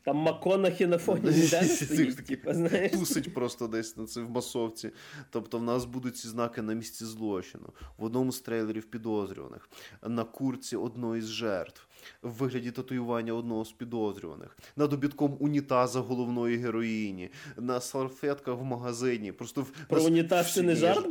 Там 0.09 0.17
Маконахі 0.17 0.87
на 0.87 0.97
фоні 0.97 1.31
стоїть, 1.63 2.25
типу, 2.25 2.53
знаєш? 2.53 2.91
Тусить 2.91 3.33
просто 3.33 3.67
десь 3.67 3.97
на 3.97 4.05
це 4.05 4.21
в 4.21 4.29
масовці. 4.29 4.91
Тобто 5.29 5.57
в 5.57 5.63
нас 5.63 5.85
будуть 5.85 6.17
ці 6.17 6.27
знаки 6.27 6.61
на 6.61 6.73
місці 6.73 7.05
злочину, 7.05 7.69
в 7.97 8.03
одному 8.03 8.31
з 8.31 8.39
трейлерів 8.39 8.85
підозрюваних, 8.85 9.69
на 10.07 10.23
курці 10.23 10.75
одної 10.75 11.21
з 11.21 11.27
жертв, 11.27 11.87
в 12.21 12.29
вигляді 12.29 12.71
татуювання 12.71 13.33
одного 13.33 13.65
з 13.65 13.71
підозрюваних, 13.71 14.57
над 14.75 14.93
обідком 14.93 15.37
унітаза 15.39 15.99
головної 15.99 16.57
героїні, 16.57 17.29
на 17.57 17.81
салфетках 17.81 18.59
в 18.59 18.63
магазині. 18.63 19.31
Просто 19.31 19.65
Про 19.87 20.03
унітаз 20.03 20.53
це 20.53 20.61
не 20.61 20.75
жарт? 20.75 21.07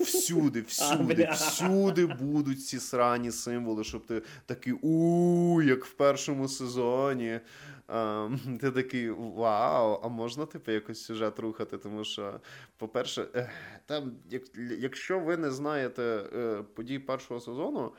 Всюди, 0.00 0.60
всюди, 0.60 1.28
всюди 1.34 2.06
будуть 2.06 2.66
ці 2.66 2.78
срані 2.78 3.32
символи, 3.32 3.84
щоб 3.84 4.06
ти 4.06 4.22
такий 4.46 4.72
у 4.72 5.62
як 5.62 5.84
в 5.84 5.92
першому 5.92 6.48
сезоні. 6.48 7.40
Ем, 7.88 8.58
ти 8.60 8.70
такий 8.70 9.10
вау, 9.10 10.00
а 10.02 10.08
можна 10.08 10.46
типу 10.46 10.70
якось 10.70 11.04
сюжет 11.04 11.38
рухати? 11.38 11.78
Тому 11.78 12.04
що, 12.04 12.40
по-перше, 12.76 13.50
там, 13.86 14.12
як, 14.30 14.42
якщо 14.78 15.18
ви 15.18 15.36
не 15.36 15.50
знаєте 15.50 16.02
е, 16.02 16.62
подій 16.74 16.98
першого 16.98 17.40
сезону, 17.40 17.92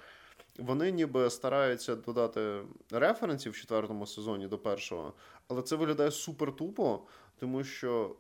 вони 0.60 0.92
ніби 0.92 1.30
стараються 1.30 1.96
додати 1.96 2.62
референсів 2.92 3.52
в 3.52 3.56
четвертому 3.56 4.08
сезоні 4.08 4.48
до 4.48 4.58
першого, 4.58 5.14
але 5.48 5.62
це 5.62 5.76
виглядає 5.76 6.12
супер 6.12 6.56
тупо, 6.56 7.02
тому 7.40 7.64
що. 7.64 8.16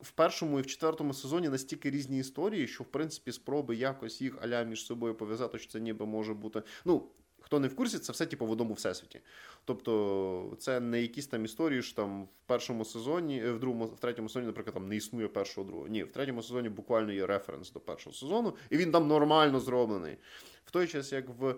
В 0.00 0.10
першому 0.10 0.58
і 0.58 0.62
в 0.62 0.66
четвертому 0.66 1.14
сезоні 1.14 1.48
настільки 1.48 1.90
різні 1.90 2.18
історії, 2.18 2.66
що 2.66 2.84
в 2.84 2.86
принципі 2.86 3.32
спроби 3.32 3.76
якось 3.76 4.20
їх 4.20 4.42
аля 4.42 4.62
між 4.62 4.86
собою 4.86 5.14
пов'язати, 5.14 5.58
що 5.58 5.72
це 5.72 5.80
ніби 5.80 6.06
може 6.06 6.34
бути. 6.34 6.62
Ну, 6.84 7.08
Хто 7.50 7.60
не 7.60 7.68
в 7.68 7.76
курсі, 7.76 7.98
це 7.98 8.12
все 8.12 8.26
типу 8.26 8.46
в 8.46 8.50
одному 8.50 8.74
всесвіті. 8.74 9.20
Тобто, 9.64 10.56
це 10.58 10.80
не 10.80 11.02
якісь 11.02 11.26
там 11.26 11.44
історії, 11.44 11.82
що 11.82 11.96
там 11.96 12.24
в 12.24 12.28
першому 12.46 12.84
сезоні, 12.84 13.42
в 13.42 13.60
другому, 13.60 13.86
в 13.86 14.00
третьому 14.00 14.28
сезоні, 14.28 14.46
наприклад, 14.46 14.74
там 14.74 14.88
не 14.88 14.96
існує 14.96 15.28
першого 15.28 15.66
другого. 15.66 15.88
Ні, 15.88 16.04
в 16.04 16.12
третьому 16.12 16.42
сезоні 16.42 16.68
буквально 16.68 17.12
є 17.12 17.26
референс 17.26 17.72
до 17.72 17.80
першого 17.80 18.14
сезону, 18.16 18.56
і 18.70 18.76
він 18.76 18.92
там 18.92 19.08
нормально 19.08 19.60
зроблений. 19.60 20.16
В 20.64 20.70
той 20.70 20.86
час, 20.86 21.12
як 21.12 21.28
в 21.38 21.54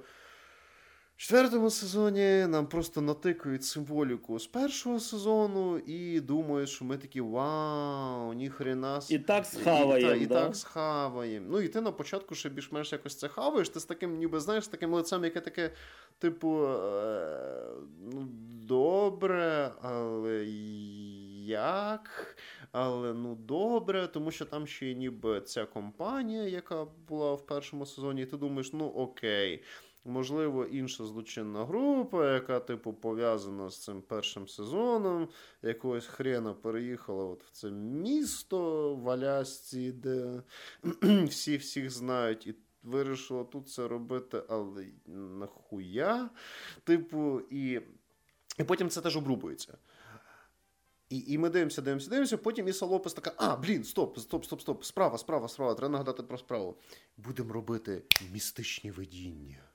четвертому 1.22 1.70
сезоні 1.70 2.46
нам 2.46 2.66
просто 2.66 3.00
натикають 3.00 3.64
символіку 3.64 4.38
з 4.38 4.46
першого 4.46 5.00
сезону 5.00 5.78
і 5.78 6.20
думають, 6.20 6.68
що 6.68 6.84
ми 6.84 6.96
такі 6.98 7.20
вау, 7.20 8.32
ніхрена 8.32 9.00
І 9.08 9.18
так 9.18 9.46
схаваємо. 9.46 10.12
І, 10.12 10.20
і, 10.20 10.22
і 10.22 10.26
так 10.26 10.56
схаваємо. 10.56 11.46
Ну 11.50 11.60
і 11.60 11.68
ти 11.68 11.80
на 11.80 11.92
початку 11.92 12.34
ще 12.34 12.48
більш-менш 12.48 12.92
якось 12.92 13.18
це 13.18 13.28
хаваєш, 13.28 13.68
ти 13.68 13.80
з 13.80 13.84
таким, 13.84 14.18
ніби 14.18 14.40
знаєш, 14.40 14.64
з 14.64 14.68
таким 14.68 14.94
лицем, 14.94 15.24
яке 15.24 15.40
таке, 15.40 15.70
типу, 16.18 16.66
е, 16.66 17.66
ну, 18.12 18.28
добре, 18.66 19.70
але 19.82 20.44
як? 21.46 22.36
Але 22.72 23.14
ну 23.14 23.34
добре, 23.34 24.06
тому 24.06 24.30
що 24.30 24.44
там 24.44 24.66
ще 24.66 24.94
ніби 24.94 25.40
ця 25.40 25.64
компанія, 25.64 26.42
яка 26.42 26.86
була 27.08 27.34
в 27.34 27.46
першому 27.46 27.86
сезоні, 27.86 28.22
і 28.22 28.26
ти 28.26 28.36
думаєш, 28.36 28.72
ну 28.72 28.86
окей. 28.86 29.62
Можливо, 30.04 30.64
інша 30.64 31.04
злочинна 31.04 31.64
група, 31.64 32.32
яка, 32.34 32.60
типу, 32.60 32.92
пов'язана 32.92 33.70
з 33.70 33.82
цим 33.82 34.02
першим 34.02 34.48
сезоном, 34.48 35.28
якогось 35.62 36.06
хрена 36.06 36.54
переїхала 36.54 37.24
от 37.24 37.44
в 37.44 37.50
це 37.50 37.70
місто 37.70 38.94
в 38.94 39.10
Алясці, 39.10 39.92
де 39.92 40.42
всі 41.26 41.56
всіх 41.56 41.90
знають, 41.90 42.46
і 42.46 42.54
вирішила 42.82 43.44
тут 43.44 43.68
це 43.68 43.88
робити, 43.88 44.42
але 44.48 44.86
нахуя? 45.06 46.30
Типу, 46.84 47.40
і, 47.50 47.80
і 48.58 48.64
потім 48.66 48.88
це 48.88 49.00
теж 49.00 49.16
обрубується. 49.16 49.78
І 51.08 51.24
і 51.26 51.38
ми 51.38 51.50
дивимося, 51.50 51.82
дивимося, 51.82 52.10
дивимося, 52.10 52.38
потім 52.38 52.68
Іса 52.68 52.86
Лопес 52.86 53.14
така: 53.14 53.32
а, 53.36 53.56
блін, 53.56 53.84
стоп, 53.84 54.18
стоп, 54.18 54.44
стоп, 54.44 54.60
стоп, 54.60 54.84
справа, 54.84 55.18
справа, 55.18 55.48
справа, 55.48 55.74
треба 55.74 55.92
нагадати 55.92 56.22
про 56.22 56.38
справу. 56.38 56.76
Будемо 57.16 57.52
робити 57.52 58.02
містичні 58.32 58.90
видіння 58.90 59.71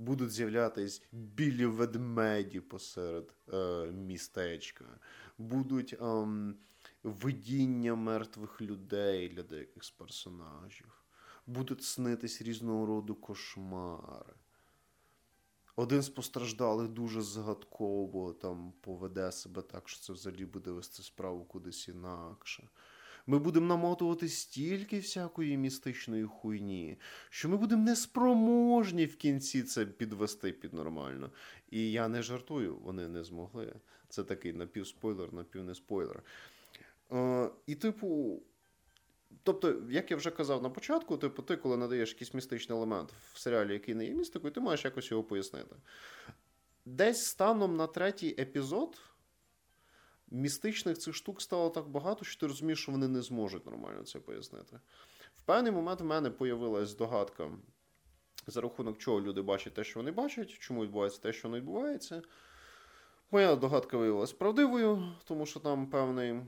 будуть 0.00 0.30
з'являтись 0.30 1.02
білі 1.12 1.66
ведмеді 1.66 2.60
посеред 2.60 3.34
е, 3.52 3.86
містечка, 3.92 4.84
будуть 5.38 5.92
е, 5.92 6.26
видіння 7.02 7.94
мертвих 7.94 8.60
людей 8.60 9.28
для 9.28 9.42
деяких 9.42 9.84
з 9.84 9.90
персонажів, 9.90 11.04
будуть 11.46 11.84
снитись 11.84 12.42
різного 12.42 12.86
роду 12.86 13.14
кошмари. 13.14 14.34
Один 15.76 16.02
з 16.02 16.08
постраждалих 16.08 16.88
дуже 16.88 17.22
загадково 17.22 18.32
там 18.32 18.72
поведе 18.80 19.32
себе 19.32 19.62
так, 19.62 19.88
що 19.88 20.00
це 20.00 20.12
взагалі 20.12 20.46
буде 20.46 20.70
вести 20.70 21.02
справу 21.02 21.44
кудись 21.44 21.88
інакше. 21.88 22.68
Ми 23.26 23.38
будемо 23.38 23.66
намотувати 23.66 24.28
стільки 24.28 24.98
всякої 24.98 25.56
містичної 25.56 26.24
хуйні, 26.24 26.98
що 27.30 27.48
ми 27.48 27.56
будемо 27.56 27.84
неспроможні 27.84 29.06
в 29.06 29.16
кінці 29.16 29.62
це 29.62 29.86
підвести 29.86 30.52
під 30.52 30.74
нормально. 30.74 31.30
І 31.70 31.92
я 31.92 32.08
не 32.08 32.22
жартую, 32.22 32.76
вони 32.76 33.08
не 33.08 33.24
змогли. 33.24 33.74
Це 34.08 34.24
такий 34.24 34.52
напівспойлер, 34.52 35.32
напівнеспойлер. 35.32 36.22
Е, 37.12 37.50
І, 37.66 37.74
типу, 37.74 38.42
Тобто, 39.42 39.82
як 39.90 40.10
я 40.10 40.16
вже 40.16 40.30
казав 40.30 40.62
на 40.62 40.70
початку, 40.70 41.16
типу, 41.16 41.42
ти, 41.42 41.56
коли 41.56 41.76
надаєш 41.76 42.12
якийсь 42.12 42.34
містичний 42.34 42.78
елемент 42.78 43.12
в 43.32 43.38
серіалі, 43.38 43.72
який 43.72 43.94
не 43.94 44.04
є 44.04 44.14
містикою, 44.14 44.52
ти 44.52 44.60
маєш 44.60 44.84
якось 44.84 45.10
його 45.10 45.22
пояснити. 45.22 45.76
Десь 46.84 47.24
станом 47.24 47.76
на 47.76 47.86
третій 47.86 48.34
епізод 48.38 49.00
містичних 50.30 50.98
цих 50.98 51.14
штук 51.14 51.42
стало 51.42 51.70
так 51.70 51.88
багато, 51.88 52.24
що 52.24 52.40
ти 52.40 52.46
розумієш, 52.46 52.82
що 52.82 52.92
вони 52.92 53.08
не 53.08 53.22
зможуть 53.22 53.66
нормально 53.66 54.02
це 54.02 54.18
пояснити. 54.18 54.80
В 55.36 55.42
певний 55.42 55.72
момент 55.72 56.00
в 56.00 56.04
мене 56.04 56.30
появилась 56.30 56.94
догадка, 56.94 57.50
за 58.46 58.60
рахунок 58.60 58.98
чого 58.98 59.20
люди 59.20 59.42
бачать 59.42 59.74
те, 59.74 59.84
що 59.84 60.00
вони 60.00 60.10
бачать, 60.10 60.48
чому 60.48 60.82
відбувається 60.82 61.20
те, 61.20 61.32
що 61.32 61.48
не 61.48 61.56
відбувається. 61.56 62.22
Моя 63.30 63.56
догадка 63.56 63.96
виявилася 63.96 64.34
правдивою, 64.38 65.12
тому 65.24 65.46
що 65.46 65.60
там 65.60 65.86
певний 65.86 66.40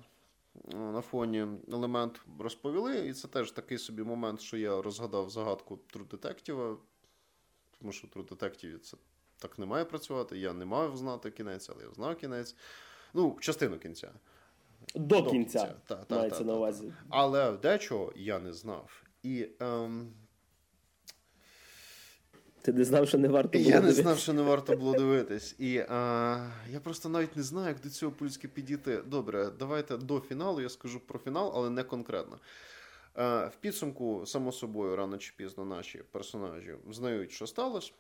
на 0.74 1.00
фоні 1.00 1.46
елемент 1.72 2.20
розповіли, 2.38 3.08
і 3.08 3.12
це 3.12 3.28
теж 3.28 3.52
такий 3.52 3.78
собі 3.78 4.02
момент, 4.02 4.40
що 4.40 4.56
я 4.56 4.82
розгадав 4.82 5.30
загадку 5.30 5.78
True 5.94 6.08
Detective, 6.08 6.76
тому 7.78 7.92
що 7.92 8.08
True 8.08 8.28
Detective 8.28 8.78
це 8.78 8.96
так 9.38 9.58
не 9.58 9.66
має 9.66 9.84
працювати. 9.84 10.38
Я 10.38 10.52
не 10.52 10.64
мав 10.64 10.96
знати 10.96 11.30
кінець, 11.30 11.70
але 11.70 11.84
я 11.84 11.90
знав 11.90 12.16
кінець. 12.16 12.56
Ну, 13.14 13.36
частину 13.40 13.78
кінця. 13.78 14.10
До, 14.94 15.20
До 15.20 15.30
кінця. 15.30 15.58
кінця. 15.58 15.74
Та, 15.86 15.94
та, 15.96 16.16
мається 16.16 16.38
та, 16.38 16.44
на 16.44 16.54
увазі. 16.54 16.92
Але 17.08 17.52
дечого 17.52 18.12
я 18.16 18.38
не 18.38 18.52
знав. 18.52 19.02
І 19.22 19.48
ем, 19.60 20.12
ти 22.62 22.72
не 22.72 22.84
знав, 22.84 23.08
що 23.08 23.18
не 23.18 23.28
варто 23.28 23.58
було 23.58 23.70
Я 23.70 23.76
дивитись. 23.80 23.96
не 23.96 24.02
знав, 24.02 24.18
що 24.18 24.32
не 24.32 24.42
варто 24.42 24.76
було 24.76 24.92
дивитись. 24.92 25.54
І 25.58 25.78
а, 25.88 26.50
я 26.70 26.80
просто 26.80 27.08
навіть 27.08 27.36
не 27.36 27.42
знаю, 27.42 27.68
як 27.68 27.80
до 27.80 27.90
цього 27.90 28.12
по-людськи 28.12 28.48
підійти. 28.48 29.02
Добре, 29.02 29.50
давайте 29.58 29.96
до 29.96 30.20
фіналу. 30.20 30.60
Я 30.60 30.68
скажу 30.68 31.00
про 31.00 31.18
фінал, 31.18 31.52
але 31.54 31.70
не 31.70 31.82
конкретно. 31.84 32.38
А, 33.14 33.46
в 33.46 33.56
підсумку, 33.56 34.26
само 34.26 34.52
собою, 34.52 34.96
рано 34.96 35.18
чи 35.18 35.32
пізно 35.36 35.64
наші 35.64 35.98
персонажі 36.10 36.74
знають, 36.90 37.32
що 37.32 37.46
сталося. 37.46 37.92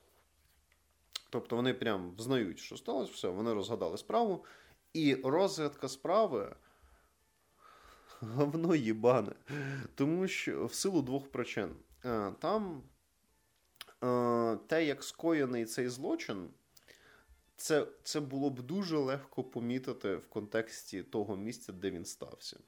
Тобто 1.30 1.56
вони 1.56 1.74
прям 1.74 2.14
знають, 2.18 2.58
що 2.58 2.76
сталося, 2.76 3.12
все, 3.14 3.28
вони 3.28 3.54
розгадали 3.54 3.98
справу. 3.98 4.44
І 4.92 5.14
розгадка 5.14 5.88
справи. 5.88 6.56
Говно 8.20 8.74
їбане. 8.74 9.32
Тому 9.94 10.28
що 10.28 10.66
в 10.66 10.74
силу 10.74 11.02
двох 11.02 11.30
причин. 11.30 11.70
Там 12.38 12.82
Е, 14.02 14.56
те, 14.66 14.84
як 14.84 15.04
скоєний 15.04 15.64
цей 15.64 15.88
злочин, 15.88 16.48
це, 17.56 17.86
це 18.02 18.20
було 18.20 18.50
б 18.50 18.62
дуже 18.62 18.96
легко 18.96 19.44
помітити 19.44 20.16
в 20.16 20.26
контексті 20.28 21.02
того 21.02 21.36
місця, 21.36 21.72
де 21.72 21.90
він 21.90 22.04
стався. 22.04 22.58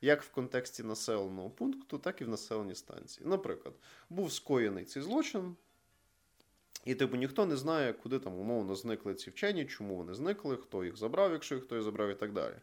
Як 0.00 0.22
в 0.22 0.30
контексті 0.30 0.82
населеного 0.82 1.50
пункту, 1.50 1.98
так 1.98 2.20
і 2.20 2.24
в 2.24 2.28
населеній 2.28 2.74
станції. 2.74 3.26
Наприклад, 3.26 3.74
був 4.10 4.32
скоєний 4.32 4.84
цей 4.84 5.02
злочин, 5.02 5.56
і 6.84 6.94
типу 6.94 7.16
ніхто 7.16 7.46
не 7.46 7.56
знає, 7.56 7.92
куди 7.92 8.18
там 8.18 8.38
умовно 8.38 8.74
зникли 8.74 9.14
ці 9.14 9.30
вчені, 9.30 9.66
чому 9.66 9.96
вони 9.96 10.14
зникли, 10.14 10.56
хто 10.56 10.84
їх 10.84 10.96
забрав, 10.96 11.32
якщо 11.32 11.54
їх 11.54 11.64
хтось 11.64 11.84
забрав, 11.84 12.10
і 12.10 12.14
так 12.14 12.32
далі. 12.32 12.54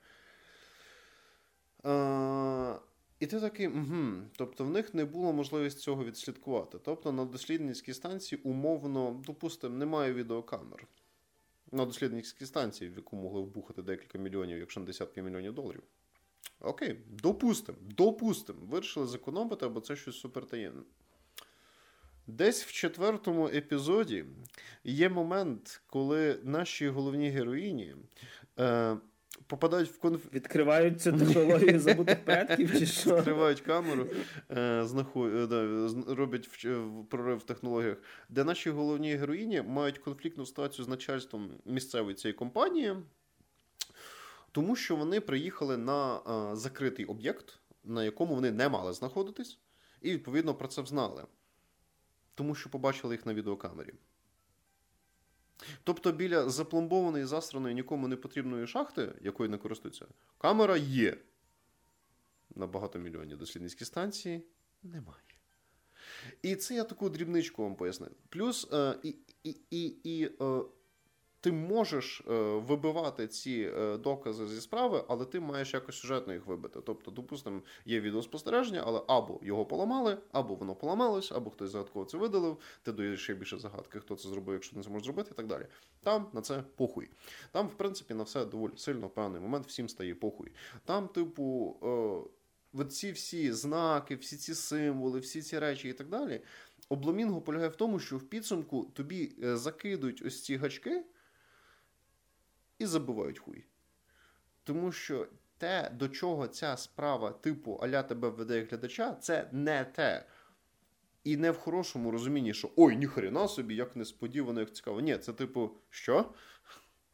Е, 1.86 2.80
і 3.20 3.28
ти 3.28 3.40
такий, 3.40 3.68
угу. 3.68 4.22
тобто 4.38 4.66
в 4.66 4.70
них 4.70 4.94
не 4.94 5.06
було 5.06 5.34
можливості 5.34 5.82
цього 5.82 6.06
відслідкувати. 6.06 6.78
Тобто 6.86 7.12
на 7.12 7.26
дослідницькій 7.26 7.94
станції 7.94 8.41
умовно, 8.44 9.22
допустимо, 9.28 9.78
немає 9.78 10.14
відеокамер. 10.14 10.88
На 11.72 11.86
дослідницькій 11.86 12.46
станції, 12.46 12.90
в 12.90 12.96
яку 12.96 13.16
могли 13.16 13.41
вбухати 13.41 13.82
декілька 13.82 14.18
мільйонів, 14.18 14.58
якщо 14.58 14.80
не 14.80 14.86
десятки 14.86 15.22
мільйонів 15.22 15.54
доларів. 15.54 15.84
Окей, 16.60 17.00
допустимо, 17.08 17.78
допустимо. 17.82 18.60
Вирішили 18.66 19.08
зекономити, 19.08 19.66
або 19.66 19.82
це 19.82 19.96
щось 19.96 20.20
супертаємне. 20.20 20.82
Десь 22.30 22.64
в 22.64 22.72
четвертому 22.72 23.47
епізоді 23.47 24.26
є 24.84 25.10
момент, 25.10 25.81
коли 25.88 26.39
наші 26.43 26.89
головні 26.89 27.30
героїні. 27.30 27.95
Е, 28.60 28.97
попадають 29.47 29.89
в 29.89 29.99
конф... 29.99 30.34
Відкривають 30.34 31.01
цю 31.01 31.14
технологію 31.14 31.80
забутих 31.80 32.26
предків, 32.26 32.80
чи 32.80 32.85
що? 32.85 33.15
Відкривають 33.15 33.61
камеру, 33.61 34.07
е, 34.51 34.84
знаху... 34.85 35.27
Е, 35.27 35.47
да, 35.47 35.88
роблять 36.07 36.47
в... 36.47 37.03
прорив 37.10 37.38
в 37.38 37.43
технологіях, 37.43 37.97
де 38.30 38.43
наші 38.43 38.69
головні 38.69 39.15
героїні 39.15 39.61
мають 39.61 39.97
конфліктну 39.97 40.45
ситуацію 40.45 40.85
з 40.85 40.88
начальством 40.88 41.51
місцевої 41.65 42.15
цієї 42.15 42.34
компанії, 42.34 42.95
тому 44.51 44.76
що 44.76 44.95
вони 44.95 45.22
приїхали 45.22 45.77
на 45.77 46.18
е, 46.18 46.56
закритий 46.56 47.06
об'єкт, 47.06 47.60
на 47.84 48.03
якому 48.03 48.35
вони 48.35 48.51
не 48.51 48.69
мали 48.69 48.93
знаходитись, 48.93 49.60
і 50.01 50.11
відповідно 50.11 50.53
про 50.53 50.68
це 50.68 50.85
знали. 50.85 51.26
Тому 52.40 52.56
що 52.56 52.70
побачили 52.70 53.16
їх 53.16 53.26
на 53.26 53.34
відеокамері. 53.34 53.94
Тобто 55.84 56.11
біля 56.11 56.49
запломбованої, 56.49 57.26
засраної, 57.26 57.76
нікому 57.76 58.07
не 58.07 58.16
потрібної 58.16 58.68
шахти, 58.68 59.14
якою 59.22 59.49
не 59.49 59.57
користуються, 59.57 60.06
камера 60.38 60.78
є. 60.78 61.18
На 62.56 62.68
багатомільйонні 62.68 63.36
дослідницькі 63.36 63.86
станції 63.86 64.44
немає. 64.84 65.24
І 66.41 66.56
це 66.56 66.76
я 66.76 66.84
таку 66.84 67.10
дрібничку 67.10 67.64
вам 67.64 67.76
пояснив. 67.76 68.11
Плюс 68.30 68.68
е, 68.74 68.95
і, 69.03 69.16
і, 69.44 69.56
і, 69.70 69.86
і 69.86 70.26
е, 70.41 70.61
ти 71.41 71.52
можеш 71.52 72.22
е, 72.22 72.34
вибивати 72.57 73.28
ці 73.28 73.72
е, 73.78 73.98
докази 73.98 74.48
зі 74.48 74.61
справи, 74.61 75.03
але 75.07 75.26
ти 75.26 75.40
маєш 75.40 75.74
якось 75.74 75.95
сюжетно 75.95 76.34
їх 76.34 76.45
вибити. 76.45 76.80
Тобто, 76.86 77.11
допустимо, 77.11 77.61
є 77.86 77.99
відеоспостереження, 77.99 78.84
але 78.86 79.02
або 79.07 79.40
його 79.44 79.66
поламали, 79.66 80.18
або 80.32 80.56
воно 80.56 80.76
поламалось, 80.76 81.32
або 81.32 81.49
хтось 81.49 81.72
загадково 81.72 82.06
це 82.06 82.18
видалив, 82.18 82.57
ти 82.84 82.91
даєш 82.91 83.24
ще 83.24 83.34
більше 83.34 83.57
загадки, 83.57 83.99
хто 83.99 84.16
це 84.16 84.30
зробив, 84.30 84.53
якщо 84.53 84.78
не 84.78 84.84
зможе 84.84 85.06
зробити, 85.06 85.30
і 85.34 85.36
так 85.36 85.48
далі. 85.48 85.66
Там 86.03 86.28
на 86.34 86.41
це 86.41 86.64
похуй. 86.76 87.10
Там, 87.52 87.68
в 87.68 87.74
принципі, 87.74 88.14
на 88.14 88.24
все 88.24 88.45
доволі 88.45 88.74
сильно 88.76 89.07
в 89.07 89.14
певний 89.14 89.41
момент 89.41 89.68
всім 89.68 89.90
стає 89.90 90.16
похуй. 90.16 90.52
Там, 90.86 91.07
типу, 91.07 91.76
е, 92.80 92.86
ці 92.86 93.11
всі 93.11 93.52
знаки, 93.52 94.16
всі 94.16 94.38
ці 94.38 94.56
символи, 94.56 95.20
всі 95.20 95.41
ці 95.41 95.60
речі 95.60 95.90
і 95.90 95.94
так 95.94 96.10
далі. 96.10 96.41
Обломінго 96.90 97.41
полягає 97.41 97.70
в 97.70 97.76
тому, 97.76 97.99
що 97.99 98.18
в 98.18 98.24
підсумку 98.24 98.91
тобі 98.94 99.36
закидують 99.40 100.24
ось 100.26 100.44
ці 100.44 100.56
гачки 100.56 101.03
і 102.80 102.85
забувають 102.85 103.39
хуй. 103.39 103.65
Тому 104.64 104.91
що 104.91 105.27
те, 105.57 105.91
до 105.93 106.10
чого 106.10 106.47
ця 106.47 106.77
справа, 106.77 107.31
типу 107.31 107.80
Аля 107.81 108.03
тебе 108.03 108.30
веде 108.30 108.68
глядача, 108.69 109.14
це 109.14 109.49
не 109.51 109.85
те. 109.85 110.26
І 111.23 111.38
не 111.38 111.51
в 111.51 111.57
хорошому 111.57 112.11
розумінні, 112.11 112.53
що 112.53 112.72
ой, 112.76 112.95
ніхрена 112.95 113.47
собі, 113.47 113.76
як 113.76 113.95
несподівано, 113.95 114.60
як 114.60 114.73
цікаво. 114.73 115.01
Ні, 115.01 115.18
це 115.18 115.34
типу, 115.34 115.72
що? 115.89 116.34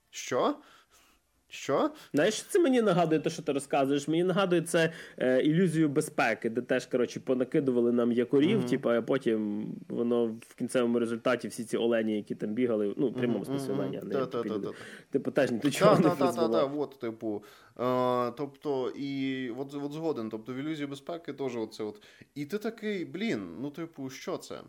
Що? 0.10 0.62
Що? 1.48 1.92
Знаєш, 2.14 2.44
це 2.44 2.60
мені 2.60 2.82
нагадує 2.82 3.22
те, 3.22 3.30
що 3.30 3.42
ти 3.42 3.52
розказуєш. 3.52 4.08
Мені 4.08 4.24
нагадує 4.24 4.62
це 4.62 4.94
е, 5.18 5.42
ілюзію 5.42 5.90
безпеки, 5.90 6.50
де 6.50 6.62
теж 6.62 6.86
коротше, 6.86 7.20
понакидували 7.20 7.92
нам 7.92 8.12
якорів, 8.12 8.60
mm-hmm. 8.60 8.70
типу, 8.70 8.90
а 8.90 9.02
потім 9.02 9.68
воно 9.90 10.26
в 10.26 10.56
кінцевому 10.56 11.00
результаті 11.00 11.48
всі 11.48 11.64
ці 11.64 11.78
олені, 11.78 12.16
які 12.16 12.36
там 12.36 12.50
бігали, 12.50 12.94
ну, 12.98 13.08
в 13.08 13.14
прямому 13.14 13.46
смислі 13.46 13.72
олені, 13.72 14.00
а 14.02 14.06
не 14.06 14.14
Типу, 15.10 15.32
теж 15.32 15.52
ні 15.52 15.58
до 15.58 15.72
чого 15.72 16.00
не 16.00 16.10
призвело. 16.10 16.72
от, 16.78 17.00
типу. 17.00 17.44
А, 17.76 18.32
тобто, 18.38 18.90
і 18.90 19.50
от, 19.50 19.74
от 19.74 19.92
згоден, 19.92 20.30
тобто 20.30 20.54
в 20.54 20.56
ілюзії 20.56 20.88
безпеки 20.88 21.34
теж 21.34 21.58
оце 21.58 21.84
от. 21.84 22.04
І 22.36 22.46
ти 22.46 22.58
такий, 22.58 23.06
блін, 23.06 23.56
ну, 23.62 23.72
типу, 23.72 24.10
що 24.10 24.38
це? 24.38 24.62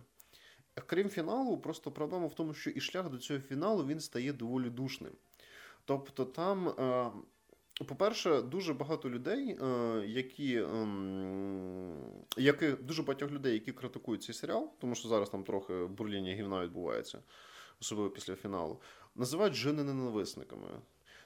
Крім 0.86 1.08
фіналу, 1.08 1.58
просто 1.58 1.90
проблема 1.90 2.26
в 2.26 2.34
тому, 2.34 2.54
що 2.54 2.70
і 2.70 2.80
шлях 2.80 3.10
до 3.10 3.18
цього 3.18 3.40
фіналу 3.40 3.86
він 3.86 4.00
стає 4.00 4.32
доволі 4.32 4.70
душним. 4.70 5.12
Тобто 5.86 6.24
там. 6.24 6.68
Е, 6.68 7.10
по-перше, 7.84 8.42
дуже 8.42 8.74
багато 8.74 9.10
людей, 9.10 9.58
е, 9.62 10.04
які 10.06 10.56
ем, 10.56 11.92
які 12.36 12.70
дуже 12.70 13.02
багатьох 13.02 13.30
людей, 13.30 13.52
які 13.52 13.72
критикують 13.72 14.22
цей 14.22 14.34
серіал, 14.34 14.70
тому 14.78 14.94
що 14.94 15.08
зараз 15.08 15.30
там 15.30 15.44
трохи 15.44 15.74
бурління 15.86 16.32
гівна 16.32 16.64
відбувається. 16.64 17.18
особливо 17.80 18.10
після 18.10 18.34
фіналу, 18.34 18.80
називають 19.14 19.54
жени 19.54 19.84
ненависниками. 19.84 20.68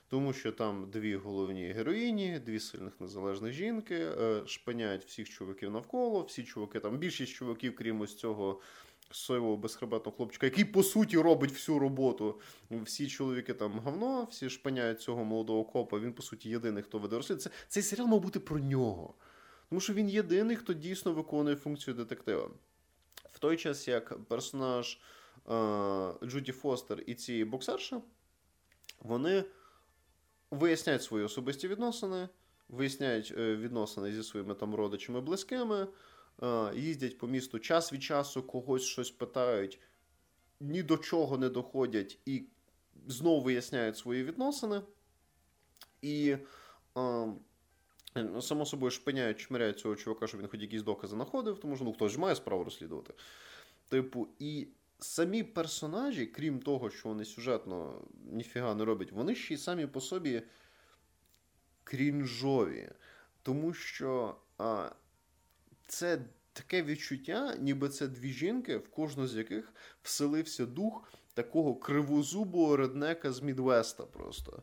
Тому 0.09 0.33
що 0.33 0.53
там 0.53 0.91
дві 0.91 1.17
головні 1.17 1.67
героїні, 1.67 2.39
дві 2.39 2.61
сильних 2.61 3.01
незалежних 3.01 3.53
жінки, 3.53 3.95
е, 3.95 4.43
шпиняють 4.47 5.05
всіх 5.05 5.29
чуваків 5.29 5.71
навколо, 5.71 6.23
всі 6.23 6.45
чуваки, 6.45 6.81
там 6.81 6.99
більшість 6.99 7.33
чуваків, 7.33 7.75
крім 7.75 8.01
ось 8.01 8.15
цього 8.15 8.61
соєвого 9.11 9.57
безхребетного 9.57 10.17
хлопчика, 10.17 10.47
який 10.47 10.65
по 10.65 10.83
суті 10.83 11.19
робить 11.19 11.53
всю 11.53 11.79
роботу. 11.79 12.41
Всі 12.71 13.09
чоловіки 13.09 13.55
там 13.55 13.79
говно, 13.79 14.29
всі 14.31 14.51
шпиняють 14.51 15.01
цього 15.01 15.25
молодого 15.25 15.65
копа. 15.65 15.99
Він, 15.99 16.13
по 16.13 16.23
суті, 16.23 16.49
єдиний, 16.49 16.83
хто 16.83 16.99
веде 16.99 17.17
розслідування. 17.17 17.43
Це, 17.43 17.51
Цей 17.69 17.83
серіал 17.83 18.09
мав 18.09 18.21
бути 18.21 18.41
про 18.41 18.59
нього. 18.59 19.15
Тому 19.69 19.81
що 19.81 19.93
він 19.93 20.09
єдиний, 20.09 20.57
хто 20.57 20.73
дійсно 20.73 21.13
виконує 21.13 21.57
функцію 21.57 21.95
детектива. 21.95 22.51
В 23.33 23.39
той 23.39 23.57
час, 23.57 23.89
як 23.89 24.25
персонаж 24.25 24.99
е, 25.51 26.13
Джуді 26.25 26.53
Фостер 26.53 27.03
і 27.07 27.15
ці 27.15 27.45
боксерші, 27.45 27.97
вони 29.01 29.45
виясняють 30.51 31.03
свої 31.03 31.25
особисті 31.25 31.69
відносини, 31.69 32.29
виясняють 32.69 33.35
е, 33.39 33.57
відносини 33.57 34.13
зі 34.13 34.23
своїми 34.23 34.55
там 34.55 34.75
родичами 34.75 35.21
близькими, 35.21 35.87
їздять 36.75 37.19
по 37.19 37.27
місту 37.27 37.59
час 37.59 37.93
від 37.93 38.03
часу, 38.03 38.43
когось 38.43 38.83
щось 38.83 39.11
питають, 39.11 39.81
ні 40.61 40.83
до 40.83 40.97
чого 40.97 41.39
не 41.39 41.49
доходять 41.49 42.19
і 42.27 42.45
знову 43.07 43.41
виясняють 43.41 43.97
свої 43.97 44.25
відносини. 44.25 44.83
І, 46.03 46.37
е, 46.97 48.41
само 48.41 48.67
собою, 48.67 48.91
шпиняють, 48.91 49.41
чмиряють 49.41 49.79
цього 49.79 49.97
чувака, 49.97 50.27
щоб 50.27 50.41
він 50.41 50.49
хоч 50.49 50.61
якісь 50.61 50.83
докази 50.83 51.15
знаходив, 51.15 51.59
тому 51.59 51.77
що 51.77 51.85
ну, 51.85 51.93
хтось 51.93 52.13
ж 52.13 52.21
має 52.21 52.37
справу 52.37 52.65
розслідувати. 52.65 53.15
Типу, 53.89 54.29
і 54.39 54.69
самі 54.99 55.43
персонажі, 55.43 56.27
крім 56.27 56.61
того, 56.61 56.91
що 56.91 57.09
вони 57.09 57.25
сюжетно 57.25 58.03
ніфіга 58.33 58.75
не 58.75 58.85
роблять, 58.85 59.13
вони 59.13 59.35
ще 59.35 59.55
й 59.55 59.59
самі 59.59 59.87
по 59.87 60.01
собі 60.01 60.43
крінжові. 61.85 62.91
Тому 63.43 63.73
що 63.73 64.37
а, 64.59 64.91
це 65.91 66.19
таке 66.53 66.83
відчуття, 66.83 67.57
ніби 67.59 67.89
це 67.89 68.09
дві 68.09 68.33
жінки, 68.33 68.77
в 68.77 68.89
кожну 68.89 69.27
з 69.27 69.37
яких 69.37 69.73
вселився 70.03 70.67
дух 70.67 71.13
такого 71.35 71.75
кривозубого 71.75 72.77
реднека 72.77 73.33
з 73.33 73.43
Мідвеста 73.43 74.05
просто. 74.05 74.63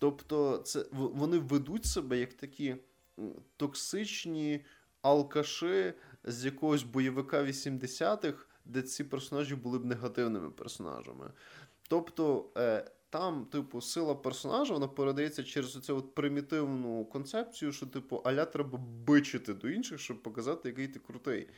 Тобто, 0.00 0.58
це 0.58 0.84
вони 0.92 1.38
ведуть 1.38 1.84
себе 1.84 2.18
як 2.18 2.34
такі 2.34 2.76
токсичні 3.56 4.64
алкаши 5.02 5.94
з 6.24 6.44
якогось 6.44 6.82
бойовика 6.82 7.42
80-х, 7.42 8.46
де 8.64 8.82
ці 8.82 9.04
персонажі 9.04 9.54
були 9.54 9.78
б 9.78 9.84
негативними 9.84 10.50
персонажами. 10.50 11.30
Тобто 11.88 12.50
е, 12.56 12.90
там, 13.12 13.44
типу, 13.44 13.80
сила 13.80 14.14
персонажа 14.14 14.74
вона 14.74 14.88
передається 14.88 15.44
через 15.44 15.76
оцю 15.76 15.96
от 15.96 16.14
примітивну 16.14 17.04
концепцію, 17.04 17.72
що, 17.72 17.86
типу, 17.86 18.16
аля 18.16 18.44
треба 18.44 18.78
бичити 18.78 19.54
до 19.54 19.68
інших, 19.68 20.00
щоб 20.00 20.22
показати, 20.22 20.68
який 20.68 20.88
ти 20.88 20.98
крутий. 20.98 21.48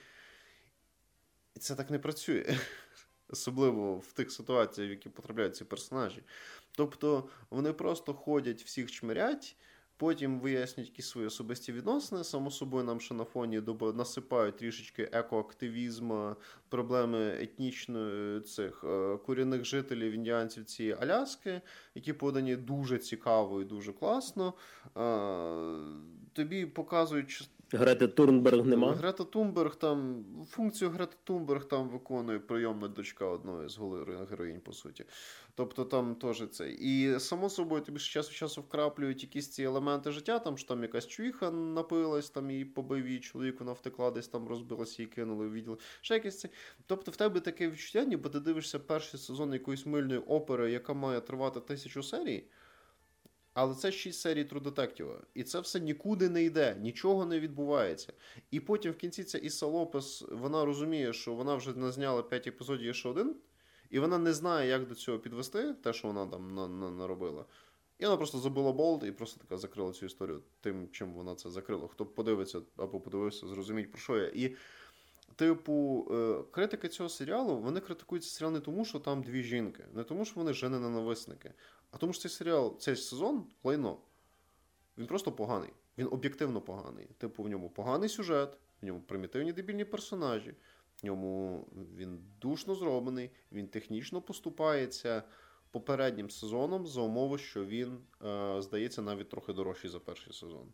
І 1.55 1.59
це 1.59 1.75
так 1.75 1.91
не 1.91 1.99
працює. 1.99 2.59
Особливо 3.29 3.99
в 3.99 4.13
тих 4.13 4.33
ситуаціях, 4.33 4.91
в 4.91 4.91
які 4.91 5.09
потрапляють 5.09 5.57
ці 5.57 5.65
персонажі. 5.65 6.23
Тобто 6.73 7.29
вони 7.51 7.73
просто 7.73 8.15
ходять, 8.15 8.63
всіх 8.63 8.91
чмирять. 8.91 9.57
Потім 9.97 10.41
вияснюють 10.41 10.91
якісь 10.91 11.09
свої 11.09 11.27
особисті 11.27 11.73
відносини. 11.73 12.25
Само 12.25 12.51
собою 12.51 12.85
нам 12.85 13.01
ще 13.01 13.15
на 13.15 13.25
фоні 13.25 13.63
насипають 13.95 14.57
трішечки 14.57 15.09
екоактивізму, 15.13 16.37
проблеми 16.69 17.37
етнічної 17.41 18.41
цих 18.41 18.85
е, 18.85 19.17
корінних 19.17 19.65
жителів 19.65 20.13
індіанців 20.13 20.65
цієї 20.65 20.97
Аляски, 21.01 21.61
які 21.95 22.13
подані 22.13 22.57
дуже 22.57 22.99
цікаво 22.99 23.61
і 23.61 23.65
дуже 23.65 23.93
класно. 23.93 24.55
Тобі 26.33 26.67
показують 26.67 27.49
Грети 27.73 28.09
Турнберг 28.09 28.67
нема. 28.67 28.93
Грета 28.93 29.25
Тунберг 29.25 29.77
там 29.77 30.25
функцію 30.51 30.91
Грета 30.91 31.17
Тунберг 31.25 31.65
там 31.65 31.89
виконує 31.89 32.39
прийомна 32.39 32.89
дочка 32.89 33.27
одної 33.27 33.69
з 33.69 33.79
героїнь, 34.31 34.61
по 34.61 34.73
суті. 34.73 35.05
Тобто 35.55 35.85
там 35.85 36.15
теж 36.15 36.49
це. 36.51 36.71
І 36.71 37.21
само 37.21 37.51
собою 37.51 37.83
тобі 37.83 37.99
ж 37.99 38.11
час 38.11 38.31
часу 38.31 38.61
вкраплюють 38.61 39.23
якісь 39.23 39.51
ці 39.51 39.63
елементи 39.63 40.11
життя, 40.11 40.39
там 40.39 40.59
що 40.59 40.69
там 40.69 40.83
якась 40.83 41.07
чуїха 41.07 41.51
напилась, 41.51 42.31
там 42.31 42.51
її 42.51 42.65
побив 42.65 43.07
її 43.07 43.21
чоловік, 43.21 43.61
вона 43.61 43.73
втекла, 43.73 44.11
десь 44.11 44.29
там 44.29 44.49
розбилася, 44.49 45.03
її 45.03 45.13
кинули, 45.13 45.49
відділи. 45.49 45.77
Ще 46.01 46.15
якесь 46.15 46.41
це. 46.41 46.49
Тобто 46.87 47.11
в 47.11 47.17
тебе 47.17 47.41
таке 47.41 47.71
відчуття, 47.71 48.05
ніби 48.05 48.31
ти 48.31 48.41
дивишся 48.41 48.79
перший 48.79 49.21
сезон 49.21 49.53
якоїсь 49.53 49.87
мильної 49.87 50.21
опери, 50.21 50.73
яка 50.73 50.95
має 50.95 51.21
тривати 51.21 51.61
тисячу 51.61 52.03
серій. 52.03 52.45
Але 53.55 53.75
це 53.75 53.93
шість 53.93 54.21
серій 54.21 54.45
True 54.45 55.21
І 55.35 55.43
це 55.43 55.61
все 55.61 55.81
нікуди 55.81 56.29
не 56.29 56.43
йде, 56.43 56.77
нічого 56.81 57.27
не 57.27 57.41
відбувається. 57.41 58.13
І 58.51 58.61
потім 58.61 58.93
в 58.93 58.97
кінці 58.97 59.25
ця 59.25 59.39
Іса 59.39 59.67
Лопес 59.67 60.25
вона 60.33 60.65
розуміє, 60.65 61.13
що 61.13 61.35
вона 61.35 61.55
вже 61.55 61.75
не 61.75 61.93
зняла 61.93 62.23
5 62.23 62.47
епізодів, 62.47 62.87
є 62.87 62.95
ще 62.95 63.09
один, 63.09 63.37
і 63.91 63.99
вона 63.99 64.19
не 64.19 64.33
знає, 64.33 64.69
як 64.69 64.89
до 64.89 64.95
цього 64.95 65.19
підвести, 65.19 65.75
те, 65.75 65.93
що 65.93 66.09
вона 66.09 66.27
там 66.27 66.55
на, 66.55 66.69
на, 66.69 66.91
наробила. 66.91 67.45
І 67.99 68.05
вона 68.05 68.17
просто 68.17 68.39
забула 68.39 68.73
болт 68.73 69.05
і 69.05 69.13
просто 69.13 69.41
така 69.41 69.57
закрила 69.57 69.93
цю 69.93 70.07
історію 70.07 70.43
тим, 70.61 70.89
чим 70.93 71.13
вона 71.13 71.35
це 71.35 71.51
закрила. 71.51 71.89
Хто 71.89 72.07
подивиться 72.07 72.61
або 72.77 73.01
подивився, 73.01 73.47
зрозуміть, 73.47 73.91
про 73.91 74.01
що 74.01 74.19
я. 74.19 74.29
І 74.35 74.57
Типу, 75.37 76.09
е, 76.11 76.43
критики 76.51 76.89
цього 76.89 77.09
серіалу 77.09 77.59
вони 77.59 77.81
критикують 77.81 78.25
серіал 78.25 78.53
не 78.53 78.61
тому, 78.61 78.85
що 78.85 78.99
там 78.99 79.23
дві 79.23 79.43
жінки, 79.43 79.85
не 79.95 80.05
тому, 80.05 80.25
що 80.25 80.35
вони 80.41 80.53
жени 80.53 80.79
ненависники, 80.79 81.53
а 81.95 81.97
тому, 81.97 82.13
що 82.13 82.23
цей 82.23 82.31
серіал, 82.31 82.79
цей 82.79 82.97
сезон 82.97 83.47
лайно. 83.65 83.99
Він 84.99 85.07
просто 85.07 85.33
поганий. 85.33 85.71
Він 85.99 86.09
об'єктивно 86.11 86.61
поганий. 86.61 87.09
Типу, 87.19 87.43
в 87.43 87.49
ньому 87.49 87.71
поганий 87.71 88.09
сюжет, 88.09 88.59
в 88.83 88.87
ньому 88.87 89.01
примітивні 89.01 89.53
дебільні 89.53 89.85
персонажі, 89.85 90.55
в 91.03 91.07
ньому 91.07 91.67
він 91.97 92.19
душно 92.41 92.75
зроблений, 92.75 93.31
він 93.53 93.69
технічно 93.69 94.23
поступається 94.23 95.23
попереднім 95.71 96.31
сезоном 96.31 96.87
за 96.87 97.01
умови, 97.01 97.39
що 97.39 97.65
він, 97.65 97.99
е, 98.25 98.63
здається, 98.63 99.03
навіть 99.03 99.29
трохи 99.29 99.53
дорожчий 99.53 99.91
за 99.91 100.01
перший 100.01 100.33
сезон. 100.33 100.73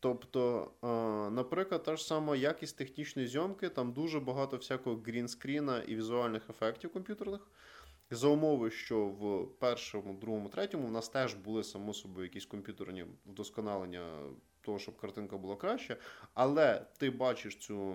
Тобто, 0.00 0.70
наприклад, 1.32 1.82
та 1.82 1.96
ж 1.96 2.06
сама 2.06 2.36
якість 2.36 2.76
технічної 2.76 3.28
зйомки, 3.28 3.68
там 3.68 3.92
дуже 3.92 4.20
багато 4.20 4.56
всякого 4.56 4.96
грінскріна 4.96 5.82
і 5.82 5.94
візуальних 5.94 6.50
ефектів 6.50 6.92
комп'ютерних. 6.92 7.40
За 8.14 8.28
умови, 8.28 8.70
що 8.70 9.06
в 9.06 9.46
першому, 9.58 10.14
другому, 10.14 10.48
третьому 10.48 10.86
в 10.86 10.92
нас 10.92 11.08
теж 11.08 11.34
були 11.34 11.64
само 11.64 11.94
собою 11.94 12.26
якісь 12.26 12.46
комп'ютерні 12.46 13.04
вдосконалення 13.26 14.18
того, 14.60 14.78
щоб 14.78 14.96
картинка 14.96 15.36
була 15.36 15.56
краща. 15.56 15.96
Але 16.34 16.86
ти 16.98 17.10
бачиш 17.10 17.56
цю, 17.56 17.94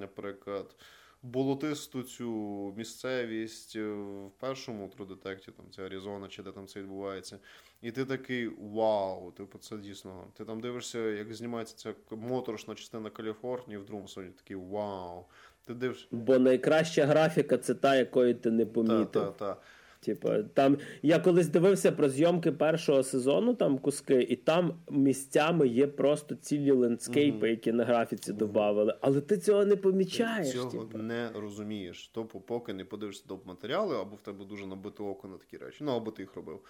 наприклад, 0.00 0.76
болотисту 1.22 2.02
цю 2.02 2.30
місцевість 2.76 3.76
в 3.76 4.30
першому 4.38 4.86
Detective, 4.98 5.52
там 5.52 5.70
це 5.70 5.86
Аризона, 5.86 6.28
чи 6.28 6.42
де 6.42 6.52
там 6.52 6.66
це 6.66 6.80
відбувається. 6.80 7.38
І 7.82 7.92
ти 7.92 8.04
такий 8.04 8.48
вау, 8.48 9.30
типу, 9.30 9.58
це 9.58 9.76
дійсно. 9.76 10.26
Ти 10.34 10.44
там 10.44 10.60
дивишся, 10.60 10.98
як 10.98 11.34
знімається 11.34 11.76
ця 11.76 12.16
моторошна 12.16 12.74
частина 12.74 13.10
Каліфорнії 13.10 13.78
в 13.78 13.84
другому 13.84 14.08
сезоні, 14.08 14.30
такий 14.30 14.56
вау. 14.56 15.24
Ти 15.64 15.74
дивишся. 15.74 16.06
Бо 16.10 16.38
найкраща 16.38 17.06
графіка 17.06 17.58
це 17.58 17.74
та, 17.74 17.96
якої 17.96 18.34
ти 18.34 18.50
не 18.50 18.66
помітив. 18.66 19.06
Та, 19.12 19.30
та. 19.30 19.56
Типа, 20.04 20.42
там 20.42 20.78
я 21.02 21.18
колись 21.18 21.48
дивився 21.48 21.92
про 21.92 22.08
зйомки 22.08 22.52
першого 22.52 23.02
сезону, 23.02 23.54
там 23.54 23.78
куски, 23.78 24.22
і 24.22 24.36
там 24.36 24.74
місцями 24.90 25.68
є 25.68 25.86
просто 25.86 26.34
цілі 26.34 26.70
лендскейпи, 26.70 27.46
mm-hmm. 27.46 27.50
які 27.50 27.72
на 27.72 27.84
графіці 27.84 28.32
mm-hmm. 28.32 28.36
додавали. 28.36 28.96
Але 29.00 29.20
ти 29.20 29.38
цього 29.38 29.64
не 29.64 29.76
помічаєш. 29.76 30.46
Ти 30.46 30.52
цього 30.52 30.84
типа. 30.84 30.98
не 30.98 31.30
розумієш. 31.34 32.10
Тобто, 32.14 32.40
поки 32.40 32.72
не 32.72 32.84
подивишся 32.84 33.24
доп 33.28 33.46
матеріали, 33.46 34.00
або 34.00 34.16
в 34.16 34.20
тебе 34.20 34.44
дуже 34.44 34.66
набите 34.66 35.02
око 35.02 35.28
на 35.28 35.38
такі 35.38 35.56
речі. 35.56 35.78
Ну 35.80 35.92
або 35.92 36.10
ти 36.10 36.22
їх 36.22 36.34
робив. 36.36 36.60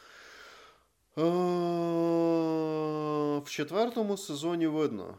В 3.45 3.51
четвертому 3.51 4.17
сезоні 4.17 4.67
видно. 4.67 5.17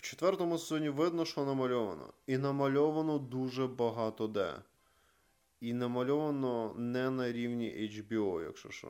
В 0.00 0.02
четвертому 0.02 0.58
сезоні 0.58 0.88
видно, 0.88 1.24
що 1.24 1.44
намальовано. 1.44 2.12
І 2.26 2.38
намальовано 2.38 3.18
дуже 3.18 3.66
багато 3.66 4.26
де. 4.26 4.54
І 5.60 5.72
намальовано 5.72 6.74
не 6.76 7.10
на 7.10 7.32
рівні 7.32 7.90
HBO, 7.92 8.44
якщо 8.44 8.70
що. 8.70 8.88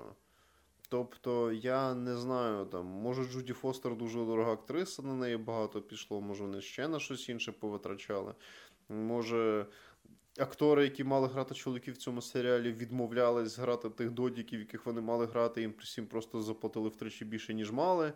Тобто, 0.88 1.52
я 1.52 1.94
не 1.94 2.16
знаю, 2.16 2.64
там, 2.64 2.86
може 2.86 3.24
Джуді 3.24 3.52
Фостер 3.52 3.96
дуже 3.96 4.18
дорога 4.18 4.52
актриса, 4.52 5.02
на 5.02 5.14
неї 5.14 5.36
багато 5.36 5.82
пішло, 5.82 6.20
може 6.20 6.44
вони 6.44 6.60
ще 6.60 6.88
на 6.88 7.00
щось 7.00 7.28
інше 7.28 7.52
повитрачали. 7.52 8.34
Може, 8.88 9.66
актори, 10.38 10.84
які 10.84 11.04
мали 11.04 11.28
грати 11.28 11.54
чоловіків 11.54 11.94
в 11.94 11.96
цьому 11.96 12.22
серіалі, 12.22 12.72
відмовлялись 12.72 13.58
грати 13.58 13.90
тих 13.90 14.10
додіків, 14.10 14.60
яких 14.60 14.86
вони 14.86 15.00
мали 15.00 15.26
грати, 15.26 15.60
їм 15.60 15.74
всім 15.78 16.06
просто 16.06 16.42
заплатили 16.42 16.88
втричі 16.88 17.24
більше, 17.24 17.54
ніж 17.54 17.70
мали. 17.70 18.12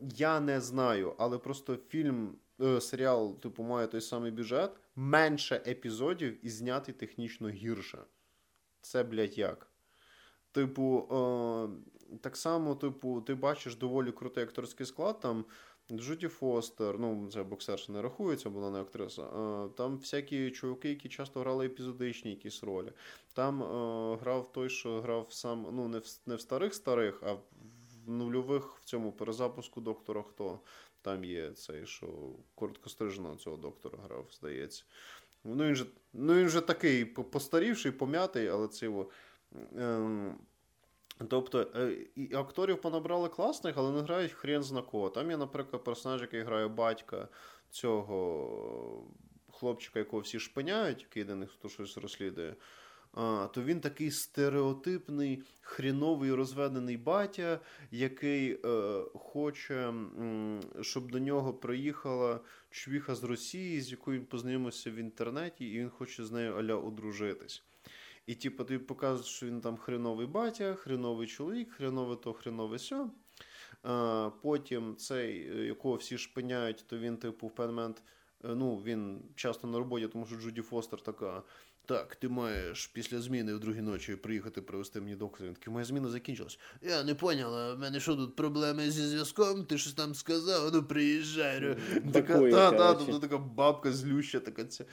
Я 0.00 0.40
не 0.40 0.60
знаю, 0.60 1.14
але 1.18 1.38
просто 1.38 1.76
фільм, 1.76 2.34
е, 2.60 2.80
серіал, 2.80 3.40
типу, 3.40 3.62
має 3.62 3.86
той 3.86 4.00
самий 4.00 4.30
бюджет, 4.30 4.70
менше 4.96 5.62
епізодів 5.66 6.46
і 6.46 6.50
знятий 6.50 6.94
технічно 6.94 7.48
гірше. 7.48 7.98
Це, 8.80 9.04
блядь, 9.04 9.38
як? 9.38 9.70
Типу, 10.52 11.08
е, 11.10 12.16
так 12.20 12.36
само, 12.36 12.74
типу, 12.74 13.20
ти 13.20 13.34
бачиш 13.34 13.76
доволі 13.76 14.12
крутий 14.12 14.44
акторський 14.44 14.86
склад. 14.86 15.20
Там 15.20 15.44
Джуді 15.92 16.28
Фостер, 16.28 16.98
ну, 16.98 17.28
це 17.32 17.42
боксерша 17.42 17.92
не 17.92 18.02
рахується, 18.02 18.50
була 18.50 18.70
не 18.70 18.80
актриса. 18.80 19.22
Е, 19.22 19.68
там 19.76 19.96
всякі 19.98 20.50
чуваки, 20.50 20.88
які 20.88 21.08
часто 21.08 21.40
грали 21.40 21.66
епізодичні 21.66 22.30
якісь 22.30 22.62
ролі. 22.62 22.92
Там 23.32 23.62
е, 23.62 24.16
грав 24.16 24.52
той, 24.52 24.68
що 24.68 25.00
грав 25.00 25.26
сам, 25.32 25.66
ну, 25.72 25.88
не 25.88 25.98
в 25.98 26.04
не 26.26 26.34
в 26.34 26.40
старих-старих, 26.40 27.22
а 27.22 27.32
в 27.32 27.42
нульових 28.08 28.78
в 28.80 28.84
цьому 28.84 29.12
перезапуску 29.12 29.80
доктора 29.80 30.22
Хто. 30.22 30.60
Там 31.02 31.24
є 31.24 31.50
цей, 31.50 31.86
що 31.86 32.06
короткостриженого 32.54 33.36
цього 33.36 33.56
доктора 33.56 33.98
грав, 34.04 34.26
здається. 34.32 34.84
Ну, 35.44 35.64
він 35.66 35.74
же 35.74 35.86
ну, 36.12 36.34
він 36.34 36.48
же 36.48 36.60
такий 36.60 37.04
постарівший, 37.04 37.92
пом'ятий, 37.92 38.48
але 38.48 38.68
це 38.68 38.86
його. 38.86 39.10
Е, 39.76 40.34
Тобто 41.28 41.70
е, 41.76 41.96
і 42.14 42.34
акторів 42.34 42.80
понабрали 42.80 43.28
класних, 43.28 43.74
але 43.76 43.92
не 43.92 44.00
грають 44.00 44.32
хрен 44.32 44.62
зна 44.62 44.82
кого. 44.82 45.10
Там 45.10 45.30
є, 45.30 45.36
наприклад, 45.36 45.84
персонаж, 45.84 46.20
який 46.20 46.42
грає 46.42 46.68
батька 46.68 47.28
цього 47.70 49.04
хлопчика, 49.52 49.98
якого 49.98 50.22
всі 50.22 50.38
шпиняють, 50.38 51.02
який 51.02 51.24
до 51.24 51.36
них 51.36 51.50
хто 51.50 51.68
щось 51.68 51.98
розслідує. 51.98 52.56
То 53.54 53.62
він 53.64 53.80
такий 53.80 54.10
стереотипний, 54.10 55.42
хріновий 55.60 56.32
розведений 56.32 56.96
батя, 56.96 57.60
який 57.90 58.58
е, 58.64 59.02
хоче, 59.14 59.94
щоб 60.80 61.10
до 61.10 61.18
нього 61.18 61.54
приїхала 61.54 62.40
чвіха 62.70 63.14
з 63.14 63.24
Росії, 63.24 63.80
з 63.80 63.90
якою 63.90 64.18
він 64.18 64.26
познайомився 64.26 64.90
в 64.90 64.94
інтернеті, 64.94 65.70
і 65.70 65.78
він 65.78 65.90
хоче 65.90 66.24
з 66.24 66.32
нею 66.32 66.54
аля 66.54 66.74
одружитись. 66.74 67.62
І, 68.26 68.34
типу, 68.34 68.64
тобі 68.64 68.78
показують, 68.78 69.26
що 69.26 69.46
він 69.46 69.60
там 69.60 69.76
хреновий 69.76 70.26
батя, 70.26 70.74
хреновий 70.74 71.26
чоловік, 71.26 71.72
хренове 71.72 72.16
то, 72.16 72.32
хренове 72.32 72.78
сьо. 72.78 73.10
А, 73.82 74.30
Потім 74.42 74.96
цей, 74.96 75.56
якого 75.66 75.94
всі 75.94 76.18
шпиняють, 76.18 76.84
то 76.86 76.98
він, 76.98 77.16
типу, 77.16 77.46
в 77.46 77.54
певний 77.54 77.76
момент, 77.76 78.02
е, 78.44 78.48
ну, 78.54 78.76
він 78.76 79.22
часто 79.34 79.66
на 79.66 79.78
роботі, 79.78 80.08
тому 80.08 80.26
що 80.26 80.36
Джуді 80.36 80.62
Фостер 80.62 81.00
така. 81.00 81.42
Так, 81.88 82.16
ти 82.16 82.28
маєш 82.28 82.86
після 82.86 83.20
зміни 83.20 83.54
в 83.54 83.60
другій 83.60 83.80
ночі 83.80 84.16
приїхати 84.16 84.62
привезти 84.62 85.00
мені 85.00 85.16
доктор. 85.16 85.46
Він 85.46 85.54
такий, 85.54 85.72
моя 85.72 85.84
зміна 85.84 86.08
закінчилась. 86.08 86.58
Я 86.82 87.04
не 87.04 87.14
поняла, 87.14 87.74
в 87.74 87.78
мене 87.78 88.00
що 88.00 88.16
тут 88.16 88.36
проблеми 88.36 88.90
зі 88.90 89.06
зв'язком? 89.06 89.64
Ти 89.64 89.78
щось 89.78 89.92
там 89.92 90.14
сказав, 90.14 90.70
ну 90.72 90.82
приїжджай. 90.82 91.76
Така, 92.12 92.50
та, 92.50 92.70
та, 92.70 92.94
тобто 92.94 93.18
така 93.18 93.38
бабка 93.38 93.92
злюща, 93.92 94.40
така 94.40 94.64
ця. 94.64 94.84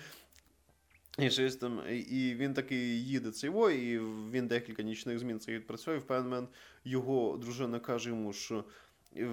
І 1.20 1.30
щось 1.30 1.56
там, 1.56 1.82
і 1.90 2.36
він 2.36 2.54
такий 2.54 3.06
їде 3.06 3.32
цього, 3.32 3.70
і 3.70 4.00
він 4.32 4.48
декілька 4.48 4.84
нічних 4.84 5.20
змін 5.20 5.40
це 5.40 5.52
відпрацює. 5.52 5.98
В 5.98 6.08
певний 6.08 6.30
момент 6.30 6.50
його 6.86 7.38
дружина 7.38 7.80
каже 7.80 8.10
йому, 8.10 8.34
що 8.34 8.64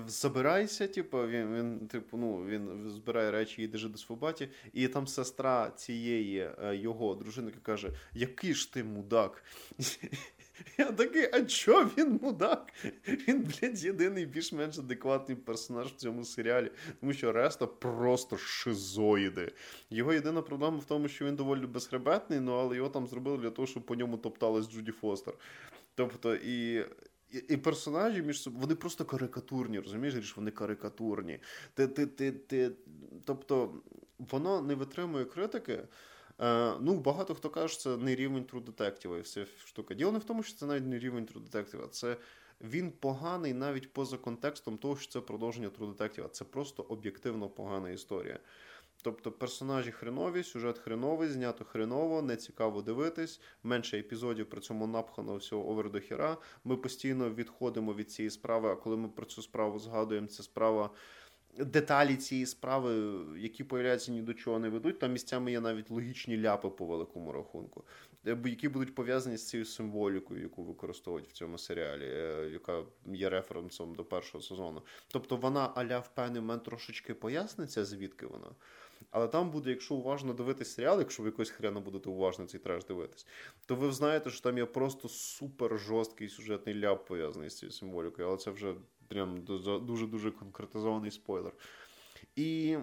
забирайся, 0.06 0.88
типу, 0.88 1.26
він, 1.26 1.54
він, 1.54 1.88
типу, 1.88 2.16
ну, 2.16 2.44
він 2.46 2.90
збирає 2.90 3.30
речі, 3.30 3.62
їде 3.62 3.78
жити 3.78 3.92
до 3.92 3.98
Свобаті, 3.98 4.48
і 4.72 4.88
там 4.88 5.06
сестра 5.06 5.70
цієї 5.70 6.38
е, 6.38 6.76
його 6.76 7.14
дружини 7.14 7.52
каже: 7.62 7.90
Який 8.12 8.54
ж 8.54 8.72
ти 8.72 8.84
мудак? 8.84 9.44
Я 10.78 10.92
такий, 10.92 11.30
а 11.32 11.42
чо 11.42 11.90
він 11.98 12.20
мудак? 12.22 12.72
Він, 13.08 13.42
блядь, 13.42 13.84
єдиний 13.84 14.26
більш-менш 14.26 14.78
адекватний 14.78 15.36
персонаж 15.36 15.86
в 15.86 15.96
цьому 15.96 16.24
серіалі, 16.24 16.70
тому 17.00 17.12
що 17.12 17.32
решта 17.32 17.66
просто 17.66 18.36
шизоїди. 18.36 19.52
Його 19.90 20.12
єдина 20.12 20.42
проблема 20.42 20.76
в 20.76 20.84
тому, 20.84 21.08
що 21.08 21.24
він 21.24 21.36
доволі 21.36 21.66
безхребетний, 21.66 22.40
ну 22.40 22.52
але 22.52 22.76
його 22.76 22.88
там 22.88 23.06
зробили 23.06 23.38
для 23.38 23.50
того, 23.50 23.66
щоб 23.66 23.86
по 23.86 23.94
ньому 23.94 24.16
топталась 24.16 24.70
Джуді 24.70 24.92
Фостер. 24.92 25.34
Тобто, 25.94 26.34
і. 26.34 26.84
І 27.48 27.56
персонажі 27.56 28.22
між 28.22 28.42
собою, 28.42 28.60
вони 28.60 28.74
просто 28.74 29.04
карикатурні, 29.04 29.80
розумієш, 29.80 30.36
вони 30.36 30.50
карикатурні. 30.50 31.38
Ти, 31.74 31.88
ти, 31.88 32.06
ти, 32.06 32.32
ти, 32.32 32.72
Тобто 33.24 33.74
воно 34.18 34.62
не 34.62 34.74
витримує 34.74 35.24
критики. 35.24 35.82
Е, 36.40 36.74
ну, 36.80 36.94
багато 36.94 37.34
хто 37.34 37.50
каже, 37.50 37.74
що 37.74 37.82
це 37.82 37.96
не 37.96 38.14
рівень 38.14 38.44
True 38.44 38.64
Detective 38.64 39.18
і 39.18 39.20
вся 39.20 39.46
штука. 39.64 39.94
Діло 39.94 40.12
не 40.12 40.18
в 40.18 40.24
тому, 40.24 40.42
що 40.42 40.58
це 40.58 40.66
навіть 40.66 40.86
не 40.86 40.98
рівень 40.98 41.26
True 41.26 41.50
Detective, 41.50 41.88
Це 41.88 42.16
він 42.60 42.90
поганий 42.90 43.52
навіть 43.52 43.92
поза 43.92 44.16
контекстом 44.16 44.78
того, 44.78 44.96
що 44.96 45.12
це 45.12 45.20
продовження 45.20 45.68
True 45.68 45.96
Detective. 45.96 46.28
Це 46.28 46.44
просто 46.44 46.82
об'єктивно 46.82 47.48
погана 47.48 47.90
історія. 47.90 48.38
Тобто 49.02 49.32
персонажі 49.32 49.90
хренові, 49.90 50.42
сюжет 50.42 50.78
хреновий, 50.78 51.28
знято 51.28 51.64
хреново, 51.64 52.22
не 52.22 52.36
цікаво 52.36 52.82
дивитись, 52.82 53.40
менше 53.62 53.98
епізодів 53.98 54.50
при 54.50 54.60
цьому 54.60 54.86
напхано 54.86 55.36
всього 55.36 55.70
овер 55.70 55.90
до 55.90 56.00
хіра. 56.00 56.36
Ми 56.64 56.76
постійно 56.76 57.30
відходимо 57.30 57.94
від 57.94 58.10
цієї 58.10 58.30
справи, 58.30 58.68
а 58.70 58.76
коли 58.76 58.96
ми 58.96 59.08
про 59.08 59.26
цю 59.26 59.42
справу 59.42 59.78
згадуємо, 59.78 60.26
ця 60.26 60.42
справа 60.42 60.90
деталі 61.58 62.16
цієї 62.16 62.46
справи, 62.46 63.20
які 63.38 63.64
появляються 63.64 64.12
ні 64.12 64.22
до 64.22 64.34
чого 64.34 64.58
не 64.58 64.68
ведуть. 64.68 64.98
Там 64.98 65.12
місцями 65.12 65.52
є 65.52 65.60
навіть 65.60 65.90
логічні 65.90 66.40
ляпи 66.40 66.68
по 66.68 66.86
великому 66.86 67.32
рахунку, 67.32 67.84
е, 68.26 68.38
які 68.44 68.68
будуть 68.68 68.94
пов'язані 68.94 69.36
з 69.36 69.48
цією 69.48 69.66
символікою, 69.66 70.42
яку 70.42 70.64
використовують 70.64 71.28
в 71.28 71.32
цьому 71.32 71.58
серіалі, 71.58 72.04
е, 72.04 72.50
яка 72.52 72.82
є 73.06 73.30
референсом 73.30 73.94
до 73.94 74.04
першого 74.04 74.42
сезону. 74.42 74.82
Тобто 75.08 75.36
вона 75.36 75.72
аля 75.74 75.98
в 75.98 76.14
певний 76.14 76.40
момент 76.40 76.64
трошечки 76.64 77.14
поясниться, 77.14 77.84
звідки 77.84 78.26
вона. 78.26 78.48
Але 79.10 79.28
там 79.28 79.50
буде, 79.50 79.70
якщо 79.70 79.94
уважно 79.94 80.34
дивитись 80.34 80.74
серіал, 80.74 80.98
якщо 80.98 81.22
ви 81.22 81.28
якось 81.28 81.50
хрена 81.50 81.80
будете 81.80 82.10
уважно 82.10 82.46
цей 82.46 82.60
треш 82.60 82.84
дивитись, 82.84 83.26
то 83.66 83.74
ви 83.74 83.92
знаєте, 83.92 84.30
що 84.30 84.40
там 84.40 84.58
є 84.58 84.66
просто 84.66 85.08
супер 85.08 85.78
жорсткий 85.78 86.28
сюжетний 86.28 86.80
ляп 86.80 87.06
пов'язаний 87.06 87.50
з 87.50 87.58
цією 87.58 87.72
символікою, 87.72 88.28
але 88.28 88.36
це 88.36 88.50
вже 88.50 88.74
прям 89.08 89.44
дуже-дуже 89.86 90.30
конкретизований 90.30 91.10
спойлер. 91.10 91.52
І 92.36 92.78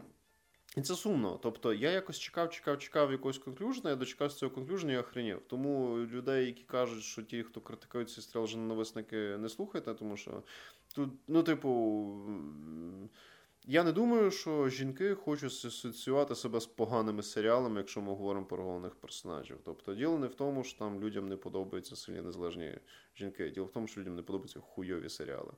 і 0.78 0.82
це 0.82 0.96
сумно. 0.96 1.40
Тобто 1.44 1.74
я 1.74 1.92
якось 1.92 2.20
чекав, 2.20 2.50
чекав, 2.50 2.80
чекав 2.80 3.12
якогось 3.12 3.38
конклюжна, 3.38 3.90
я 3.90 3.96
дочекався 3.96 4.38
цього 4.38 4.52
конклюжна 4.52 4.94
і 4.94 4.98
охренів. 4.98 5.42
Тому 5.48 5.98
людей, 5.98 6.46
які 6.46 6.64
кажуть, 6.64 7.04
що 7.04 7.24
ті, 7.24 7.44
хто 7.44 7.62
критикують 7.62 8.10
ці 8.10 8.22
стріл 8.22 8.48
ненависники, 8.56 9.38
не 9.38 9.50
слухайте, 9.50 9.94
тому 9.94 10.18
що 10.18 10.44
тут, 10.96 11.10
ну, 11.28 11.44
типу. 11.44 11.70
Я 13.72 13.84
не 13.84 13.92
думаю, 13.92 14.32
що 14.32 14.70
жінки 14.70 15.16
хочуть 15.16 15.66
асоціювати 15.66 16.36
себе 16.36 16.60
з 16.60 16.66
поганими 16.66 17.24
серіалами, 17.24 17.78
якщо 17.78 18.02
ми 18.02 18.08
говоримо 18.08 18.46
про 18.46 18.64
головних 18.64 18.96
персонажів. 18.96 19.58
Тобто, 19.66 19.96
діло 19.96 20.20
не 20.20 20.28
в 20.28 20.36
тому, 20.36 20.64
що 20.64 20.80
там 20.80 21.02
людям 21.02 21.30
не 21.30 21.38
подобаються 21.38 21.96
сильні 21.96 22.22
незалежні 22.22 22.78
жінки. 23.18 23.50
Діло 23.50 23.66
в 23.66 23.72
тому, 23.72 23.88
що 23.88 24.02
людям 24.02 24.16
не 24.16 24.22
подобаються 24.22 24.60
хуйові 24.60 25.10
серіали. 25.10 25.52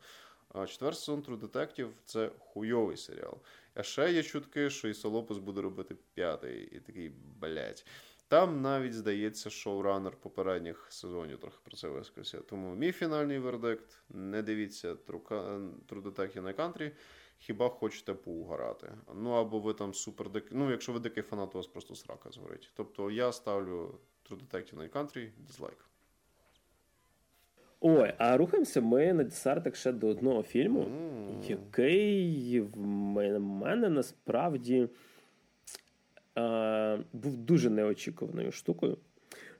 А 0.53 0.65
четвертий 0.65 0.99
сезон 0.99 1.21
True 1.21 1.39
Detective– 1.39 1.89
це 2.05 2.31
хуйовий 2.39 2.97
серіал. 2.97 3.37
А 3.73 3.83
ще 3.83 4.13
є 4.13 4.23
чутки, 4.23 4.69
що 4.69 4.87
і 4.87 4.93
Солопус 4.93 5.37
буде 5.37 5.61
робити 5.61 5.95
п'ятий, 6.13 6.69
і 6.71 6.79
такий 6.79 7.11
блять. 7.39 7.85
Там 8.27 8.61
навіть 8.61 8.93
здається, 8.93 9.49
шоуранер 9.49 10.15
попередніх 10.15 10.87
сезонів 10.89 11.39
трохи 11.39 11.57
про 11.63 11.77
це 11.77 11.87
вискався. 11.87 12.41
Тому 12.41 12.75
мій 12.75 12.91
фінальний 12.91 13.39
вердикт: 13.39 14.03
не 14.09 14.41
дивіться 14.41 14.93
True 14.93 16.03
Detective 16.03 16.41
на 16.41 16.53
кантрі. 16.53 16.91
Хіба 17.41 17.69
хочете 17.69 18.13
поугарати. 18.13 18.91
Ну 19.15 19.29
або 19.31 19.59
ви 19.59 19.73
там 19.73 19.93
супер 19.93 20.29
дик... 20.29 20.47
Ну, 20.51 20.71
якщо 20.71 20.93
ви 20.93 20.99
дикий 20.99 21.23
фанат, 21.23 21.55
у 21.55 21.57
вас 21.57 21.67
просто 21.67 21.95
срака 21.95 22.29
згорить. 22.31 22.71
Тобто 22.75 23.11
я 23.11 23.31
ставлю 23.31 23.99
True 24.29 24.37
Detective 24.37 24.77
на 24.77 24.87
Country 24.87 25.29
дізлайк. 25.37 25.85
Ой, 27.79 28.13
а 28.17 28.37
рухаємося 28.37 28.81
ми 28.81 29.13
на 29.13 29.23
десертик 29.23 29.75
ще 29.75 29.91
до 29.91 30.07
одного 30.07 30.43
фільму, 30.43 30.79
mm. 30.79 31.49
який 31.49 32.59
в 32.59 32.77
мене 32.77 33.89
насправді 33.89 34.87
е, 36.37 36.99
був 37.13 37.37
дуже 37.37 37.69
неочікуваною 37.69 38.51
штукою. 38.51 38.97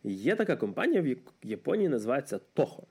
Є 0.04 0.36
така 0.36 0.56
компанія 0.56 1.02
в 1.02 1.16
Японії 1.48 1.90
називається 1.90 2.40
Toho. 2.56 2.84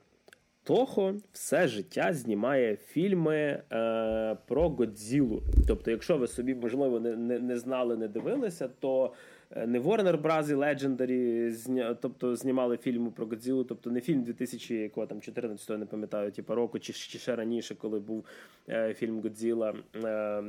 Toho 0.63 1.15
все 1.33 1.67
життя 1.67 2.13
знімає 2.13 2.75
фільми 2.75 3.35
е, 3.35 4.37
про 4.47 4.69
Годзілу. 4.69 5.43
Тобто, 5.67 5.91
якщо 5.91 6.17
ви 6.17 6.27
собі, 6.27 6.55
можливо, 6.55 6.99
не, 6.99 7.15
не, 7.15 7.39
не 7.39 7.57
знали, 7.57 7.97
не 7.97 8.07
дивилися, 8.07 8.69
то 8.79 9.13
Е, 9.55 9.67
не 9.67 9.79
Warner 9.79 10.21
Bros. 10.21 10.51
і 10.51 10.55
Legendary 10.55 11.51
зня... 11.51 11.97
тобто 12.01 12.35
знімали 12.35 12.77
фільми 12.77 13.11
про 13.11 13.25
Годзілу, 13.25 13.63
тобто 13.63 13.91
не 13.91 14.01
фільм 14.01 14.23
2014 14.23 15.69
не 15.79 15.85
пам'ятаю, 15.85 16.31
типу 16.31 16.55
року, 16.55 16.79
чи, 16.79 16.93
чи 16.93 17.19
ще 17.19 17.35
раніше, 17.35 17.75
коли 17.75 17.99
був 17.99 18.25
е, 18.69 18.93
фільм 18.93 19.21
Годзіла. 19.21 19.73
Е, 19.95 20.43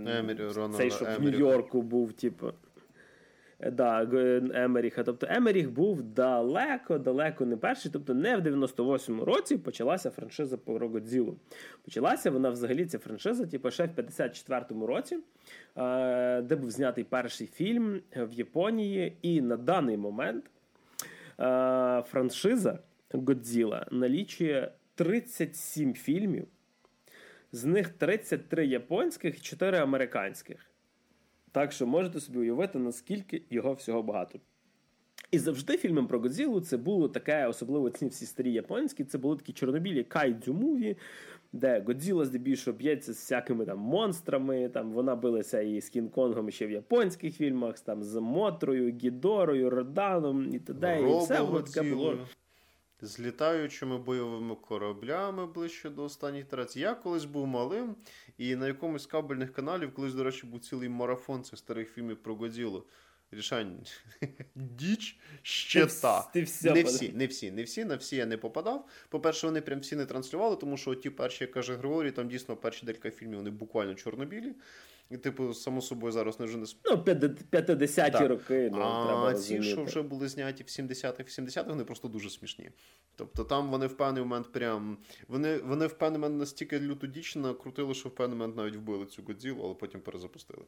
цей 0.77 0.91
що 0.91 1.05
в 1.05 1.23
Нью-Йорку 1.23 1.83
був, 1.83 2.13
типу. 2.13 2.47
Да, 3.71 4.09
Емеріха. 4.55 5.03
Тобто 5.03 5.27
Емеріх 5.31 5.71
був 5.71 6.03
далеко, 6.03 6.99
далеко 6.99 7.47
не 7.47 7.57
перший. 7.57 7.91
Тобто 7.93 8.15
не 8.15 8.37
в 8.37 8.41
98-му 8.41 9.25
році 9.25 9.57
почалася 9.57 10.11
франшиза 10.11 10.57
про 10.57 10.89
Годзілу. 10.89 11.37
Почалася 11.85 12.31
вона 12.31 12.51
взагалі 12.51 12.87
ця 12.87 12.99
франшиза, 12.99 13.47
типу, 13.47 13.71
ще 13.71 13.87
в 13.87 13.91
54-му 14.01 14.87
році, 14.87 15.19
е, 15.77 16.43
де 16.43 16.57
був 16.57 16.71
знятий 16.71 17.05
перший 17.05 17.47
фільм 17.47 18.01
в 18.17 18.33
Японії. 18.33 19.17
І 19.23 19.41
на 19.41 19.57
даний 19.57 19.97
момент 19.97 20.45
е, 20.45 20.51
франшиза 22.07 22.79
Годзіла 23.13 23.87
налічує 23.91 24.73
37 24.95 25.95
фільмів, 25.95 26.47
з 27.53 27.65
них 27.65 27.89
33 27.89 28.67
японських 28.67 29.37
і 29.39 29.41
4 29.41 29.79
американських. 29.79 30.72
Так 31.53 31.73
що 31.73 31.87
можете 31.87 32.21
собі 32.21 32.39
уявити, 32.39 32.79
наскільки 32.79 33.43
його 33.51 33.73
всього 33.73 34.03
багато. 34.03 34.39
І 35.31 35.39
завжди 35.39 35.77
фільми 35.77 36.05
про 36.05 36.19
Годзілу 36.21 36.61
це 36.61 36.77
було 36.77 37.09
таке, 37.09 37.47
особливо 37.47 37.91
ці 37.91 38.07
всі 38.07 38.27
старі 38.27 38.53
японські, 38.53 39.05
це 39.05 39.19
були 39.19 39.37
такі 39.37 39.53
чорнобілі 39.53 40.05
кайдзю 40.05 40.55
муві, 40.55 40.97
де 41.53 41.81
Годзіла 41.87 42.25
здебільшого 42.25 42.77
б'ється 42.77 43.13
з 43.13 43.17
всякими 43.17 43.65
там 43.67 43.79
монстрами. 43.79 44.69
Там 44.69 44.93
Вона 44.93 45.17
билася 45.17 45.61
і 45.61 45.81
з 45.81 45.91
Кінг-Конгом 45.97 46.51
ще 46.51 46.67
в 46.67 46.71
японських 46.71 47.37
фільмах, 47.37 47.81
там 47.81 48.03
з 48.03 48.21
Мотрою, 48.21 48.97
Гідорою, 49.03 49.71
Роданом 49.71 50.55
і 50.55 50.59
т.д. 50.59 51.01
І 51.01 51.19
все 51.19 51.41
воно 51.41 51.63
таке 51.63 51.83
було. 51.83 52.19
З 53.05 53.21
літаючими 53.21 53.99
бойовими 53.99 54.55
кораблями 54.55 55.47
ближче 55.47 55.91
до 55.91 56.05
останніх 56.05 56.45
ітерацій. 56.45 56.81
Я 56.81 56.95
колись 56.95 57.25
був 57.25 57.47
малим, 57.47 57.97
і 58.39 58.57
на 58.57 58.67
якомусь 58.67 59.03
з 59.03 59.07
кабельних 59.07 59.53
каналів, 59.53 59.95
колись, 59.95 60.15
до 60.15 60.25
речі, 60.25 60.47
був 60.47 60.61
цілий 60.61 60.89
марафон 60.89 61.45
цих 61.45 61.59
старих 61.59 61.93
фільмів 61.93 62.17
про 62.23 62.35
Годзілу. 62.35 62.87
Рішань 63.33 63.87
діч 64.55 65.19
ще 65.43 65.87
ти, 65.87 65.93
та. 66.03 66.23
Ти 66.23 66.43
все 66.43 66.73
не 66.73 66.83
всі, 66.83 67.13
не 67.13 67.27
всі, 67.27 67.51
не 67.51 67.63
всі, 67.63 67.85
на 67.85 67.97
всі 67.97 68.17
я 68.17 68.27
не 68.27 68.37
попадав. 68.37 68.89
По-перше, 69.09 69.47
вони 69.47 69.61
прям 69.61 69.81
всі 69.81 69.97
не 69.97 70.07
транслювали, 70.07 70.57
тому 70.57 70.77
що 70.77 70.95
ті 70.95 71.11
перші, 71.11 71.45
як 71.45 71.53
каже 71.53 71.77
Григорій, 71.77 72.11
там 72.11 72.29
дійсно 72.29 72.57
перші 72.57 72.87
декілька 72.87 73.11
фільмів 73.11 73.37
вони 73.37 73.51
буквально 73.51 73.95
чорнобілі. 73.95 74.55
І, 75.11 75.17
типу, 75.17 75.55
само 75.55 75.83
собою, 75.83 76.13
зараз 76.13 76.41
не 76.41 76.47
вже 76.47 76.57
не 76.57 76.67
Ну, 76.85 76.97
50-ті 76.97 78.27
роки. 78.27 78.71
Ну, 78.73 78.81
а 78.81 79.07
треба 79.07 79.35
ці, 79.35 79.57
розуміти. 79.57 79.65
що 79.65 79.85
вже 79.85 80.03
були 80.03 80.29
зняті 80.29 80.63
в 80.63 80.67
70-х, 80.67 81.43
70-х, 81.43 81.63
вони 81.63 81.85
просто 81.85 82.09
дуже 82.09 82.31
смішні. 82.31 82.71
Тобто 83.17 83.45
там 83.45 83.71
вони 83.71 83.87
в 83.87 83.97
певний 83.97 84.23
момент 84.23 84.53
прям. 84.53 84.99
Вони 85.29 85.59
вони 85.59 85.87
в 85.87 85.93
певний 85.99 86.21
момент 86.21 86.39
настільки 86.41 86.81
люто 86.81 87.07
дічно 87.07 87.55
крутили, 87.55 87.95
що 87.95 88.09
в 88.09 88.15
певний 88.15 88.39
момент 88.39 88.57
навіть 88.57 88.77
вбили 88.77 89.07
цю 89.07 89.23
Годзілу, 89.23 89.65
але 89.65 89.75
потім 89.75 90.01
перезапустили. 90.01 90.63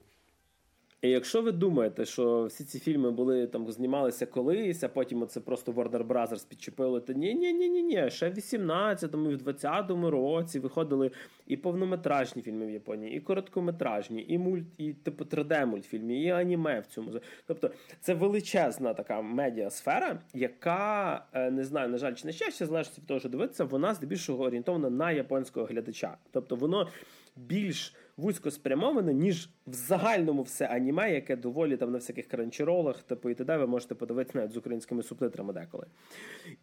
І 1.05 1.09
якщо 1.09 1.43
ви 1.43 1.53
думаєте, 1.53 2.05
що 2.05 2.45
всі 2.45 2.65
ці 2.65 2.79
фільми 2.79 3.11
були 3.11 3.47
там 3.47 3.71
знімалися 3.71 4.27
колись, 4.27 4.83
а 4.83 4.89
потім 4.89 5.27
це 5.27 5.41
просто 5.41 5.73
Warner 5.73 6.07
Brothers 6.07 6.49
підчепили, 6.49 7.01
то 7.01 7.13
ні, 7.13 7.35
ні, 7.35 7.53
ні, 7.53 7.69
ні, 7.69 7.83
ні. 7.83 8.11
Ще 8.11 8.29
в 8.29 8.35
18-му 8.35 9.31
і 9.31 9.35
в 9.35 9.43
20-му 9.43 10.11
році 10.11 10.59
виходили 10.59 11.11
і 11.47 11.57
повнометражні 11.57 12.43
фільми 12.43 12.67
в 12.67 12.71
Японії, 12.71 13.17
і 13.17 13.21
короткометражні, 13.21 14.25
і 14.29 14.39
мульт, 14.39 14.65
і 14.79 14.93
типу 14.93 15.25
3D-мультфільми, 15.25 16.13
і 16.13 16.31
аніме 16.31 16.81
в 16.81 16.87
цьому. 16.87 17.11
Тобто 17.47 17.71
це 18.01 18.15
величезна 18.15 18.95
така 18.95 19.23
медіасфера, 19.23 20.21
яка 20.35 21.25
е, 21.33 21.51
не 21.51 21.65
знаю, 21.65 21.89
на 21.89 21.99
жаль, 21.99 22.15
чи 22.15 22.27
не 22.27 22.33
щастя, 22.33 22.67
залежить 22.67 22.99
від 22.99 23.07
того, 23.07 23.21
що 23.21 23.29
дивитися, 23.29 23.65
вона 23.65 23.95
здебільшого 23.95 24.45
орієнтована 24.45 24.91
на 24.91 25.13
японського 25.13 25.67
глядача. 25.67 26.17
Тобто 26.31 26.57
воно 26.57 26.89
більш 27.37 27.95
вузько 28.17 28.51
спрямоване, 28.51 29.15
ніж 29.15 29.51
в 29.67 29.75
загальному 29.75 30.43
все 30.43 30.67
аніме, 30.67 31.15
яке 31.15 31.37
доволі 31.37 31.77
там 31.77 31.93
на 31.93 31.99
всяких 31.99 32.29
кранчеролах, 32.29 33.03
типу 33.03 33.31
і 33.31 33.35
т.д. 33.35 33.57
ви 33.57 33.67
можете 33.67 33.95
подивитися 33.95 34.39
навіть 34.39 34.53
з 34.53 34.57
українськими 34.57 35.03
субтитрами 35.03 35.53
деколи. 35.53 35.87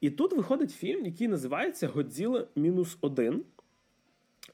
І 0.02 0.10
тут 0.10 0.34
виходить 0.34 0.72
фільм, 0.72 1.06
який 1.06 1.28
називається 1.28 1.88
Годзіла 1.88 2.48
мінус 2.56 2.98
один. 3.02 3.44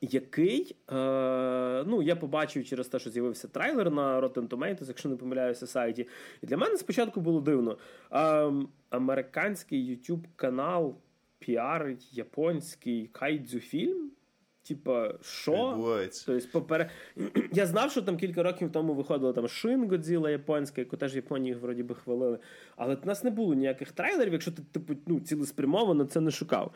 Який, 0.01 0.75
е, 0.91 1.83
ну, 1.87 2.01
я 2.01 2.15
побачив 2.15 2.65
через 2.65 2.87
те, 2.87 2.99
що 2.99 3.09
з'явився 3.09 3.47
трейлер 3.47 3.91
на 3.91 4.21
Rotten 4.21 4.47
Tomatoes, 4.47 4.87
якщо 4.87 5.09
не 5.09 5.15
помиляюся 5.15 5.67
сайті. 5.67 6.07
І 6.41 6.45
для 6.45 6.57
мене 6.57 6.77
спочатку 6.77 7.21
було 7.21 7.41
дивно. 7.41 7.77
Е, 8.11 8.51
американський 8.89 9.89
YouTube 9.89 10.23
канал 10.35 10.95
піарить 11.39 12.13
японський 12.13 13.07
кайдзю 13.07 13.59
фільм. 13.59 14.11
Типа, 14.67 15.13
що? 15.21 15.53
Тобто, 16.25 16.47
попер... 16.51 16.89
Я 17.53 17.65
знав, 17.65 17.91
що 17.91 18.01
там 18.01 18.17
кілька 18.17 18.43
років 18.43 18.71
тому 18.71 18.93
виходила 18.93 19.33
там 19.33 19.47
Шин 19.47 19.89
Годзіла 19.89 20.29
японська, 20.29 20.81
яку 20.81 20.97
теж 20.97 21.15
Японії 21.15 21.53
вроді 21.53 21.83
би 21.83 21.95
хвалили. 21.95 22.39
Але 22.75 22.95
в 22.95 23.07
нас 23.07 23.23
не 23.23 23.29
було 23.29 23.53
ніяких 23.53 23.91
трейлерів, 23.91 24.33
якщо 24.33 24.51
ти 24.51 24.61
типу, 24.71 24.93
ну, 25.05 25.19
цілеспрямовано 25.19 26.05
це 26.05 26.21
не 26.21 26.31
шукав. 26.31 26.73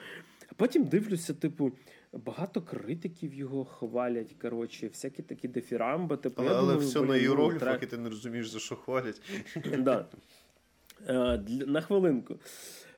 А 0.52 0.54
потім 0.56 0.84
дивлюся, 0.84 1.34
типу, 1.34 1.72
багато 2.14 2.62
критиків 2.62 3.34
його 3.34 3.66
хвалять. 3.66 4.36
Коротше, 4.42 4.88
всякі 4.88 5.24
такі 5.24 5.48
дефірамби. 5.48 6.18
Типу, 6.18 6.42
але 6.46 6.56
але 6.56 6.76
все 6.76 7.02
на 7.02 7.18
іерогліфах, 7.18 7.84
і 7.84 7.86
ти 7.86 7.98
не 7.98 8.10
розумієш, 8.10 8.50
за 8.50 8.60
що 8.60 8.76
хвалять. 8.76 9.22
Да. 9.78 10.06
Е, 11.08 11.42
на 11.48 11.82
хвилинку. 11.82 12.36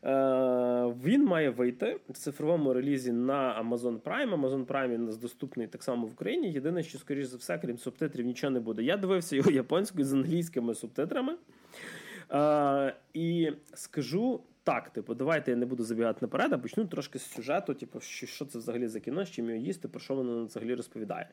Е, 0.06 0.94
він 1.04 1.26
має 1.26 1.50
вийти 1.50 2.00
в 2.10 2.14
цифровому 2.14 2.74
релізі 2.74 3.12
на 3.12 3.64
Amazon 3.64 4.00
Prime. 4.00 4.42
Amazon 4.42 4.66
Prime 4.66 4.90
він 4.90 5.06
нас 5.06 5.18
доступний 5.18 5.68
так 5.68 5.84
само 5.84 6.08
в 6.08 6.12
Україні. 6.12 6.52
Єдине, 6.52 6.84
що, 6.84 6.98
скоріш 6.98 7.26
за 7.26 7.38
все, 7.38 7.58
крім 7.58 7.78
субтитрів, 7.78 8.26
нічого 8.26 8.52
не 8.52 8.60
буде. 8.60 8.84
Я 8.84 8.98
дивився 8.98 9.36
його 9.36 9.52
японською 9.52 10.06
з 10.06 10.14
англійськими 10.14 10.76
субтитрами. 10.76 11.36
Е, 12.32 12.96
і 13.14 13.52
скажу 13.74 14.40
так, 14.64 14.90
типу, 14.90 15.14
давайте 15.14 15.52
я 15.52 15.58
не 15.58 15.66
буду 15.66 15.84
забігати 15.84 16.20
наперед, 16.22 16.54
а 16.54 16.58
почну 16.58 16.86
трошки 16.86 17.20
з 17.20 17.32
сюжету, 17.32 17.74
типу, 17.74 18.00
що 18.00 18.28
що 18.28 18.46
це 18.46 18.58
взагалі 18.58 18.88
за 18.88 19.00
кіно, 19.00 19.26
з 19.26 19.32
чим 19.32 19.50
його 19.50 19.62
їсти, 19.62 19.88
про 19.88 20.00
що 20.00 20.16
воно 20.16 20.46
взагалі 20.46 20.76
розповідає. 20.76 21.30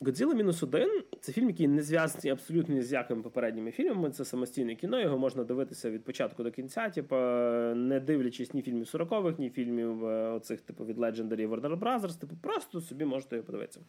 Годзіла 0.00 0.34
мінус 0.34 0.62
один 0.62 1.02
це 1.20 1.32
фільм, 1.32 1.48
який 1.48 1.68
не 1.68 1.82
зв'язаний 1.82 2.30
абсолютно 2.30 2.74
ні 2.74 2.82
з 2.82 2.92
якими 2.92 3.22
попередніми 3.22 3.70
фільмами. 3.70 4.10
Це 4.10 4.24
самостійне 4.24 4.74
кіно, 4.74 5.00
його 5.00 5.18
можна 5.18 5.44
дивитися 5.44 5.90
від 5.90 6.04
початку 6.04 6.42
до 6.42 6.50
кінця, 6.50 6.88
типу, 6.88 7.16
не 7.74 8.02
дивлячись 8.06 8.54
ні 8.54 8.62
фільмів 8.62 8.84
40-х, 8.84 9.38
ні 9.38 9.50
фільмів 9.50 10.06
е, 10.06 10.30
оцих, 10.30 10.60
типу, 10.60 10.84
від 10.84 10.98
Legendary 10.98 11.48
Warner 11.48 11.78
Brothers, 11.78 12.20
типу, 12.20 12.36
просто 12.42 12.80
собі 12.80 13.04
можете 13.04 13.36
його 13.36 13.46
подивитися. 13.46 13.80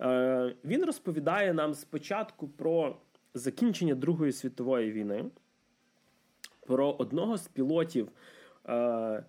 Е, 0.00 0.54
він 0.64 0.84
розповідає 0.84 1.54
нам 1.54 1.74
спочатку 1.74 2.48
про 2.48 2.96
закінчення 3.34 3.94
Другої 3.94 4.32
світової 4.32 4.92
війни 4.92 5.24
про 6.68 6.92
одного 6.98 7.36
з 7.36 7.48
пілотів, 7.48 8.08
е, 8.68 9.24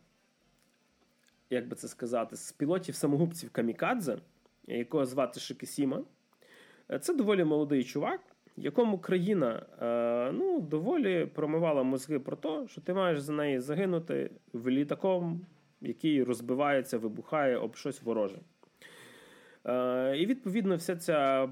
як 1.50 1.68
би 1.68 1.76
це 1.76 1.88
сказати, 1.88 2.36
з 2.36 2.52
пілотів 2.52 2.96
самогубців 2.96 3.50
Камікадзе, 3.50 4.18
якого 4.68 5.06
звати 5.06 5.40
Шикісіма. 5.40 6.04
Е, 6.92 7.00
це 7.00 7.14
доволі 7.14 7.44
молодий 7.44 7.84
чувак, 7.84 8.22
якому 8.58 9.00
країна 9.00 9.66
е, 9.82 10.32
ну, 10.32 10.60
доволі 10.60 11.26
промивала 11.26 11.84
мозги 11.84 12.20
про 12.20 12.36
те, 12.36 12.68
що 12.68 12.82
ти 12.82 12.94
маєш 12.94 13.20
за 13.20 13.34
неї 13.34 13.60
загинути 13.60 14.32
в 14.54 14.70
літаком, 14.70 15.46
який 15.82 16.24
розбивається, 16.24 16.98
вибухає 16.98 17.58
об 17.58 17.76
щось 17.76 18.02
вороже. 18.02 18.40
Е, 19.66 20.18
І 20.18 20.26
відповідно, 20.26 20.76
вся 20.76 20.96
ця, 20.96 21.50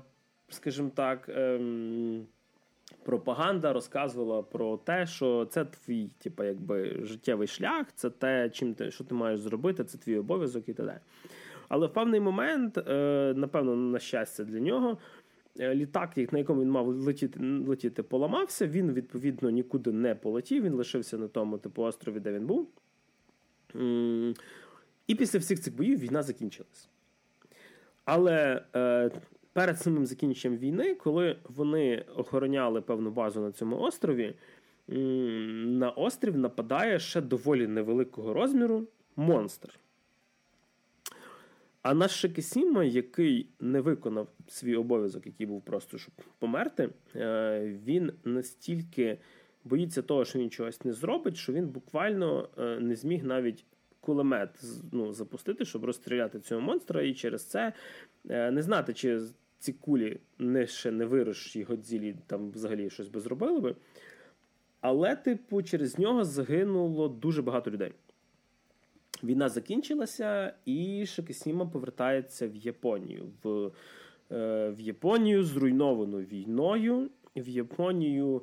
скажімо 0.50 0.92
так, 0.96 1.30
е, 1.30 1.60
пропаганда 3.08 3.74
розказувала 3.74 4.42
про 4.42 4.78
те, 4.78 5.06
що 5.06 5.46
це 5.46 5.66
твій, 5.66 6.10
типу, 6.18 6.44
якби 6.44 7.00
життєвий 7.02 7.48
шлях, 7.48 7.86
це 7.96 8.10
те, 8.10 8.50
чим 8.50 8.74
ти 8.74 8.92
що 8.92 9.04
ти 9.04 9.16
маєш 9.16 9.40
зробити, 9.40 9.84
це 9.84 9.98
твій 9.98 10.18
обов'язок 10.18 10.70
і 10.70 10.74
т.д. 10.74 11.00
Але 11.70 11.88
в 11.88 11.94
певний 11.94 12.20
момент, 12.20 12.78
е, 12.78 13.34
напевно, 13.36 13.76
на 13.76 14.00
щастя 14.00 14.44
для 14.44 14.60
нього, 14.60 14.98
е, 15.60 15.76
літак, 15.76 16.18
на 16.32 16.40
якому 16.40 16.62
він 16.62 16.70
мав 16.70 16.88
летіти, 16.88 17.40
летіти, 17.68 18.04
поламався. 18.04 18.68
Він 18.68 18.94
відповідно 18.94 19.50
нікуди 19.50 19.92
не 19.92 20.16
полетів. 20.16 20.64
Він 20.64 20.74
лишився 20.74 21.18
на 21.18 21.28
тому 21.28 21.58
типу 21.58 21.84
острові, 21.84 22.20
де 22.20 22.34
він 22.34 22.46
був. 22.46 22.70
І 25.08 25.16
після 25.16 25.40
всіх 25.40 25.60
цих 25.60 25.76
боїв 25.76 26.00
війна 26.00 26.24
закінчилась. 26.24 26.90
Але 28.06 28.62
е, 28.76 29.12
перед 29.58 29.80
самим 29.80 30.06
закінченням 30.06 30.58
війни, 30.60 30.96
коли 30.96 31.36
вони 31.44 32.06
охороняли 32.16 32.82
певну 32.82 33.12
базу 33.12 33.42
на 33.42 33.52
цьому 33.52 33.80
острові, 33.80 34.34
на 34.88 35.90
острів 35.90 36.38
нападає 36.38 37.00
ще 37.00 37.22
доволі 37.22 37.68
невеликого 37.68 38.34
розміру 38.34 38.88
монстр. 39.16 39.80
А 41.82 41.94
наш 41.94 42.12
Шикісіма, 42.12 42.84
який 42.84 43.50
не 43.60 43.82
виконав 43.82 44.28
свій 44.48 44.76
обов'язок, 44.76 45.26
який 45.26 45.48
був 45.48 45.62
просто 45.62 45.98
щоб 45.98 46.14
померти, 46.40 46.90
е, 47.16 47.80
він 47.86 48.12
настільки 48.24 49.18
боїться 49.64 50.02
того, 50.02 50.26
що 50.26 50.40
він 50.40 50.50
чогось 50.50 50.86
не 50.86 50.94
зробить, 50.94 51.38
що 51.38 51.54
він 51.54 51.68
буквально 51.68 52.50
е, 52.58 52.80
не 52.80 52.96
зміг 52.96 53.24
навіть 53.24 53.66
кулемет 54.00 54.50
ну, 54.92 55.14
запустити, 55.14 55.66
щоб 55.66 55.86
розстріляти 55.86 56.40
цього 56.40 56.62
монстра, 56.62 57.02
і 57.02 57.14
через 57.14 57.46
це 57.46 57.74
е, 58.30 58.52
не 58.52 58.62
знати, 58.62 58.94
чи 58.94 59.20
ці 59.60 59.74
кулі 59.74 60.20
не 60.40 60.68
ще 60.68 60.92
не 60.92 61.06
вирощі 61.06 61.64
Годзілі 61.64 62.16
там 62.28 62.52
взагалі 62.52 62.90
щось 62.90 63.08
би 63.08 63.20
зробили 63.20 63.60
би. 63.60 63.76
Але, 64.82 65.16
типу, 65.16 65.64
через 65.64 66.00
нього 66.00 66.26
загинуло 66.26 67.08
дуже 67.08 67.42
багато 67.42 67.72
людей. 67.72 67.94
Війна 69.24 69.50
закінчилася, 69.50 70.54
і 70.66 71.06
Шикісіма 71.06 71.66
повертається 71.66 72.48
в 72.48 72.56
Японію. 72.56 73.32
В 73.44 73.72
е, 74.32 74.70
в 74.70 74.80
Японію 74.80 75.44
зруйновану 75.44 76.18
війною, 76.18 77.10
в 77.36 77.50
Японію 77.50 78.42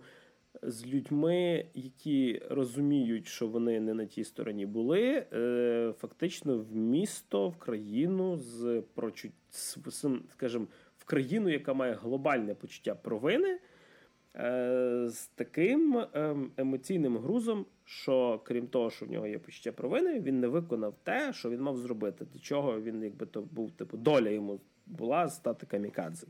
з 0.62 0.86
людьми, 0.86 1.66
які 1.74 2.43
розуміють, 2.51 3.27
що 3.27 3.47
вони 3.47 3.81
не 3.81 3.95
на 3.95 4.07
тій 4.07 4.24
стороні 4.24 4.66
були, 4.66 5.27
е, 5.32 5.95
фактично 5.99 6.59
в 6.59 6.77
місто, 6.77 7.49
в 7.49 7.57
країну 7.57 8.36
з 8.36 8.82
прочут... 8.95 9.32
скажімо, 10.32 10.66
країну, 11.05 11.48
яка 11.48 11.74
має 11.74 11.94
глобальне 11.94 12.55
почуття 12.55 12.94
провини. 12.94 13.59
Е, 14.36 15.06
з 15.09 15.26
таким 15.26 16.05
ем, 16.12 16.51
емоційним 16.56 17.18
грузом, 17.18 17.66
що 17.85 18.40
крім 18.44 18.66
того, 18.66 18.90
що 18.90 19.06
в 19.06 19.10
нього 19.10 19.26
є 19.26 19.39
почуття 19.39 19.72
провини, 19.72 20.20
він 20.20 20.40
не 20.40 20.48
виконав 20.48 20.94
те, 21.02 21.32
що 21.32 21.51
він 21.51 21.60
мав 21.60 21.76
зробити. 21.76 22.26
До 22.32 22.39
чого 22.39 22.81
він, 22.81 23.02
якби 23.02 23.26
то 23.26 23.43
був, 23.43 23.70
типу, 23.70 23.97
доля 23.97 24.28
йому 24.28 24.60
була 24.86 25.28
стати 25.28 25.66
камікадзе. 25.66 26.26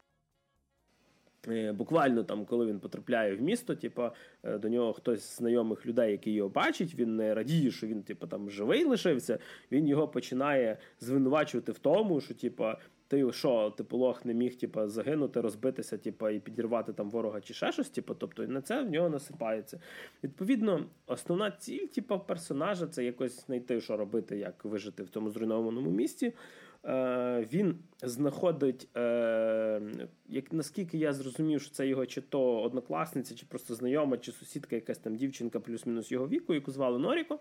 Е, 1.49 1.73
буквально 1.73 2.25
там, 2.25 2.45
коли 2.45 2.67
він 2.67 2.81
потрапляє 2.81 3.37
в 3.37 3.43
місто, 3.43 3.75
типу, 3.75 4.03
до 4.45 4.69
нього 4.69 4.93
хтось 4.93 5.23
з 5.23 5.37
знайомих 5.37 5.87
людей, 5.87 6.13
який 6.13 6.35
його 6.35 6.49
бачить, 6.49 6.95
він 6.95 7.17
не 7.17 7.35
радіє, 7.35 7.71
що 7.71 7.87
він 7.87 8.03
типу, 8.03 8.27
там 8.27 8.51
живий 8.51 8.85
лишився. 8.85 9.39
Він 9.73 9.89
його 9.89 10.09
починає 10.09 10.79
звинувачувати 11.01 11.73
в 11.73 11.79
тому, 11.79 12.21
що 12.21 12.35
типу, 12.35 12.65
ти 13.15 13.33
що, 13.33 13.71
типу, 13.71 13.97
лох 13.97 14.25
не 14.25 14.35
міг 14.35 14.57
типу, 14.57 14.89
загинути, 14.89 15.41
розбитися, 15.41 15.99
типу, 15.99 16.29
і 16.29 16.41
підірвати 16.41 16.93
там 16.93 17.11
ворога 17.11 17.41
чи 17.41 17.55
ще 17.55 17.73
щось. 17.73 17.91
Типу, 17.91 18.15
тобто 18.15 18.47
на 18.47 18.61
це 18.61 18.83
в 18.83 18.91
нього 18.91 19.09
насипається. 19.09 19.81
Відповідно, 20.25 20.87
основна 21.07 21.51
ціль, 21.51 21.87
типу, 21.87 22.19
персонажа 22.19 22.87
це 22.87 23.05
якось 23.05 23.47
знайти, 23.47 23.81
що 23.81 23.97
робити, 23.97 24.39
як 24.39 24.65
вижити 24.65 25.03
в 25.03 25.11
тому 25.11 25.31
зруйнованому 25.31 25.91
місті. 25.91 26.33
Е, 26.87 27.47
він 27.53 27.79
знаходить, 28.03 28.89
е, 28.97 29.81
як 30.29 30.53
наскільки 30.53 30.99
я 30.99 31.13
зрозумів, 31.13 31.61
що 31.61 31.71
це 31.71 31.87
його 31.87 32.07
чи 32.07 32.21
то 32.21 32.63
однокласниця, 32.63 33.35
чи 33.35 33.47
просто 33.47 33.75
знайома, 33.75 34.19
чи 34.19 34.33
сусідка, 34.33 34.77
якась 34.77 34.99
там 34.99 35.17
дівчинка, 35.17 35.61
плюс-мінус 35.61 36.13
його 36.13 36.29
віку, 36.29 36.55
яку 36.55 36.71
звали 36.71 36.99
Норіко, 36.99 37.39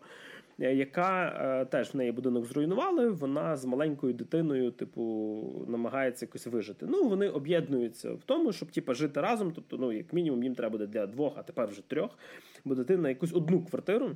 е, 0.60 0.76
яка 0.76 1.66
теж 1.66 1.94
в 1.94 1.98
неї 1.98 2.12
будинок 2.12 2.46
зруйнували. 2.46 3.10
Вона 3.10 3.58
з 3.58 3.66
маленькою 3.66 4.14
дитиною, 4.14 4.72
типу, 4.72 5.66
намагається 5.68 6.26
якось 6.26 6.48
вижити. 6.48 6.86
Ну, 6.90 7.10
вони 7.10 7.30
об'єднуються 7.30 8.14
в 8.14 8.24
тому, 8.26 8.52
щоб 8.52 8.72
типу, 8.72 8.94
жити 8.94 9.22
разом. 9.22 9.52
Тобто, 9.52 9.78
ну, 9.78 9.92
як 9.92 10.14
мінімум, 10.14 10.44
їм 10.44 10.56
треба 10.56 10.72
буде 10.72 10.88
для 10.88 11.08
двох, 11.08 11.34
а 11.38 11.44
тепер 11.44 11.68
вже 11.70 11.82
трьох, 11.90 12.18
бо 12.66 12.76
дитина 12.76 13.10
якусь 13.10 13.34
одну 13.34 13.66
квартиру 13.66 14.16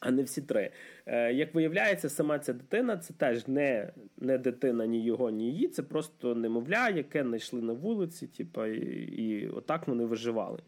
а 0.00 0.10
не 0.10 0.22
всі 0.22 0.42
три. 0.42 0.70
Е, 1.06 1.32
Як 1.32 1.54
виявляється, 1.54 2.08
сама 2.08 2.38
ця 2.38 2.52
дитина 2.52 2.96
це 2.96 3.14
теж 3.14 3.48
не 3.48 3.92
не 4.16 4.38
дитина 4.38 4.86
ні 4.86 5.04
його, 5.04 5.30
ні 5.30 5.50
її. 5.50 5.68
Це 5.68 5.82
просто 5.82 6.34
немовля, 6.34 6.88
яке 6.88 7.22
знайшли 7.22 7.62
на 7.62 7.72
вулиці, 7.72 8.26
типу, 8.26 8.66
і, 8.66 8.78
і 9.02 9.48
отак 9.48 9.88
вони 9.88 10.04
виживали. 10.04 10.58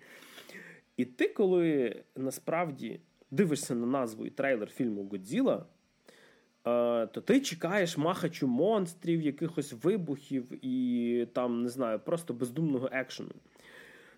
І 0.97 1.05
ти, 1.05 1.29
коли 1.29 1.97
насправді 2.17 3.01
дивишся 3.31 3.75
на 3.75 3.87
назву 3.87 4.27
і 4.27 4.31
трейлер 4.31 4.71
фільму 4.71 5.09
Годзіла, 5.09 5.57
е, 5.57 7.07
то 7.07 7.21
ти 7.21 7.41
чекаєш 7.41 7.97
махачу 7.97 8.47
монстрів, 8.47 9.23
якихось 9.23 9.75
вибухів 9.83 10.65
і 10.65 11.27
там, 11.33 11.63
не 11.63 11.69
знаю, 11.69 11.99
просто 11.99 12.35
бездумного 12.35 12.89
екшену. 12.93 13.31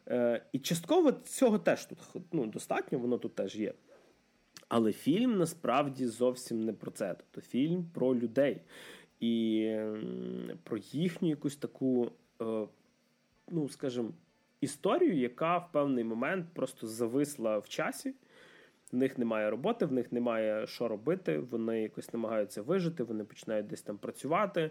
Е, 0.09 0.43
І 0.53 0.59
частково 0.59 1.13
цього 1.13 1.59
теж 1.59 1.85
тут 1.85 1.99
ну, 2.33 2.47
достатньо, 2.47 2.99
воно 2.99 3.19
тут 3.19 3.35
теж 3.35 3.57
є. 3.57 3.73
Але 4.69 4.93
фільм 4.93 5.39
насправді 5.39 6.07
зовсім 6.07 6.65
не 6.65 6.73
про 6.73 6.90
це. 6.90 7.15
Тобто 7.19 7.40
фільм 7.40 7.90
про 7.95 8.15
людей 8.15 8.61
і 9.20 9.74
про 10.62 10.78
їхню 10.93 11.28
якусь 11.28 11.57
таку, 11.57 12.11
е, 12.43 12.66
ну 13.49 13.69
скажімо, 13.69 14.11
історію, 14.61 15.19
яка 15.19 15.59
в 15.59 15.73
певний 15.73 16.05
момент 16.05 16.47
просто 16.55 16.86
зависла 16.86 17.59
в 17.59 17.69
часі. 17.69 18.15
В 18.93 18.97
них 18.97 19.19
немає 19.19 19.51
роботи, 19.51 19.86
в 19.86 19.93
них 19.93 20.12
немає 20.12 20.66
що 20.66 20.89
робити. 20.89 21.39
Вони 21.39 21.82
якось 21.82 22.12
намагаються 22.12 22.62
вижити, 22.62 23.03
вони 23.03 23.24
починають 23.24 23.66
десь 23.66 23.82
там 23.82 23.99
працювати. 23.99 24.70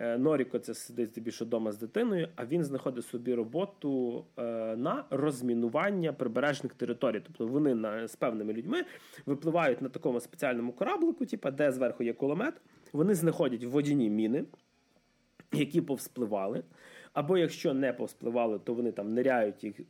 Е, 0.00 0.18
Норіко 0.18 0.58
це 0.58 0.74
сидить 0.74 1.08
здебільшого 1.08 1.46
вдома 1.46 1.72
з 1.72 1.78
дитиною, 1.78 2.28
а 2.36 2.46
він 2.46 2.64
знаходить 2.64 3.06
собі 3.06 3.34
роботу 3.34 4.24
е, 4.36 4.42
на 4.76 5.04
розмінування 5.10 6.12
прибережних 6.12 6.74
територій. 6.74 7.20
Тобто 7.26 7.46
вони 7.46 7.74
на, 7.74 8.08
з 8.08 8.16
певними 8.16 8.52
людьми 8.52 8.84
випливають 9.26 9.82
на 9.82 9.88
такому 9.88 10.20
спеціальному 10.20 10.72
кораблику, 10.72 11.26
типу, 11.26 11.50
де 11.50 11.72
зверху 11.72 12.02
є 12.02 12.12
кулемет. 12.12 12.54
Вони 12.92 13.14
знаходять 13.14 13.64
водяні 13.64 14.10
міни, 14.10 14.44
які 15.52 15.80
повспливали. 15.80 16.62
Або 17.12 17.38
якщо 17.38 17.74
не 17.74 17.92
повспливали, 17.92 18.58
то 18.58 18.74
вони 18.74 18.92
там 18.92 19.14
ниряють 19.14 19.64
їх 19.64 19.80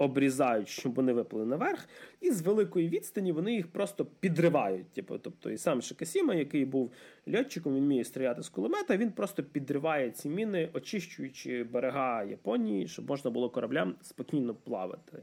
обрізають, 0.00 0.68
щоб 0.68 0.94
вони 0.94 1.12
виплили 1.12 1.46
наверх, 1.46 1.88
і 2.20 2.30
з 2.30 2.42
великої 2.42 2.88
відстані 2.88 3.32
вони 3.32 3.54
їх 3.54 3.72
просто 3.72 4.04
підривають. 4.04 4.92
Типу, 4.92 5.18
тобто, 5.18 5.50
і 5.50 5.58
сам 5.58 5.82
Шикасіма, 5.82 6.34
який 6.34 6.64
був 6.64 6.92
льотчиком, 7.34 7.74
він 7.76 7.84
вміє 7.84 8.04
стріляти 8.04 8.42
з 8.42 8.48
кулемета, 8.48 8.96
він 8.96 9.12
просто 9.12 9.42
підриває 9.42 10.10
ці 10.10 10.28
міни, 10.28 10.68
очищуючи 10.72 11.64
берега 11.64 12.24
Японії, 12.24 12.88
щоб 12.88 13.08
можна 13.08 13.30
було 13.30 13.50
кораблям 13.50 13.94
спокійно 14.02 14.54
плавати. 14.54 15.22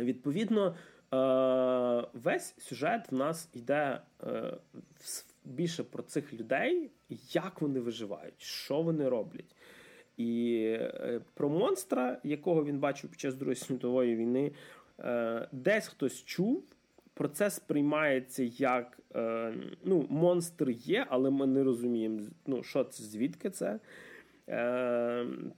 Відповідно, 0.00 0.66
е, 0.66 2.08
весь 2.12 2.54
сюжет 2.58 3.12
в 3.12 3.14
нас 3.14 3.48
йде 3.54 4.00
е, 4.22 4.56
більше 5.44 5.84
про 5.84 6.02
цих 6.02 6.34
людей, 6.34 6.90
як 7.32 7.60
вони 7.60 7.80
виживають, 7.80 8.40
що 8.42 8.82
вони 8.82 9.08
роблять. 9.08 9.55
І 10.16 10.62
е, 10.80 11.20
про 11.34 11.48
монстра, 11.48 12.18
якого 12.24 12.64
він 12.64 12.78
бачив 12.78 13.10
під 13.10 13.20
час 13.20 13.34
Другої 13.34 13.56
світової 13.56 14.16
війни, 14.16 14.52
е, 14.98 15.48
десь 15.52 15.88
хтось 15.88 16.24
чув. 16.24 16.64
Процес 17.14 17.54
сприймається 17.54 18.42
як 18.42 18.98
е, 19.14 19.54
ну, 19.84 20.06
монстр 20.08 20.70
є, 20.70 21.06
але 21.08 21.30
ми 21.30 21.46
не 21.46 21.64
розуміємо, 21.64 22.20
ну, 22.46 22.62
що 22.62 22.84
це, 22.84 23.02
звідки 23.04 23.50
це. 23.50 23.80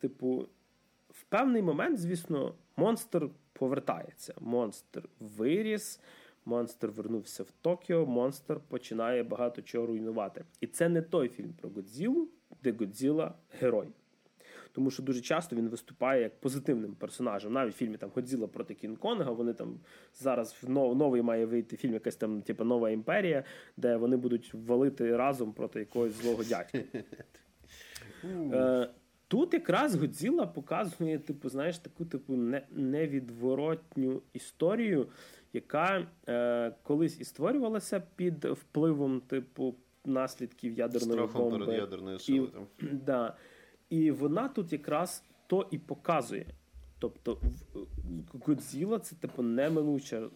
Типу, 0.00 0.48
в 1.10 1.24
певний 1.24 1.62
момент, 1.62 1.98
звісно, 1.98 2.54
монстр 2.76 3.28
повертається. 3.52 4.34
Монстр 4.40 5.08
виріс, 5.20 6.00
монстр 6.44 6.86
вернувся 6.86 7.42
в 7.42 7.50
Токіо, 7.50 8.06
монстр 8.06 8.60
починає 8.68 9.22
багато 9.22 9.62
чого 9.62 9.86
руйнувати. 9.86 10.44
І 10.60 10.66
це 10.66 10.88
не 10.88 11.02
той 11.02 11.28
фільм 11.28 11.52
про 11.60 11.70
Годзілу, 11.70 12.28
де 12.62 12.72
Годзіла 12.72 13.34
герой 13.60 13.88
тому 14.78 14.90
що 14.90 15.02
дуже 15.02 15.20
часто 15.20 15.56
він 15.56 15.68
виступає 15.68 16.22
як 16.22 16.40
позитивним 16.40 16.94
персонажем. 16.94 17.52
Навіть 17.52 17.74
в 17.74 17.76
фільмі 17.76 17.96
там 17.96 18.10
Годзіла 18.14 18.46
проти 18.46 18.74
Кінг-Конга, 18.74 19.34
Вони 19.34 19.52
там 19.52 19.80
зараз 20.14 20.56
в 20.62 20.70
новий 20.70 21.22
має 21.22 21.46
вийти 21.46 21.76
фільм, 21.76 21.92
якась 21.92 22.16
там 22.16 22.42
типу, 22.42 22.64
нова 22.64 22.90
імперія, 22.90 23.44
де 23.76 23.96
вони 23.96 24.16
будуть 24.16 24.54
валити 24.54 25.16
разом 25.16 25.52
проти 25.52 25.78
якогось 25.78 26.12
злого 26.12 26.44
дядька. 26.44 26.78
Е, 28.52 28.90
тут 29.28 29.54
якраз 29.54 29.94
Годзіла 29.94 30.46
показує, 30.46 31.18
типу, 31.18 31.48
знаєш, 31.48 31.78
таку 31.78 32.04
типу 32.04 32.36
невідворотню 32.70 34.22
історію, 34.32 35.06
яка 35.52 36.06
е, 36.28 36.72
колись 36.82 37.20
і 37.20 37.24
створювалася 37.24 38.02
під 38.16 38.44
впливом, 38.44 39.20
типу, 39.20 39.74
наслідків 40.04 40.72
ядерної 40.72 41.18
Страхом 41.18 41.50
бомби. 41.50 41.66
перед 41.66 41.80
ядерною 41.80 42.18
силою. 42.18 42.66
Да. 42.92 43.36
І 43.90 44.10
вона 44.10 44.48
тут 44.48 44.72
якраз 44.72 45.24
то 45.46 45.68
і 45.70 45.78
показує. 45.78 46.46
Тобто, 46.98 47.40
Годзіла 48.46 48.98
це 48.98 49.16
типу 49.16 49.42
неминуча 49.42 50.28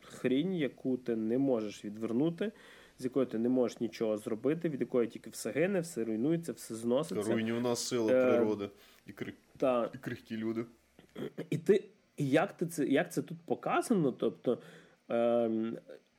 хрінь, 0.00 0.54
яку 0.54 0.96
ти 0.96 1.16
не 1.16 1.38
можеш 1.38 1.84
відвернути, 1.84 2.52
з 2.98 3.04
якою 3.04 3.26
ти 3.26 3.38
не 3.38 3.48
можеш 3.48 3.80
нічого 3.80 4.16
зробити, 4.16 4.68
від 4.68 4.80
якої 4.80 5.08
тільки 5.08 5.30
все 5.30 5.50
гине, 5.50 5.80
все 5.80 6.04
руйнується, 6.04 6.52
все 6.52 6.74
зноситься. 6.74 7.32
Руйнівна 7.32 7.76
сила 7.76 8.12
е, 8.12 8.26
природи 8.26 8.70
і, 9.06 9.12
кри... 9.12 9.32
та... 9.56 9.90
і 9.94 9.98
крихкі 9.98 10.36
люди. 10.36 10.64
І 11.50 11.58
ти, 11.58 11.84
як 12.18 12.52
ти 12.52 12.66
це 12.66 12.86
як 12.86 13.12
це 13.12 13.22
тут 13.22 13.38
показано? 13.44 14.12
Тобто, 14.12 14.58
е, 15.10 15.72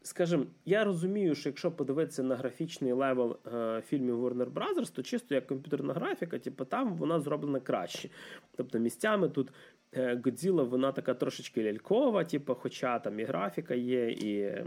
скажімо, 0.08 0.46
я 0.66 0.84
розумію, 0.84 1.36
що 1.36 1.50
якщо 1.50 1.72
подивитися 1.72 2.24
на 2.24 2.36
графічний 2.36 2.92
левел 2.92 3.38
е, 3.54 3.82
фільмів 3.88 4.26
Warner 4.26 4.54
Brothers, 4.54 4.94
то 4.96 5.04
чисто 5.04 5.36
як 5.36 5.48
комп'ютерна 5.48 5.94
графіка, 5.94 6.40
типу, 6.40 6.66
там 6.66 6.96
вона 6.96 7.20
зроблена 7.20 7.60
краще. 7.60 8.10
Тобто 8.56 8.80
місцями 8.80 9.30
тут 9.30 9.52
е, 9.94 10.22
Годзіла, 10.26 10.64
вона 10.64 10.92
така 10.92 11.14
трошечки 11.14 11.64
лялькова, 11.64 12.24
типу, 12.24 12.56
хоча 12.56 13.00
там 13.00 13.20
і 13.20 13.24
графіка 13.24 13.76
є, 13.76 14.10
і 14.12 14.64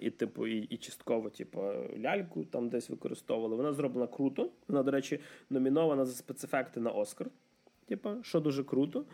і, 0.00 0.10
типу, 0.10 0.46
і, 0.46 0.58
і 0.58 0.76
частково 0.76 1.30
типу, 1.30 1.62
ляльку 1.98 2.44
там 2.44 2.68
десь 2.68 2.90
використовували. 2.90 3.56
Вона 3.56 3.72
зроблена 3.72 4.06
круто. 4.06 4.50
Вона, 4.68 4.82
до 4.82 4.90
речі, 4.90 5.20
номінована 5.50 6.04
за 6.04 6.12
спецефекти 6.12 6.80
на 6.80 6.90
Оскар, 6.90 7.26
типу, 7.86 8.10
що 8.22 8.40
дуже 8.40 8.64
круто. 8.64 9.04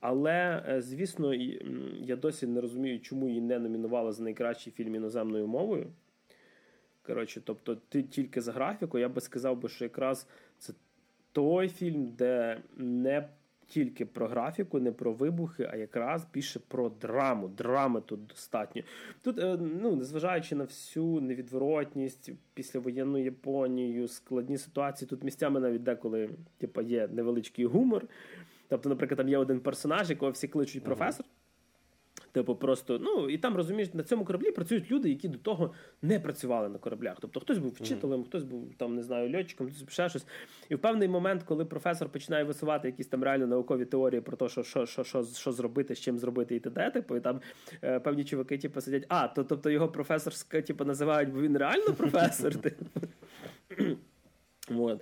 Але, 0.00 0.64
е, 0.68 0.82
звісно, 0.82 1.34
я 2.00 2.16
досі 2.16 2.46
не 2.46 2.60
розумію, 2.60 3.00
чому 3.00 3.28
її 3.28 3.40
не 3.40 3.58
номінували 3.58 4.12
за 4.12 4.22
найкращий 4.22 4.72
фільм 4.72 4.94
іноземною 4.94 5.46
мовою. 5.46 5.86
Коротше, 7.02 7.40
тобто, 7.44 7.76
ти 7.88 8.02
тільки 8.02 8.40
за 8.40 8.52
графіку, 8.52 8.98
я 8.98 9.08
би 9.08 9.20
сказав, 9.20 9.60
би, 9.60 9.68
що 9.68 9.84
якраз 9.84 10.26
це 10.58 10.72
той 11.32 11.68
фільм, 11.68 12.06
де 12.18 12.60
не 12.76 13.28
тільки 13.66 14.06
про 14.06 14.28
графіку, 14.28 14.80
не 14.80 14.92
про 14.92 15.12
вибухи, 15.12 15.68
а 15.72 15.76
якраз 15.76 16.26
більше 16.32 16.60
про 16.68 16.88
драму. 16.88 17.48
Драми 17.48 18.00
тут 18.00 18.26
достатньо. 18.26 18.82
Тут, 19.22 19.38
е, 19.38 19.58
ну 19.82 19.96
незважаючи 19.96 20.54
на 20.56 20.64
всю 20.64 21.20
невідворотність 21.20 22.30
післявоєнну 22.54 23.18
Японію, 23.18 24.08
складні 24.08 24.58
ситуації, 24.58 25.08
тут 25.08 25.24
місцями 25.24 25.60
навіть 25.60 25.82
деколи 25.82 26.30
типу, 26.58 26.80
є 26.80 27.08
невеличкий 27.12 27.64
гумор. 27.64 28.06
Тобто, 28.68 28.88
наприклад, 28.88 29.18
там 29.18 29.28
є 29.28 29.38
один 29.38 29.60
персонаж, 29.60 30.10
якого 30.10 30.32
всі 30.32 30.48
кличуть 30.48 30.84
професор. 30.84 31.26
Типу, 32.36 32.56
просто 32.56 32.98
ну 32.98 33.28
і 33.30 33.38
там 33.38 33.56
розумієш, 33.56 33.94
на 33.94 34.02
цьому 34.02 34.24
кораблі 34.24 34.50
працюють 34.50 34.90
люди, 34.90 35.08
які 35.08 35.28
до 35.28 35.38
того 35.38 35.74
не 36.02 36.20
працювали 36.20 36.68
на 36.68 36.78
кораблях. 36.78 37.16
Тобто 37.20 37.40
хтось 37.40 37.58
був 37.58 37.72
вчителем, 37.72 38.24
хтось 38.24 38.42
був 38.42 38.74
там, 38.76 38.94
не 38.94 39.02
знаю, 39.02 39.38
льотчиком, 39.38 39.66
хтось 39.66 39.92
ще 39.92 40.08
щось. 40.08 40.26
І 40.68 40.74
в 40.74 40.78
певний 40.78 41.08
момент, 41.08 41.42
коли 41.42 41.64
професор 41.64 42.08
починає 42.08 42.44
висувати 42.44 42.88
якісь 42.88 43.06
там 43.06 43.24
реально 43.24 43.46
наукові 43.46 43.84
теорії 43.84 44.20
про 44.20 44.36
те, 44.36 44.48
що 44.48 44.62
що, 44.62 44.86
що, 44.86 45.04
що, 45.04 45.24
що 45.24 45.52
зробити, 45.52 45.94
з 45.94 46.00
чим 46.00 46.18
зробити 46.18 46.56
і 46.56 46.60
т.д., 46.60 46.90
типу, 46.90 47.16
і 47.16 47.20
там 47.20 47.40
е, 47.82 48.00
певні 48.00 48.24
чуваки, 48.24 48.58
типу, 48.58 48.80
сидять, 48.80 49.04
а, 49.08 49.28
то 49.28 49.44
тобто 49.44 49.70
його 49.70 49.88
професор 49.88 50.62
типу, 50.62 50.84
називають, 50.84 51.32
бо 51.32 51.40
він 51.40 51.58
реально 51.58 51.94
професор. 51.94 52.54
Типу. 52.60 52.84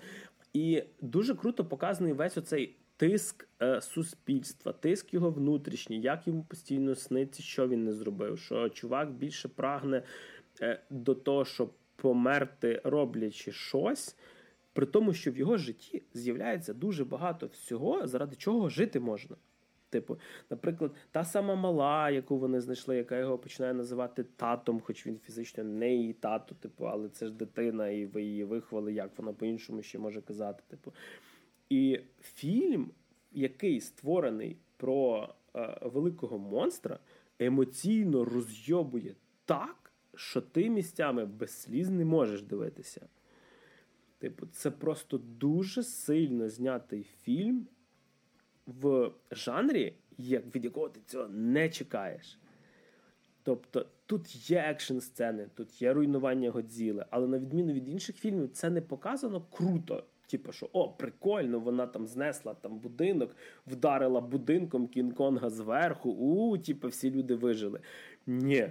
І 0.52 0.82
дуже 1.00 1.34
круто 1.34 1.64
показаний 1.64 2.12
весь 2.12 2.36
оцей 2.36 2.76
тиск 2.96 3.48
е, 3.62 3.80
суспільства, 3.80 4.72
тиск 4.72 5.14
його 5.14 5.30
внутрішній, 5.30 6.00
як 6.00 6.26
йому 6.26 6.44
постійно 6.44 6.94
сниться, 6.94 7.42
що 7.42 7.68
він 7.68 7.84
не 7.84 7.92
зробив. 7.92 8.38
Що 8.38 8.68
чувак 8.68 9.12
більше 9.12 9.48
прагне 9.48 10.02
е, 10.60 10.80
до 10.90 11.14
того, 11.14 11.44
щоб 11.44 11.72
померти, 11.96 12.80
роблячи 12.84 13.52
щось, 13.52 14.16
при 14.72 14.86
тому, 14.86 15.12
що 15.12 15.32
в 15.32 15.36
його 15.36 15.56
житті 15.56 16.02
з'являється 16.14 16.74
дуже 16.74 17.04
багато 17.04 17.46
всього, 17.46 18.06
заради 18.06 18.36
чого 18.36 18.68
жити 18.68 19.00
можна. 19.00 19.36
Типу, 19.90 20.18
наприклад, 20.50 20.90
та 21.10 21.24
сама 21.24 21.54
мала, 21.54 22.10
яку 22.10 22.38
вони 22.38 22.60
знайшли, 22.60 22.96
яка 22.96 23.18
його 23.18 23.38
починає 23.38 23.74
називати 23.74 24.24
татом, 24.24 24.80
хоч 24.80 25.06
він 25.06 25.18
фізично 25.18 25.64
не 25.64 25.94
її 25.94 26.12
тато, 26.12 26.54
типу, 26.54 26.84
але 26.84 27.08
це 27.08 27.26
ж 27.26 27.32
дитина, 27.32 27.88
і 27.88 28.06
ви 28.06 28.22
її 28.22 28.44
виховали, 28.44 28.92
як 28.92 29.10
вона 29.18 29.32
по-іншому 29.32 29.82
ще 29.82 29.98
може 29.98 30.20
казати. 30.20 30.62
Типу. 30.68 30.92
І 31.70 32.00
фільм, 32.20 32.90
який 33.32 33.80
створений 33.80 34.56
про 34.76 35.28
е, 35.56 35.78
великого 35.82 36.38
монстра, 36.38 36.98
емоційно 37.38 38.24
розйобує 38.24 39.14
так, 39.44 39.92
що 40.14 40.40
ти 40.40 40.70
місцями 40.70 41.26
без 41.26 41.50
сліз 41.50 41.90
не 41.90 42.04
можеш 42.04 42.42
дивитися. 42.42 43.08
Типу, 44.18 44.46
це 44.46 44.70
просто 44.70 45.18
дуже 45.18 45.82
сильно 45.82 46.48
знятий 46.48 47.02
фільм 47.02 47.66
в 48.66 49.10
жанрі, 49.30 49.94
як 50.18 50.54
від 50.54 50.64
якого 50.64 50.88
ти 50.88 51.00
цього 51.06 51.28
не 51.28 51.68
чекаєш. 51.68 52.38
Тобто 53.42 53.86
тут 54.06 54.50
є 54.50 54.58
екшн 54.58 54.98
сцени, 54.98 55.48
тут 55.54 55.82
є 55.82 55.92
руйнування 55.92 56.50
Годзіли, 56.50 57.06
але 57.10 57.26
на 57.26 57.38
відміну 57.38 57.72
від 57.72 57.88
інших 57.88 58.16
фільмів, 58.16 58.50
це 58.52 58.70
не 58.70 58.80
показано 58.80 59.46
круто. 59.50 60.04
Типу, 60.26 60.52
що 60.52 60.68
о, 60.72 60.88
прикольно, 60.88 61.60
вона 61.60 61.86
там 61.86 62.06
знесла 62.06 62.54
там 62.54 62.78
будинок, 62.78 63.36
вдарила 63.66 64.20
будинком 64.20 64.86
Кінг-Конга 64.86 65.50
зверху. 65.50 66.10
У, 66.10 66.58
типу, 66.58 66.88
всі 66.88 67.10
люди 67.10 67.34
вижили. 67.34 67.80
Ні. 68.26 68.68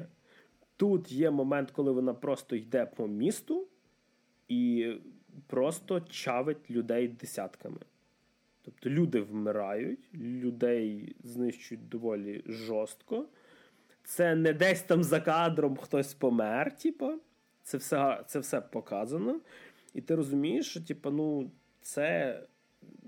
Тут 0.77 1.11
є 1.11 1.31
момент, 1.31 1.71
коли 1.71 1.91
вона 1.91 2.13
просто 2.13 2.55
йде 2.55 2.85
по 2.85 3.07
місту 3.07 3.67
і 4.47 4.93
просто 5.47 6.01
чавить 6.01 6.71
людей 6.71 7.07
десятками. 7.07 7.79
Тобто 8.61 8.89
люди 8.89 9.21
вмирають, 9.21 9.99
людей 10.13 11.15
знищують 11.23 11.89
доволі 11.89 12.43
жорстко. 12.45 13.25
Це 14.03 14.35
не 14.35 14.53
десь 14.53 14.81
там 14.81 15.03
за 15.03 15.21
кадром 15.21 15.77
хтось 15.77 16.13
помер, 16.13 16.77
типу. 16.77 17.11
Це 17.63 17.77
все 17.77 18.23
це 18.27 18.39
все 18.39 18.61
показано. 18.61 19.39
І 19.93 20.01
ти 20.01 20.15
розумієш, 20.15 20.69
що 20.69 20.81
типу, 20.81 21.11
ну, 21.11 21.51
це, 21.81 22.39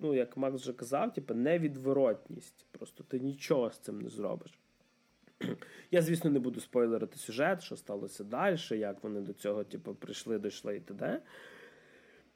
ну, 0.01 0.13
як 0.13 0.37
Макс 0.37 0.61
вже 0.61 0.73
казав, 0.73 1.13
типу, 1.13 1.33
невідворотність. 1.33 2.65
Просто 2.71 3.03
ти 3.03 3.19
нічого 3.19 3.71
з 3.71 3.77
цим 3.77 4.01
не 4.01 4.09
зробиш. 4.09 4.59
Я, 5.91 6.01
звісно, 6.01 6.29
не 6.29 6.39
буду 6.39 6.59
спойлерити 6.59 7.17
сюжет, 7.17 7.63
що 7.63 7.75
сталося 7.75 8.23
далі, 8.23 8.57
як 8.71 9.03
вони 9.03 9.21
до 9.21 9.33
цього 9.33 9.63
типу, 9.63 9.95
прийшли, 9.95 10.39
дійшли 10.39 10.75
і 10.75 10.79
т.д. 10.79 11.21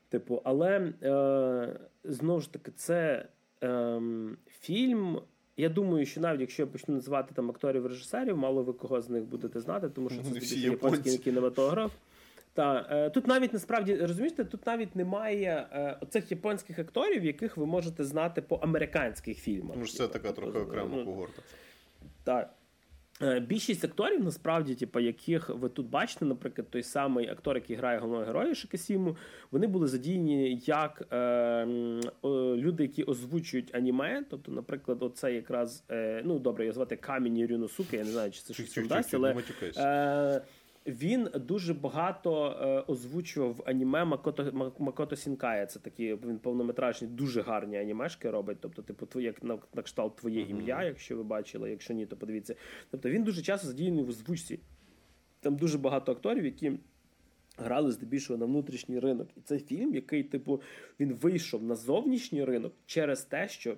Типу, 0.09 0.41
але 0.43 0.93
е, 1.03 1.79
знову 2.03 2.41
ж 2.41 2.53
таки, 2.53 2.71
це 2.71 3.25
е, 3.63 4.01
фільм. 4.47 5.21
Я 5.57 5.69
думаю, 5.69 6.05
що 6.05 6.21
навіть 6.21 6.41
якщо 6.41 6.63
я 6.63 6.67
почну 6.67 6.95
називати 6.95 7.33
там 7.35 7.49
акторів 7.49 7.85
режисерів, 7.85 8.37
мало 8.37 8.63
ви 8.63 8.73
кого 8.73 9.01
з 9.01 9.09
них 9.09 9.23
будете 9.23 9.59
знати, 9.59 9.89
тому 9.89 10.09
що 10.09 10.23
це 10.23 10.55
японський 10.55 11.17
кінематограф. 11.17 11.91
Та 12.59 12.87
е, 12.91 13.09
тут 13.09 13.27
навіть 13.27 13.53
насправді 13.53 13.95
розумієте, 13.95 14.45
тут 14.45 14.67
навіть 14.67 14.95
немає 14.95 15.67
е, 15.71 15.97
оцих 16.01 16.31
японських 16.31 16.79
акторів, 16.79 17.25
яких 17.25 17.57
ви 17.57 17.65
можете 17.65 18.03
знати 18.03 18.41
по 18.41 18.55
американських 18.55 19.37
фільмах. 19.37 19.73
Тому 19.73 19.85
що 19.85 19.97
це 19.97 20.07
така 20.07 20.31
трохи 20.31 20.57
окрема 20.57 20.97
ну, 20.97 21.05
когорта. 21.05 21.41
Так. 22.23 22.53
Е, 23.21 23.39
більшість 23.39 23.85
акторів, 23.85 24.23
насправді, 24.23 24.75
типу, 24.75 24.99
яких 24.99 25.49
ви 25.49 25.69
тут 25.69 25.89
бачите, 25.89 26.25
наприклад, 26.25 26.67
той 26.69 26.83
самий 26.83 27.29
актор, 27.29 27.55
який 27.55 27.75
грає 27.75 27.99
головного 27.99 28.25
героя 28.25 28.55
Шикасіму, 28.55 29.17
вони 29.51 29.67
були 29.67 29.87
задіяні 29.87 30.61
як 30.65 31.07
е, 31.13 31.65
люди, 32.55 32.83
які 32.83 33.03
озвучують 33.03 33.75
аніме. 33.75 34.23
Тобто, 34.29 34.51
наприклад, 34.51 35.03
оце 35.03 35.33
якраз 35.33 35.83
е, 35.91 36.21
ну 36.25 36.39
добре, 36.39 36.65
я 36.65 36.71
звати 36.71 36.95
Камінь 36.95 37.47
Рюносуки, 37.47 37.97
я 37.97 38.03
не 38.03 38.11
знаю, 38.11 38.31
чи 38.31 38.41
це 38.41 38.53
щось 38.53 38.87
дасть, 38.87 39.13
але. 39.13 39.35
Е, 39.77 40.41
він 40.85 41.29
дуже 41.35 41.73
багато 41.73 42.57
е, 42.61 42.91
озвучував 42.91 43.63
аніме 43.65 44.05
Макото 44.05 44.71
Макото 44.79 45.15
Сінкая. 45.15 45.65
Це 45.65 45.79
такі 45.79 46.15
він 46.15 46.39
повнометражні, 46.39 47.07
дуже 47.07 47.41
гарні 47.41 47.77
анімешки 47.77 48.29
робить. 48.31 48.57
Тобто, 48.61 48.81
типу, 48.81 49.05
твоє 49.05 49.27
як 49.27 49.43
на, 49.43 49.57
на 49.73 49.81
кшталт 49.81 50.15
твоє 50.15 50.43
uh-huh. 50.43 50.49
ім'я, 50.49 50.83
якщо 50.83 51.17
ви 51.17 51.23
бачили, 51.23 51.71
якщо 51.71 51.93
ні, 51.93 52.05
то 52.05 52.15
подивіться. 52.15 52.55
Тобто 52.91 53.09
він 53.09 53.23
дуже 53.23 53.41
часто 53.41 53.67
задіяний 53.67 54.03
в 54.03 54.09
озвучці. 54.09 54.59
Там 55.39 55.55
дуже 55.55 55.77
багато 55.77 56.11
акторів, 56.11 56.45
які. 56.45 56.71
Грали 57.61 57.91
здебільшого 57.91 58.39
на 58.39 58.45
внутрішній 58.45 58.99
ринок. 58.99 59.27
І 59.37 59.41
це 59.41 59.59
фільм, 59.59 59.93
який, 59.93 60.23
типу, 60.23 60.61
він 60.99 61.13
вийшов 61.13 61.63
на 61.63 61.75
зовнішній 61.75 62.45
ринок 62.45 62.73
через 62.85 63.23
те, 63.23 63.47
що 63.47 63.75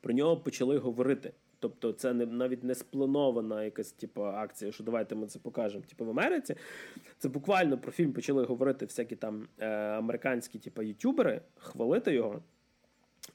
про 0.00 0.12
нього 0.12 0.36
почали 0.36 0.78
говорити. 0.78 1.32
Тобто 1.64 1.92
це 1.92 2.12
не 2.12 2.26
навіть 2.26 2.64
не 2.64 2.74
спланована 2.74 3.64
якась 3.64 3.92
типу, 3.92 4.24
акція, 4.24 4.72
що 4.72 4.84
давайте 4.84 5.14
ми 5.14 5.26
це 5.26 5.38
покажемо. 5.38 5.84
Типу 5.88 6.04
в 6.04 6.10
Америці. 6.10 6.54
Це 7.18 7.28
буквально 7.28 7.78
про 7.78 7.92
фільм 7.92 8.12
почали 8.12 8.44
говорити 8.44 8.86
всякі 8.86 9.16
там 9.16 9.48
е, 9.58 9.66
американські 9.76 10.58
типу, 10.58 10.82
ютубери, 10.82 11.40
хвалити 11.58 12.14
його. 12.14 12.42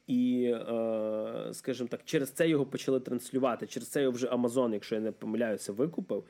І, 0.07 0.43
е, 0.43 1.49
скажімо 1.53 1.89
так, 1.89 2.01
через 2.05 2.31
це 2.31 2.49
його 2.49 2.65
почали 2.65 2.99
транслювати. 2.99 3.67
Через 3.67 3.89
це 3.89 4.01
його 4.01 4.11
вже 4.11 4.27
Амазон, 4.27 4.73
якщо 4.73 4.95
я 4.95 5.01
не 5.01 5.11
помиляюся, 5.11 5.71
викупив. 5.73 6.23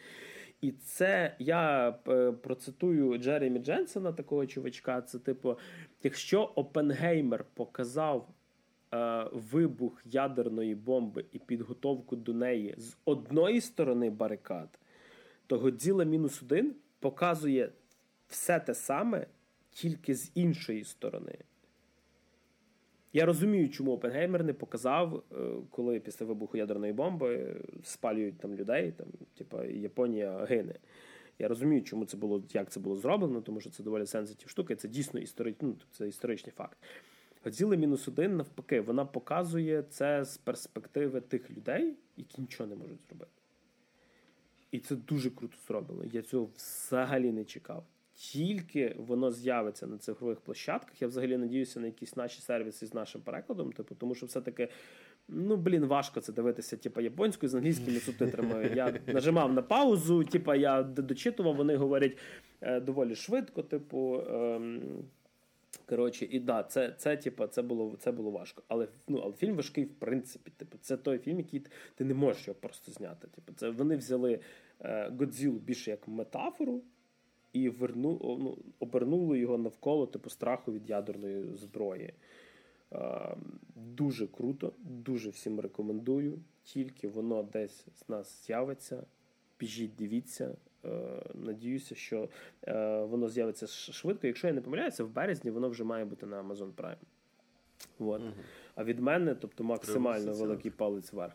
І 0.62 0.72
це 0.72 1.36
я 1.40 1.96
е, 2.08 2.32
процитую 2.32 3.18
Джеремі 3.18 3.60
Дженсена, 3.60 4.12
такого 4.12 4.46
чувачка. 4.46 5.02
Це 5.02 5.20
типу, 5.20 5.58
якщо 6.04 6.42
Опенгеймер 6.42 7.46
показав 7.54 8.28
вибух 9.32 10.02
ядерної 10.06 10.76
бомби 10.76 11.26
і 11.32 11.40
підготовку 11.40 12.16
до 12.16 12.34
неї 12.34 12.76
з 12.78 12.98
одної 13.06 13.62
сторони 13.62 14.10
барикад, 14.10 14.80
то 15.48 15.60
Годзіла 15.60 16.04
мінус 16.04 16.44
один 16.44 16.76
показує 17.00 17.72
все 18.28 18.60
те 18.60 18.74
саме, 18.74 19.28
тільки 19.72 20.16
з 20.16 20.32
іншої 20.36 20.84
сторони. 20.84 21.38
Я 23.14 23.26
розумію, 23.26 23.70
чому 23.70 23.92
Опенгеймер 23.92 24.44
не 24.44 24.54
показав, 24.54 25.24
е, 25.32 25.36
коли 25.70 26.00
після 26.00 26.26
вибуху 26.26 26.58
ядерної 26.58 26.94
бомби 26.94 27.56
спалюють 27.84 28.38
там 28.38 28.56
людей, 28.56 28.92
там, 28.92 29.08
типу, 29.38 29.64
Японія 29.64 30.46
гине. 30.46 30.76
Я 31.40 31.48
розумію, 31.48 31.84
чому 31.84 32.06
це 32.06 32.18
було, 32.18 32.44
як 32.54 32.72
це 32.72 32.80
було 32.80 32.96
зроблено, 32.96 33.42
тому 33.42 33.62
що 33.62 33.70
це 33.70 33.84
доволі 33.84 34.06
сенситив 34.06 34.50
штука, 34.50 34.74
і 34.74 34.78
це 34.78 34.88
дійсно 34.88 35.20
історич, 35.20 35.56
ну, 35.62 35.76
це 35.92 36.08
історичний 36.08 36.54
факт. 36.58 36.78
Годзіла 37.44 37.76
мінус 37.76 38.08
один, 38.08 38.38
навпаки, 38.38 38.82
вона 38.82 39.06
показує 39.06 39.84
це 39.90 40.26
з 40.26 40.38
перспективи 40.38 41.22
тих 41.22 41.52
людей, 41.52 41.94
які 42.18 42.42
нічого 42.42 42.70
не 42.70 42.76
можуть 42.76 43.02
зробити. 43.02 43.32
І 44.72 44.80
це 44.80 44.96
дуже 44.96 45.30
круто 45.30 45.58
зроблено. 45.68 46.04
Я 46.14 46.22
цього 46.22 46.50
взагалі 46.56 47.32
не 47.32 47.46
чекав. 47.46 47.84
Тільки 48.14 48.96
воно 48.98 49.32
з'явиться 49.32 49.88
на 49.88 49.98
цифрових 49.98 50.40
площадках. 50.40 51.02
Я 51.02 51.08
взагалі 51.08 51.38
надіюся 51.38 51.80
на 51.80 51.86
якісь 51.86 52.16
наші 52.16 52.42
сервіси 52.42 52.86
з 52.86 52.94
нашим 52.94 53.22
перекладом, 53.22 53.72
типу, 53.72 53.96
тому 53.96 54.16
що 54.16 54.26
все-таки. 54.26 54.68
Ну, 55.28 55.58
блін, 55.58 55.86
важко 55.86 56.22
це 56.22 56.34
дивитися, 56.34 56.78
типу, 56.78 57.02
японською 57.02 57.50
з 57.50 57.56
англійськими 57.56 58.00
субтитрами. 58.00 58.72
Я 58.76 59.00
нажимав 59.08 59.54
на 59.54 59.62
паузу, 59.62 60.24
типу, 60.24 60.54
я 60.54 60.84
дочитував, 60.84 61.56
вони 61.56 61.76
говорять 61.76 62.18
е, 62.62 62.80
доволі 62.80 63.16
швидко, 63.16 63.64
типу. 63.64 64.20
Е, 64.20 64.80
Коротше, 65.86 66.28
і 66.30 66.40
да, 66.40 66.64
це 66.64 66.96
це, 66.98 67.18
типу, 67.18 67.48
це 67.48 67.62
було 67.62 67.96
це 68.00 68.12
було 68.12 68.32
важко. 68.32 68.64
Але 68.68 68.88
ну, 69.08 69.18
але 69.24 69.34
фільм 69.34 69.56
важкий, 69.56 69.86
в 69.86 69.94
принципі. 69.94 70.52
Типу, 70.58 70.78
Це 70.82 70.98
той 70.98 71.18
фільм, 71.18 71.38
який 71.38 71.66
ти 71.96 72.06
не 72.06 72.14
можеш 72.14 72.48
його 72.48 72.60
просто 72.60 72.92
зняти. 72.92 73.28
Типу, 73.28 73.54
це 73.54 73.70
Вони 73.70 73.96
взяли 73.96 74.40
е, 74.82 75.12
більше 75.66 75.92
як 75.92 76.08
метафору 76.08 76.82
і 77.54 77.70
верну, 77.70 78.20
ну, 78.24 78.58
обернули 78.80 79.40
його 79.40 79.58
навколо 79.58 80.08
типу, 80.08 80.30
страху 80.30 80.72
від 80.72 80.90
ядерної 80.90 81.58
зброї. 81.58 82.14
Е, 82.94 83.36
дуже 83.76 84.28
круто, 84.28 84.74
дуже 84.80 85.30
всім 85.30 85.60
рекомендую. 85.60 86.40
Тільки 86.64 87.08
воно 87.08 87.44
десь 87.44 87.86
з 87.96 88.10
нас 88.10 88.46
з'явиться. 88.46 89.06
Біжіть, 89.60 89.96
дивіться. 89.96 90.56
Е, 90.86 90.90
надіюся, 91.34 91.96
що 91.96 92.30
е, 92.68 93.00
воно 93.04 93.30
з'явиться 93.30 93.68
швидко. 93.68 94.28
Якщо 94.28 94.48
я 94.48 94.54
не 94.54 94.62
помиляюся, 94.62 95.04
в 95.04 95.10
березні 95.10 95.52
воно 95.52 95.70
вже 95.70 95.84
має 95.84 96.06
бути 96.06 96.26
на 96.26 96.44
Amazon 96.44 96.72
Prime. 96.74 96.96
От. 98.00 98.22
Угу. 98.22 98.32
А 98.76 98.84
від 98.84 99.00
мене, 99.00 99.36
тобто 99.36 99.64
максимально 99.64 100.34
великий 100.34 100.72
палець 100.72 101.14
вверх. 101.14 101.34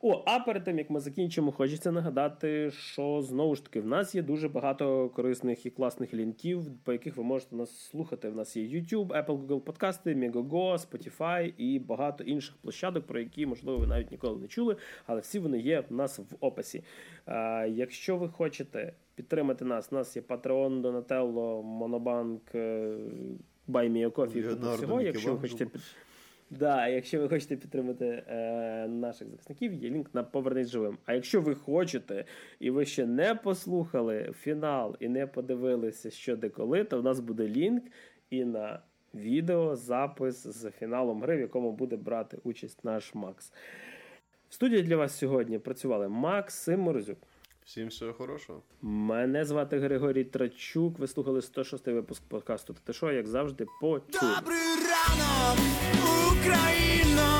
О, 0.00 0.22
а 0.26 0.40
перед 0.40 0.64
тим 0.64 0.78
як 0.78 0.90
ми 0.90 1.00
закінчимо, 1.00 1.52
хочеться 1.52 1.92
нагадати, 1.92 2.70
що 2.70 3.22
знову 3.22 3.54
ж 3.54 3.64
таки 3.64 3.80
в 3.80 3.86
нас 3.86 4.14
є 4.14 4.22
дуже 4.22 4.48
багато 4.48 5.08
корисних 5.08 5.66
і 5.66 5.70
класних 5.70 6.14
лінків, 6.14 6.62
по 6.84 6.92
яких 6.92 7.16
ви 7.16 7.22
можете 7.24 7.56
нас 7.56 7.78
слухати. 7.78 8.28
В 8.28 8.36
нас 8.36 8.56
є 8.56 8.80
YouTube, 8.80 9.06
Apple, 9.06 9.46
Google 9.46 9.60
подкасти, 9.60 10.14
Megogo, 10.14 10.78
Spotify 10.78 11.54
і 11.58 11.78
багато 11.78 12.24
інших 12.24 12.54
площадок, 12.62 13.06
про 13.06 13.20
які, 13.20 13.46
можливо, 13.46 13.78
ви 13.78 13.86
навіть 13.86 14.10
ніколи 14.10 14.40
не 14.40 14.48
чули, 14.48 14.76
але 15.06 15.20
всі 15.20 15.38
вони 15.38 15.58
є 15.58 15.84
в 15.90 15.92
нас 15.92 16.18
в 16.18 16.36
описі. 16.40 16.84
А, 17.26 17.66
Якщо 17.66 18.16
ви 18.16 18.28
хочете 18.28 18.92
підтримати 19.14 19.64
нас, 19.64 19.88
у 19.92 19.94
нас 19.94 20.16
є 20.16 20.22
Patreon, 20.22 20.82
Donatello, 20.82 21.78
Monobank, 21.78 22.40
BuyMeACoffee, 23.68 24.76
всього. 24.76 25.00
Якщо 25.00 25.32
ви 25.34 25.40
хочете. 25.40 25.66
Да, 26.50 26.88
якщо 26.88 27.20
ви 27.20 27.28
хочете 27.28 27.56
підтримати 27.56 28.06
е, 28.06 28.88
наших 28.88 29.28
захисників, 29.28 29.74
є 29.74 29.90
лінк 29.90 30.14
на 30.14 30.22
Повернись 30.22 30.68
живим. 30.68 30.98
А 31.04 31.14
якщо 31.14 31.40
ви 31.40 31.54
хочете 31.54 32.24
і 32.60 32.70
ви 32.70 32.84
ще 32.84 33.06
не 33.06 33.34
послухали 33.34 34.32
фінал 34.40 34.96
і 35.00 35.08
не 35.08 35.26
подивилися, 35.26 36.10
що 36.10 36.36
де 36.36 36.48
коли, 36.48 36.84
то 36.84 37.00
в 37.00 37.04
нас 37.04 37.20
буде 37.20 37.48
лінк 37.48 37.84
і 38.30 38.44
на 38.44 38.80
відео, 39.14 39.76
запис 39.76 40.46
з 40.46 40.70
фіналом 40.70 41.22
гри, 41.22 41.36
в 41.36 41.40
якому 41.40 41.72
буде 41.72 41.96
брати 41.96 42.38
участь 42.44 42.84
наш 42.84 43.14
Макс. 43.14 43.52
В 44.48 44.54
студії 44.54 44.82
для 44.82 44.96
вас 44.96 45.18
сьогодні 45.18 45.58
працювали 45.58 46.08
Максим 46.08 46.80
Морозюк. 46.80 47.18
Всім 47.64 47.88
всього 47.88 48.12
хорошого. 48.12 48.62
Мене 48.82 49.44
звати 49.44 49.78
Григорій 49.78 50.24
Трачук. 50.24 50.98
Ви 50.98 51.06
слухали 51.06 51.42
106 51.42 51.86
випуск 51.86 52.22
подкасту 52.28 52.76
Та 52.84 52.92
що, 52.92 53.12
як 53.12 53.26
завжди, 53.26 53.66
по 53.80 53.98
Добрий 53.98 54.58
ранок, 54.90 56.23
Україно, 56.43 57.32